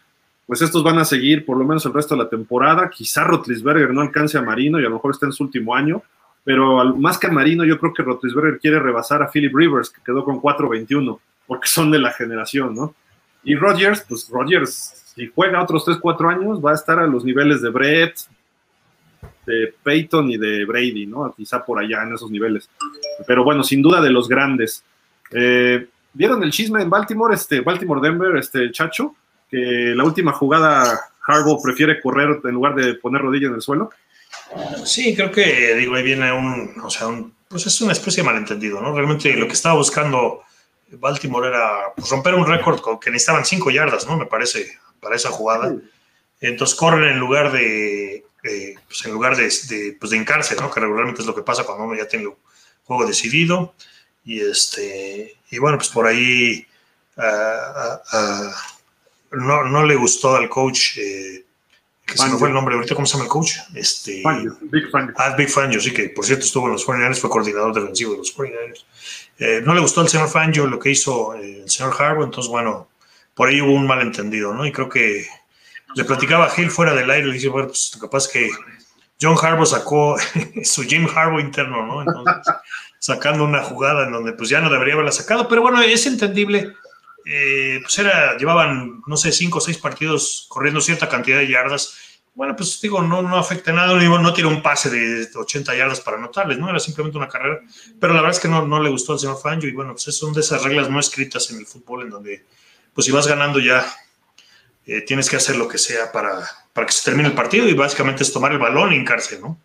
pues 0.46 0.62
estos 0.62 0.84
van 0.84 0.98
a 0.98 1.06
seguir 1.06 1.46
por 1.46 1.58
lo 1.58 1.66
menos 1.66 1.86
el 1.86 1.94
resto 1.94 2.16
de 2.16 2.24
la 2.24 2.30
temporada. 2.30 2.90
Quizá 2.90 3.26
Rotlisberger 3.26 3.94
no 3.94 4.02
alcance 4.02 4.38
a 4.38 4.42
Marino 4.42 4.80
y 4.80 4.86
a 4.86 4.90
lo 4.90 4.96
mejor 4.96 5.12
está 5.12 5.26
en 5.26 5.34
su 5.34 5.44
último 5.44 5.76
año, 5.76 6.02
pero 6.46 6.96
más 6.96 7.18
que 7.18 7.28
a 7.28 7.32
Marino, 7.32 7.66
yo 7.66 7.78
creo 7.78 7.94
que 7.94 8.04
Rotlisberger 8.04 8.60
quiere 8.60 8.80
rebasar 8.80 9.22
a 9.22 9.30
Philip 9.30 9.54
Rivers, 9.54 9.90
que 9.90 10.02
quedó 10.06 10.24
con 10.24 10.42
4.21, 10.42 11.20
porque 11.46 11.68
son 11.68 11.92
de 11.92 12.00
la 12.00 12.14
generación, 12.14 12.74
¿no? 12.74 12.96
Y 13.48 13.56
Rodgers, 13.56 14.04
pues 14.08 14.28
Rodgers, 14.30 15.14
si 15.16 15.32
juega 15.34 15.64
otros 15.64 15.86
3, 15.86 16.00
4 16.02 16.30
años, 16.30 16.60
va 16.64 16.72
a 16.72 16.76
estar 16.76 17.00
a 17.00 17.08
los 17.08 17.24
niveles 17.24 17.62
de 17.62 17.70
Brett, 17.70 18.20
de 19.46 19.74
Peyton 19.82 20.30
y 20.30 20.38
de 20.38 20.66
Brady, 20.66 21.06
¿no? 21.06 21.34
Quizá 21.34 21.66
por 21.66 21.80
allá 21.80 22.04
en 22.04 22.14
esos 22.14 22.30
niveles. 22.30 22.70
Pero 23.26 23.46
bueno, 23.46 23.64
sin 23.64 23.82
duda 23.82 24.02
de 24.02 24.10
los 24.10 24.28
grandes. 24.28 24.84
Eh, 25.32 25.88
¿Vieron 26.12 26.44
el 26.44 26.52
chisme 26.52 26.82
en 26.82 26.90
Baltimore, 26.90 27.34
este, 27.34 27.62
Baltimore-Denver, 27.62 28.36
este 28.36 28.70
Chacho? 28.70 29.16
que 29.50 29.94
la 29.96 30.04
última 30.04 30.34
jugada 30.34 31.00
Harbaugh 31.26 31.64
prefiere 31.64 32.02
correr 32.02 32.42
en 32.44 32.52
lugar 32.52 32.76
de 32.76 32.96
poner 32.96 33.22
rodilla 33.22 33.48
en 33.48 33.56
el 33.56 33.62
suelo? 33.62 33.92
Sí, 34.84 35.16
creo 35.16 35.32
que 35.32 35.74
digo, 35.76 35.96
ahí 35.96 36.04
viene 36.04 36.34
un, 36.34 36.74
o 36.84 36.90
sea, 36.90 37.08
un, 37.08 37.34
pues 37.48 37.66
es 37.66 37.80
una 37.80 37.94
especie 37.94 38.24
de 38.24 38.28
malentendido, 38.28 38.82
¿no? 38.82 38.94
Realmente 38.94 39.34
lo 39.38 39.48
que 39.48 39.54
estaba 39.54 39.76
buscando 39.76 40.42
Baltimore 40.92 41.48
era 41.48 41.94
pues, 41.96 42.10
romper 42.10 42.36
un 42.36 42.48
récord 42.48 42.80
que 43.00 43.12
necesitaban 43.12 43.46
cinco 43.46 43.70
yardas, 43.72 44.06
¿no? 44.08 44.18
Me 44.18 44.26
parece, 44.26 44.78
para 45.00 45.16
esa 45.16 45.30
jugada. 45.30 45.76
Entonces 46.40 46.76
corren 46.76 47.10
en 47.10 47.20
lugar 47.20 47.52
de, 47.52 48.26
pues 48.42 49.06
en 49.06 49.12
lugar 49.12 49.36
de, 49.36 49.44
de, 49.44 49.98
pues 50.00 50.12
de 50.12 50.18
¿no? 50.18 50.72
Que 50.72 50.80
regularmente 50.80 51.22
es 51.22 51.28
lo 51.28 51.36
que 51.36 51.42
pasa 51.42 51.64
cuando 51.64 51.86
uno 51.86 51.96
ya 51.96 52.08
tiene 52.08 52.26
el 52.26 52.34
juego 52.84 53.06
decidido. 53.06 53.74
Y 54.24 54.42
este, 54.42 55.38
y 55.50 55.58
bueno, 55.58 55.78
pues 55.78 55.90
por 55.90 56.06
ahí 56.06 56.68
uh, 57.16 58.18
uh, 58.18 58.52
no, 59.32 59.64
no 59.64 59.86
le 59.86 59.96
gustó 59.96 60.36
al 60.36 60.50
coach, 60.50 60.98
eh, 60.98 61.46
que 62.06 62.18
se 62.18 62.30
me 62.30 62.38
fue 62.38 62.50
el 62.50 62.54
nombre 62.54 62.76
ahorita, 62.76 62.96
¿cómo 62.96 63.06
se 63.06 63.14
llama 63.14 63.26
el 63.26 63.30
coach? 63.30 63.54
Este, 63.74 64.22
Big 64.62 64.90
Fangio. 64.92 65.14
Ah, 65.18 65.36
Big 65.38 65.50
Fangio, 65.50 65.80
sí, 65.80 65.94
que 65.94 66.10
por 66.10 66.26
cierto 66.26 66.46
estuvo 66.46 66.68
en 66.68 66.74
los 66.74 66.86
49ers, 66.86 67.20
fue 67.20 67.30
coordinador 67.30 67.74
defensivo 67.74 68.14
de 68.14 68.18
los 68.20 68.36
49ers. 68.36 68.86
Eh, 69.40 69.62
no 69.64 69.74
le 69.74 69.82
gustó 69.82 70.02
al 70.02 70.10
señor 70.10 70.30
Fangio 70.30 70.68
lo 70.68 70.80
que 70.80 70.92
hizo 70.92 71.36
eh, 71.36 71.62
el 71.64 71.70
señor 71.70 71.96
Harbaugh, 71.98 72.26
entonces, 72.26 72.50
bueno, 72.50 72.90
por 73.34 73.50
ahí 73.50 73.62
hubo 73.62 73.74
un 73.74 73.86
malentendido, 73.86 74.54
¿no? 74.54 74.66
Y 74.66 74.72
creo 74.72 74.90
que 74.90 75.28
le 75.96 76.04
platicaba 76.04 76.46
a 76.46 76.50
Gil 76.50 76.72
fuera 76.72 76.94
del 76.94 77.10
aire, 77.10 77.28
le 77.28 77.34
dice, 77.34 77.50
bueno, 77.50 77.68
pues 77.68 77.98
capaz 78.00 78.28
que 78.28 78.50
John 79.22 79.38
Harbaugh 79.42 79.66
sacó 79.66 80.18
su 80.64 80.84
Jim 80.84 81.08
Harbaugh 81.14 81.40
interno, 81.40 81.86
¿no? 81.86 82.24
Sacando 83.00 83.44
una 83.44 83.64
jugada 83.64 84.06
en 84.06 84.12
donde 84.12 84.34
pues 84.34 84.50
ya 84.50 84.60
no 84.60 84.70
debería 84.70 84.96
haberla 84.96 85.12
sacado, 85.12 85.48
pero 85.48 85.62
bueno, 85.62 85.82
es 85.82 86.08
entendible 86.08 86.74
eh, 87.30 87.80
pues 87.82 88.00
era, 88.00 88.38
llevaban, 88.38 89.02
no 89.06 89.18
sé, 89.18 89.32
cinco 89.32 89.58
o 89.58 89.62
seis 89.62 89.78
partidos 89.78 90.46
corriendo 90.48 90.80
cierta 90.80 91.10
cantidad 91.10 91.40
de 91.40 91.48
yardas. 91.48 91.98
Bueno, 92.38 92.56
pues 92.56 92.80
digo, 92.80 93.02
no, 93.02 93.24
no 93.24 93.36
afecta 93.36 93.74
nada, 93.74 93.96
no, 93.96 94.34
tiene 94.34 94.48
un 94.48 94.62
pase 94.62 94.92
de 94.92 95.28
80 95.34 95.76
yardas 95.76 96.02
para 96.02 96.18
anotarles, 96.18 96.60
¿no? 96.60 96.70
Era 96.70 96.80
simplemente 96.80 97.18
una 97.18 97.28
carrera. 97.28 97.62
Pero 98.00 98.14
la 98.14 98.22
verdad 98.22 98.38
es 98.38 98.40
que 98.40 98.48
no, 98.48 98.64
no 98.64 98.80
le 98.80 98.92
gustó 98.92 99.14
al 99.14 99.20
señor 99.20 99.42
Fangio 99.42 99.68
y 99.68 99.72
bueno, 99.72 99.94
pues 99.94 100.16
son 100.16 100.34
de 100.34 100.42
esas 100.42 100.64
reglas 100.64 100.88
no 100.88 101.00
escritas 101.00 101.50
en 101.50 101.58
el 101.58 101.66
fútbol 101.66 102.04
en 102.04 102.12
donde, 102.12 102.46
pues 102.94 103.06
si 103.06 103.12
vas 103.12 103.26
ganando 103.26 103.58
ya, 103.58 103.84
eh, 104.86 105.02
tienes 105.02 105.32
que 105.32 105.36
hacer 105.36 105.56
lo 105.56 105.68
que 105.68 105.80
sea 105.80 106.12
para, 106.12 106.48
para 106.74 106.86
que 106.86 106.94
se 106.94 107.06
termine 107.06 107.30
el 107.30 107.34
partido 107.34 107.68
y 107.68 107.74
básicamente 107.74 108.22
es 108.22 108.32
tomar 108.32 108.52
el 108.52 108.60
balón 108.60 108.94
y 108.94 108.98
hincarse, 108.98 109.40
¿no? 109.40 109.58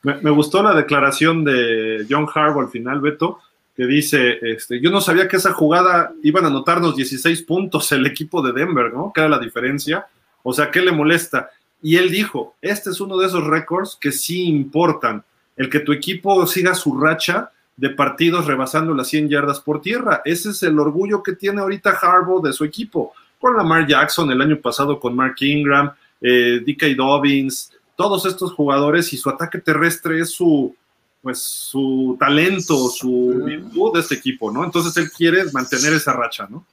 Me, 0.00 0.14
me 0.22 0.30
gustó 0.30 0.62
la 0.62 0.72
declaración 0.72 1.44
de 1.44 2.06
John 2.08 2.26
Harbaugh 2.34 2.62
al 2.62 2.70
final, 2.70 3.02
Beto, 3.02 3.40
que 3.76 3.84
dice, 3.84 4.38
este, 4.40 4.80
yo 4.80 4.90
no 4.90 5.02
sabía 5.02 5.28
que 5.28 5.36
esa 5.36 5.52
jugada 5.52 6.14
iban 6.22 6.46
a 6.46 6.48
anotarnos 6.48 6.96
16 6.96 7.42
puntos 7.42 7.92
el 7.92 8.06
equipo 8.06 8.40
de 8.40 8.54
Denver, 8.54 8.94
¿no? 8.94 9.12
Que 9.14 9.20
era 9.20 9.28
la 9.28 9.38
diferencia. 9.38 10.06
O 10.42 10.54
sea, 10.54 10.70
¿qué 10.70 10.80
le 10.80 10.92
molesta? 10.92 11.50
Y 11.84 11.98
él 11.98 12.10
dijo, 12.10 12.54
este 12.62 12.88
es 12.88 13.00
uno 13.02 13.18
de 13.18 13.26
esos 13.26 13.46
récords 13.46 13.98
que 14.00 14.10
sí 14.10 14.44
importan. 14.44 15.22
El 15.54 15.68
que 15.68 15.80
tu 15.80 15.92
equipo 15.92 16.46
siga 16.46 16.74
su 16.74 16.98
racha 16.98 17.50
de 17.76 17.90
partidos 17.90 18.46
rebasando 18.46 18.94
las 18.94 19.08
100 19.08 19.28
yardas 19.28 19.60
por 19.60 19.82
tierra. 19.82 20.22
Ese 20.24 20.48
es 20.48 20.62
el 20.62 20.78
orgullo 20.80 21.22
que 21.22 21.34
tiene 21.34 21.60
ahorita 21.60 21.90
Harbaugh 21.90 22.42
de 22.42 22.54
su 22.54 22.64
equipo. 22.64 23.12
Con 23.38 23.54
Lamar 23.54 23.86
Jackson 23.86 24.30
el 24.30 24.40
año 24.40 24.58
pasado, 24.62 24.98
con 24.98 25.14
Mark 25.14 25.36
Ingram, 25.40 25.92
eh, 26.22 26.62
DK 26.66 26.96
Dobbins, 26.96 27.70
todos 27.96 28.24
estos 28.24 28.54
jugadores 28.54 29.12
y 29.12 29.18
su 29.18 29.28
ataque 29.28 29.58
terrestre 29.58 30.20
es 30.20 30.30
su, 30.30 30.74
pues 31.20 31.42
su 31.42 32.16
talento, 32.18 32.88
su 32.88 33.42
virtud 33.44 33.92
de 33.92 34.00
este 34.00 34.14
equipo, 34.14 34.50
¿no? 34.50 34.64
Entonces 34.64 34.96
él 34.96 35.10
quiere 35.10 35.44
mantener 35.52 35.92
esa 35.92 36.14
racha, 36.14 36.46
¿no? 36.48 36.64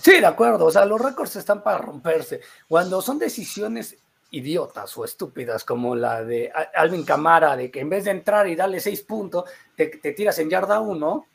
Sí, 0.00 0.12
de 0.12 0.26
acuerdo, 0.26 0.66
o 0.66 0.70
sea, 0.70 0.86
los 0.86 1.00
récords 1.00 1.34
están 1.34 1.64
para 1.64 1.78
romperse. 1.78 2.42
Cuando 2.68 3.02
son 3.02 3.18
decisiones 3.18 3.96
idiotas 4.30 4.96
o 4.98 5.04
estúpidas 5.04 5.64
como 5.64 5.94
la 5.94 6.24
de 6.24 6.52
Alvin 6.74 7.04
Camara, 7.04 7.56
de 7.56 7.70
que 7.70 7.80
en 7.80 7.88
vez 7.88 8.04
de 8.04 8.10
entrar 8.10 8.48
y 8.48 8.56
darle 8.56 8.80
seis 8.80 9.02
puntos, 9.02 9.44
te, 9.76 9.86
tiras 10.12 10.38
en 10.38 10.50
yarda 10.50 10.80
uno, 10.80 11.26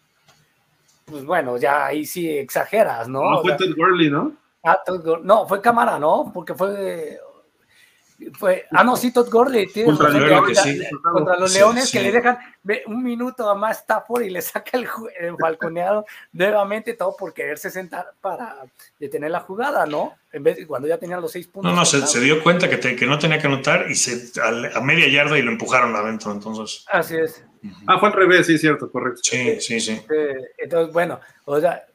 pues 1.06 1.26
bueno, 1.26 1.58
ya 1.58 1.86
ahí 1.86 2.06
sí 2.06 2.30
exageras, 2.30 3.08
¿no? 3.08 3.32
No 3.32 3.42
fue 3.42 3.56
Todd 3.58 3.76
Gurley, 3.76 4.10
¿no? 4.10 4.34
Ah, 4.64 4.80
no, 5.24 5.48
fue 5.48 5.62
Camara, 5.62 5.98
¿no? 5.98 6.32
Porque 6.34 6.54
fue 6.54 7.20
fue, 8.34 8.66
ah, 8.72 8.84
no, 8.84 8.96
sí, 8.96 9.12
Todd 9.12 9.30
Gurley. 9.32 9.68
Contra, 9.68 10.12
contra, 11.02 11.40
los 11.40 11.54
Leones 11.54 11.92
que 11.92 12.02
le 12.02 12.12
dejan 12.12 12.38
un 12.88 13.04
minuto 13.04 13.50
a 13.50 13.56
más 13.56 13.80
Stafford 13.80 14.24
y 14.24 14.30
le 14.30 14.42
saca 14.42 14.78
el, 14.78 14.88
el 15.20 15.36
falconeado 15.38 16.06
nuevamente, 16.34 16.94
todo 16.94 17.16
por 17.16 17.34
quererse 17.34 17.70
sentar 17.70 18.14
para 18.22 18.58
detener 19.00 19.32
la 19.32 19.40
jugada, 19.40 19.86
¿no? 19.86 20.16
En 20.32 20.44
vez 20.44 20.58
de 20.58 20.68
cuando 20.68 20.88
ya 20.88 20.98
tenían 20.98 21.22
los 21.22 21.32
seis 21.32 21.48
puntos. 21.48 21.72
No, 21.72 21.78
no, 21.78 21.86
se, 21.86 22.20
dio 22.20 22.42
cuenta 22.44 22.70
que, 22.70 22.96
que, 22.96 23.06
no 23.06 23.20
tenía 23.20 23.40
que 23.40 23.48
anotar 23.48 23.90
y 23.90 23.96
se 23.96 24.40
a, 24.42 24.78
a, 24.78 24.82
media 24.82 25.08
yarda 25.10 25.38
y 25.38 25.42
lo 25.42 25.52
empujaron 25.52 25.96
adentro, 25.96 26.32
entonces. 26.32 26.86
Así 26.92 27.18
es. 27.18 27.44
Ah, 27.88 28.00
fue 28.00 28.10
al 28.10 28.16
revés, 28.16 28.48
sí, 28.48 28.58
cierto, 28.58 28.92
correcto. 28.92 29.22
Sí, 29.24 29.60
sí, 29.60 29.80
sí. 29.80 30.02
Entonces, 30.58 30.94
bueno, 30.94 31.20
o 31.46 31.60
sea, 31.60 31.86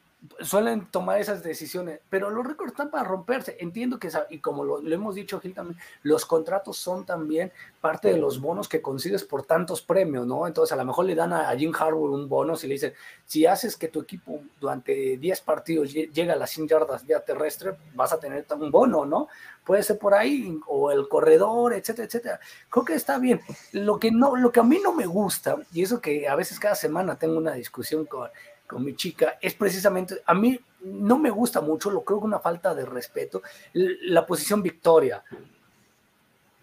suelen 0.41 0.87
tomar 0.87 1.19
esas 1.19 1.43
decisiones, 1.43 1.99
pero 2.09 2.29
los 2.29 2.45
récords 2.45 2.71
están 2.71 2.89
para 2.89 3.03
romperse. 3.03 3.55
Entiendo 3.59 3.99
que, 3.99 4.09
y 4.29 4.39
como 4.39 4.63
lo, 4.63 4.79
hemos 4.79 5.15
dicho 5.15 5.39
Gil 5.39 5.53
también, 5.53 5.79
los 6.03 6.25
contratos 6.25 6.77
son 6.77 7.05
también 7.05 7.51
parte 7.79 8.11
de 8.11 8.17
los 8.17 8.41
bonos 8.41 8.67
que 8.67 8.81
consigues 8.81 9.23
por 9.23 9.45
tantos 9.45 9.81
premios, 9.81 10.25
¿no? 10.25 10.47
Entonces, 10.47 10.73
a 10.73 10.75
lo 10.75 10.85
mejor 10.85 11.05
le 11.05 11.15
dan 11.15 11.33
a, 11.33 11.55
Jim 11.55 11.71
Harbour 11.77 12.11
un 12.11 12.27
bono 12.27 12.55
si 12.55 12.67
le 12.67 12.73
dicen, 12.73 12.93
si 13.25 13.45
haces 13.45 13.75
que 13.75 13.87
tu 13.87 14.01
equipo 14.01 14.41
durante 14.59 15.17
10 15.17 15.41
partidos 15.41 15.93
llegue 15.93 16.31
a 16.31 16.35
las 16.35 16.49
100 16.49 16.67
yardas 16.67 17.05
vía 17.05 17.19
terrestre, 17.19 17.77
vas 17.93 18.11
a 18.11 18.19
tener 18.19 18.45
un 18.59 18.71
bono, 18.71 19.05
¿no? 19.05 19.27
Puede 19.63 19.83
ser 19.83 19.99
por 19.99 20.13
ahí, 20.13 20.59
o 20.67 20.91
el 20.91 21.07
corredor, 21.07 21.73
etcétera, 21.73 22.05
etcétera. 22.05 22.39
Creo 22.69 22.85
que 22.85 22.93
está 22.93 23.19
bien. 23.19 23.41
Lo 23.73 23.99
que, 23.99 24.11
no, 24.11 24.35
lo 24.35 24.51
que 24.51 24.61
a 24.61 24.63
mí 24.63 24.79
no 24.81 24.93
me 24.93 25.05
gusta, 25.05 25.57
y 25.73 25.83
eso 25.83 26.01
que 26.01 26.27
a 26.27 26.35
veces 26.35 26.59
cada 26.59 26.75
semana 26.75 27.17
tengo 27.17 27.37
una 27.37 27.53
discusión 27.53 28.05
con 28.05 28.29
con 28.67 28.83
mi 28.83 28.95
chica, 28.95 29.37
es 29.41 29.53
precisamente, 29.53 30.21
a 30.25 30.33
mí 30.33 30.59
no 30.81 31.17
me 31.17 31.29
gusta 31.29 31.61
mucho, 31.61 31.89
lo 31.89 32.03
creo 32.03 32.19
que 32.19 32.25
una 32.25 32.39
falta 32.39 32.75
de 32.75 32.85
respeto, 32.85 33.41
la 33.73 34.25
posición 34.25 34.61
victoria. 34.61 35.23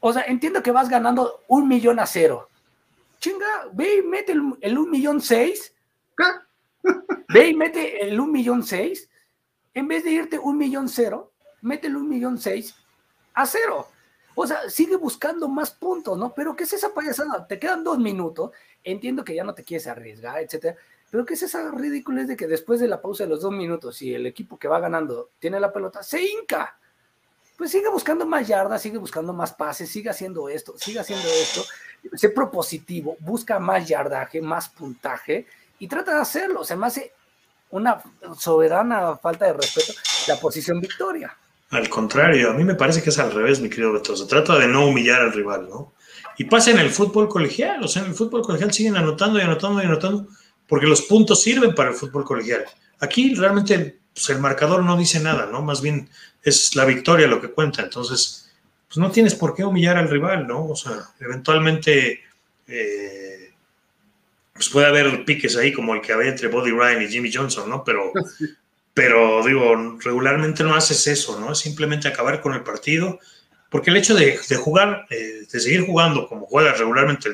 O 0.00 0.12
sea, 0.12 0.22
entiendo 0.24 0.62
que 0.62 0.70
vas 0.70 0.88
ganando 0.88 1.42
un 1.48 1.66
millón 1.66 1.98
a 1.98 2.06
cero. 2.06 2.48
Chinga, 3.18 3.68
ve 3.72 3.96
y 3.96 4.02
mete 4.02 4.32
el, 4.32 4.78
un 4.78 4.90
millón 4.90 5.20
seis. 5.20 5.74
Ve 7.28 7.48
y 7.48 7.54
mete 7.54 8.06
el 8.06 8.20
un 8.20 8.30
millón 8.30 8.62
seis. 8.62 9.08
En 9.72 9.88
vez 9.88 10.04
de 10.04 10.10
irte 10.10 10.38
un 10.38 10.58
millón 10.58 10.90
cero, 10.90 11.32
mete 11.62 11.86
el 11.86 11.96
un 11.96 12.08
millón 12.08 12.38
seis 12.38 12.74
a 13.32 13.46
cero. 13.46 13.88
O 14.34 14.46
sea, 14.46 14.68
sigue 14.68 14.96
buscando 14.96 15.48
más 15.48 15.70
puntos, 15.70 16.18
¿no? 16.18 16.34
Pero 16.34 16.54
¿qué 16.54 16.64
es 16.64 16.72
esa 16.74 16.92
payasada? 16.92 17.46
Te 17.46 17.58
quedan 17.58 17.82
dos 17.82 17.98
minutos. 17.98 18.50
Entiendo 18.82 19.24
que 19.24 19.34
ya 19.34 19.42
no 19.42 19.54
te 19.54 19.64
quieres 19.64 19.86
arriesgar, 19.86 20.40
etcétera 20.40 20.76
pero 21.14 21.24
¿qué 21.24 21.34
es 21.34 21.44
esa 21.44 21.70
ridícula 21.70 22.24
de 22.24 22.36
que 22.36 22.48
después 22.48 22.80
de 22.80 22.88
la 22.88 23.00
pausa 23.00 23.22
de 23.22 23.30
los 23.30 23.40
dos 23.40 23.52
minutos, 23.52 24.02
y 24.02 24.12
el 24.12 24.26
equipo 24.26 24.58
que 24.58 24.66
va 24.66 24.80
ganando 24.80 25.30
tiene 25.38 25.60
la 25.60 25.72
pelota, 25.72 26.02
se 26.02 26.20
hinca? 26.20 26.76
Pues 27.56 27.70
sigue 27.70 27.88
buscando 27.88 28.26
más 28.26 28.48
yardas, 28.48 28.82
sigue 28.82 28.98
buscando 28.98 29.32
más 29.32 29.52
pases, 29.52 29.88
sigue 29.88 30.10
haciendo 30.10 30.48
esto, 30.48 30.76
sigue 30.76 30.98
haciendo 30.98 31.28
esto, 31.28 31.62
sé 32.14 32.30
propositivo, 32.30 33.16
busca 33.20 33.60
más 33.60 33.86
yardaje, 33.86 34.42
más 34.42 34.68
puntaje 34.68 35.46
y 35.78 35.86
trata 35.86 36.16
de 36.16 36.20
hacerlo. 36.20 36.64
Se 36.64 36.74
me 36.74 36.88
hace 36.88 37.12
una 37.70 38.02
soberana 38.36 39.16
falta 39.16 39.44
de 39.44 39.52
respeto 39.52 39.92
la 40.26 40.34
posición 40.40 40.80
victoria. 40.80 41.32
Al 41.70 41.88
contrario, 41.88 42.50
a 42.50 42.54
mí 42.54 42.64
me 42.64 42.74
parece 42.74 43.04
que 43.04 43.10
es 43.10 43.18
al 43.20 43.30
revés, 43.30 43.60
mi 43.60 43.70
querido 43.70 43.92
Beto. 43.92 44.16
Se 44.16 44.26
trata 44.26 44.58
de 44.58 44.66
no 44.66 44.88
humillar 44.88 45.20
al 45.20 45.32
rival, 45.32 45.68
¿no? 45.68 45.92
Y 46.38 46.46
pasa 46.46 46.72
en 46.72 46.80
el 46.80 46.90
fútbol 46.90 47.28
colegial, 47.28 47.84
o 47.84 47.86
sea, 47.86 48.02
en 48.02 48.08
el 48.08 48.14
fútbol 48.14 48.42
colegial 48.42 48.72
siguen 48.72 48.96
anotando 48.96 49.38
y 49.38 49.42
anotando 49.42 49.80
y 49.80 49.86
anotando 49.86 50.26
porque 50.68 50.86
los 50.86 51.02
puntos 51.02 51.42
sirven 51.42 51.74
para 51.74 51.90
el 51.90 51.96
fútbol 51.96 52.24
colegial. 52.24 52.64
Aquí 53.00 53.34
realmente 53.34 53.98
pues 54.14 54.30
el 54.30 54.38
marcador 54.38 54.82
no 54.84 54.96
dice 54.96 55.20
nada, 55.20 55.46
¿no? 55.46 55.60
Más 55.62 55.80
bien 55.82 56.08
es 56.42 56.76
la 56.76 56.84
victoria 56.84 57.26
lo 57.26 57.40
que 57.40 57.50
cuenta. 57.50 57.82
Entonces, 57.82 58.50
pues 58.86 58.98
no 58.98 59.10
tienes 59.10 59.34
por 59.34 59.54
qué 59.54 59.64
humillar 59.64 59.96
al 59.96 60.08
rival, 60.08 60.46
¿no? 60.46 60.66
O 60.66 60.76
sea, 60.76 60.92
eventualmente 61.20 62.20
eh, 62.68 63.52
pues 64.52 64.68
puede 64.68 64.86
haber 64.86 65.24
piques 65.24 65.56
ahí 65.56 65.72
como 65.72 65.94
el 65.94 66.00
que 66.00 66.12
había 66.12 66.30
entre 66.30 66.48
Body 66.48 66.70
Ryan 66.70 67.02
y 67.02 67.08
Jimmy 67.08 67.32
Johnson, 67.32 67.68
¿no? 67.68 67.82
Pero, 67.82 68.12
pero 68.94 69.44
digo, 69.44 69.98
regularmente 70.00 70.62
no 70.62 70.74
haces 70.74 71.06
eso, 71.08 71.38
¿no? 71.40 71.52
Es 71.52 71.58
simplemente 71.58 72.06
acabar 72.06 72.40
con 72.40 72.54
el 72.54 72.62
partido, 72.62 73.18
porque 73.68 73.90
el 73.90 73.96
hecho 73.96 74.14
de, 74.14 74.38
jugar, 74.56 75.06
eh, 75.10 75.46
de 75.50 75.60
seguir 75.60 75.84
jugando 75.84 76.28
como 76.28 76.46
juegas 76.46 76.78
regularmente 76.78 77.30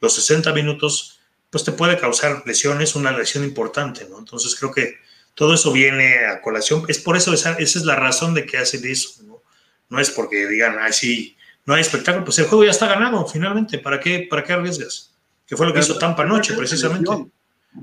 los 0.00 0.14
60 0.14 0.52
minutos, 0.52 1.19
pues 1.50 1.64
te 1.64 1.72
puede 1.72 1.98
causar 1.98 2.42
lesiones, 2.46 2.94
una 2.94 3.10
lesión 3.10 3.44
importante, 3.44 4.06
¿no? 4.08 4.18
Entonces 4.18 4.54
creo 4.54 4.72
que 4.72 4.96
todo 5.34 5.54
eso 5.54 5.72
viene 5.72 6.26
a 6.26 6.40
colación. 6.40 6.84
Es 6.88 6.98
por 6.98 7.16
eso, 7.16 7.34
esa, 7.34 7.54
esa 7.54 7.78
es 7.78 7.84
la 7.84 7.96
razón 7.96 8.34
de 8.34 8.46
que 8.46 8.58
hacen 8.58 8.86
eso, 8.86 9.22
¿no? 9.24 9.42
No 9.88 10.00
es 10.00 10.10
porque 10.10 10.46
digan, 10.46 10.76
ay, 10.80 10.92
sí, 10.92 11.36
no 11.66 11.74
hay 11.74 11.80
espectáculo, 11.80 12.24
pues 12.24 12.38
el 12.38 12.46
juego 12.46 12.64
ya 12.64 12.70
está 12.70 12.86
ganado, 12.86 13.26
finalmente. 13.26 13.78
¿Para 13.78 13.98
qué, 13.98 14.26
para 14.30 14.44
qué 14.44 14.52
arriesgas? 14.52 15.12
Que 15.46 15.56
fue 15.56 15.66
lo 15.66 15.74
que 15.74 15.80
hizo 15.80 15.98
Tampa 15.98 16.22
anoche, 16.22 16.54
precisamente. 16.54 17.26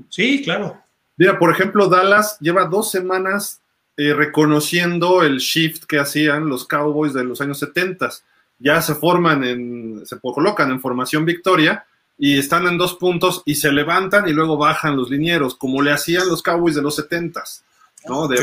Sí, 0.08 0.42
claro. 0.42 0.82
Mira, 1.16 1.38
por 1.38 1.50
ejemplo, 1.50 1.88
Dallas 1.88 2.38
lleva 2.40 2.64
dos 2.64 2.90
semanas 2.90 3.60
eh, 3.96 4.14
reconociendo 4.14 5.22
el 5.22 5.38
shift 5.38 5.84
que 5.84 5.98
hacían 5.98 6.48
los 6.48 6.66
Cowboys 6.66 7.12
de 7.12 7.24
los 7.24 7.40
años 7.40 7.58
70. 7.58 8.10
Ya 8.58 8.80
se 8.80 8.94
forman 8.94 9.44
en, 9.44 10.06
se 10.06 10.18
colocan 10.18 10.70
en 10.70 10.80
formación 10.80 11.24
victoria 11.24 11.84
y 12.18 12.38
están 12.38 12.66
en 12.66 12.76
dos 12.76 12.94
puntos 12.94 13.42
y 13.46 13.54
se 13.54 13.70
levantan 13.70 14.28
y 14.28 14.32
luego 14.32 14.56
bajan 14.56 14.96
los 14.96 15.08
linieros, 15.08 15.54
como 15.54 15.80
le 15.80 15.92
hacían 15.92 16.28
los 16.28 16.42
Cowboys 16.42 16.74
de 16.74 16.82
los 16.82 16.96
70 16.96 17.42
¿no? 18.06 18.28
De 18.28 18.36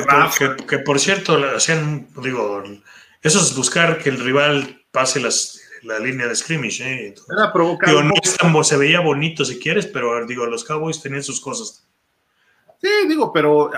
que, 0.67 0.79
por, 0.79 0.99
cierto, 0.99 1.37
hacían, 1.55 2.07
digo, 2.21 2.63
eso 3.21 3.39
es 3.39 3.55
buscar 3.55 3.97
que 3.97 4.09
el 4.09 4.19
rival 4.19 4.83
pase 4.91 5.19
las, 5.19 5.59
la 5.83 5.99
línea 5.99 6.27
de 6.27 6.35
scrimmage. 6.35 6.83
¿eh? 6.83 7.15
Era 7.35 7.51
provocar. 7.51 7.93
no 8.45 8.63
se 8.63 8.77
veía 8.77 8.99
bonito 8.99 9.43
si 9.43 9.59
quieres, 9.59 9.87
pero 9.87 10.25
digo, 10.25 10.45
los 10.45 10.63
Cowboys 10.63 11.01
tenían 11.01 11.23
sus 11.23 11.41
cosas. 11.41 11.85
Sí, 12.81 12.89
digo, 13.07 13.31
pero 13.33 13.71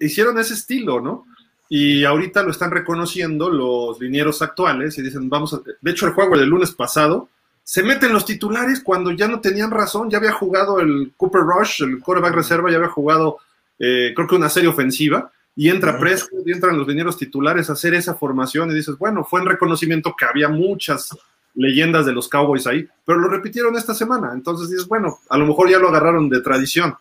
hicieron 0.00 0.38
ese 0.38 0.54
estilo, 0.54 1.00
¿no? 1.00 1.26
Y 1.68 2.04
ahorita 2.04 2.42
lo 2.42 2.50
están 2.50 2.70
reconociendo 2.70 3.48
los 3.48 3.98
linieros 3.98 4.42
actuales 4.42 4.98
y 4.98 5.02
dicen, 5.02 5.30
vamos 5.30 5.54
a... 5.54 5.60
De 5.80 5.90
hecho, 5.90 6.06
el 6.06 6.12
juego 6.12 6.36
del 6.36 6.50
lunes 6.50 6.72
pasado 6.72 7.30
se 7.64 7.82
meten 7.82 8.12
los 8.12 8.26
titulares 8.26 8.80
cuando 8.80 9.10
ya 9.10 9.26
no 9.26 9.40
tenían 9.40 9.70
razón, 9.70 10.10
ya 10.10 10.18
había 10.18 10.32
jugado 10.32 10.80
el 10.80 11.12
Cooper 11.16 11.40
Rush, 11.40 11.82
el 11.82 11.98
quarterback 11.98 12.34
reserva, 12.34 12.70
ya 12.70 12.76
había 12.76 12.90
jugado, 12.90 13.38
eh, 13.78 14.12
creo 14.14 14.28
que 14.28 14.36
una 14.36 14.50
serie 14.50 14.68
ofensiva, 14.68 15.32
y 15.56 15.70
entra 15.70 15.98
Prescott 15.98 16.46
y 16.46 16.52
entran 16.52 16.76
los 16.76 16.86
dineros 16.86 17.16
titulares 17.16 17.70
a 17.70 17.72
hacer 17.72 17.94
esa 17.94 18.14
formación 18.14 18.70
y 18.70 18.74
dices, 18.74 18.98
bueno, 18.98 19.24
fue 19.24 19.40
en 19.40 19.46
reconocimiento 19.46 20.14
que 20.18 20.26
había 20.26 20.48
muchas 20.48 21.16
leyendas 21.54 22.04
de 22.04 22.12
los 22.12 22.28
Cowboys 22.28 22.66
ahí, 22.66 22.86
pero 23.04 23.18
lo 23.18 23.28
repitieron 23.28 23.76
esta 23.76 23.94
semana, 23.94 24.32
entonces 24.34 24.68
dices, 24.68 24.86
bueno, 24.86 25.18
a 25.30 25.38
lo 25.38 25.46
mejor 25.46 25.70
ya 25.70 25.78
lo 25.78 25.88
agarraron 25.88 26.28
de 26.28 26.42
tradición. 26.42 26.94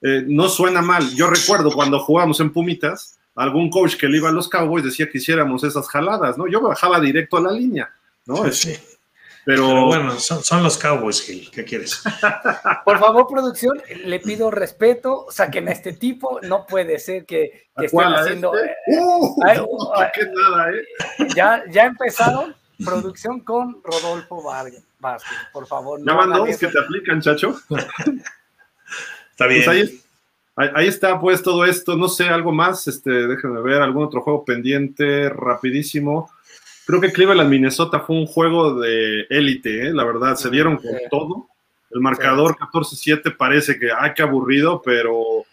Eh, 0.00 0.24
no 0.26 0.48
suena 0.48 0.80
mal. 0.80 1.12
Yo 1.14 1.28
recuerdo 1.28 1.72
cuando 1.72 1.98
jugábamos 2.00 2.40
en 2.40 2.52
Pumitas, 2.52 3.18
algún 3.34 3.70
coach 3.70 3.96
que 3.96 4.08
le 4.08 4.18
iba 4.18 4.28
a 4.28 4.32
los 4.32 4.48
Cowboys 4.48 4.84
decía 4.84 5.08
que 5.10 5.18
hiciéramos 5.18 5.62
esas 5.64 5.88
jaladas, 5.88 6.38
¿no? 6.38 6.48
Yo 6.48 6.60
bajaba 6.60 7.00
directo 7.00 7.36
a 7.36 7.40
la 7.40 7.52
línea, 7.52 7.92
¿no? 8.26 8.50
Sí. 8.50 8.74
Pero, 9.48 9.86
bueno, 9.86 10.20
son, 10.20 10.62
los 10.62 10.76
Cowboys, 10.76 11.22
Gil. 11.22 11.50
¿Qué 11.50 11.64
quieres? 11.64 12.02
Por 12.84 12.98
favor, 12.98 13.26
producción, 13.26 13.82
le 14.04 14.20
pido 14.20 14.50
respeto. 14.50 15.24
Saquen 15.30 15.68
a 15.68 15.72
este 15.72 15.94
tipo. 15.94 16.38
No 16.42 16.66
puede 16.66 16.98
ser 16.98 17.24
que, 17.24 17.70
estén 17.74 18.12
haciendo. 18.12 18.52
Este? 18.54 18.72
Eh, 18.94 19.00
uh, 19.00 19.36
qué 20.12 20.26
nada, 20.26 20.70
¿eh? 20.70 21.28
Ya, 21.34 21.64
ya 21.70 21.86
empezaron 21.86 22.54
producción 22.84 23.40
con 23.40 23.82
Rodolfo 23.82 24.42
Vargas. 24.42 24.84
Por 25.50 25.66
favor. 25.66 25.98
Ya 26.04 26.12
van 26.12 26.28
dos 26.28 26.58
que 26.58 26.66
te 26.66 26.78
aplican, 26.78 27.22
chacho. 27.22 27.58
está 29.30 29.46
bien. 29.46 29.64
Pues 29.64 29.68
ahí, 30.56 30.70
ahí, 30.74 30.88
está, 30.88 31.18
pues, 31.18 31.42
todo 31.42 31.64
esto. 31.64 31.96
No 31.96 32.08
sé, 32.08 32.28
algo 32.28 32.52
más. 32.52 32.86
Este, 32.86 33.26
déjenme 33.26 33.62
ver, 33.62 33.80
algún 33.80 34.04
otro 34.04 34.20
juego 34.20 34.44
pendiente, 34.44 35.30
rapidísimo 35.30 36.30
creo 36.88 37.02
que 37.02 37.12
Cleveland 37.12 37.50
Minnesota 37.50 38.00
fue 38.00 38.16
un 38.16 38.24
juego 38.24 38.80
de 38.80 39.26
élite, 39.28 39.88
¿eh? 39.88 39.92
la 39.92 40.04
verdad, 40.04 40.36
se 40.36 40.48
dieron 40.48 40.78
con 40.78 40.96
todo. 41.10 41.46
El 41.90 42.00
marcador 42.00 42.56
14-7 42.56 43.36
parece 43.36 43.78
que, 43.78 43.90
ay, 43.92 44.12
qué 44.16 44.22
aburrido, 44.22 44.80
pero 44.82 45.44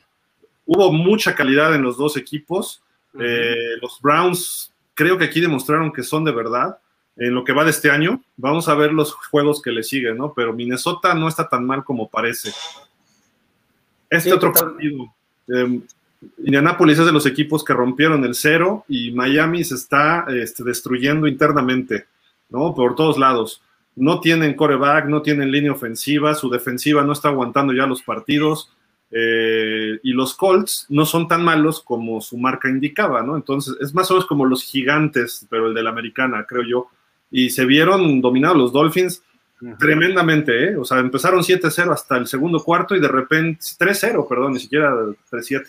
hubo 0.65 0.93
mucha 0.93 1.35
calidad 1.35 1.75
en 1.75 1.81
los 1.81 1.97
dos 1.97 2.15
equipos. 2.15 2.81
Eh, 3.19 3.75
los 3.81 3.99
Browns 3.99 4.71
creo 4.93 5.17
que 5.17 5.25
aquí 5.25 5.41
demostraron 5.41 5.91
que 5.91 6.03
son 6.03 6.23
de 6.23 6.31
verdad 6.31 6.77
en 7.17 7.33
lo 7.33 7.43
que 7.43 7.51
va 7.51 7.65
de 7.65 7.71
este 7.71 7.91
año. 7.91 8.23
Vamos 8.37 8.69
a 8.69 8.75
ver 8.75 8.93
los 8.93 9.13
juegos 9.13 9.61
que 9.61 9.71
le 9.71 9.83
siguen, 9.83 10.15
¿no? 10.15 10.33
Pero 10.33 10.53
Minnesota 10.53 11.13
no 11.15 11.27
está 11.27 11.49
tan 11.49 11.65
mal 11.65 11.83
como 11.83 12.09
parece. 12.09 12.53
Este 14.09 14.33
otro 14.33 14.53
partido, 14.53 15.13
em, 15.49 15.81
Indianapolis 16.37 16.99
es 16.99 17.05
de 17.05 17.11
los 17.11 17.25
equipos 17.25 17.63
que 17.63 17.73
rompieron 17.73 18.23
el 18.25 18.35
cero 18.35 18.85
y 18.87 19.11
Miami 19.11 19.63
se 19.63 19.75
está 19.75 20.25
este, 20.29 20.63
destruyendo 20.63 21.27
internamente, 21.27 22.05
¿no? 22.49 22.73
Por 22.73 22.95
todos 22.95 23.17
lados. 23.17 23.61
No 23.95 24.19
tienen 24.19 24.55
coreback, 24.55 25.07
no 25.07 25.21
tienen 25.21 25.51
línea 25.51 25.71
ofensiva, 25.71 26.35
su 26.35 26.49
defensiva 26.49 27.03
no 27.03 27.13
está 27.13 27.29
aguantando 27.29 27.73
ya 27.73 27.85
los 27.85 28.01
partidos. 28.01 28.71
Eh, 29.11 29.99
y 30.03 30.11
los 30.11 30.33
Colts 30.35 30.87
no 30.89 31.05
son 31.05 31.27
tan 31.27 31.43
malos 31.43 31.81
como 31.81 32.19
su 32.21 32.37
marca 32.37 32.69
indicaba, 32.69 33.21
¿no? 33.21 33.35
Entonces 33.35 33.75
es 33.79 33.93
más 33.93 34.09
o 34.11 34.15
menos 34.15 34.27
como 34.27 34.45
los 34.45 34.63
gigantes, 34.63 35.47
pero 35.49 35.67
el 35.67 35.73
de 35.73 35.83
la 35.83 35.91
americana, 35.91 36.45
creo 36.47 36.63
yo. 36.63 36.87
Y 37.31 37.49
se 37.49 37.65
vieron 37.65 38.19
dominados 38.21 38.57
los 38.57 38.73
Dolphins 38.73 39.23
tremendamente, 39.79 40.65
¿eh? 40.71 40.77
O 40.77 40.83
sea, 40.83 40.99
empezaron 40.99 41.41
7-0 41.41 41.91
hasta 41.91 42.17
el 42.17 42.27
segundo 42.27 42.63
cuarto 42.63 42.95
y 42.95 42.99
de 42.99 43.07
repente 43.07 43.61
3-0, 43.79 44.27
perdón, 44.27 44.53
ni 44.53 44.59
siquiera 44.59 44.91
3-7. 45.31 45.65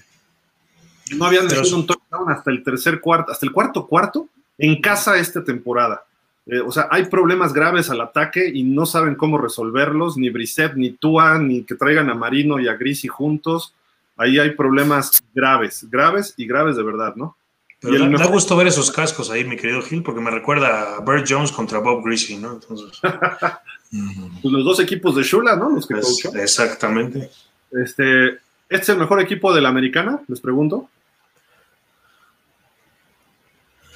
No 1.14 1.26
habían 1.26 1.46
metido 1.46 1.76
un 1.76 1.86
touchdown 1.86 2.30
hasta 2.30 2.50
el 2.50 2.62
tercer 2.62 3.00
cuarto, 3.00 3.32
hasta 3.32 3.46
el 3.46 3.52
cuarto 3.52 3.86
cuarto 3.86 4.28
en 4.58 4.80
casa 4.80 5.18
esta 5.18 5.44
temporada. 5.44 6.04
Eh, 6.46 6.60
o 6.60 6.70
sea, 6.70 6.88
hay 6.90 7.06
problemas 7.06 7.52
graves 7.52 7.90
al 7.90 8.00
ataque 8.00 8.50
y 8.52 8.62
no 8.62 8.86
saben 8.86 9.16
cómo 9.16 9.38
resolverlos, 9.38 10.16
ni 10.16 10.30
Brissett, 10.30 10.74
ni 10.74 10.90
Tua, 10.90 11.38
ni 11.38 11.64
que 11.64 11.74
traigan 11.74 12.08
a 12.08 12.14
Marino 12.14 12.60
y 12.60 12.68
a 12.68 12.74
Grisi 12.74 13.08
juntos. 13.08 13.74
Ahí 14.16 14.38
hay 14.38 14.50
problemas 14.52 15.22
graves, 15.34 15.86
graves 15.90 16.34
y 16.36 16.46
graves 16.46 16.76
de 16.76 16.82
verdad, 16.82 17.14
¿no? 17.16 17.36
Pero 17.80 17.96
y 17.96 18.16
da, 18.16 18.26
gusto 18.26 18.56
ver 18.56 18.68
esos 18.68 18.90
cascos 18.90 19.30
ahí, 19.30 19.44
mi 19.44 19.56
querido 19.56 19.82
Gil, 19.82 20.02
porque 20.02 20.20
me 20.20 20.30
recuerda 20.30 20.96
a 20.96 21.00
Bert 21.00 21.26
Jones 21.28 21.52
contra 21.52 21.78
Bob 21.80 22.02
Greasy, 22.04 22.36
¿no? 22.36 22.54
Entonces... 22.54 22.98
pues 24.42 24.52
los 24.52 24.64
dos 24.64 24.80
equipos 24.80 25.14
de 25.14 25.22
Shula, 25.22 25.56
¿no? 25.56 25.70
Los 25.70 25.86
que 25.86 25.94
Exactamente. 26.40 27.30
Este, 27.70 28.28
¿Este 28.28 28.38
es 28.70 28.88
el 28.88 28.98
mejor 28.98 29.20
equipo 29.20 29.52
de 29.52 29.60
la 29.60 29.68
americana? 29.68 30.20
Les 30.28 30.40
pregunto. 30.40 30.88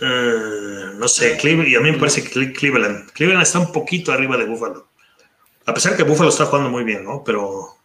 Eh, 0.01 0.93
no 0.95 1.09
sé, 1.09 1.37
Cleveland, 1.37 1.69
y 1.69 1.77
a 1.77 1.81
mí 1.81 1.93
me 1.93 1.99
parece 1.99 2.23
que 2.23 2.53
Cleveland, 2.53 3.11
Cleveland 3.13 3.43
está 3.43 3.59
un 3.59 3.73
poquito 3.73 4.13
arriba 4.13 4.37
de 4.37 4.47
Buffalo. 4.47 4.89
A 5.67 5.75
pesar 5.75 5.97
que 5.97 6.03
Buffalo 6.03 6.31
está 6.31 6.47
jugando 6.47 6.71
muy 6.71 6.85
bien, 6.85 7.05
¿no? 7.05 7.23
Pero 7.23 7.77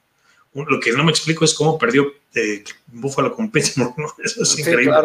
lo 0.54 0.80
que 0.80 0.94
no 0.94 1.04
me 1.04 1.12
explico 1.12 1.44
es 1.44 1.54
cómo 1.54 1.78
perdió 1.78 2.06
eh, 2.34 2.64
Buffalo 2.88 3.36
con 3.36 3.52
Pittsburgh, 3.52 3.94
¿no? 3.98 4.08
Eso 4.24 4.44
es 4.44 4.60
increíble. 4.60 4.96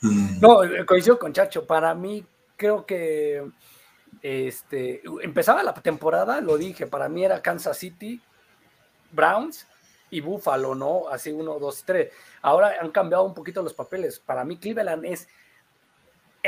Mm. 0.00 0.40
No, 0.40 0.64
eh, 0.64 0.84
coincido 0.84 1.18
con 1.18 1.32
Chacho. 1.32 1.64
Para 1.64 1.94
mí, 1.94 2.24
creo 2.56 2.84
que 2.84 3.44
este, 4.20 5.02
empezaba 5.22 5.62
la 5.62 5.74
temporada, 5.74 6.40
lo 6.40 6.58
dije, 6.58 6.88
para 6.88 7.08
mí 7.08 7.24
era 7.24 7.40
Kansas 7.40 7.78
City, 7.78 8.20
Browns 9.12 9.66
y 10.10 10.20
Buffalo, 10.20 10.74
¿no? 10.74 11.08
Así 11.08 11.30
uno, 11.30 11.58
dos, 11.60 11.84
tres. 11.84 12.10
Ahora 12.42 12.74
han 12.80 12.90
cambiado 12.90 13.24
un 13.24 13.34
poquito 13.34 13.62
los 13.62 13.74
papeles. 13.74 14.18
Para 14.18 14.44
mí, 14.44 14.56
Cleveland 14.56 15.04
es 15.04 15.28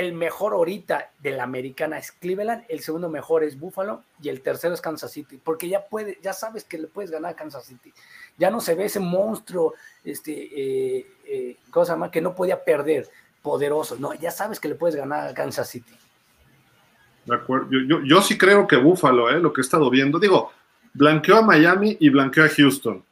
el 0.01 0.15
mejor 0.15 0.55
ahorita 0.55 1.11
de 1.19 1.33
la 1.33 1.43
americana 1.43 1.99
es 1.99 2.11
Cleveland, 2.11 2.65
el 2.69 2.81
segundo 2.81 3.11
mejor 3.11 3.45
es 3.45 3.61
Buffalo 3.61 4.03
y 4.23 4.31
el 4.31 4.41
tercero 4.41 4.73
es 4.73 4.81
Kansas 4.81 5.13
City, 5.13 5.39
porque 5.43 5.69
ya 5.69 5.85
puede, 5.87 6.19
ya 6.23 6.33
sabes 6.33 6.65
que 6.65 6.79
le 6.79 6.87
puedes 6.87 7.11
ganar 7.11 7.33
a 7.33 7.37
Kansas 7.37 7.67
City. 7.67 7.93
Ya 8.39 8.51
no 8.51 8.61
se 8.61 8.75
ve 8.75 8.87
ese 8.87 8.99
monstruo, 8.99 9.75
este, 10.03 10.33
eh, 10.33 11.07
eh, 11.27 11.57
cosa 11.71 11.97
más 11.97 12.11
que 12.11 12.23
no 12.23 12.35
podía 12.35 12.65
perder, 12.65 13.09
poderoso. 13.43 13.97
No, 13.99 14.15
ya 14.15 14.31
sabes 14.31 14.59
que 14.59 14.69
le 14.69 14.75
puedes 14.75 14.97
ganar 14.97 15.29
a 15.29 15.35
Kansas 15.35 15.69
City. 15.69 15.93
De 17.27 17.35
acuerdo. 17.35 17.69
Yo, 17.71 18.23
sí 18.23 18.39
creo 18.39 18.67
que 18.67 18.77
Buffalo, 18.77 19.29
eh, 19.29 19.39
lo 19.39 19.53
que 19.53 19.61
he 19.61 19.63
estado 19.63 19.91
viendo, 19.91 20.19
digo, 20.19 20.51
blanqueó 20.95 21.37
a 21.37 21.43
Miami 21.43 21.97
y 22.01 22.09
blanqueó 22.09 22.45
a 22.45 22.49
Houston, 22.49 23.05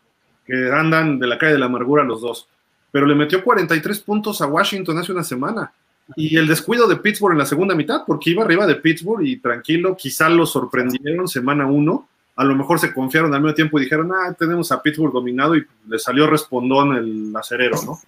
que 0.47 0.73
andan 0.73 1.19
de 1.19 1.27
la 1.27 1.36
calle 1.36 1.52
de 1.52 1.59
la 1.59 1.66
amargura 1.66 2.02
los 2.02 2.23
dos, 2.23 2.48
pero 2.90 3.05
le 3.05 3.15
metió 3.15 3.44
43 3.44 4.01
puntos 4.01 4.40
a 4.40 4.47
Washington 4.47 4.97
hace 4.97 5.12
una 5.12 5.23
semana 5.23 5.70
y 6.16 6.36
el 6.36 6.47
descuido 6.47 6.86
de 6.89 6.97
Pittsburgh 6.97 7.32
en 7.32 7.39
la 7.39 7.47
segunda 7.47 7.74
mitad, 7.74 8.02
porque 8.06 8.30
iba 8.30 8.44
arriba 8.44 8.66
de 8.66 8.76
Pittsburgh 8.76 9.22
y 9.24 9.36
tranquilo, 9.39 9.97
quizá 9.97 10.28
lo 10.28 10.47
sorprendieron 10.47 11.28
semana 11.28 11.66
uno, 11.66 12.09
a 12.36 12.44
lo 12.44 12.55
mejor 12.55 12.78
se 12.78 12.94
confiaron 12.94 13.35
al 13.35 13.40
mismo 13.40 13.55
tiempo 13.55 13.78
y 13.78 13.85
dijeron, 13.85 14.10
ah, 14.12 14.35
tenemos 14.39 14.70
a 14.72 14.80
Pittsburgh 14.80 15.12
dominado 15.12 15.56
y 15.56 15.66
le 15.89 15.98
salió 15.98 16.26
respondón 16.26 16.97
el 16.97 17.35
acerero, 17.36 17.76
¿no? 17.85 17.98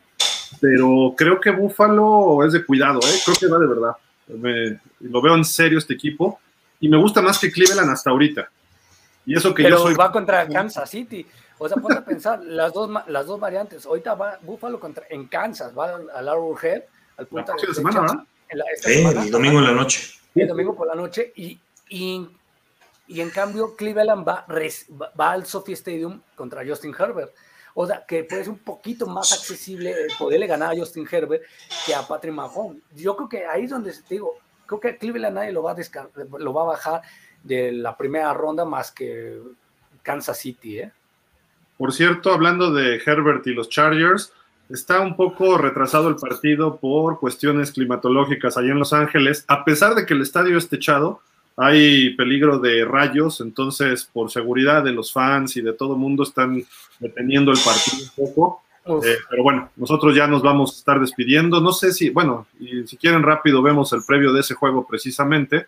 pero 0.59 1.15
creo 1.17 1.41
que 1.41 1.51
Buffalo 1.51 2.45
es 2.45 2.53
de 2.53 2.65
cuidado, 2.65 3.01
¿eh? 3.01 3.19
creo 3.25 3.37
que 3.39 3.47
va 3.47 3.59
de 3.59 3.67
verdad. 3.67 4.77
lo 5.01 5.23
veo 5.23 5.35
en 5.35 5.45
serio 5.45 5.79
este 5.79 5.95
equipo 5.95 6.41
y 6.81 6.89
me 6.89 6.97
gusta 6.97 7.21
más 7.21 7.39
que 7.39 7.53
Cleveland 7.53 7.91
hasta 7.91 8.11
ahorita. 8.11 8.51
Y 9.27 9.37
eso 9.37 9.55
que 9.55 9.63
pero 9.63 9.77
yo 9.77 9.83
soy. 9.83 9.95
va 9.95 10.11
contra 10.11 10.49
Kansas 10.49 10.89
City. 10.91 11.27
O 11.59 11.69
sea, 11.69 11.77
ponte 11.77 11.99
a 11.99 12.05
pensar, 12.05 12.43
las 12.43 12.73
dos, 12.73 12.91
las 13.07 13.27
dos 13.27 13.39
variantes. 13.39 13.85
Ahorita 13.85 14.15
va 14.15 14.39
Buffalo 14.43 14.81
contra, 14.81 15.05
en 15.11 15.27
Kansas, 15.27 15.77
va 15.77 16.01
al 16.15 16.29
Arrowhead, 16.29 16.83
al 17.21 17.27
punto 17.27 17.53
de 17.55 17.75
semana, 17.75 18.01
¿verdad? 18.01 18.25
sí, 18.81 19.05
el 19.05 19.31
domingo 19.31 19.59
en 19.59 19.65
la 19.65 19.73
noche. 19.73 20.15
El 20.35 20.49
domingo 20.49 20.75
por 20.75 20.87
la 20.87 20.95
noche. 20.95 21.33
Y, 21.37 21.61
y, 21.89 22.27
y 23.09 23.21
en 23.21 23.31
cambio, 23.31 23.77
Cleveland 23.77 24.27
va, 24.27 24.47
va 25.19 25.33
al 25.33 25.47
Sophie 25.47 25.75
Stadium 25.75 26.21
contra 26.35 26.67
Justin 26.67 26.95
Herbert. 26.99 27.33
O 27.75 27.87
sea, 27.87 28.05
que 28.07 28.25
puede 28.25 28.45
ser 28.45 28.53
un 28.53 28.59
poquito 28.59 29.07
más 29.07 29.33
accesible 29.33 29.95
poderle 30.19 30.47
ganar 30.47 30.73
a 30.73 30.77
Justin 30.79 31.07
Herbert 31.11 31.43
que 31.87 31.95
a 31.95 32.07
Patrick 32.07 32.35
Mahomes. 32.35 32.83
Yo 32.97 33.17
creo 33.17 33.29
que 33.29 33.47
ahí 33.47 33.65
es 33.65 33.71
donde 33.71 33.93
te 33.93 34.15
digo, 34.15 34.39
creo 34.67 34.81
que 34.81 34.97
Cleveland 34.97 35.37
nadie 35.37 35.53
lo 35.53 35.63
va 35.63 35.73
a, 35.73 36.39
lo 36.39 36.53
va 36.53 36.63
a 36.63 36.67
bajar 36.67 37.03
de 37.43 37.73
la 37.73 37.97
primera 37.97 38.33
ronda 38.35 38.65
más 38.65 38.91
que 38.91 39.41
Kansas 40.03 40.39
City, 40.39 40.81
¿eh? 40.81 40.93
Por 41.79 41.93
cierto, 41.93 42.33
hablando 42.33 42.73
de 42.73 42.97
Herbert 42.97 43.47
y 43.47 43.55
los 43.55 43.71
Chargers, 43.71 44.35
está 44.71 45.01
un 45.01 45.17
poco 45.17 45.59
retrasado 45.59 46.09
el 46.09 46.17
partido 46.17 46.77
por 46.77 47.19
cuestiones 47.19 47.73
climatológicas 47.73 48.57
allá 48.57 48.73
en 48.73 48.79
Los 48.79 48.93
Ángeles. 48.93 49.45
A 49.49 49.65
pesar 49.65 49.95
de 49.95 50.07
que 50.07 50.15
el 50.15 50.23
estadio 50.23 50.57
esté 50.57 50.77
echado, 50.77 51.21
hay 51.57 52.11
peligro 52.15 52.59
de 52.59 52.85
rayos, 52.85 53.41
entonces 53.41 54.09
por 54.13 54.31
seguridad 54.31 54.83
de 54.83 54.93
los 54.93 55.13
fans 55.13 55.57
y 55.57 55.63
de 55.63 55.73
todo 55.73 55.95
el 55.95 56.01
mundo 56.01 56.23
están 56.23 56.65
deteniendo 56.99 57.53
el 57.53 57.59
partido 57.59 58.05
un 58.17 58.27
poco. 58.27 58.63
Eh, 59.05 59.17
pero 59.29 59.43
bueno, 59.43 59.71
nosotros 59.77 60.15
ya 60.15 60.27
nos 60.27 60.43
vamos 60.43 60.73
a 60.73 60.79
estar 60.79 61.01
despidiendo. 61.01 61.61
No 61.61 61.73
sé 61.73 61.93
si, 61.93 62.11
bueno, 62.11 62.47
y 62.59 62.87
si 62.87 62.97
quieren 62.97 63.23
rápido 63.23 63.63
vemos 63.63 63.93
el 63.93 64.03
previo 64.07 64.33
de 64.33 64.41
ese 64.41 64.55
juego 64.55 64.87
precisamente. 64.87 65.67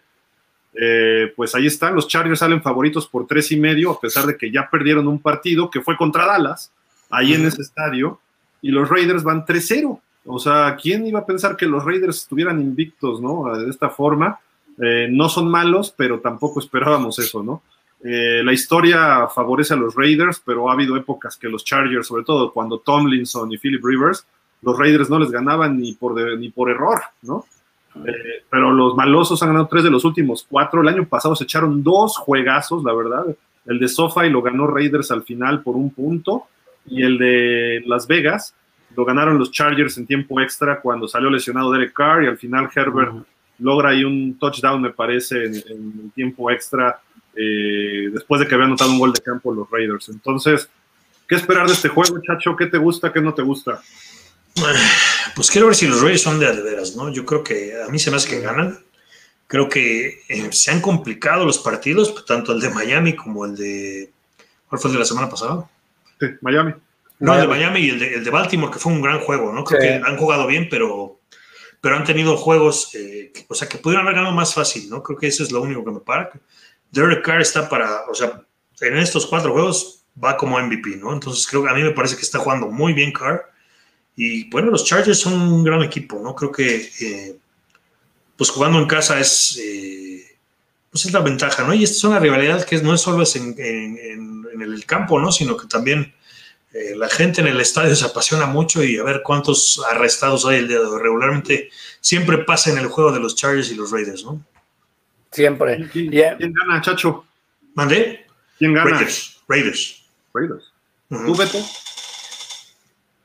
Eh, 0.75 1.33
pues 1.37 1.55
ahí 1.55 1.67
están, 1.67 1.95
los 1.95 2.09
Chargers 2.09 2.39
salen 2.39 2.63
favoritos 2.63 3.07
por 3.07 3.27
tres 3.27 3.53
y 3.53 3.59
medio, 3.59 3.91
a 3.91 4.01
pesar 4.01 4.25
de 4.25 4.39
que 4.39 4.51
ya 4.51 4.71
perdieron 4.71 5.07
un 5.07 5.19
partido 5.19 5.69
que 5.69 5.83
fue 5.83 5.99
contra 5.99 6.25
Dallas, 6.25 6.73
ahí 7.11 7.35
en 7.35 7.45
ese 7.45 7.61
estadio, 7.61 8.19
y 8.63 8.71
los 8.71 8.89
Raiders 8.89 9.23
van 9.23 9.45
3-0. 9.45 10.01
O 10.25 10.39
sea, 10.39 10.77
¿quién 10.81 11.07
iba 11.07 11.21
a 11.21 11.27
pensar 11.27 11.57
que 11.57 11.67
los 11.67 11.85
Raiders 11.85 12.19
estuvieran 12.19 12.61
invictos, 12.61 13.21
¿no? 13.21 13.55
De 13.57 13.69
esta 13.69 13.91
forma. 13.91 14.39
Eh, 14.81 15.09
no 15.11 15.29
son 15.29 15.51
malos, 15.51 15.93
pero 15.95 16.21
tampoco 16.21 16.61
esperábamos 16.61 17.19
eso, 17.19 17.43
¿no? 17.43 17.63
Eh, 18.05 18.43
la 18.43 18.53
historia 18.53 19.29
favorece 19.29 19.75
a 19.75 19.77
los 19.77 19.95
Raiders, 19.95 20.43
pero 20.45 20.71
ha 20.71 20.73
habido 20.73 20.97
épocas 20.97 21.37
que 21.37 21.49
los 21.49 21.65
Chargers, 21.65 22.07
sobre 22.07 22.25
todo 22.25 22.53
cuando 22.53 22.79
Tomlinson 22.79 23.53
y 23.53 23.59
Philip 23.59 23.85
Rivers, 23.85 24.27
los 24.63 24.79
Raiders 24.79 25.11
no 25.11 25.19
les 25.19 25.31
ganaban 25.31 25.79
ni 25.79 25.93
por, 25.93 26.39
ni 26.39 26.51
por 26.51 26.71
error, 26.71 27.01
¿no? 27.23 27.45
Eh, 27.95 28.45
pero 28.49 28.73
los 28.73 28.97
malosos 28.97 29.43
han 29.43 29.51
ganado 29.51 29.69
tres 29.69 29.85
de 29.85 29.91
los 29.91 30.05
últimos 30.05 30.47
cuatro. 30.49 30.81
El 30.81 30.89
año 30.89 31.07
pasado 31.07 31.37
se 31.37 31.45
echaron 31.45 31.83
dos 31.83 32.17
juegazos, 32.17 32.83
la 32.83 32.95
verdad. 32.95 33.25
El 33.67 33.79
de 33.79 33.89
Sofa 33.89 34.27
y 34.27 34.31
lo 34.31 34.43
ganó 34.43 34.67
Raiders 34.67 35.11
al 35.11 35.23
final 35.23 35.63
por 35.63 35.77
un 35.77 35.91
punto. 35.91 36.47
Y 36.87 37.03
el 37.03 37.19
de 37.19 37.83
Las 37.87 38.07
Vegas 38.07 38.55
lo 38.97 39.05
ganaron 39.05 39.39
los 39.39 39.51
Chargers 39.51 39.97
en 39.99 40.07
tiempo 40.07 40.41
extra 40.41 40.81
cuando 40.81 41.09
salió 41.09 41.31
lesionado 41.31 41.73
Derek 41.73 41.93
Carr 41.93 42.25
y 42.25 42.27
al 42.27 42.39
final 42.39 42.69
Herbert 42.75 43.13
logra 43.59 43.91
ahí 43.91 44.05
un 44.05 44.39
touchdown, 44.39 44.83
me 44.83 44.91
parece, 44.91 45.45
en, 45.45 46.11
tiempo 46.11 46.51
extra, 46.51 47.01
eh, 47.35 48.11
después 48.13 48.41
de 48.41 48.47
que 48.47 48.55
había 48.55 48.67
anotado 48.67 48.91
un 48.91 48.99
gol 48.99 49.13
de 49.13 49.21
campo 49.21 49.55
los 49.55 49.71
Raiders. 49.71 50.09
Entonces, 50.09 50.69
¿qué 51.29 51.37
esperar 51.37 51.67
de 51.67 51.73
este 51.73 51.89
juego, 51.89 52.21
chacho? 52.21 52.57
¿Qué 52.57 52.67
te 52.67 52.79
gusta, 52.79 53.13
qué 53.13 53.21
no 53.21 53.35
te 53.35 53.43
gusta? 53.43 53.81
Pues 55.35 55.51
quiero 55.51 55.69
ver 55.69 55.77
si 55.77 55.87
los 55.87 56.01
Raiders 56.03 56.21
son 56.21 56.39
de 56.39 56.53
veras, 56.61 56.95
¿no? 56.95 57.11
Yo 57.11 57.25
creo 57.25 57.43
que 57.43 57.73
a 57.81 57.89
mí 57.89 57.99
se 57.99 58.11
me 58.11 58.17
hace 58.17 58.29
que 58.29 58.41
ganan. 58.41 58.79
Creo 59.47 59.69
que 59.69 60.21
eh, 60.29 60.49
se 60.51 60.71
han 60.71 60.83
complicado 60.83 61.47
los 61.47 61.59
partidos, 61.59 62.27
tanto 62.27 62.53
el 62.53 62.61
de 62.61 62.69
Miami 62.69 63.15
como 63.17 63.47
el 63.47 63.57
de. 63.57 64.11
¿Cuál 64.69 64.79
fue 64.79 64.91
el 64.91 64.95
de 64.95 64.99
la 64.99 65.07
semana 65.07 65.31
pasada? 65.31 65.71
Sí, 66.23 66.37
Miami. 66.41 66.75
No, 67.19 67.35
el 67.35 67.41
de 67.41 67.49
Miami 67.49 67.81
y 67.81 67.91
el 67.91 68.25
de, 68.25 68.31
Baltimore, 68.31 68.73
que 68.73 68.79
fue 68.79 68.93
un 68.93 69.03
gran 69.03 69.21
juego, 69.21 69.53
¿no? 69.53 69.65
Creo 69.65 69.81
que 69.81 70.09
han 70.09 70.17
jugado 70.17 70.47
bien, 70.47 70.69
pero 70.71 71.21
pero 71.81 71.97
han 71.97 72.05
tenido 72.05 72.37
juegos, 72.37 72.95
eh, 72.95 73.33
o 73.49 73.55
sea, 73.55 73.69
que 73.69 73.77
pudieron 73.77 74.07
haber 74.07 74.15
ganado 74.15 74.35
más 74.35 74.55
fácil, 74.55 74.89
¿no? 74.89 75.03
Creo 75.03 75.19
que 75.19 75.27
eso 75.27 75.43
es 75.43 75.51
lo 75.51 75.61
único 75.61 75.85
que 75.85 75.91
me 75.91 75.99
para. 75.99 76.31
Derek 76.93 77.25
Carr 77.25 77.41
está 77.41 77.69
para, 77.69 78.03
o 78.09 78.15
sea, 78.15 78.41
en 78.81 78.97
estos 78.99 79.27
cuatro 79.27 79.53
juegos 79.53 80.05
va 80.23 80.37
como 80.37 80.61
MVP, 80.61 80.97
¿no? 80.99 81.13
Entonces 81.13 81.45
creo 81.45 81.65
que 81.65 81.71
a 81.71 81.75
mí 81.75 81.83
me 81.83 81.91
parece 81.91 82.15
que 82.15 82.23
está 82.23 82.39
jugando 82.39 82.69
muy 82.69 82.93
bien 82.93 83.13
Carr. 83.13 83.51
Y 84.15 84.49
bueno, 84.51 84.71
los 84.71 84.85
Chargers 84.85 85.19
son 85.19 85.35
un 85.35 85.65
gran 85.65 85.83
equipo, 85.83 86.21
¿no? 86.23 86.37
Creo 86.37 86.53
que, 86.53 86.89
eh, 87.01 87.37
pues 88.37 88.51
jugando 88.51 88.79
en 88.79 88.87
casa 88.87 89.19
es, 89.19 89.59
eh, 89.61 90.39
pues 90.89 91.07
es 91.07 91.13
la 91.13 91.21
ventaja, 91.21 91.65
¿no? 91.65 91.75
Y 91.75 91.83
esta 91.83 91.97
es 91.97 92.05
una 92.05 92.21
rivalidad 92.21 92.65
que 92.65 92.81
no 92.81 92.95
es 92.95 93.01
solo 93.01 93.25
es 93.25 93.35
en, 93.35 93.57
en 93.59 94.42
el 94.61 94.85
campo, 94.85 95.19
¿no? 95.19 95.33
Sino 95.33 95.57
que 95.57 95.67
también 95.67 96.13
eh, 96.73 96.97
la 96.97 97.09
gente 97.09 97.43
en 97.43 97.49
el 97.49 97.61
estadio 97.61 97.95
se 97.95 98.07
apasiona 98.07 98.47
mucho 98.47 98.83
y 98.83 98.97
a 98.97 99.03
ver 99.03 99.23
cuántos 99.23 99.83
arrestados 99.91 100.47
hay 100.47 100.59
el 100.59 100.69
día 100.69 100.79
de 100.79 100.87
hoy. 100.87 101.03
Regularmente 101.03 101.71
siempre 102.01 102.39
pasa 102.39 102.71
en 102.71 102.79
el 102.79 102.87
juego 102.87 103.13
de 103.13 103.21
los 103.21 103.37
Chargers 103.37 103.71
y 103.71 103.75
los 103.75 103.91
Raiders, 103.91 104.25
¿no? 104.25 104.43
Siempre. 105.31 105.89
¿Quién, 105.93 106.11
gana, 106.11 106.81
Chacho? 106.81 107.27
¿Mandé? 107.75 108.27
¿Quién 108.59 108.73
gana? 108.73 108.91
Raiders. 108.91 109.43
Raiders. 109.49 110.05
Raiders. 110.33 110.73
¿Tú, 111.09 111.37
Beto? 111.37 111.59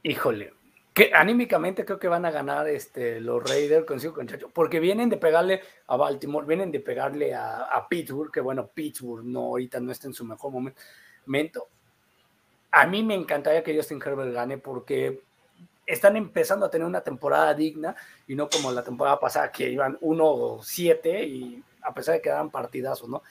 Híjole. 0.04 0.54
Que 0.94 1.12
anímicamente 1.14 1.86
creo 1.86 2.00
que 2.00 2.08
van 2.08 2.26
a 2.26 2.32
ganar 2.32 2.68
este, 2.68 3.22
los 3.22 3.48
Raiders, 3.48 3.86
consigo 3.86 4.14
con 4.14 4.28
Chacho, 4.28 4.50
porque 4.50 4.80
vienen 4.80 5.10
de 5.10 5.18
pegarle 5.18 5.62
a 5.88 5.96
Baltimore, 5.96 6.48
vienen 6.48 6.72
de 6.72 6.80
pegarle 6.80 7.36
a, 7.36 7.66
a 7.66 7.88
Pittsburgh, 7.88 8.32
que 8.32 8.42
bueno, 8.42 8.72
Pittsburgh 8.74 9.24
no, 9.24 9.42
ahorita 9.42 9.80
no 9.80 9.92
está 9.92 10.08
en 10.08 10.14
su 10.14 10.26
mejor 10.26 10.52
momento 10.52 10.82
a 12.72 12.86
mí 12.86 13.04
me 13.04 13.16
encantaría 13.16 13.64
que 13.64 13.76
Justin 13.76 14.02
Herbert 14.04 14.34
gane 14.34 14.58
porque 14.58 15.22
están 15.86 16.18
empezando 16.18 16.66
a 16.66 16.70
tener 16.70 16.86
una 16.86 17.02
temporada 17.02 17.54
digna 17.54 17.96
y 18.28 18.36
no 18.36 18.50
como 18.50 18.72
la 18.72 18.84
temporada 18.84 19.20
pasada 19.20 19.52
que 19.52 19.70
iban 19.70 19.98
1-7 20.00 21.28
y 21.28 21.64
a 21.82 21.94
pesar 21.94 22.16
de 22.16 22.22
que 22.22 22.30
daban 22.30 22.52
partidazos, 22.52 23.08
¿no? 23.08 23.24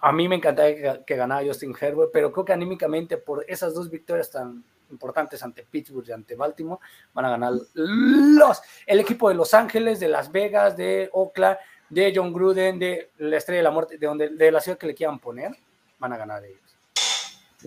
A 0.00 0.12
mí 0.12 0.28
me 0.28 0.34
encantaría 0.34 1.04
que, 1.04 1.16
ganara 1.16 1.46
Justin 1.46 1.74
Herbert, 1.80 2.10
pero 2.12 2.32
creo 2.32 2.44
que 2.44 2.52
anímicamente 2.52 3.16
por 3.16 3.44
esas 3.48 3.72
dos 3.72 3.88
victorias 3.88 4.30
tan 4.30 4.62
importantes 4.90 5.42
ante 5.42 5.62
Pittsburgh 5.62 6.06
y 6.08 6.12
ante 6.12 6.34
Baltimore 6.34 6.80
van 7.14 7.24
a 7.24 7.30
ganar 7.30 7.52
los 7.72 8.60
el 8.86 9.00
equipo 9.00 9.28
de 9.28 9.36
Los 9.36 9.54
Ángeles, 9.54 10.00
de 10.00 10.08
Las 10.08 10.30
Vegas, 10.30 10.76
de 10.76 11.08
Oakland, 11.12 11.56
de 11.88 12.12
John 12.14 12.32
Gruden, 12.32 12.78
de 12.78 13.12
la 13.18 13.36
Estrella 13.36 13.58
de 13.58 13.64
la 13.64 13.70
Muerte, 13.70 13.98
de 13.98 14.06
donde 14.06 14.28
de 14.30 14.50
la 14.50 14.60
ciudad 14.60 14.76
que 14.76 14.88
le 14.88 14.94
quieran 14.94 15.20
poner, 15.20 15.52
van 15.98 16.12
a 16.12 16.18
ganar 16.18 16.44
ellos. 16.44 16.63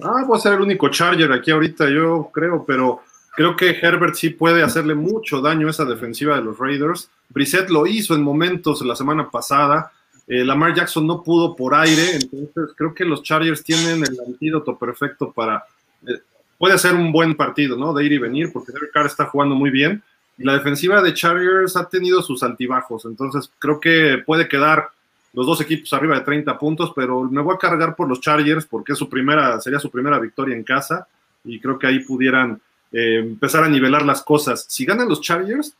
Ah, 0.03 0.23
puede 0.25 0.41
ser 0.41 0.53
el 0.53 0.61
único 0.61 0.89
Charger 0.89 1.31
aquí 1.31 1.51
ahorita, 1.51 1.89
yo 1.89 2.29
creo, 2.33 2.63
pero 2.65 3.01
creo 3.35 3.55
que 3.55 3.69
Herbert 3.69 4.15
sí 4.15 4.29
puede 4.29 4.63
hacerle 4.63 4.95
mucho 4.95 5.41
daño 5.41 5.67
a 5.67 5.71
esa 5.71 5.85
defensiva 5.85 6.35
de 6.35 6.43
los 6.43 6.57
Raiders. 6.57 7.09
Brissett 7.29 7.69
lo 7.69 7.87
hizo 7.87 8.15
en 8.15 8.23
momentos 8.23 8.81
la 8.81 8.95
semana 8.95 9.29
pasada. 9.29 9.91
Eh, 10.27 10.43
Lamar 10.43 10.73
Jackson 10.73 11.07
no 11.07 11.23
pudo 11.23 11.55
por 11.55 11.73
aire, 11.73 12.15
entonces 12.15 12.75
creo 12.75 12.93
que 12.93 13.05
los 13.05 13.23
Chargers 13.23 13.63
tienen 13.63 14.03
el 14.03 14.19
antídoto 14.25 14.77
perfecto 14.77 15.31
para. 15.31 15.63
Eh, 16.05 16.19
puede 16.57 16.77
ser 16.77 16.95
un 16.95 17.11
buen 17.11 17.35
partido, 17.35 17.77
¿no? 17.77 17.93
De 17.93 18.03
ir 18.03 18.11
y 18.11 18.17
venir, 18.17 18.51
porque 18.51 18.73
Derek 18.73 18.91
Carr 18.91 19.05
está 19.05 19.25
jugando 19.25 19.55
muy 19.55 19.69
bien. 19.69 20.03
Y 20.37 20.43
la 20.43 20.53
defensiva 20.53 21.01
de 21.01 21.13
Chargers 21.13 21.75
ha 21.75 21.87
tenido 21.89 22.21
sus 22.21 22.43
altibajos, 22.43 23.05
entonces 23.05 23.49
creo 23.57 23.79
que 23.79 24.21
puede 24.25 24.47
quedar 24.47 24.89
los 25.37 25.45
dos 25.45 25.61
equipos 25.61 25.93
arriba 25.93 26.15
de 26.15 26.25
30 26.25 26.57
puntos, 26.57 26.93
pero 26.95 27.21
me 27.25 27.43
voy 27.43 27.53
a 27.53 27.59
cargar 27.59 27.95
por 27.95 28.09
los 28.09 28.19
Chargers 28.19 28.65
porque 28.65 28.93
es 28.93 28.97
su 28.97 29.07
primera, 29.07 29.61
sería 29.61 29.77
su 29.77 29.91
primera 29.91 30.17
victoria 30.17 30.55
en 30.55 30.63
casa 30.63 31.07
y 31.43 31.59
creo 31.59 31.77
que 31.77 31.85
ahí 31.85 31.99
pudieran 31.99 32.59
eh, 32.91 33.19
empezar 33.19 33.63
a 33.63 33.69
nivelar 33.69 34.03
las 34.03 34.23
cosas. 34.23 34.65
Si 34.67 34.83
ganan 34.83 35.07
los 35.07 35.21
Chargers, 35.21 35.75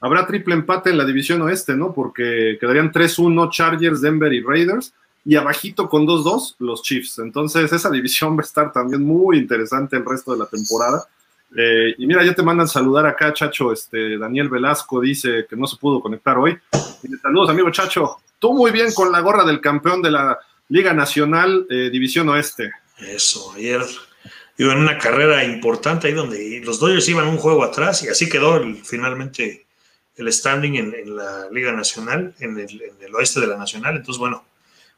habrá 0.00 0.28
triple 0.28 0.54
empate 0.54 0.90
en 0.90 0.98
la 0.98 1.04
división 1.04 1.42
oeste, 1.42 1.74
¿no? 1.74 1.92
Porque 1.92 2.56
quedarían 2.60 2.92
3-1 2.92 3.50
Chargers, 3.50 4.00
Denver 4.00 4.32
y 4.32 4.42
Raiders 4.42 4.94
y 5.24 5.34
abajito 5.34 5.88
con 5.88 6.06
2-2 6.06 6.54
los 6.60 6.80
Chiefs. 6.84 7.18
Entonces 7.18 7.72
esa 7.72 7.90
división 7.90 8.36
va 8.36 8.42
a 8.42 8.46
estar 8.46 8.72
también 8.72 9.02
muy 9.02 9.38
interesante 9.38 9.96
el 9.96 10.04
resto 10.04 10.30
de 10.34 10.38
la 10.38 10.46
temporada. 10.46 11.04
Eh, 11.56 11.96
y 11.98 12.06
mira, 12.06 12.24
ya 12.24 12.32
te 12.32 12.44
mandan 12.44 12.68
saludar 12.68 13.06
acá, 13.06 13.32
Chacho. 13.32 13.72
Este, 13.72 14.16
Daniel 14.18 14.48
Velasco 14.48 15.00
dice 15.00 15.48
que 15.50 15.56
no 15.56 15.66
se 15.66 15.78
pudo 15.78 16.00
conectar 16.00 16.38
hoy. 16.38 16.56
saludos, 17.20 17.50
amigo 17.50 17.72
Chacho. 17.72 18.20
Tú 18.40 18.54
muy 18.54 18.72
bien 18.72 18.92
con 18.92 19.12
la 19.12 19.20
gorra 19.20 19.44
del 19.44 19.60
campeón 19.60 20.00
de 20.00 20.10
la 20.10 20.38
Liga 20.70 20.94
Nacional 20.94 21.66
eh, 21.68 21.90
División 21.92 22.28
Oeste. 22.30 22.72
Eso, 22.98 23.52
ayer 23.54 23.82
iba 24.56 24.72
en 24.72 24.78
una 24.78 24.98
carrera 24.98 25.44
importante 25.44 26.08
ahí 26.08 26.14
donde 26.14 26.60
los 26.64 26.80
Dodgers 26.80 27.08
iban 27.08 27.28
un 27.28 27.36
juego 27.36 27.62
atrás 27.62 28.02
y 28.02 28.08
así 28.08 28.28
quedó 28.28 28.62
finalmente 28.82 29.66
el 30.16 30.32
standing 30.32 30.74
en, 30.74 31.16
la 31.16 31.48
Liga 31.50 31.72
Nacional, 31.72 32.34
en 32.40 32.58
el, 32.58 33.14
oeste 33.14 33.40
de 33.40 33.46
la 33.46 33.58
Nacional. 33.58 33.96
Entonces, 33.96 34.18
bueno, 34.18 34.42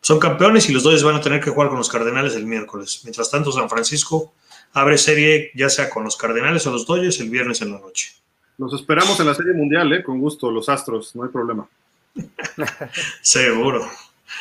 son 0.01 0.20
campeones 0.20 0.69
y 0.69 0.73
los 0.73 0.85
Dodgers 0.85 1.02
van 1.02 1.16
a 1.16 1.20
tener 1.20 1.40
que 1.40 1.51
jugar 1.51 1.69
con 1.69 1.78
los 1.78 1.89
Cardenales 1.89 2.36
el 2.36 2.47
miércoles. 2.47 3.01
Mientras 3.02 3.28
tanto, 3.28 3.51
San 3.51 3.69
Francisco 3.69 4.35
abre 4.73 4.97
serie 4.98 5.51
ya 5.55 5.69
sea 5.69 5.90
con 5.90 6.05
los 6.05 6.16
Cardenales 6.16 6.64
o 6.69 6.70
los 6.70 6.86
Dodgers 6.86 7.19
el 7.19 7.28
viernes 7.28 7.60
en 7.60 7.73
la 7.73 7.81
noche. 7.81 8.12
Los 8.59 8.73
esperamos 8.74 9.19
en 9.19 9.27
la 9.27 9.35
Serie 9.35 9.55
Mundial, 9.55 9.93
¿eh? 9.93 10.05
Con 10.05 10.20
gusto, 10.20 10.48
los 10.51 10.69
Astros, 10.69 11.16
no 11.16 11.24
hay 11.24 11.31
problema. 11.31 11.69
Seguro. 13.22 13.89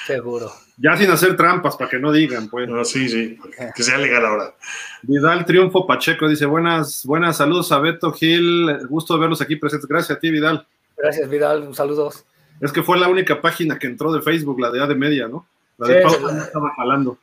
Seguro. 0.06 0.52
Ya 0.78 0.98
sin 0.98 1.12
hacer 1.12 1.38
trampas, 1.38 1.76
para 1.76 1.90
que 1.90 2.00
no 2.00 2.12
digan, 2.12 2.50
pues. 2.50 2.68
No, 2.68 2.84
sí, 2.84 3.08
sí, 3.08 3.38
que 3.76 3.84
sea 3.84 3.98
legal 3.98 4.26
ahora. 4.26 4.56
Vidal 5.04 5.46
Triunfo 5.46 5.86
Pacheco 5.86 6.28
dice, 6.28 6.46
buenas, 6.46 7.06
buenas 7.06 7.38
saludos 7.38 7.72
a 7.72 7.80
Beto 7.80 8.12
Gil, 8.12 8.88
gusto 8.88 9.14
de 9.14 9.20
verlos 9.20 9.42
aquí 9.42 9.58
presentes. 9.58 9.88
Gracias 9.88 10.18
a 10.18 10.20
ti, 10.20 10.32
Vidal. 10.32 10.66
Gracias, 10.98 11.30
Vidal, 11.30 11.76
saludos. 11.76 12.26
Es 12.62 12.72
que 12.72 12.84
fue 12.84 12.98
la 13.00 13.10
única 13.10 13.42
página 13.42 13.78
que 13.78 13.88
entró 13.88 14.12
de 14.12 14.22
Facebook, 14.22 14.60
la 14.60 14.72
de 14.72 14.82
A 14.82 14.88
de 14.88 14.96
Media, 14.96 15.28
¿no? 15.28 15.46
La 15.78 15.88
de 15.88 15.98
Sí, 15.98 16.04
Pausa 16.04 16.34
no 16.34 16.44
estaba 16.44 16.74
jalando. 16.76 17.18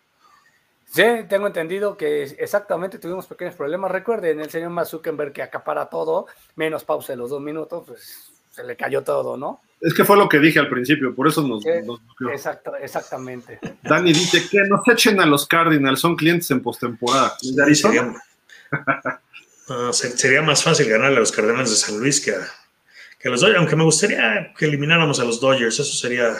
Sí, 0.90 1.02
tengo 1.28 1.46
entendido 1.46 1.96
que 1.96 2.22
exactamente 2.22 2.98
tuvimos 2.98 3.26
pequeños 3.26 3.54
problemas. 3.54 3.90
Recuerden, 3.90 4.40
el 4.40 4.50
señor 4.50 4.70
Mark 4.70 4.88
Zuckerberg 4.88 5.32
que 5.32 5.42
acapara 5.42 5.86
todo, 5.86 6.26
menos 6.56 6.84
pausa 6.84 7.12
de 7.12 7.18
los 7.18 7.30
dos 7.30 7.42
minutos, 7.42 7.84
pues 7.86 8.32
se 8.58 8.64
le 8.66 8.76
cayó 8.76 9.02
todo, 9.02 9.36
¿no? 9.36 9.60
Es 9.80 9.94
que 9.94 10.04
fue 10.04 10.16
lo 10.16 10.28
que 10.28 10.40
dije 10.40 10.58
al 10.58 10.68
principio, 10.68 11.14
por 11.14 11.28
eso 11.28 11.46
nos, 11.46 11.62
exacto, 12.32 12.74
exactamente. 12.76 13.60
Dani 13.84 14.12
dice 14.12 14.48
que 14.50 14.58
nos 14.62 14.80
echen 14.88 15.20
a 15.20 15.26
los 15.26 15.46
Cardinals, 15.46 16.00
son 16.00 16.16
clientes 16.16 16.50
en 16.50 16.60
postemporada. 16.60 17.36
¿De 17.40 17.62
Arizona? 17.62 17.94
Sería, 17.94 18.20
No, 19.68 19.92
se- 19.92 20.16
sería 20.16 20.42
más 20.42 20.64
fácil 20.64 20.88
ganarle 20.88 21.18
a 21.18 21.20
los 21.20 21.30
Cardenales 21.30 21.70
de 21.70 21.76
San 21.76 21.98
Luis 22.00 22.20
que 22.20 22.32
a, 22.32 22.38
que 23.20 23.28
a 23.28 23.30
los 23.30 23.40
Dodgers, 23.42 23.58
aunque 23.58 23.76
me 23.76 23.84
gustaría 23.84 24.52
que 24.56 24.64
elimináramos 24.64 25.20
a 25.20 25.24
los 25.24 25.40
Dodgers, 25.40 25.78
eso 25.78 25.92
sería 25.96 26.34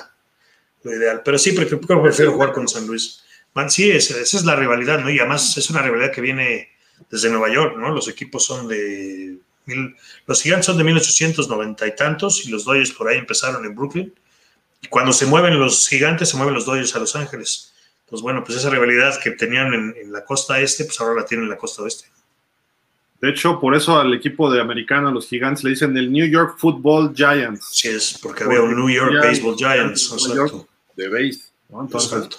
lo 0.83 0.97
ideal. 0.97 1.21
Pero 1.25 1.39
sí, 1.39 1.53
prefiero, 1.53 2.03
prefiero 2.03 2.33
jugar 2.33 2.53
con 2.53 2.67
San 2.67 2.87
Luis. 2.87 3.23
Man, 3.55 3.71
sí, 3.71 3.91
es- 3.91 4.11
esa 4.11 4.37
es 4.39 4.45
la 4.45 4.57
rivalidad, 4.57 4.99
¿no? 5.01 5.11
Y 5.11 5.19
además 5.21 5.57
es 5.57 5.71
una 5.71 5.83
rivalidad 5.83 6.11
que 6.11 6.23
viene 6.23 6.71
desde 7.11 7.31
Nueva 7.31 7.53
York, 7.53 7.77
¿no? 7.79 7.91
Los 7.91 8.09
equipos 8.09 8.45
son 8.45 8.67
de... 8.67 9.37
mil- 9.69 9.95
los 10.27 10.43
gigantes 10.43 10.67
son 10.67 10.77
de 10.79 10.85
1890 10.85 11.87
y 11.87 11.95
tantos 11.95 12.45
y 12.45 12.51
los 12.51 12.65
Dodgers 12.65 12.91
por 12.91 13.09
ahí 13.09 13.19
empezaron 13.19 13.65
en 13.65 13.75
Brooklyn. 13.77 14.13
Y 14.83 14.89
cuando 14.89 15.13
se 15.13 15.27
mueven 15.27 15.59
los 15.59 15.87
gigantes, 15.89 16.29
se 16.31 16.37
mueven 16.37 16.55
los 16.55 16.67
Dodgers 16.67 16.95
a 16.97 16.99
Los 16.99 17.15
Ángeles. 17.15 17.73
Entonces, 18.05 18.23
bueno, 18.23 18.43
pues 18.45 18.59
esa 18.59 18.71
rivalidad 18.71 19.21
que 19.23 19.33
tenían 19.33 19.73
en, 19.75 19.95
en 20.01 20.13
la 20.13 20.25
costa 20.25 20.59
este, 20.61 20.85
pues 20.85 21.01
ahora 21.01 21.21
la 21.21 21.27
tienen 21.27 21.45
en 21.45 21.51
la 21.51 21.57
costa 21.59 21.83
oeste. 21.83 22.07
De 23.21 23.31
hecho, 23.31 23.59
por 23.61 23.75
eso 23.75 23.99
al 23.99 24.15
equipo 24.15 24.51
de 24.51 24.61
americano, 24.61 25.11
los 25.11 25.27
gigantes, 25.29 25.65
le 25.65 25.71
dicen 25.71 25.97
el 25.97 26.11
New 26.13 26.27
York 26.27 26.57
Football 26.59 27.13
Giants 27.17 27.67
Sí, 27.73 27.89
es 27.89 28.17
porque 28.23 28.45
había 28.45 28.63
un 28.63 28.77
New 28.77 28.89
York 28.89 29.11
Porque 29.13 29.27
Baseball 29.27 29.57
Giants. 29.57 30.11
New 30.13 30.37
York 30.37 30.53
Exacto. 30.53 30.69
de 30.97 31.09
base. 31.09 31.41
¿no? 31.69 31.81
Entonces, 31.83 32.13
exacto. 32.13 32.37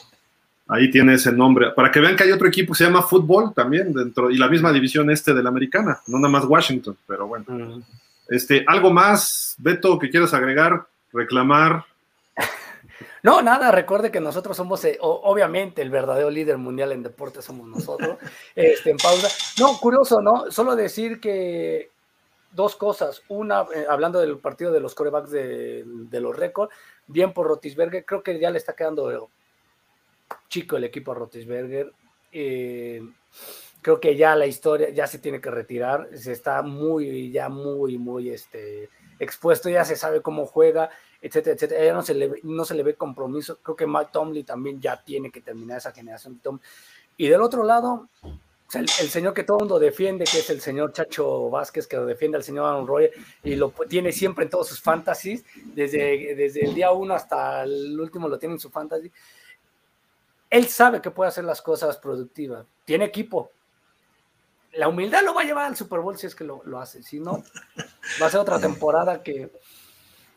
Ahí 0.70 0.90
tiene 0.90 1.16
ese 1.16 1.32
nombre. 1.32 1.72
Para 1.72 1.92
que 1.92 2.00
vean 2.00 2.16
que 2.16 2.24
hay 2.24 2.32
otro 2.32 2.48
equipo 2.48 2.74
que 2.74 2.78
se 2.78 2.84
llama 2.86 3.02
fútbol 3.02 3.54
también 3.54 3.92
dentro, 3.92 4.32
y 4.32 4.38
la 4.38 4.48
misma 4.48 4.72
división 4.72 5.10
este 5.10 5.34
de 5.34 5.44
la 5.44 5.50
americana, 5.50 6.00
no 6.08 6.18
nada 6.20 6.32
más 6.32 6.46
Washington, 6.46 6.96
pero 7.06 7.28
bueno. 7.28 7.46
Mm. 7.48 7.82
Este, 8.30 8.64
¿Algo 8.68 8.92
más, 8.92 9.56
Beto, 9.58 9.98
que 9.98 10.10
quieras 10.10 10.34
agregar, 10.34 10.86
reclamar? 11.12 11.84
No, 13.22 13.42
nada, 13.42 13.70
recuerde 13.74 14.12
que 14.12 14.22
nosotros 14.22 14.56
somos, 14.56 14.86
eh, 14.86 14.98
obviamente, 15.02 15.82
el 15.82 15.90
verdadero 15.90 16.30
líder 16.30 16.58
mundial 16.58 16.94
en 16.94 17.04
deporte 17.04 17.42
somos 17.42 17.68
nosotros. 17.68 18.18
este, 18.56 18.92
en 18.92 18.98
pausa. 18.98 19.28
No, 19.60 19.78
curioso, 19.78 20.22
¿no? 20.22 20.50
Solo 20.50 20.74
decir 20.74 21.20
que 21.20 21.92
dos 22.54 22.78
cosas. 22.78 23.22
Una, 23.28 23.66
eh, 23.76 23.86
hablando 23.90 24.22
del 24.22 24.38
partido 24.38 24.72
de 24.72 24.80
los 24.80 24.96
corebacks 24.96 25.32
de, 25.32 25.84
de 25.86 26.22
los 26.22 26.34
récords, 26.34 26.74
bien 27.08 27.34
por 27.34 27.48
Rotisberger, 27.48 28.06
creo 28.06 28.24
que 28.24 28.40
ya 28.40 28.52
le 28.52 28.58
está 28.58 28.74
quedando 28.74 29.10
chico 30.50 30.78
el 30.78 30.84
equipo 30.84 31.14
Rotisberger. 31.14 31.94
Eh, 32.32 33.02
creo 33.82 34.00
que 34.00 34.16
ya 34.16 34.36
la 34.36 34.46
historia 34.46 34.90
ya 34.90 35.08
se 35.08 35.20
tiene 35.20 35.40
que 35.40 35.52
retirar, 35.52 36.10
se 36.16 36.32
está 36.32 36.62
muy, 36.62 37.32
ya 37.32 37.50
muy, 37.50 37.98
muy 37.98 38.30
este, 38.30 38.90
expuesto, 39.20 39.70
ya 39.70 39.86
se 39.86 39.96
sabe 39.96 40.22
cómo 40.22 40.46
juega, 40.46 40.90
etcétera, 41.22 41.56
etcétera. 41.56 41.86
Ya 41.86 41.94
no 41.94 42.02
se 42.02 42.14
le, 42.14 42.32
no 42.44 42.66
se 42.66 42.76
le 42.76 42.84
ve 42.84 42.96
compromiso. 42.96 43.60
Creo 43.62 43.76
que 43.76 43.88
Mike 43.88 44.10
Tomlin 44.12 44.46
también 44.46 44.82
ya 44.82 45.02
tiene 45.02 45.32
que 45.32 45.42
terminar 45.42 45.78
esa 45.78 45.92
generación 45.92 46.40
Tom. 46.40 46.60
Y 47.16 47.28
del 47.28 47.42
otro 47.42 47.64
lado, 47.64 48.10
el, 48.74 48.88
señor 48.88 49.34
que 49.34 49.44
todo 49.44 49.58
el 49.58 49.62
mundo 49.64 49.80
defiende, 49.80 50.26
que 50.26 50.40
es 50.40 50.50
el 50.50 50.62
señor 50.62 50.94
Chacho 50.94 51.50
Vázquez, 51.50 51.88
que 51.88 51.98
lo 51.98 52.06
defiende 52.06 52.38
al 52.38 52.44
señor 52.44 52.66
Aaron 52.66 52.88
Rodgers 52.88 53.16
y 53.44 53.56
lo 53.56 53.74
tiene 53.90 54.12
siempre 54.12 54.46
en 54.46 54.50
todos 54.50 54.68
sus 54.68 54.80
fantasies, 54.80 55.44
desde, 55.74 56.36
desde 56.36 56.66
el 56.66 56.76
día 56.76 56.92
uno 56.92 57.14
hasta 57.16 57.64
el 57.64 58.00
último 58.00 58.28
lo 58.28 58.38
tiene 58.38 58.56
en 58.56 58.60
su 58.60 58.70
fantasy. 58.70 59.12
Él 60.50 60.68
sabe 60.68 61.02
que 61.02 61.12
puede 61.12 61.30
hacer 61.30 61.44
las 61.44 61.62
cosas 61.62 61.98
productivas, 61.98 62.66
tiene 62.86 63.06
equipo. 63.06 63.52
La 64.74 64.88
humildad 64.88 65.24
lo 65.24 65.34
va 65.34 65.42
a 65.42 65.46
llevar 65.46 65.66
al 65.66 65.76
Super 65.76 66.00
Bowl 66.00 66.18
si 66.18 66.28
es 66.28 66.36
que 66.36 66.44
lo, 66.44 66.62
lo 66.66 66.80
hace, 66.80 67.02
si 67.04 67.20
no, 67.20 67.44
va 68.22 68.28
a 68.28 68.30
ser 68.30 68.40
otra 68.40 68.60
temporada 68.60 69.22
que, 69.24 69.52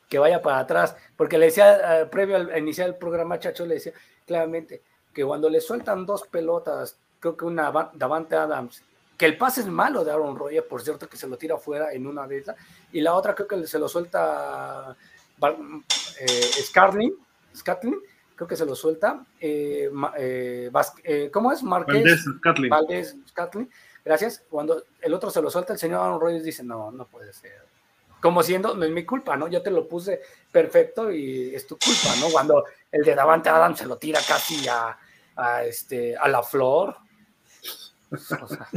que 0.08 0.18
vaya 0.18 0.40
para 0.40 0.58
atrás, 0.58 0.96
porque 1.16 1.38
le 1.38 1.46
decía, 1.46 2.00
eh, 2.00 2.06
previo 2.06 2.36
al 2.36 2.58
iniciar 2.58 2.88
el 2.88 2.96
programa, 2.96 3.38
Chacho, 3.38 3.66
le 3.66 3.74
decía 3.74 3.92
claramente 4.26 4.82
que 5.12 5.24
cuando 5.24 5.50
le 5.50 5.60
sueltan 5.60 6.06
dos 6.06 6.26
pelotas, 6.28 6.96
creo 7.20 7.36
que 7.36 7.44
una 7.44 7.68
Ava- 7.70 7.90
Davante 7.92 8.34
Adams, 8.36 8.82
que 9.18 9.26
el 9.26 9.36
pase 9.36 9.60
es 9.60 9.66
malo 9.66 10.04
de 10.04 10.10
Aaron 10.10 10.36
Rodgers, 10.36 10.66
por 10.66 10.82
cierto, 10.82 11.08
que 11.08 11.16
se 11.18 11.28
lo 11.28 11.36
tira 11.36 11.58
fuera 11.58 11.92
en 11.92 12.06
una 12.06 12.26
de 12.26 12.38
esas, 12.38 12.56
y 12.92 13.00
la 13.02 13.14
otra 13.14 13.34
creo 13.34 13.46
que 13.46 13.66
se 13.66 13.78
lo 13.78 13.88
suelta 13.88 14.96
eh, 16.20 16.42
Scarlin, 16.62 17.14
Scatlin, 17.54 18.00
creo 18.42 18.48
que 18.48 18.56
se 18.56 18.66
lo 18.66 18.74
suelta, 18.74 19.24
eh, 19.40 19.90
eh, 20.18 20.70
eh, 21.04 21.30
¿cómo 21.32 21.52
es? 21.52 21.62
Marqués. 21.62 22.02
Valdés, 22.70 23.16
Catlin. 23.34 23.70
Gracias. 24.04 24.42
Cuando 24.50 24.82
el 25.00 25.14
otro 25.14 25.30
se 25.30 25.40
lo 25.40 25.48
suelta, 25.50 25.72
el 25.72 25.78
señor 25.78 26.00
Aaron 26.00 26.20
Rodgers 26.20 26.44
dice, 26.44 26.64
no, 26.64 26.90
no 26.90 27.06
puede 27.06 27.32
ser. 27.32 27.62
Como 28.20 28.42
siendo, 28.42 28.74
no 28.74 28.84
es 28.84 28.90
mi 28.90 29.04
culpa, 29.04 29.36
¿no? 29.36 29.48
Yo 29.48 29.62
te 29.62 29.70
lo 29.70 29.86
puse 29.88 30.20
perfecto 30.50 31.10
y 31.12 31.54
es 31.54 31.66
tu 31.66 31.76
culpa, 31.76 32.14
¿no? 32.20 32.28
Cuando 32.32 32.64
el 32.90 33.02
de 33.04 33.14
Davante 33.14 33.48
Adams 33.48 33.78
se 33.78 33.86
lo 33.86 33.96
tira 33.96 34.20
casi 34.26 34.66
a, 34.68 34.96
a, 35.36 35.64
este, 35.64 36.16
a 36.16 36.28
la 36.28 36.42
flor. 36.42 36.96
O 38.10 38.16
sea, 38.16 38.68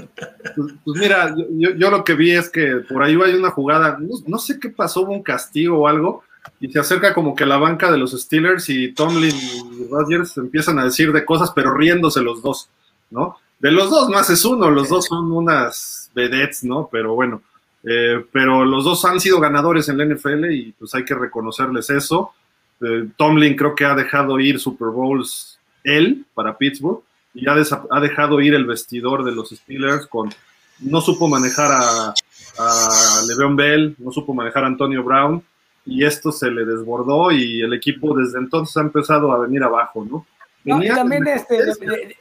Pues, 0.56 0.74
pues 0.84 1.00
mira, 1.02 1.34
yo, 1.36 1.46
yo- 1.52 1.76
yo 1.76 1.90
lo 1.92 2.04
que 2.04 2.14
vi 2.14 2.32
es 2.32 2.50
que 2.50 2.78
por 2.88 3.04
ahí 3.04 3.14
hay 3.22 3.34
una 3.34 3.52
jugada, 3.52 3.98
no, 4.00 4.16
no 4.28 4.38
sé 4.38 4.60
qué 4.60 4.70
pasó, 4.70 5.02
hubo 5.02 5.12
un 5.12 5.24
castigo 5.24 5.80
o 5.80 5.88
algo, 5.88 6.24
y 6.60 6.72
se 6.72 6.80
acerca 6.80 7.14
como 7.14 7.36
que 7.36 7.46
la 7.46 7.58
banca 7.58 7.92
de 7.92 7.98
los 7.98 8.12
Steelers 8.12 8.70
y 8.70 8.94
Tomlin 8.94 9.36
y 9.36 9.88
Rodgers 9.90 10.38
empiezan 10.38 10.80
a 10.80 10.86
decir 10.86 11.12
de 11.12 11.26
cosas, 11.26 11.52
pero 11.54 11.74
riéndose 11.74 12.22
los 12.22 12.42
dos, 12.42 12.70
¿no? 13.12 13.38
De 13.60 13.72
los 13.72 13.90
dos 13.90 14.10
más 14.10 14.30
es 14.30 14.44
uno, 14.46 14.70
los 14.70 14.90
dos 14.90 15.06
son 15.06 15.32
unas 15.32 16.12
vedettes, 16.14 16.64
¿no? 16.64 16.90
Pero 16.92 17.16
bueno, 17.16 17.42
eh, 17.84 18.24
pero 18.32 18.66
los 18.66 18.84
dos 18.84 19.04
han 19.06 19.20
sido 19.20 19.40
ganadores 19.40 19.90
en 19.90 19.98
la 19.98 20.06
NFL 20.06 20.52
y 20.52 20.72
pues 20.74 20.94
hay 20.96 21.06
que 21.06 21.16
reconocerles 21.16 21.90
eso. 21.90 22.34
Eh, 22.82 23.08
Tomlin 23.18 23.56
creo 23.56 23.76
que 23.76 23.86
ha 23.86 23.96
dejado 23.96 24.40
ir 24.40 24.60
Super 24.60 24.90
Bowls 24.90 25.60
él 25.84 26.26
para 26.34 26.58
Pittsburgh 26.58 27.02
y 27.34 27.48
ha, 27.48 27.56
ha 27.92 28.00
dejado 28.00 28.42
ir 28.42 28.54
el 28.54 28.66
vestidor 28.66 29.24
de 29.24 29.34
los 29.34 29.50
Steelers 29.50 30.08
con 30.08 30.34
no 30.80 31.00
supo 31.00 31.28
manejar 31.28 31.72
a, 31.72 32.14
a 32.58 33.22
Le'Veon 33.28 33.56
Bell, 33.56 33.96
no 33.98 34.12
supo 34.12 34.34
manejar 34.34 34.64
a 34.66 34.68
Antonio 34.68 35.04
Brown 35.04 35.42
y 35.86 36.04
esto 36.06 36.32
se 36.32 36.50
le 36.50 36.66
desbordó 36.66 37.32
y 37.32 37.62
el 37.62 37.74
equipo 37.74 38.16
desde 38.18 38.40
entonces 38.40 38.76
ha 38.78 38.82
empezado 38.82 39.32
a 39.32 39.40
venir 39.40 39.64
abajo, 39.64 40.04
¿no? 40.04 40.26
No, 40.64 40.84
y 40.84 40.88
también 40.88 41.28
este, 41.28 41.64
de- 41.64 41.74
de- 41.76 42.18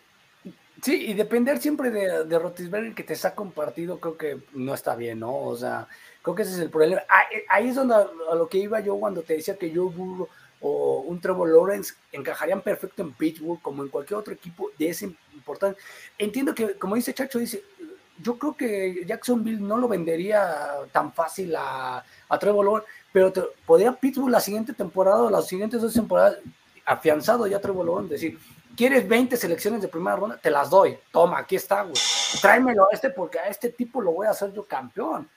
sí, 0.82 1.06
y 1.10 1.14
depender 1.14 1.58
siempre 1.58 1.90
de, 1.90 2.24
de 2.26 2.38
Rotisberger 2.38 2.94
que 2.94 3.04
te 3.04 3.14
saca 3.16 3.40
un 3.40 3.52
partido, 3.52 3.98
creo 3.98 4.16
que 4.18 4.38
no 4.52 4.74
está 4.74 4.94
bien, 4.94 5.20
¿no? 5.20 5.34
O 5.34 5.56
sea, 5.56 5.88
creo 6.20 6.34
que 6.34 6.42
ese 6.42 6.52
es 6.52 6.58
el 6.58 6.68
problema. 6.70 7.00
Ahí, 7.08 7.38
ahí 7.48 7.68
es 7.70 7.74
donde 7.76 7.94
a, 7.94 8.34
lo 8.34 8.46
que 8.48 8.58
iba 8.58 8.80
yo 8.80 8.96
cuando 8.96 9.22
te 9.22 9.34
decía 9.34 9.56
que 9.56 9.74
Joe 9.74 9.90
Burrow 9.90 10.28
o 10.60 11.00
un 11.00 11.20
Trevor 11.20 11.48
Lawrence 11.50 11.94
encajarían 12.12 12.60
perfecto 12.60 13.02
en 13.02 13.12
Pittsburgh 13.12 13.60
como 13.62 13.82
en 13.82 13.88
cualquier 13.88 14.18
otro 14.18 14.34
equipo 14.34 14.70
de 14.78 14.88
ese 14.90 15.10
importante. 15.34 15.80
Entiendo 16.18 16.54
que, 16.54 16.74
como 16.74 16.96
dice 16.96 17.12
Chacho, 17.14 17.38
dice, 17.38 17.62
yo 18.22 18.38
creo 18.38 18.54
que 18.56 19.04
Jacksonville 19.06 19.60
no 19.60 19.76
lo 19.78 19.88
vendería 19.88 20.54
tan 20.92 21.12
fácil 21.12 21.54
a, 21.56 22.04
a 22.28 22.38
Trevor 22.38 22.64
Lawrence, 22.64 22.88
pero 23.14 23.32
te- 23.32 23.44
podría 23.64 23.92
Pittsburgh 23.92 24.28
la 24.28 24.40
siguiente 24.40 24.72
temporada 24.72 25.22
o 25.22 25.30
las 25.30 25.46
siguientes 25.46 25.80
dos 25.80 25.92
temporadas 25.94 26.36
afianzado 26.84 27.46
ya 27.46 27.60
Trevor 27.60 27.86
Lawrence, 27.86 28.12
decir, 28.12 28.38
¿quieres 28.76 29.06
20 29.06 29.36
selecciones 29.36 29.80
de 29.80 29.86
primera 29.86 30.16
ronda? 30.16 30.36
Te 30.36 30.50
las 30.50 30.68
doy. 30.68 30.98
Toma, 31.12 31.38
aquí 31.38 31.54
está, 31.54 31.82
güey. 31.82 31.94
Tráemelo 32.42 32.82
a 32.84 32.88
este 32.92 33.10
porque 33.10 33.38
a 33.38 33.46
este 33.46 33.68
tipo 33.70 34.02
lo 34.02 34.10
voy 34.10 34.26
a 34.26 34.30
hacer 34.30 34.52
yo 34.52 34.64
campeón. 34.64 35.28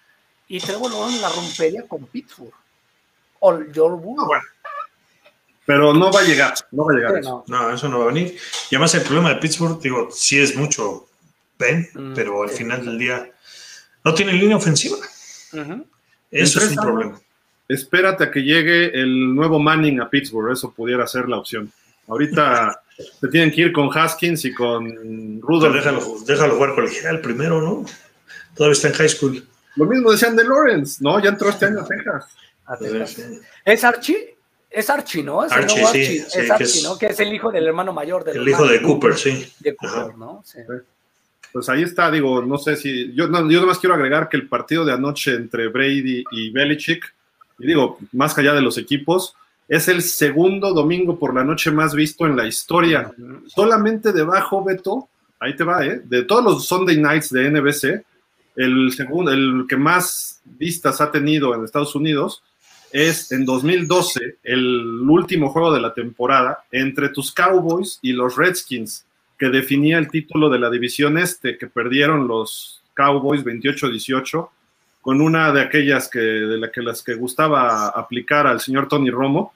Y 0.48 0.60
Trevor 0.60 0.92
Lawrence 0.92 1.22
la 1.22 1.30
rompería 1.30 1.88
con 1.88 2.06
Pittsburgh. 2.08 2.52
O 3.40 3.52
Joe 3.54 3.92
Burrow. 3.96 4.26
bueno. 4.26 4.44
Pero 5.68 5.94
no 5.94 6.12
va 6.12 6.22
a 6.22 6.24
llegar, 6.24 6.54
no 6.72 6.86
va 6.86 6.94
a 6.94 6.96
llegar. 6.96 7.12
Sí, 7.14 7.20
eso. 7.20 7.44
no. 7.48 7.62
No, 7.62 7.74
eso 7.76 7.88
no 7.90 8.00
va 8.00 8.06
a 8.06 8.08
venir. 8.08 8.38
Y 8.72 8.76
además 8.76 8.96
el 8.96 9.02
problema 9.04 9.30
de 9.30 9.36
Pittsburgh, 9.36 9.80
digo, 9.80 10.10
sí 10.12 10.40
es 10.42 10.56
mucho 10.56 11.08
Ben, 11.60 11.88
Mm, 11.94 12.14
pero 12.16 12.42
al 12.44 12.50
sí. 12.50 12.58
final 12.58 12.86
del 12.86 12.98
día 12.98 13.32
no 14.04 14.14
tiene 14.14 14.32
línea 14.34 14.58
ofensiva. 14.58 14.98
Eso 16.32 16.60
es 16.60 16.66
un 16.66 16.72
años. 16.72 16.86
problema. 16.86 17.22
Espérate 17.68 18.24
a 18.24 18.32
que 18.32 18.42
llegue 18.42 19.00
el 19.00 19.36
nuevo 19.36 19.60
Manning 19.60 20.00
a 20.00 20.10
Pittsburgh, 20.10 20.52
eso 20.52 20.72
pudiera 20.72 21.06
ser 21.08 21.28
la 21.28 21.38
opción. 21.38 21.72
Ahorita 22.08 22.82
se 23.20 23.28
tienen 23.28 23.52
que 23.52 23.62
ir 23.62 23.74
con 23.74 23.90
Haskins 23.96 24.46
y 24.46 24.54
con 24.54 25.42
Rudolph. 25.42 25.76
déjalo, 25.76 26.02
déjalo 26.26 26.56
jugar 26.56 26.76
colegial 26.76 27.22
primero, 27.22 27.62
¿no? 27.62 27.86
Todavía 28.56 28.74
está 28.74 28.88
en 28.88 28.94
high 28.96 29.10
school. 29.10 29.48
Lo 29.76 29.86
mismo 29.86 30.12
decían 30.12 30.36
de 30.36 30.44
Lawrence, 30.44 30.98
¿no? 31.02 31.22
Ya 31.22 31.30
entró 31.30 31.50
este 31.50 31.66
año 31.66 31.82
a 31.82 31.86
Texas. 31.86 32.26
¿Es 33.64 33.84
Archie? 33.84 34.36
Es 34.70 34.90
Archie, 34.90 35.24
¿no? 35.24 35.46
Es 35.46 35.52
Archie, 35.52 35.86
Sí, 35.88 36.24
es 36.34 36.52
Archie, 36.52 36.84
¿no? 36.84 36.98
Que 36.98 37.08
es 37.08 37.20
el 37.20 37.34
hijo 37.34 37.52
del 37.52 37.68
hermano 37.68 37.94
mayor 37.94 38.24
del 38.24 38.38
El 38.38 38.50
hijo 38.50 38.66
de 38.66 38.82
Cooper, 38.82 39.16
sí. 39.16 39.52
De 39.60 39.76
Cooper, 39.76 40.18
¿no? 40.18 40.44
Sí. 40.46 40.60
Pues 41.54 41.70
ahí 41.70 41.84
está, 41.84 42.12
digo, 42.12 42.42
no 42.42 42.58
sé 42.58 42.76
si. 42.76 43.14
Yo, 43.14 43.28
no, 43.28 43.50
yo 43.50 43.62
nomás 43.62 43.80
quiero 43.80 43.96
agregar 43.96 44.28
que 44.30 44.38
el 44.38 44.48
partido 44.48 44.84
de 44.84 44.94
anoche 44.94 45.34
entre 45.34 45.70
Brady 45.70 46.24
y 46.32 46.50
Belichick, 46.52 47.14
y 47.60 47.68
digo, 47.68 47.98
más 48.12 48.38
allá 48.38 48.54
de 48.54 48.62
los 48.62 48.78
equipos, 48.78 49.36
es 49.68 49.88
el 49.88 50.02
segundo 50.02 50.74
domingo 50.74 51.20
por 51.20 51.34
la 51.34 51.44
noche 51.44 51.72
más 51.72 51.94
visto 51.94 52.26
en 52.26 52.36
la 52.36 52.48
historia. 52.48 53.12
Solamente 53.48 54.14
debajo, 54.14 54.64
Beto, 54.64 55.10
ahí 55.40 55.56
te 55.56 55.64
va, 55.64 55.86
¿eh? 55.86 56.02
De 56.06 56.24
todos 56.24 56.44
los 56.44 56.66
Sunday 56.66 56.98
Nights 56.98 57.30
de 57.30 57.50
NBC, 57.50 58.06
el 58.56 58.92
segundo, 58.94 59.32
el 59.32 59.66
que 59.68 59.78
más 59.78 60.42
vistas 60.46 61.02
ha 61.02 61.12
tenido 61.12 61.54
en 61.54 61.64
Estados 61.64 61.96
Unidos 61.96 62.42
es 62.92 63.32
en 63.32 63.46
2012, 63.46 64.38
el 64.44 65.02
último 65.08 65.50
juego 65.50 65.74
de 65.74 65.82
la 65.82 65.94
temporada 65.94 66.64
entre 66.72 67.10
tus 67.10 67.32
Cowboys 67.32 68.00
y 68.02 68.14
los 68.14 68.38
Redskins, 68.38 69.06
que 69.38 69.50
definía 69.50 69.98
el 69.98 70.10
título 70.10 70.50
de 70.50 70.60
la 70.60 70.70
división 70.70 71.18
este, 71.18 71.58
que 71.58 71.68
perdieron 71.68 72.28
los 72.28 72.82
Cowboys 72.96 73.44
28-18, 73.44 74.50
con 75.08 75.22
una 75.22 75.54
de 75.54 75.62
aquellas 75.62 76.10
que, 76.10 76.20
de 76.20 76.58
la 76.58 76.70
que 76.70 76.82
las 76.82 77.02
que 77.02 77.14
gustaba 77.14 77.88
aplicar 77.88 78.46
al 78.46 78.60
señor 78.60 78.90
Tony 78.90 79.10
Romo, 79.10 79.54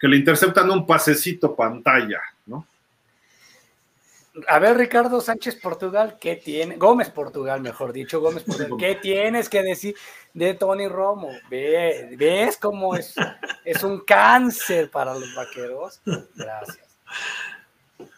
que 0.00 0.08
le 0.08 0.16
interceptan 0.16 0.70
un 0.70 0.86
pasecito 0.86 1.54
pantalla, 1.54 2.22
¿no? 2.46 2.66
A 4.48 4.58
ver, 4.58 4.78
Ricardo 4.78 5.20
Sánchez 5.20 5.56
Portugal, 5.56 6.16
¿qué 6.18 6.36
tiene? 6.36 6.76
Gómez 6.78 7.10
Portugal, 7.10 7.60
mejor 7.60 7.92
dicho, 7.92 8.22
Gómez 8.22 8.44
Portugal, 8.44 8.72
¿qué 8.78 8.94
tienes 9.02 9.50
que 9.50 9.62
decir 9.62 9.94
de 10.32 10.54
Tony 10.54 10.88
Romo? 10.88 11.28
¿Ves 11.50 12.56
cómo 12.56 12.96
es, 12.96 13.14
es 13.66 13.84
un 13.84 14.00
cáncer 14.00 14.90
para 14.90 15.12
los 15.12 15.34
vaqueros? 15.34 16.00
Gracias. 16.34 16.96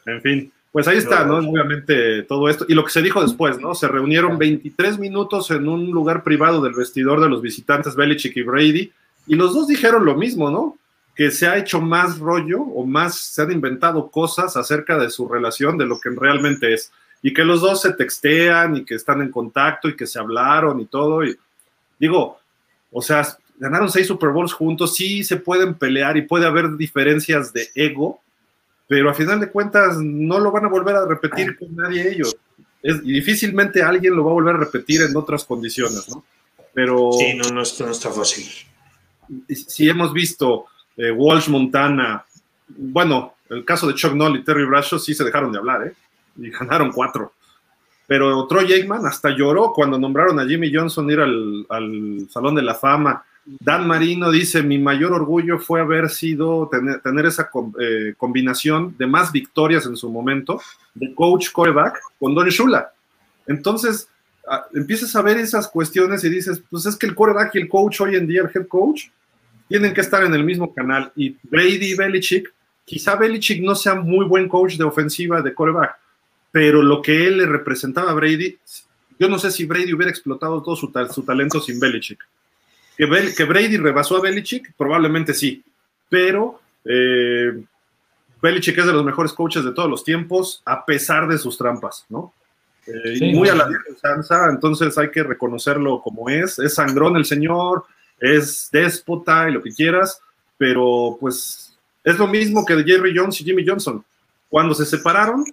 En 0.06 0.22
fin, 0.22 0.52
pues 0.72 0.86
ahí 0.86 0.98
está, 0.98 1.24
¿no? 1.24 1.38
Obviamente 1.38 2.22
todo 2.24 2.48
esto. 2.48 2.66
Y 2.68 2.74
lo 2.74 2.84
que 2.84 2.90
se 2.90 3.02
dijo 3.02 3.22
después, 3.22 3.58
¿no? 3.58 3.74
Se 3.74 3.88
reunieron 3.88 4.38
23 4.38 4.98
minutos 4.98 5.50
en 5.50 5.68
un 5.68 5.90
lugar 5.90 6.22
privado 6.22 6.60
del 6.60 6.74
vestidor 6.74 7.20
de 7.20 7.28
los 7.28 7.42
visitantes 7.42 7.96
Belichick 7.96 8.36
y 8.36 8.42
Brady, 8.42 8.92
y 9.26 9.34
los 9.34 9.54
dos 9.54 9.66
dijeron 9.68 10.04
lo 10.04 10.14
mismo, 10.14 10.50
¿no? 10.50 10.76
que 11.18 11.32
se 11.32 11.48
ha 11.48 11.56
hecho 11.56 11.80
más 11.80 12.20
rollo 12.20 12.62
o 12.62 12.86
más 12.86 13.18
se 13.18 13.42
han 13.42 13.50
inventado 13.50 14.08
cosas 14.08 14.56
acerca 14.56 14.96
de 14.96 15.10
su 15.10 15.28
relación 15.28 15.76
de 15.76 15.84
lo 15.84 15.98
que 15.98 16.10
realmente 16.10 16.72
es. 16.72 16.92
Y 17.22 17.34
que 17.34 17.44
los 17.44 17.60
dos 17.60 17.82
se 17.82 17.92
textean 17.92 18.76
y 18.76 18.84
que 18.84 18.94
están 18.94 19.20
en 19.20 19.32
contacto 19.32 19.88
y 19.88 19.96
que 19.96 20.06
se 20.06 20.20
hablaron 20.20 20.78
y 20.78 20.86
todo. 20.86 21.24
Y 21.24 21.36
digo, 21.98 22.38
o 22.92 23.02
sea, 23.02 23.26
ganaron 23.58 23.90
seis 23.90 24.06
Super 24.06 24.28
Bowls 24.28 24.52
juntos, 24.52 24.94
sí 24.94 25.24
se 25.24 25.38
pueden 25.38 25.74
pelear 25.74 26.16
y 26.16 26.22
puede 26.22 26.46
haber 26.46 26.76
diferencias 26.76 27.52
de 27.52 27.68
ego, 27.74 28.20
pero 28.88 29.10
a 29.10 29.14
final 29.14 29.38
de 29.38 29.50
cuentas 29.50 29.98
no 29.98 30.40
lo 30.40 30.50
van 30.50 30.64
a 30.64 30.68
volver 30.68 30.96
a 30.96 31.06
repetir 31.06 31.56
con 31.58 31.76
nadie 31.76 32.10
ellos. 32.10 32.36
Es, 32.82 32.96
y 33.04 33.12
difícilmente 33.12 33.82
alguien 33.82 34.16
lo 34.16 34.24
va 34.24 34.30
a 34.30 34.34
volver 34.34 34.56
a 34.56 34.58
repetir 34.58 35.02
en 35.02 35.16
otras 35.16 35.44
condiciones, 35.44 36.08
¿no? 36.08 36.24
Pero... 36.72 37.10
Sí, 37.12 37.34
no, 37.34 37.44
no, 37.48 37.54
no 37.54 37.62
está 37.62 38.10
fácil. 38.10 38.46
Si 39.50 39.88
hemos 39.88 40.12
visto 40.12 40.66
eh, 40.98 41.12
Walsh 41.12 41.48
Montana. 41.48 42.24
Bueno, 42.68 43.36
el 43.48 43.64
caso 43.64 43.86
de 43.86 43.94
Chuck 43.94 44.14
Noll 44.14 44.36
y 44.36 44.44
Terry 44.44 44.66
Bradshaw 44.66 44.98
sí 44.98 45.14
se 45.14 45.24
dejaron 45.24 45.52
de 45.52 45.58
hablar, 45.58 45.86
¿eh? 45.86 45.92
Y 46.36 46.50
ganaron 46.50 46.92
cuatro. 46.92 47.32
Pero 48.06 48.46
Troy 48.46 48.72
Aikman 48.72 49.06
hasta 49.06 49.30
lloró 49.30 49.72
cuando 49.72 49.98
nombraron 49.98 50.40
a 50.40 50.46
Jimmy 50.46 50.74
Johnson 50.74 51.08
ir 51.10 51.20
al, 51.20 52.26
Salón 52.30 52.56
de 52.56 52.62
la 52.62 52.74
Fama. 52.74 53.24
Dan 53.60 53.86
Marino 53.86 54.30
dice, 54.30 54.62
mi 54.62 54.78
mayor 54.78 55.12
orgullo 55.12 55.58
fue 55.58 55.80
haber 55.80 56.10
sido, 56.10 56.68
tener, 57.02 57.26
esa 57.26 57.50
eh, 57.80 58.14
combinación 58.16 58.94
de 58.98 59.06
más 59.06 59.32
victorias 59.32 59.86
en 59.86 59.96
su 59.96 60.10
momento, 60.10 60.60
de 60.94 61.14
coach 61.14 61.50
coreback 61.50 61.98
con 62.18 62.34
Don 62.34 62.48
Shula. 62.48 62.92
Entonces, 63.46 64.08
empiezas 64.74 65.16
a 65.16 65.22
ver 65.22 65.38
esas 65.38 65.68
cuestiones 65.68 66.22
y 66.24 66.28
dices, 66.28 66.62
pues 66.70 66.84
es 66.84 66.96
que 66.96 67.06
el 67.06 67.14
coreback 67.14 67.54
y 67.54 67.58
el 67.58 67.68
coach 67.68 68.00
hoy 68.02 68.16
en 68.16 68.26
día, 68.26 68.42
el 68.42 68.50
head 68.54 68.66
coach, 68.68 69.06
tienen 69.68 69.94
que 69.94 70.02
estar 70.02 70.22
en 70.24 70.34
el 70.34 70.44
mismo 70.44 70.74
canal. 70.74 71.12
Y 71.16 71.36
Brady 71.42 71.92
y 71.92 71.94
Belichick, 71.94 72.52
quizá 72.84 73.16
Belichick 73.16 73.62
no 73.62 73.74
sea 73.74 73.94
muy 73.94 74.26
buen 74.26 74.48
coach 74.48 74.76
de 74.76 74.84
ofensiva 74.84 75.42
de 75.42 75.54
coreback, 75.54 75.96
pero 76.50 76.82
lo 76.82 77.00
que 77.00 77.26
él 77.26 77.38
le 77.38 77.46
representaba 77.46 78.10
a 78.10 78.14
Brady, 78.14 78.58
yo 79.18 79.28
no 79.28 79.38
sé 79.38 79.50
si 79.50 79.66
Brady 79.66 79.92
hubiera 79.92 80.10
explotado 80.10 80.62
todo 80.62 80.76
su, 80.76 80.90
talento 81.24 81.60
sin 81.60 81.80
Belichick. 81.80 82.18
Que, 82.98 83.44
Brady 83.44 83.76
rebasó 83.76 84.16
a 84.16 84.20
Belichick, 84.20 84.74
probablemente 84.76 85.32
sí, 85.32 85.62
pero 86.08 86.60
eh, 86.84 87.62
Belichick 88.42 88.76
es 88.76 88.86
de 88.86 88.92
los 88.92 89.04
mejores 89.04 89.32
coaches 89.32 89.64
de 89.64 89.72
todos 89.72 89.88
los 89.88 90.02
tiempos, 90.02 90.62
a 90.64 90.84
pesar 90.84 91.28
de 91.28 91.38
sus 91.38 91.56
trampas, 91.56 92.04
¿no? 92.08 92.34
Eh, 92.86 93.34
muy 93.34 93.48
a 93.48 93.54
la 93.54 93.68
vieja 93.68 94.48
entonces 94.50 94.96
hay 94.96 95.10
que 95.10 95.22
reconocerlo 95.22 96.00
como 96.02 96.28
es. 96.28 96.58
Es 96.58 96.74
sangrón 96.74 97.16
el 97.16 97.24
señor, 97.24 97.84
es 98.18 98.68
déspota 98.72 99.48
y 99.48 99.52
lo 99.52 99.62
que 99.62 99.72
quieras, 99.72 100.20
pero 100.56 101.16
pues 101.20 101.76
es 102.02 102.18
lo 102.18 102.26
mismo 102.26 102.64
que 102.64 102.74
de 102.74 102.84
Jerry 102.84 103.16
Jones 103.16 103.40
y 103.40 103.44
Jimmy 103.44 103.64
Johnson. 103.66 104.04
Cuando 104.48 104.74
se 104.74 104.86
separaron, 104.86 105.44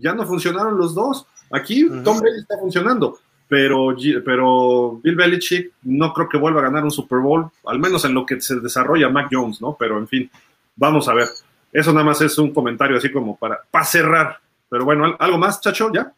ya 0.00 0.14
no 0.14 0.26
funcionaron 0.26 0.78
los 0.78 0.94
dos. 0.94 1.26
Aquí 1.50 1.86
Tom 2.02 2.18
Brady 2.18 2.40
está 2.40 2.58
funcionando, 2.58 3.18
pero, 3.48 3.96
pero 4.24 5.00
Bill 5.02 5.16
Belichick 5.16 5.72
no 5.82 6.12
creo 6.12 6.28
que 6.28 6.36
vuelva 6.36 6.60
a 6.60 6.64
ganar 6.64 6.84
un 6.84 6.90
Super 6.90 7.18
Bowl, 7.18 7.50
al 7.66 7.78
menos 7.78 8.04
en 8.04 8.14
lo 8.14 8.26
que 8.26 8.40
se 8.40 8.56
desarrolla 8.60 9.08
Mac 9.08 9.28
Jones, 9.30 9.60
¿no? 9.60 9.76
Pero 9.78 9.98
en 9.98 10.06
fin, 10.06 10.30
vamos 10.76 11.08
a 11.08 11.14
ver. 11.14 11.28
Eso 11.72 11.92
nada 11.92 12.04
más 12.04 12.20
es 12.20 12.36
un 12.38 12.52
comentario 12.52 12.96
así 12.96 13.10
como 13.10 13.36
para, 13.36 13.60
para 13.70 13.84
cerrar. 13.84 14.38
Pero 14.68 14.84
bueno, 14.84 15.16
¿algo 15.18 15.38
más, 15.38 15.60
Chacho? 15.60 15.90
¿Ya? 15.92 16.12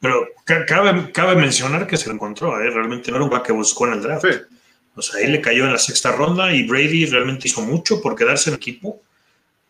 Pero 0.00 0.28
cabe, 0.44 1.10
cabe 1.12 1.34
mencionar 1.34 1.86
que 1.86 1.96
se 1.96 2.08
lo 2.08 2.14
encontró, 2.14 2.60
¿eh? 2.60 2.70
realmente 2.70 3.10
no 3.10 3.16
era 3.16 3.24
un 3.24 3.42
que 3.42 3.52
buscó 3.52 3.86
en 3.86 3.94
el 3.94 4.02
draft. 4.02 4.26
O 4.96 5.02
sea, 5.02 5.20
ahí 5.20 5.30
le 5.30 5.40
cayó 5.40 5.64
en 5.64 5.72
la 5.72 5.78
sexta 5.78 6.12
ronda 6.12 6.52
y 6.52 6.66
Brady 6.66 7.06
realmente 7.06 7.48
hizo 7.48 7.62
mucho 7.62 8.00
por 8.00 8.14
quedarse 8.14 8.50
en 8.50 8.54
el 8.54 8.58
equipo. 8.58 9.00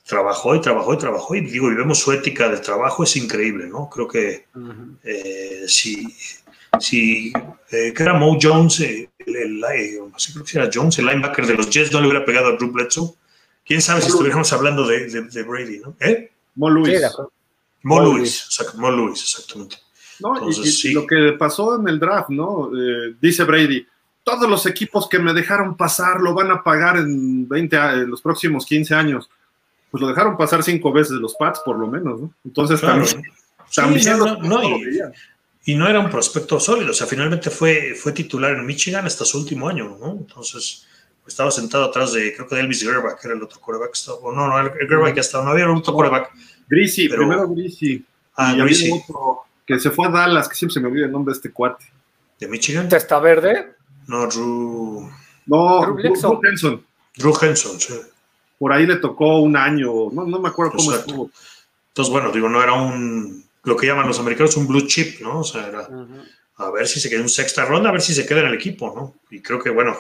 Trabajó 0.05 0.55
y 0.55 0.61
trabajó 0.61 0.93
y 0.93 0.99
trabajó. 0.99 1.35
Y 1.35 1.41
digo, 1.43 1.71
y 1.71 1.75
vemos 1.75 1.99
su 2.01 2.13
ética 2.13 2.49
de 2.49 2.59
trabajo, 2.59 3.05
es 3.05 3.17
increíble, 3.17 3.69
¿no? 3.69 3.89
Creo 3.89 4.09
que 4.09 4.47
eh, 5.05 5.65
si, 5.67 6.15
si 6.81 7.33
eh, 7.71 7.93
que 7.93 8.03
era 8.03 8.15
Mo 8.15 8.39
Jones, 8.41 8.81
eh, 8.81 9.11
el, 9.27 9.61
no 9.61 10.19
sé, 10.19 10.33
creo 10.33 10.45
que 10.45 10.59
era 10.59 10.71
Jones, 10.73 10.99
el 10.99 11.07
linebacker 11.07 11.47
de 11.47 11.55
los 11.55 11.71
Jets, 11.71 11.93
no 11.93 12.01
le 12.01 12.09
hubiera 12.09 12.25
pegado 12.25 12.49
a 12.49 12.53
Drew 12.53 12.71
Bledsoe. 12.71 13.15
Quién 13.65 13.81
sabe 13.81 14.03
si 14.03 14.09
estuviéramos 14.09 14.53
hablando 14.53 14.87
de, 14.87 15.09
de, 15.09 15.43
Brady, 15.43 15.79
¿no? 15.79 15.97
¿Eh? 16.01 16.31
Mo 16.57 16.71
Lewis. 16.71 17.01
Mo, 17.83 18.01
Lewis, 18.01 18.49
Mo 18.77 18.91
Lewis, 18.91 19.23
exactamente. 19.23 19.77
No, 20.21 20.49
y, 20.51 20.93
lo 20.93 21.07
que 21.07 21.33
pasó 21.39 21.81
en 21.81 21.89
el 21.89 21.99
draft, 21.99 22.29
¿no? 22.29 22.71
dice 23.21 23.45
Brady, 23.45 23.87
todos 24.23 24.49
los 24.49 24.67
equipos 24.67 25.09
que 25.09 25.19
me 25.19 25.33
dejaron 25.33 25.77
pasar 25.77 26.21
lo 26.21 26.35
van 26.35 26.51
a 26.51 26.63
pagar 26.63 26.99
en 26.99 27.49
20 27.49 27.77
en 27.77 28.11
los 28.11 28.23
próximos 28.23 28.65
15 28.65 28.95
años. 28.95 29.29
Pues 29.91 30.01
lo 30.01 30.09
dejaron 30.09 30.37
pasar 30.37 30.63
cinco 30.63 30.93
veces 30.93 31.13
los 31.13 31.35
Pats, 31.35 31.61
por 31.65 31.79
lo 31.79 31.87
menos, 31.87 32.21
¿no? 32.21 32.35
Entonces 32.45 32.81
también, 32.81 33.23
y, 34.73 34.99
no 35.75 35.89
era 35.89 35.99
un 35.99 36.11
prospecto 36.11 36.61
sólido, 36.61 36.91
o 36.91 36.95
sea, 36.95 37.07
finalmente 37.07 37.49
fue, 37.49 37.95
fue 37.95 38.13
titular 38.13 38.53
en 38.53 38.67
Michigan 38.67 39.07
hasta 39.07 39.25
su 39.25 39.39
último 39.39 39.67
año, 39.67 39.97
¿no? 39.99 40.13
Entonces, 40.13 40.87
estaba 41.27 41.51
sentado 41.51 41.85
atrás 41.85 42.13
de, 42.13 42.35
creo 42.35 42.47
que 42.47 42.57
de 42.57 42.61
Elvis 42.61 42.83
Gerback, 42.83 43.21
que 43.21 43.29
era 43.29 43.37
el 43.37 43.43
otro 43.43 43.61
coreback 43.61 43.93
que 43.93 43.99
estaba, 43.99 44.19
no, 44.25 44.47
no, 44.47 44.61
el, 44.61 44.89
Gerback 44.89 45.15
ya 45.15 45.21
estaba, 45.23 45.45
no 45.45 45.53
había 45.53 45.71
otro 45.71 45.95
coreback. 45.95 46.33
Grisi, 46.69 47.09
primero 47.09 47.49
Grisi. 47.49 48.05
Ah, 48.37 48.55
y 48.55 48.61
Había 48.61 48.95
otro 48.95 49.45
que 49.67 49.79
se 49.79 49.91
fue 49.91 50.07
a 50.07 50.11
Dallas, 50.11 50.49
que 50.49 50.55
siempre 50.55 50.75
se 50.75 50.81
me 50.81 50.89
olvida 50.89 51.07
el 51.07 51.13
nombre 51.13 51.33
de 51.33 51.37
este 51.39 51.51
cuate. 51.51 51.87
¿De 52.39 52.49
Michigan? 52.49 52.89
¿Está 52.93 53.19
verde? 53.19 53.75
No, 54.07 54.27
Drew. 54.27 55.09
No, 55.47 55.95
Drew, 55.95 56.41
Henson. 56.43 56.85
Drew 57.17 57.35
Henson, 57.41 57.81
sí. 57.81 57.95
Por 58.59 58.73
ahí 58.73 58.87
le 58.87 58.97
tocó 58.97 59.41
un 59.41 59.57
año, 59.57 60.11
no, 60.13 60.27
no 60.27 60.39
me 60.41 60.49
acuerdo 60.49 60.73
cómo 60.77 60.93
estuvo. 60.93 61.31
Entonces, 61.89 62.13
bueno, 62.13 62.31
digo, 62.33 62.49
no 62.49 62.63
era 62.63 62.73
un, 62.73 63.44
lo 63.65 63.77
que 63.77 63.87
llaman 63.87 64.07
los 64.07 64.19
americanos 64.19 64.57
un 64.57 64.67
blue 64.67 64.87
chip, 64.87 65.21
¿no? 65.21 65.41
O 65.41 65.45
sea, 65.45 65.67
era 65.67 65.89
a 66.57 66.71
ver 66.71 66.87
si 66.87 67.01
se 67.01 67.11
queda 67.11 67.21
en 67.21 67.29
sexta 67.29 67.65
ronda, 67.65 67.89
a 67.89 67.93
ver 67.93 68.01
si 68.01 68.15
se 68.15 68.27
queda 68.27 68.41
en 68.41 68.47
el 68.47 68.55
equipo, 68.55 68.93
¿no? 68.95 69.15
Y 69.31 69.41
creo 69.43 69.59
que, 69.59 69.71
bueno, 69.71 69.97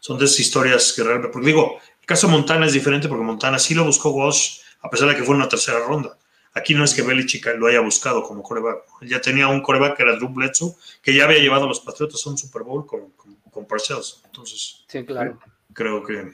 son 0.00 0.18
de 0.18 0.24
esas 0.24 0.40
historias 0.40 0.92
que 0.94 1.02
realmente, 1.02 1.32
porque 1.32 1.48
digo, 1.48 1.78
el 2.00 2.06
caso 2.06 2.26
de 2.26 2.32
Montana 2.32 2.66
es 2.66 2.72
diferente 2.72 3.08
porque 3.08 3.24
Montana 3.24 3.58
sí 3.58 3.74
lo 3.74 3.84
buscó 3.84 4.10
Walsh, 4.10 4.60
a 4.80 4.90
pesar 4.90 5.08
de 5.08 5.16
que 5.16 5.22
fue 5.22 5.34
en 5.34 5.42
una 5.42 5.48
tercera 5.48 5.80
ronda. 5.80 6.16
Aquí 6.54 6.74
no 6.74 6.82
es 6.82 6.94
que 6.94 7.02
Belichick 7.02 7.46
lo 7.58 7.66
haya 7.66 7.80
buscado 7.80 8.22
como 8.22 8.42
coreback. 8.42 8.78
Ya 9.02 9.20
tenía 9.20 9.48
un 9.48 9.60
coreback 9.60 9.96
que 9.96 10.02
era 10.02 10.16
Drew 10.16 10.30
Bledsoe, 10.30 10.74
que 11.02 11.14
ya 11.14 11.24
había 11.24 11.38
llevado 11.38 11.64
a 11.64 11.68
los 11.68 11.80
Patriotas 11.80 12.26
a 12.26 12.30
un 12.30 12.38
Super 12.38 12.62
Bowl 12.62 12.86
con, 12.86 13.12
con 13.50 13.66
Parcells. 13.66 14.22
Entonces, 14.24 14.84
sí, 14.88 15.04
claro. 15.04 15.38
creo 15.72 16.02
que. 16.02 16.32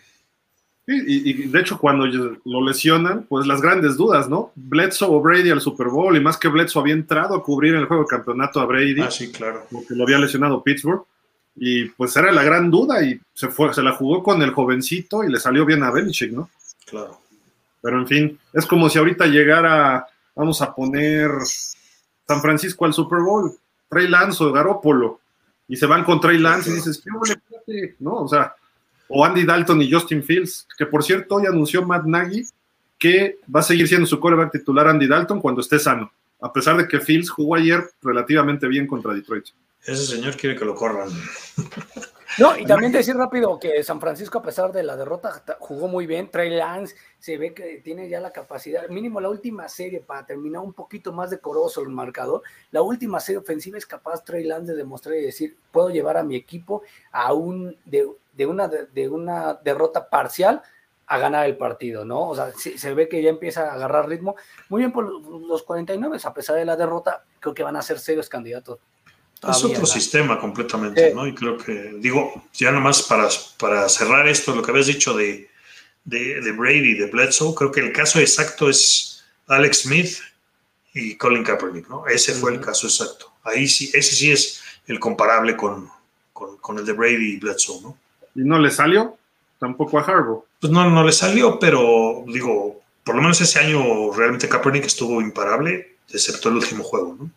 Y, 0.86 1.46
de 1.46 1.60
hecho, 1.60 1.78
cuando 1.78 2.04
lo 2.44 2.62
lesionan, 2.62 3.24
pues 3.26 3.46
las 3.46 3.62
grandes 3.62 3.96
dudas, 3.96 4.28
¿no? 4.28 4.52
Bledsoe 4.54 5.08
o 5.08 5.20
Brady 5.20 5.50
al 5.50 5.62
Super 5.62 5.88
Bowl, 5.88 6.14
y 6.14 6.20
más 6.20 6.36
que 6.36 6.48
Bledsoe 6.48 6.82
había 6.82 6.94
entrado 6.94 7.34
a 7.34 7.42
cubrir 7.42 7.74
el 7.74 7.86
juego 7.86 8.02
de 8.02 8.08
campeonato 8.08 8.60
a 8.60 8.66
Brady. 8.66 9.00
Ah, 9.00 9.10
sí, 9.10 9.32
claro. 9.32 9.66
Porque 9.70 9.94
lo 9.94 10.04
había 10.04 10.18
lesionado 10.18 10.62
Pittsburgh. 10.62 11.06
y 11.56 11.86
pues 11.86 12.14
era 12.16 12.32
la 12.32 12.42
gran 12.42 12.70
duda 12.70 13.02
y 13.02 13.18
se 13.32 13.48
fue, 13.48 13.72
se 13.72 13.82
la 13.82 13.92
jugó 13.92 14.22
con 14.22 14.42
el 14.42 14.50
jovencito 14.50 15.24
y 15.24 15.30
le 15.30 15.40
salió 15.40 15.64
bien 15.64 15.82
a 15.82 15.90
Belichick, 15.90 16.32
¿no? 16.32 16.50
Claro. 16.86 17.18
Pero 17.80 17.98
en 17.98 18.06
fin, 18.06 18.38
es 18.52 18.66
como 18.66 18.88
si 18.88 18.98
ahorita 18.98 19.26
llegara, 19.26 20.06
vamos 20.34 20.60
a 20.60 20.74
poner 20.74 21.30
San 22.26 22.40
Francisco 22.42 22.84
al 22.84 22.92
Super 22.92 23.20
Bowl, 23.20 23.52
Trey 23.88 24.08
Lance 24.08 24.42
o 24.42 24.52
Garópolo, 24.52 25.20
y 25.68 25.76
se 25.76 25.86
van 25.86 26.04
con 26.04 26.20
Trey 26.20 26.38
Lance 26.38 26.70
y 26.70 26.74
dices, 26.74 27.02
¿qué 27.02 27.94
¿No? 28.00 28.16
O 28.16 28.28
sea, 28.28 28.54
o 29.08 29.24
Andy 29.24 29.44
Dalton 29.44 29.82
y 29.82 29.90
Justin 29.90 30.22
Fields, 30.22 30.66
que 30.76 30.86
por 30.86 31.02
cierto 31.02 31.36
hoy 31.36 31.46
anunció 31.46 31.84
Matt 31.84 32.04
Nagy 32.04 32.44
que 32.98 33.38
va 33.54 33.60
a 33.60 33.64
seguir 33.64 33.88
siendo 33.88 34.06
su 34.06 34.18
coreback 34.18 34.52
titular 34.52 34.88
Andy 34.88 35.06
Dalton 35.06 35.40
cuando 35.40 35.60
esté 35.60 35.78
sano, 35.78 36.10
a 36.40 36.52
pesar 36.52 36.76
de 36.76 36.88
que 36.88 37.00
Fields 37.00 37.30
jugó 37.30 37.56
ayer 37.56 37.84
relativamente 38.02 38.66
bien 38.66 38.86
contra 38.86 39.12
Detroit. 39.12 39.46
Ese 39.84 40.06
señor 40.06 40.36
quiere 40.36 40.56
que 40.56 40.64
lo 40.64 40.74
corran. 40.74 41.08
No, 42.36 42.58
y 42.58 42.64
también 42.64 42.90
decir 42.90 43.14
rápido 43.14 43.60
que 43.60 43.84
San 43.84 44.00
Francisco, 44.00 44.38
a 44.38 44.42
pesar 44.42 44.72
de 44.72 44.82
la 44.82 44.96
derrota, 44.96 45.44
jugó 45.60 45.86
muy 45.86 46.04
bien. 46.04 46.30
Trey 46.30 46.50
Lance 46.50 46.96
se 47.18 47.38
ve 47.38 47.54
que 47.54 47.80
tiene 47.84 48.08
ya 48.08 48.20
la 48.20 48.32
capacidad, 48.32 48.88
mínimo 48.88 49.20
la 49.20 49.28
última 49.28 49.68
serie, 49.68 50.00
para 50.00 50.26
terminar 50.26 50.62
un 50.62 50.72
poquito 50.72 51.12
más 51.12 51.30
decoroso 51.30 51.80
el 51.80 51.90
marcador. 51.90 52.42
La 52.72 52.82
última 52.82 53.20
serie 53.20 53.38
ofensiva 53.38 53.78
es 53.78 53.86
capaz 53.86 54.24
Trey 54.24 54.42
Lance 54.42 54.72
de 54.72 54.78
demostrar 54.78 55.14
y 55.14 55.22
decir: 55.22 55.56
puedo 55.70 55.90
llevar 55.90 56.16
a 56.16 56.24
mi 56.24 56.34
equipo 56.34 56.82
a 57.12 57.32
un, 57.32 57.76
de, 57.84 58.04
una, 58.46 58.68
de 58.68 59.08
una 59.08 59.54
derrota 59.54 60.08
parcial 60.08 60.62
a 61.06 61.18
ganar 61.18 61.46
el 61.46 61.56
partido, 61.56 62.04
¿no? 62.04 62.28
O 62.28 62.34
sea, 62.34 62.52
se 62.54 62.94
ve 62.94 63.08
que 63.08 63.22
ya 63.22 63.28
empieza 63.28 63.70
a 63.70 63.74
agarrar 63.74 64.08
ritmo. 64.08 64.36
Muy 64.68 64.80
bien 64.80 64.92
por 64.92 65.04
los 65.04 65.62
49, 65.62 66.18
a 66.24 66.34
pesar 66.34 66.56
de 66.56 66.64
la 66.64 66.76
derrota, 66.76 67.24
creo 67.40 67.54
que 67.54 67.62
van 67.62 67.76
a 67.76 67.82
ser 67.82 67.98
serios 67.98 68.28
candidatos 68.28 68.78
es 69.50 69.64
otro 69.64 69.86
sistema 69.86 70.38
completamente, 70.38 71.12
¿no? 71.14 71.26
Y 71.26 71.34
creo 71.34 71.58
que, 71.58 71.94
digo, 71.98 72.48
ya 72.52 72.70
nomás 72.70 73.02
para, 73.02 73.28
para 73.58 73.88
cerrar 73.88 74.26
esto, 74.28 74.54
lo 74.54 74.62
que 74.62 74.70
habías 74.70 74.86
dicho 74.86 75.14
de, 75.14 75.50
de, 76.04 76.52
Brady, 76.52 76.94
de 76.94 77.06
Bledsoe, 77.06 77.54
creo 77.54 77.70
que 77.70 77.80
el 77.80 77.92
caso 77.92 78.20
exacto 78.20 78.68
es 78.68 79.24
Alex 79.46 79.82
Smith 79.82 80.18
y 80.94 81.16
Colin 81.16 81.44
Kaepernick, 81.44 81.88
¿no? 81.88 82.06
Ese 82.06 82.32
fue 82.32 82.52
el 82.52 82.60
caso 82.60 82.86
exacto. 82.86 83.32
Ahí 83.42 83.66
sí, 83.68 83.90
ese 83.92 84.14
sí 84.14 84.30
es 84.30 84.62
el 84.86 85.00
comparable 85.00 85.56
con, 85.56 85.90
con, 86.32 86.78
el 86.78 86.86
de 86.86 86.92
Brady 86.92 87.34
y 87.34 87.36
Bledsoe, 87.38 87.80
¿no? 87.82 87.98
¿Y 88.34 88.40
no 88.40 88.58
le 88.58 88.70
salió? 88.70 89.16
Tampoco 89.58 89.98
a 89.98 90.02
Harbaugh. 90.02 90.44
Pues 90.60 90.72
no, 90.72 90.88
no 90.90 91.04
le 91.04 91.12
salió, 91.12 91.58
pero 91.58 92.24
digo, 92.26 92.80
por 93.04 93.14
lo 93.16 93.22
menos 93.22 93.40
ese 93.40 93.60
año 93.60 94.12
realmente 94.12 94.48
Kaepernick 94.48 94.84
estuvo 94.84 95.20
imparable, 95.20 95.96
excepto 96.10 96.48
el 96.48 96.56
último 96.56 96.82
juego, 96.82 97.16
¿no? 97.18 97.30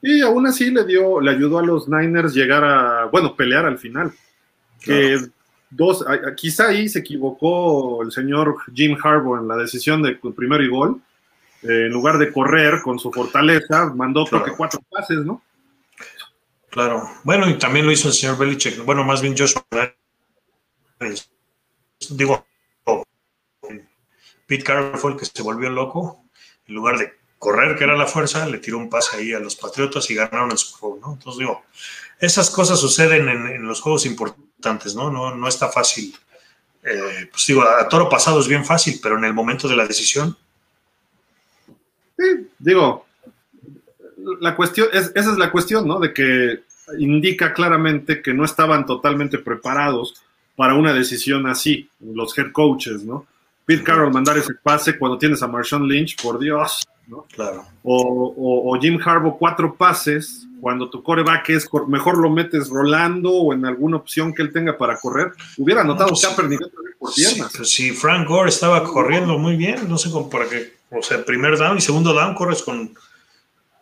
Y 0.00 0.20
aún 0.20 0.46
así 0.46 0.70
le 0.70 0.84
dio, 0.84 1.20
le 1.20 1.32
ayudó 1.32 1.58
a 1.58 1.62
los 1.62 1.88
Niners 1.88 2.32
llegar 2.32 2.62
a, 2.64 3.06
bueno, 3.06 3.34
pelear 3.34 3.66
al 3.66 3.78
final. 3.78 4.12
Dos, 5.70 6.04
quizá 6.36 6.68
ahí 6.68 6.88
se 6.88 7.00
equivocó 7.00 8.02
el 8.02 8.10
señor 8.10 8.56
Jim 8.72 8.96
Harbaugh 9.02 9.38
en 9.38 9.48
la 9.48 9.56
decisión 9.56 10.02
de 10.02 10.14
primero 10.14 10.62
y 10.62 10.68
gol. 10.68 11.00
Eh, 11.62 11.86
en 11.86 11.92
lugar 11.92 12.18
de 12.18 12.32
correr 12.32 12.80
con 12.82 13.00
su 13.00 13.10
fortaleza, 13.10 13.92
mandó 13.94 14.24
creo 14.24 14.44
que 14.44 14.52
cuatro 14.52 14.80
pases, 14.88 15.18
¿no? 15.24 15.42
Claro. 16.70 17.10
Bueno, 17.24 17.48
y 17.48 17.58
también 17.58 17.86
lo 17.86 17.92
hizo 17.92 18.08
el 18.08 18.14
señor 18.14 18.38
Belichick. 18.38 18.84
Bueno, 18.84 19.04
más 19.04 19.22
bien 19.22 19.36
Josh 19.36 19.54
Digo, 22.10 22.46
Pete 24.46 24.64
Carroll 24.64 24.98
fue 24.98 25.12
el 25.12 25.16
que 25.18 25.26
se 25.26 25.42
volvió 25.42 25.68
loco. 25.70 26.24
En 26.66 26.74
lugar 26.74 26.98
de 26.98 27.12
correr, 27.38 27.76
que 27.76 27.84
era 27.84 27.96
la 27.96 28.06
fuerza, 28.06 28.46
le 28.46 28.58
tiró 28.58 28.78
un 28.78 28.88
pase 28.88 29.16
ahí 29.16 29.32
a 29.32 29.40
los 29.40 29.56
Patriotas 29.56 30.10
y 30.10 30.14
ganaron 30.14 30.50
el 30.50 30.58
Super 30.58 30.80
Bowl, 30.80 31.00
¿no? 31.00 31.12
Entonces 31.14 31.38
digo, 31.38 31.62
esas 32.18 32.50
cosas 32.50 32.78
suceden 32.80 33.28
en, 33.28 33.62
los 33.66 33.80
juegos 33.80 34.06
importantes, 34.06 34.94
¿no? 34.94 35.10
No, 35.10 35.34
no 35.34 35.48
está 35.48 35.68
fácil. 35.68 36.16
Eh, 36.82 37.28
pues 37.30 37.46
digo, 37.46 37.62
a 37.62 37.88
toro 37.88 38.08
pasado 38.08 38.40
es 38.40 38.48
bien 38.48 38.64
fácil, 38.64 38.98
pero 39.02 39.18
en 39.18 39.24
el 39.24 39.34
momento 39.34 39.68
de 39.68 39.76
la 39.76 39.86
decisión. 39.86 40.36
Sí, 42.18 42.50
digo, 42.58 43.06
la 44.40 44.56
cuestión, 44.56 44.88
esa 44.92 45.12
es 45.14 45.38
la 45.38 45.50
cuestión, 45.50 45.86
¿no? 45.86 45.98
De 46.00 46.12
que 46.12 46.60
indica 46.98 47.52
claramente 47.52 48.22
que 48.22 48.32
no 48.32 48.44
estaban 48.44 48.86
totalmente 48.86 49.38
preparados 49.38 50.14
para 50.56 50.74
una 50.74 50.92
decisión 50.92 51.46
así, 51.46 51.88
los 52.00 52.36
head 52.38 52.52
coaches, 52.52 53.04
¿no? 53.04 53.26
Pete 53.64 53.84
Carroll 53.84 54.12
mandar 54.12 54.38
ese 54.38 54.54
pase 54.54 54.98
cuando 54.98 55.18
tienes 55.18 55.42
a 55.42 55.46
Marshawn 55.46 55.86
Lynch, 55.86 56.20
por 56.22 56.38
Dios, 56.38 56.86
Claro. 57.34 57.64
O, 57.82 58.76
Jim 58.80 58.98
Harbaugh 59.02 59.38
cuatro 59.38 59.74
pases, 59.74 60.46
cuando 60.60 60.90
tu 60.90 61.02
coreback 61.02 61.48
es 61.50 61.68
mejor 61.86 62.18
lo 62.18 62.30
metes 62.30 62.68
rolando 62.68 63.32
o 63.32 63.54
en 63.54 63.64
alguna 63.64 63.96
opción 63.96 64.34
que 64.34 64.42
él 64.42 64.52
tenga 64.52 64.76
para 64.76 64.98
correr, 64.98 65.32
hubiera 65.56 65.84
notado 65.84 66.10
que 66.10 66.26
pues, 66.36 66.58
por 66.98 67.14
piernas. 67.14 67.52
Si 67.64 67.92
Frank 67.92 68.28
Gore 68.28 68.50
estaba 68.50 68.84
corriendo 68.84 69.38
muy 69.38 69.56
bien, 69.56 69.88
no 69.88 69.96
sé 69.96 70.10
cómo 70.10 70.28
para 70.28 70.48
qué, 70.48 70.74
o 70.90 71.02
sea, 71.02 71.24
primer 71.24 71.56
down 71.56 71.78
y 71.78 71.80
segundo 71.80 72.12
down 72.12 72.34
corres 72.34 72.62
con, 72.62 72.92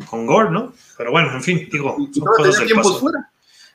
con 0.08 0.26
Gore, 0.26 0.50
¿no? 0.50 0.72
Pero 0.96 1.10
bueno, 1.10 1.32
en 1.32 1.42
fin, 1.42 1.68
digo, 1.70 1.96
son 2.12 2.24
cosas 2.24 2.58
del 2.60 2.74
paso. 2.74 2.98
fuera. 3.00 3.30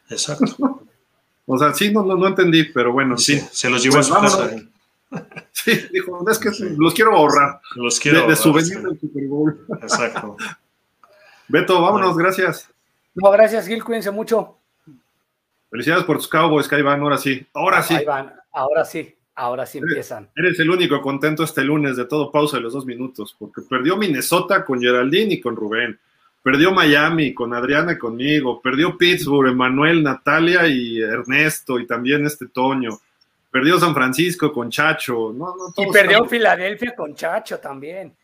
Exacto. 0.10 0.86
o 1.46 1.58
sea, 1.58 1.74
sí, 1.74 1.92
no, 1.92 2.04
no, 2.04 2.28
entendí, 2.28 2.66
pero 2.66 2.92
bueno, 2.94 3.18
sí. 3.18 3.40
Se 3.52 3.70
los 3.70 3.82
llevó 3.82 4.00
a 4.00 4.04
su 4.04 4.14
pues 4.14 4.36
casa. 4.36 4.52
Sí, 5.52 5.74
dijo, 5.92 6.24
es 6.32 6.40
que 6.40 6.50
los 6.78 6.94
quiero 6.94 7.14
ahorrar. 7.14 7.60
Los 7.76 8.00
quiero 8.00 8.26
de, 8.28 8.36
su 8.38 8.54
venida 8.54 8.80
del 8.80 8.98
Super 8.98 9.28
Bowl. 9.28 9.66
Exacto. 9.82 10.38
Beto, 11.50 11.82
vámonos, 11.82 12.18
gracias. 12.18 12.70
No, 13.14 13.30
gracias, 13.30 13.68
Gil, 13.68 13.84
cuídense 13.84 14.10
mucho. 14.10 14.58
Felicidades 15.70 16.06
por 16.06 16.18
tus 16.18 16.30
Cowboys, 16.30 16.68
que 16.68 16.76
ahí 16.76 16.82
van, 16.82 17.02
ahora 17.02 17.18
sí. 17.18 17.46
Ahora 17.54 17.84
sí. 17.84 17.94
Ahí 17.94 18.06
van, 18.06 18.34
ahora 18.54 18.86
sí, 18.86 19.14
ahora 19.36 19.66
sí 19.66 19.80
empiezan. 19.80 20.30
Eres 20.34 20.58
el 20.60 20.70
único 20.70 21.02
contento 21.02 21.44
este 21.44 21.64
lunes 21.64 21.98
de 21.98 22.06
todo 22.06 22.32
pausa 22.32 22.56
de 22.56 22.64
los 22.64 22.72
dos 22.72 22.86
minutos, 22.86 23.36
porque 23.38 23.62
perdió 23.62 23.98
Minnesota 23.98 24.64
con 24.64 24.80
Geraldine 24.80 25.34
y 25.34 25.42
con 25.42 25.58
Rubén. 25.58 26.00
Perdió 26.44 26.72
Miami 26.72 27.34
con 27.34 27.54
Adriana 27.54 27.94
y 27.94 27.98
conmigo. 27.98 28.62
Perdió 28.62 28.98
Pittsburgh, 28.98 29.52
Emanuel, 29.52 30.02
Natalia 30.02 30.68
y 30.68 31.00
Ernesto 31.00 31.80
y 31.80 31.86
también 31.86 32.26
este 32.26 32.48
Toño 32.48 33.00
Perdió 33.52 33.78
San 33.78 33.94
Francisco 33.94 34.52
con 34.54 34.72
Chacho. 34.72 35.36
y 35.76 35.92
perdió 35.92 36.26
Filadelfia 36.26 36.96
con 36.96 37.14
Chacho 37.14 37.60
también. 37.60 38.16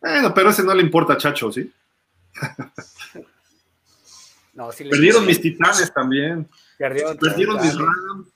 Bueno, 0.00 0.34
pero 0.34 0.50
ese 0.50 0.64
no 0.64 0.74
le 0.74 0.82
importa 0.82 1.12
a 1.12 1.16
Chacho, 1.16 1.52
¿sí? 1.52 1.72
no, 4.54 4.70
Perdieron 4.70 5.24
mis 5.24 5.40
titanes 5.40 5.92
también. 5.94 6.48
Perdieron, 6.76 7.16
mis 7.62 7.78
Rams. 7.78 8.28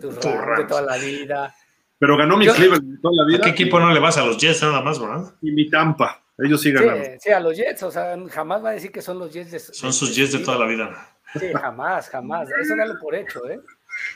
Tus 0.00 0.24
Rams 0.24 0.58
de 0.60 0.64
toda 0.64 0.82
la 0.82 0.96
vida. 0.96 1.54
Pero 1.98 2.16
ganó 2.16 2.38
mi 2.38 2.46
Cleveland 2.46 2.94
de 2.94 2.98
toda 2.98 3.14
la 3.14 3.26
vida. 3.26 3.38
¿A 3.38 3.42
qué 3.42 3.50
equipo 3.50 3.78
no 3.78 3.92
le 3.92 4.00
vas 4.00 4.16
a 4.16 4.24
los 4.24 4.38
Jets 4.38 4.62
nada 4.62 4.80
más, 4.80 4.98
verdad? 4.98 5.34
Y 5.42 5.52
mi 5.52 5.68
Tampa. 5.68 6.22
Ellos 6.44 6.60
sí 6.60 6.72
ganaron. 6.72 7.04
Sí, 7.20 7.30
a 7.30 7.40
los 7.40 7.56
Jets. 7.56 7.82
O 7.82 7.90
sea, 7.90 8.16
jamás 8.30 8.64
va 8.64 8.70
a 8.70 8.72
decir 8.72 8.90
que 8.90 9.02
son 9.02 9.18
los 9.18 9.32
Jets 9.32 9.50
de. 9.50 9.58
Son 9.58 9.92
sus 9.92 10.14
Jets 10.14 10.32
de 10.32 10.38
toda 10.40 10.58
la 10.58 10.66
vida. 10.66 11.08
Sí, 11.38 11.46
jamás, 11.52 12.08
jamás. 12.08 12.48
Eso 12.60 12.76
dalo 12.76 12.94
por 13.00 13.14
hecho, 13.14 13.48
¿eh? 13.48 13.60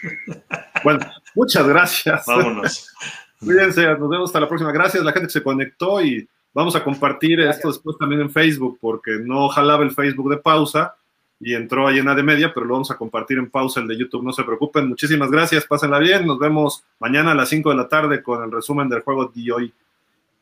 Bueno, 0.85 1.01
muchas 1.35 1.67
gracias. 1.67 2.25
Vámonos. 2.27 2.93
Cuídense, 3.41 3.87
nos 3.87 4.09
vemos 4.09 4.31
hasta 4.31 4.41
la 4.41 4.49
próxima. 4.49 4.73
Gracias 4.73 5.03
a 5.03 5.05
la 5.05 5.13
gente 5.13 5.27
que 5.27 5.33
se 5.33 5.43
conectó 5.43 6.01
y 6.01 6.29
vamos 6.55 6.75
a 6.77 6.83
compartir 6.83 7.41
esto 7.41 7.69
después 7.69 7.99
también 7.99 8.23
en 8.23 8.31
Facebook 8.31 8.79
porque 8.81 9.19
no 9.21 9.49
jalaba 9.49 9.85
el 9.85 9.91
Facebook 9.91 10.31
de 10.31 10.39
pausa 10.39 10.97
y 11.39 11.55
entró 11.55 11.87
ahí 11.87 11.99
en 11.99 12.07
de 12.07 12.23
media, 12.23 12.53
pero 12.55 12.65
lo 12.65 12.75
vamos 12.75 12.91
a 12.91 12.97
compartir 12.97 13.39
en 13.39 13.51
pausa 13.51 13.81
el 13.81 13.89
de 13.89 13.99
YouTube, 13.99 14.25
no 14.25 14.33
se 14.33 14.43
preocupen. 14.43 14.89
Muchísimas 14.89 15.31
gracias, 15.31 15.67
pásenla 15.67 15.99
bien. 15.99 16.27
Nos 16.27 16.39
vemos 16.39 16.83
mañana 16.99 17.33
a 17.33 17.35
las 17.35 17.51
5 17.51 17.71
de 17.71 17.77
la 17.77 17.89
tarde 17.89 18.23
con 18.23 18.43
el 18.43 18.51
resumen 18.51 18.89
del 18.89 19.03
juego 19.03 19.31
de 19.35 19.53
hoy. 19.53 19.75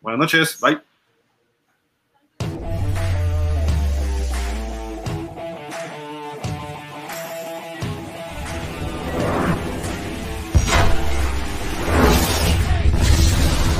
Buenas 0.00 0.20
noches, 0.20 0.60
bye. 0.60 0.93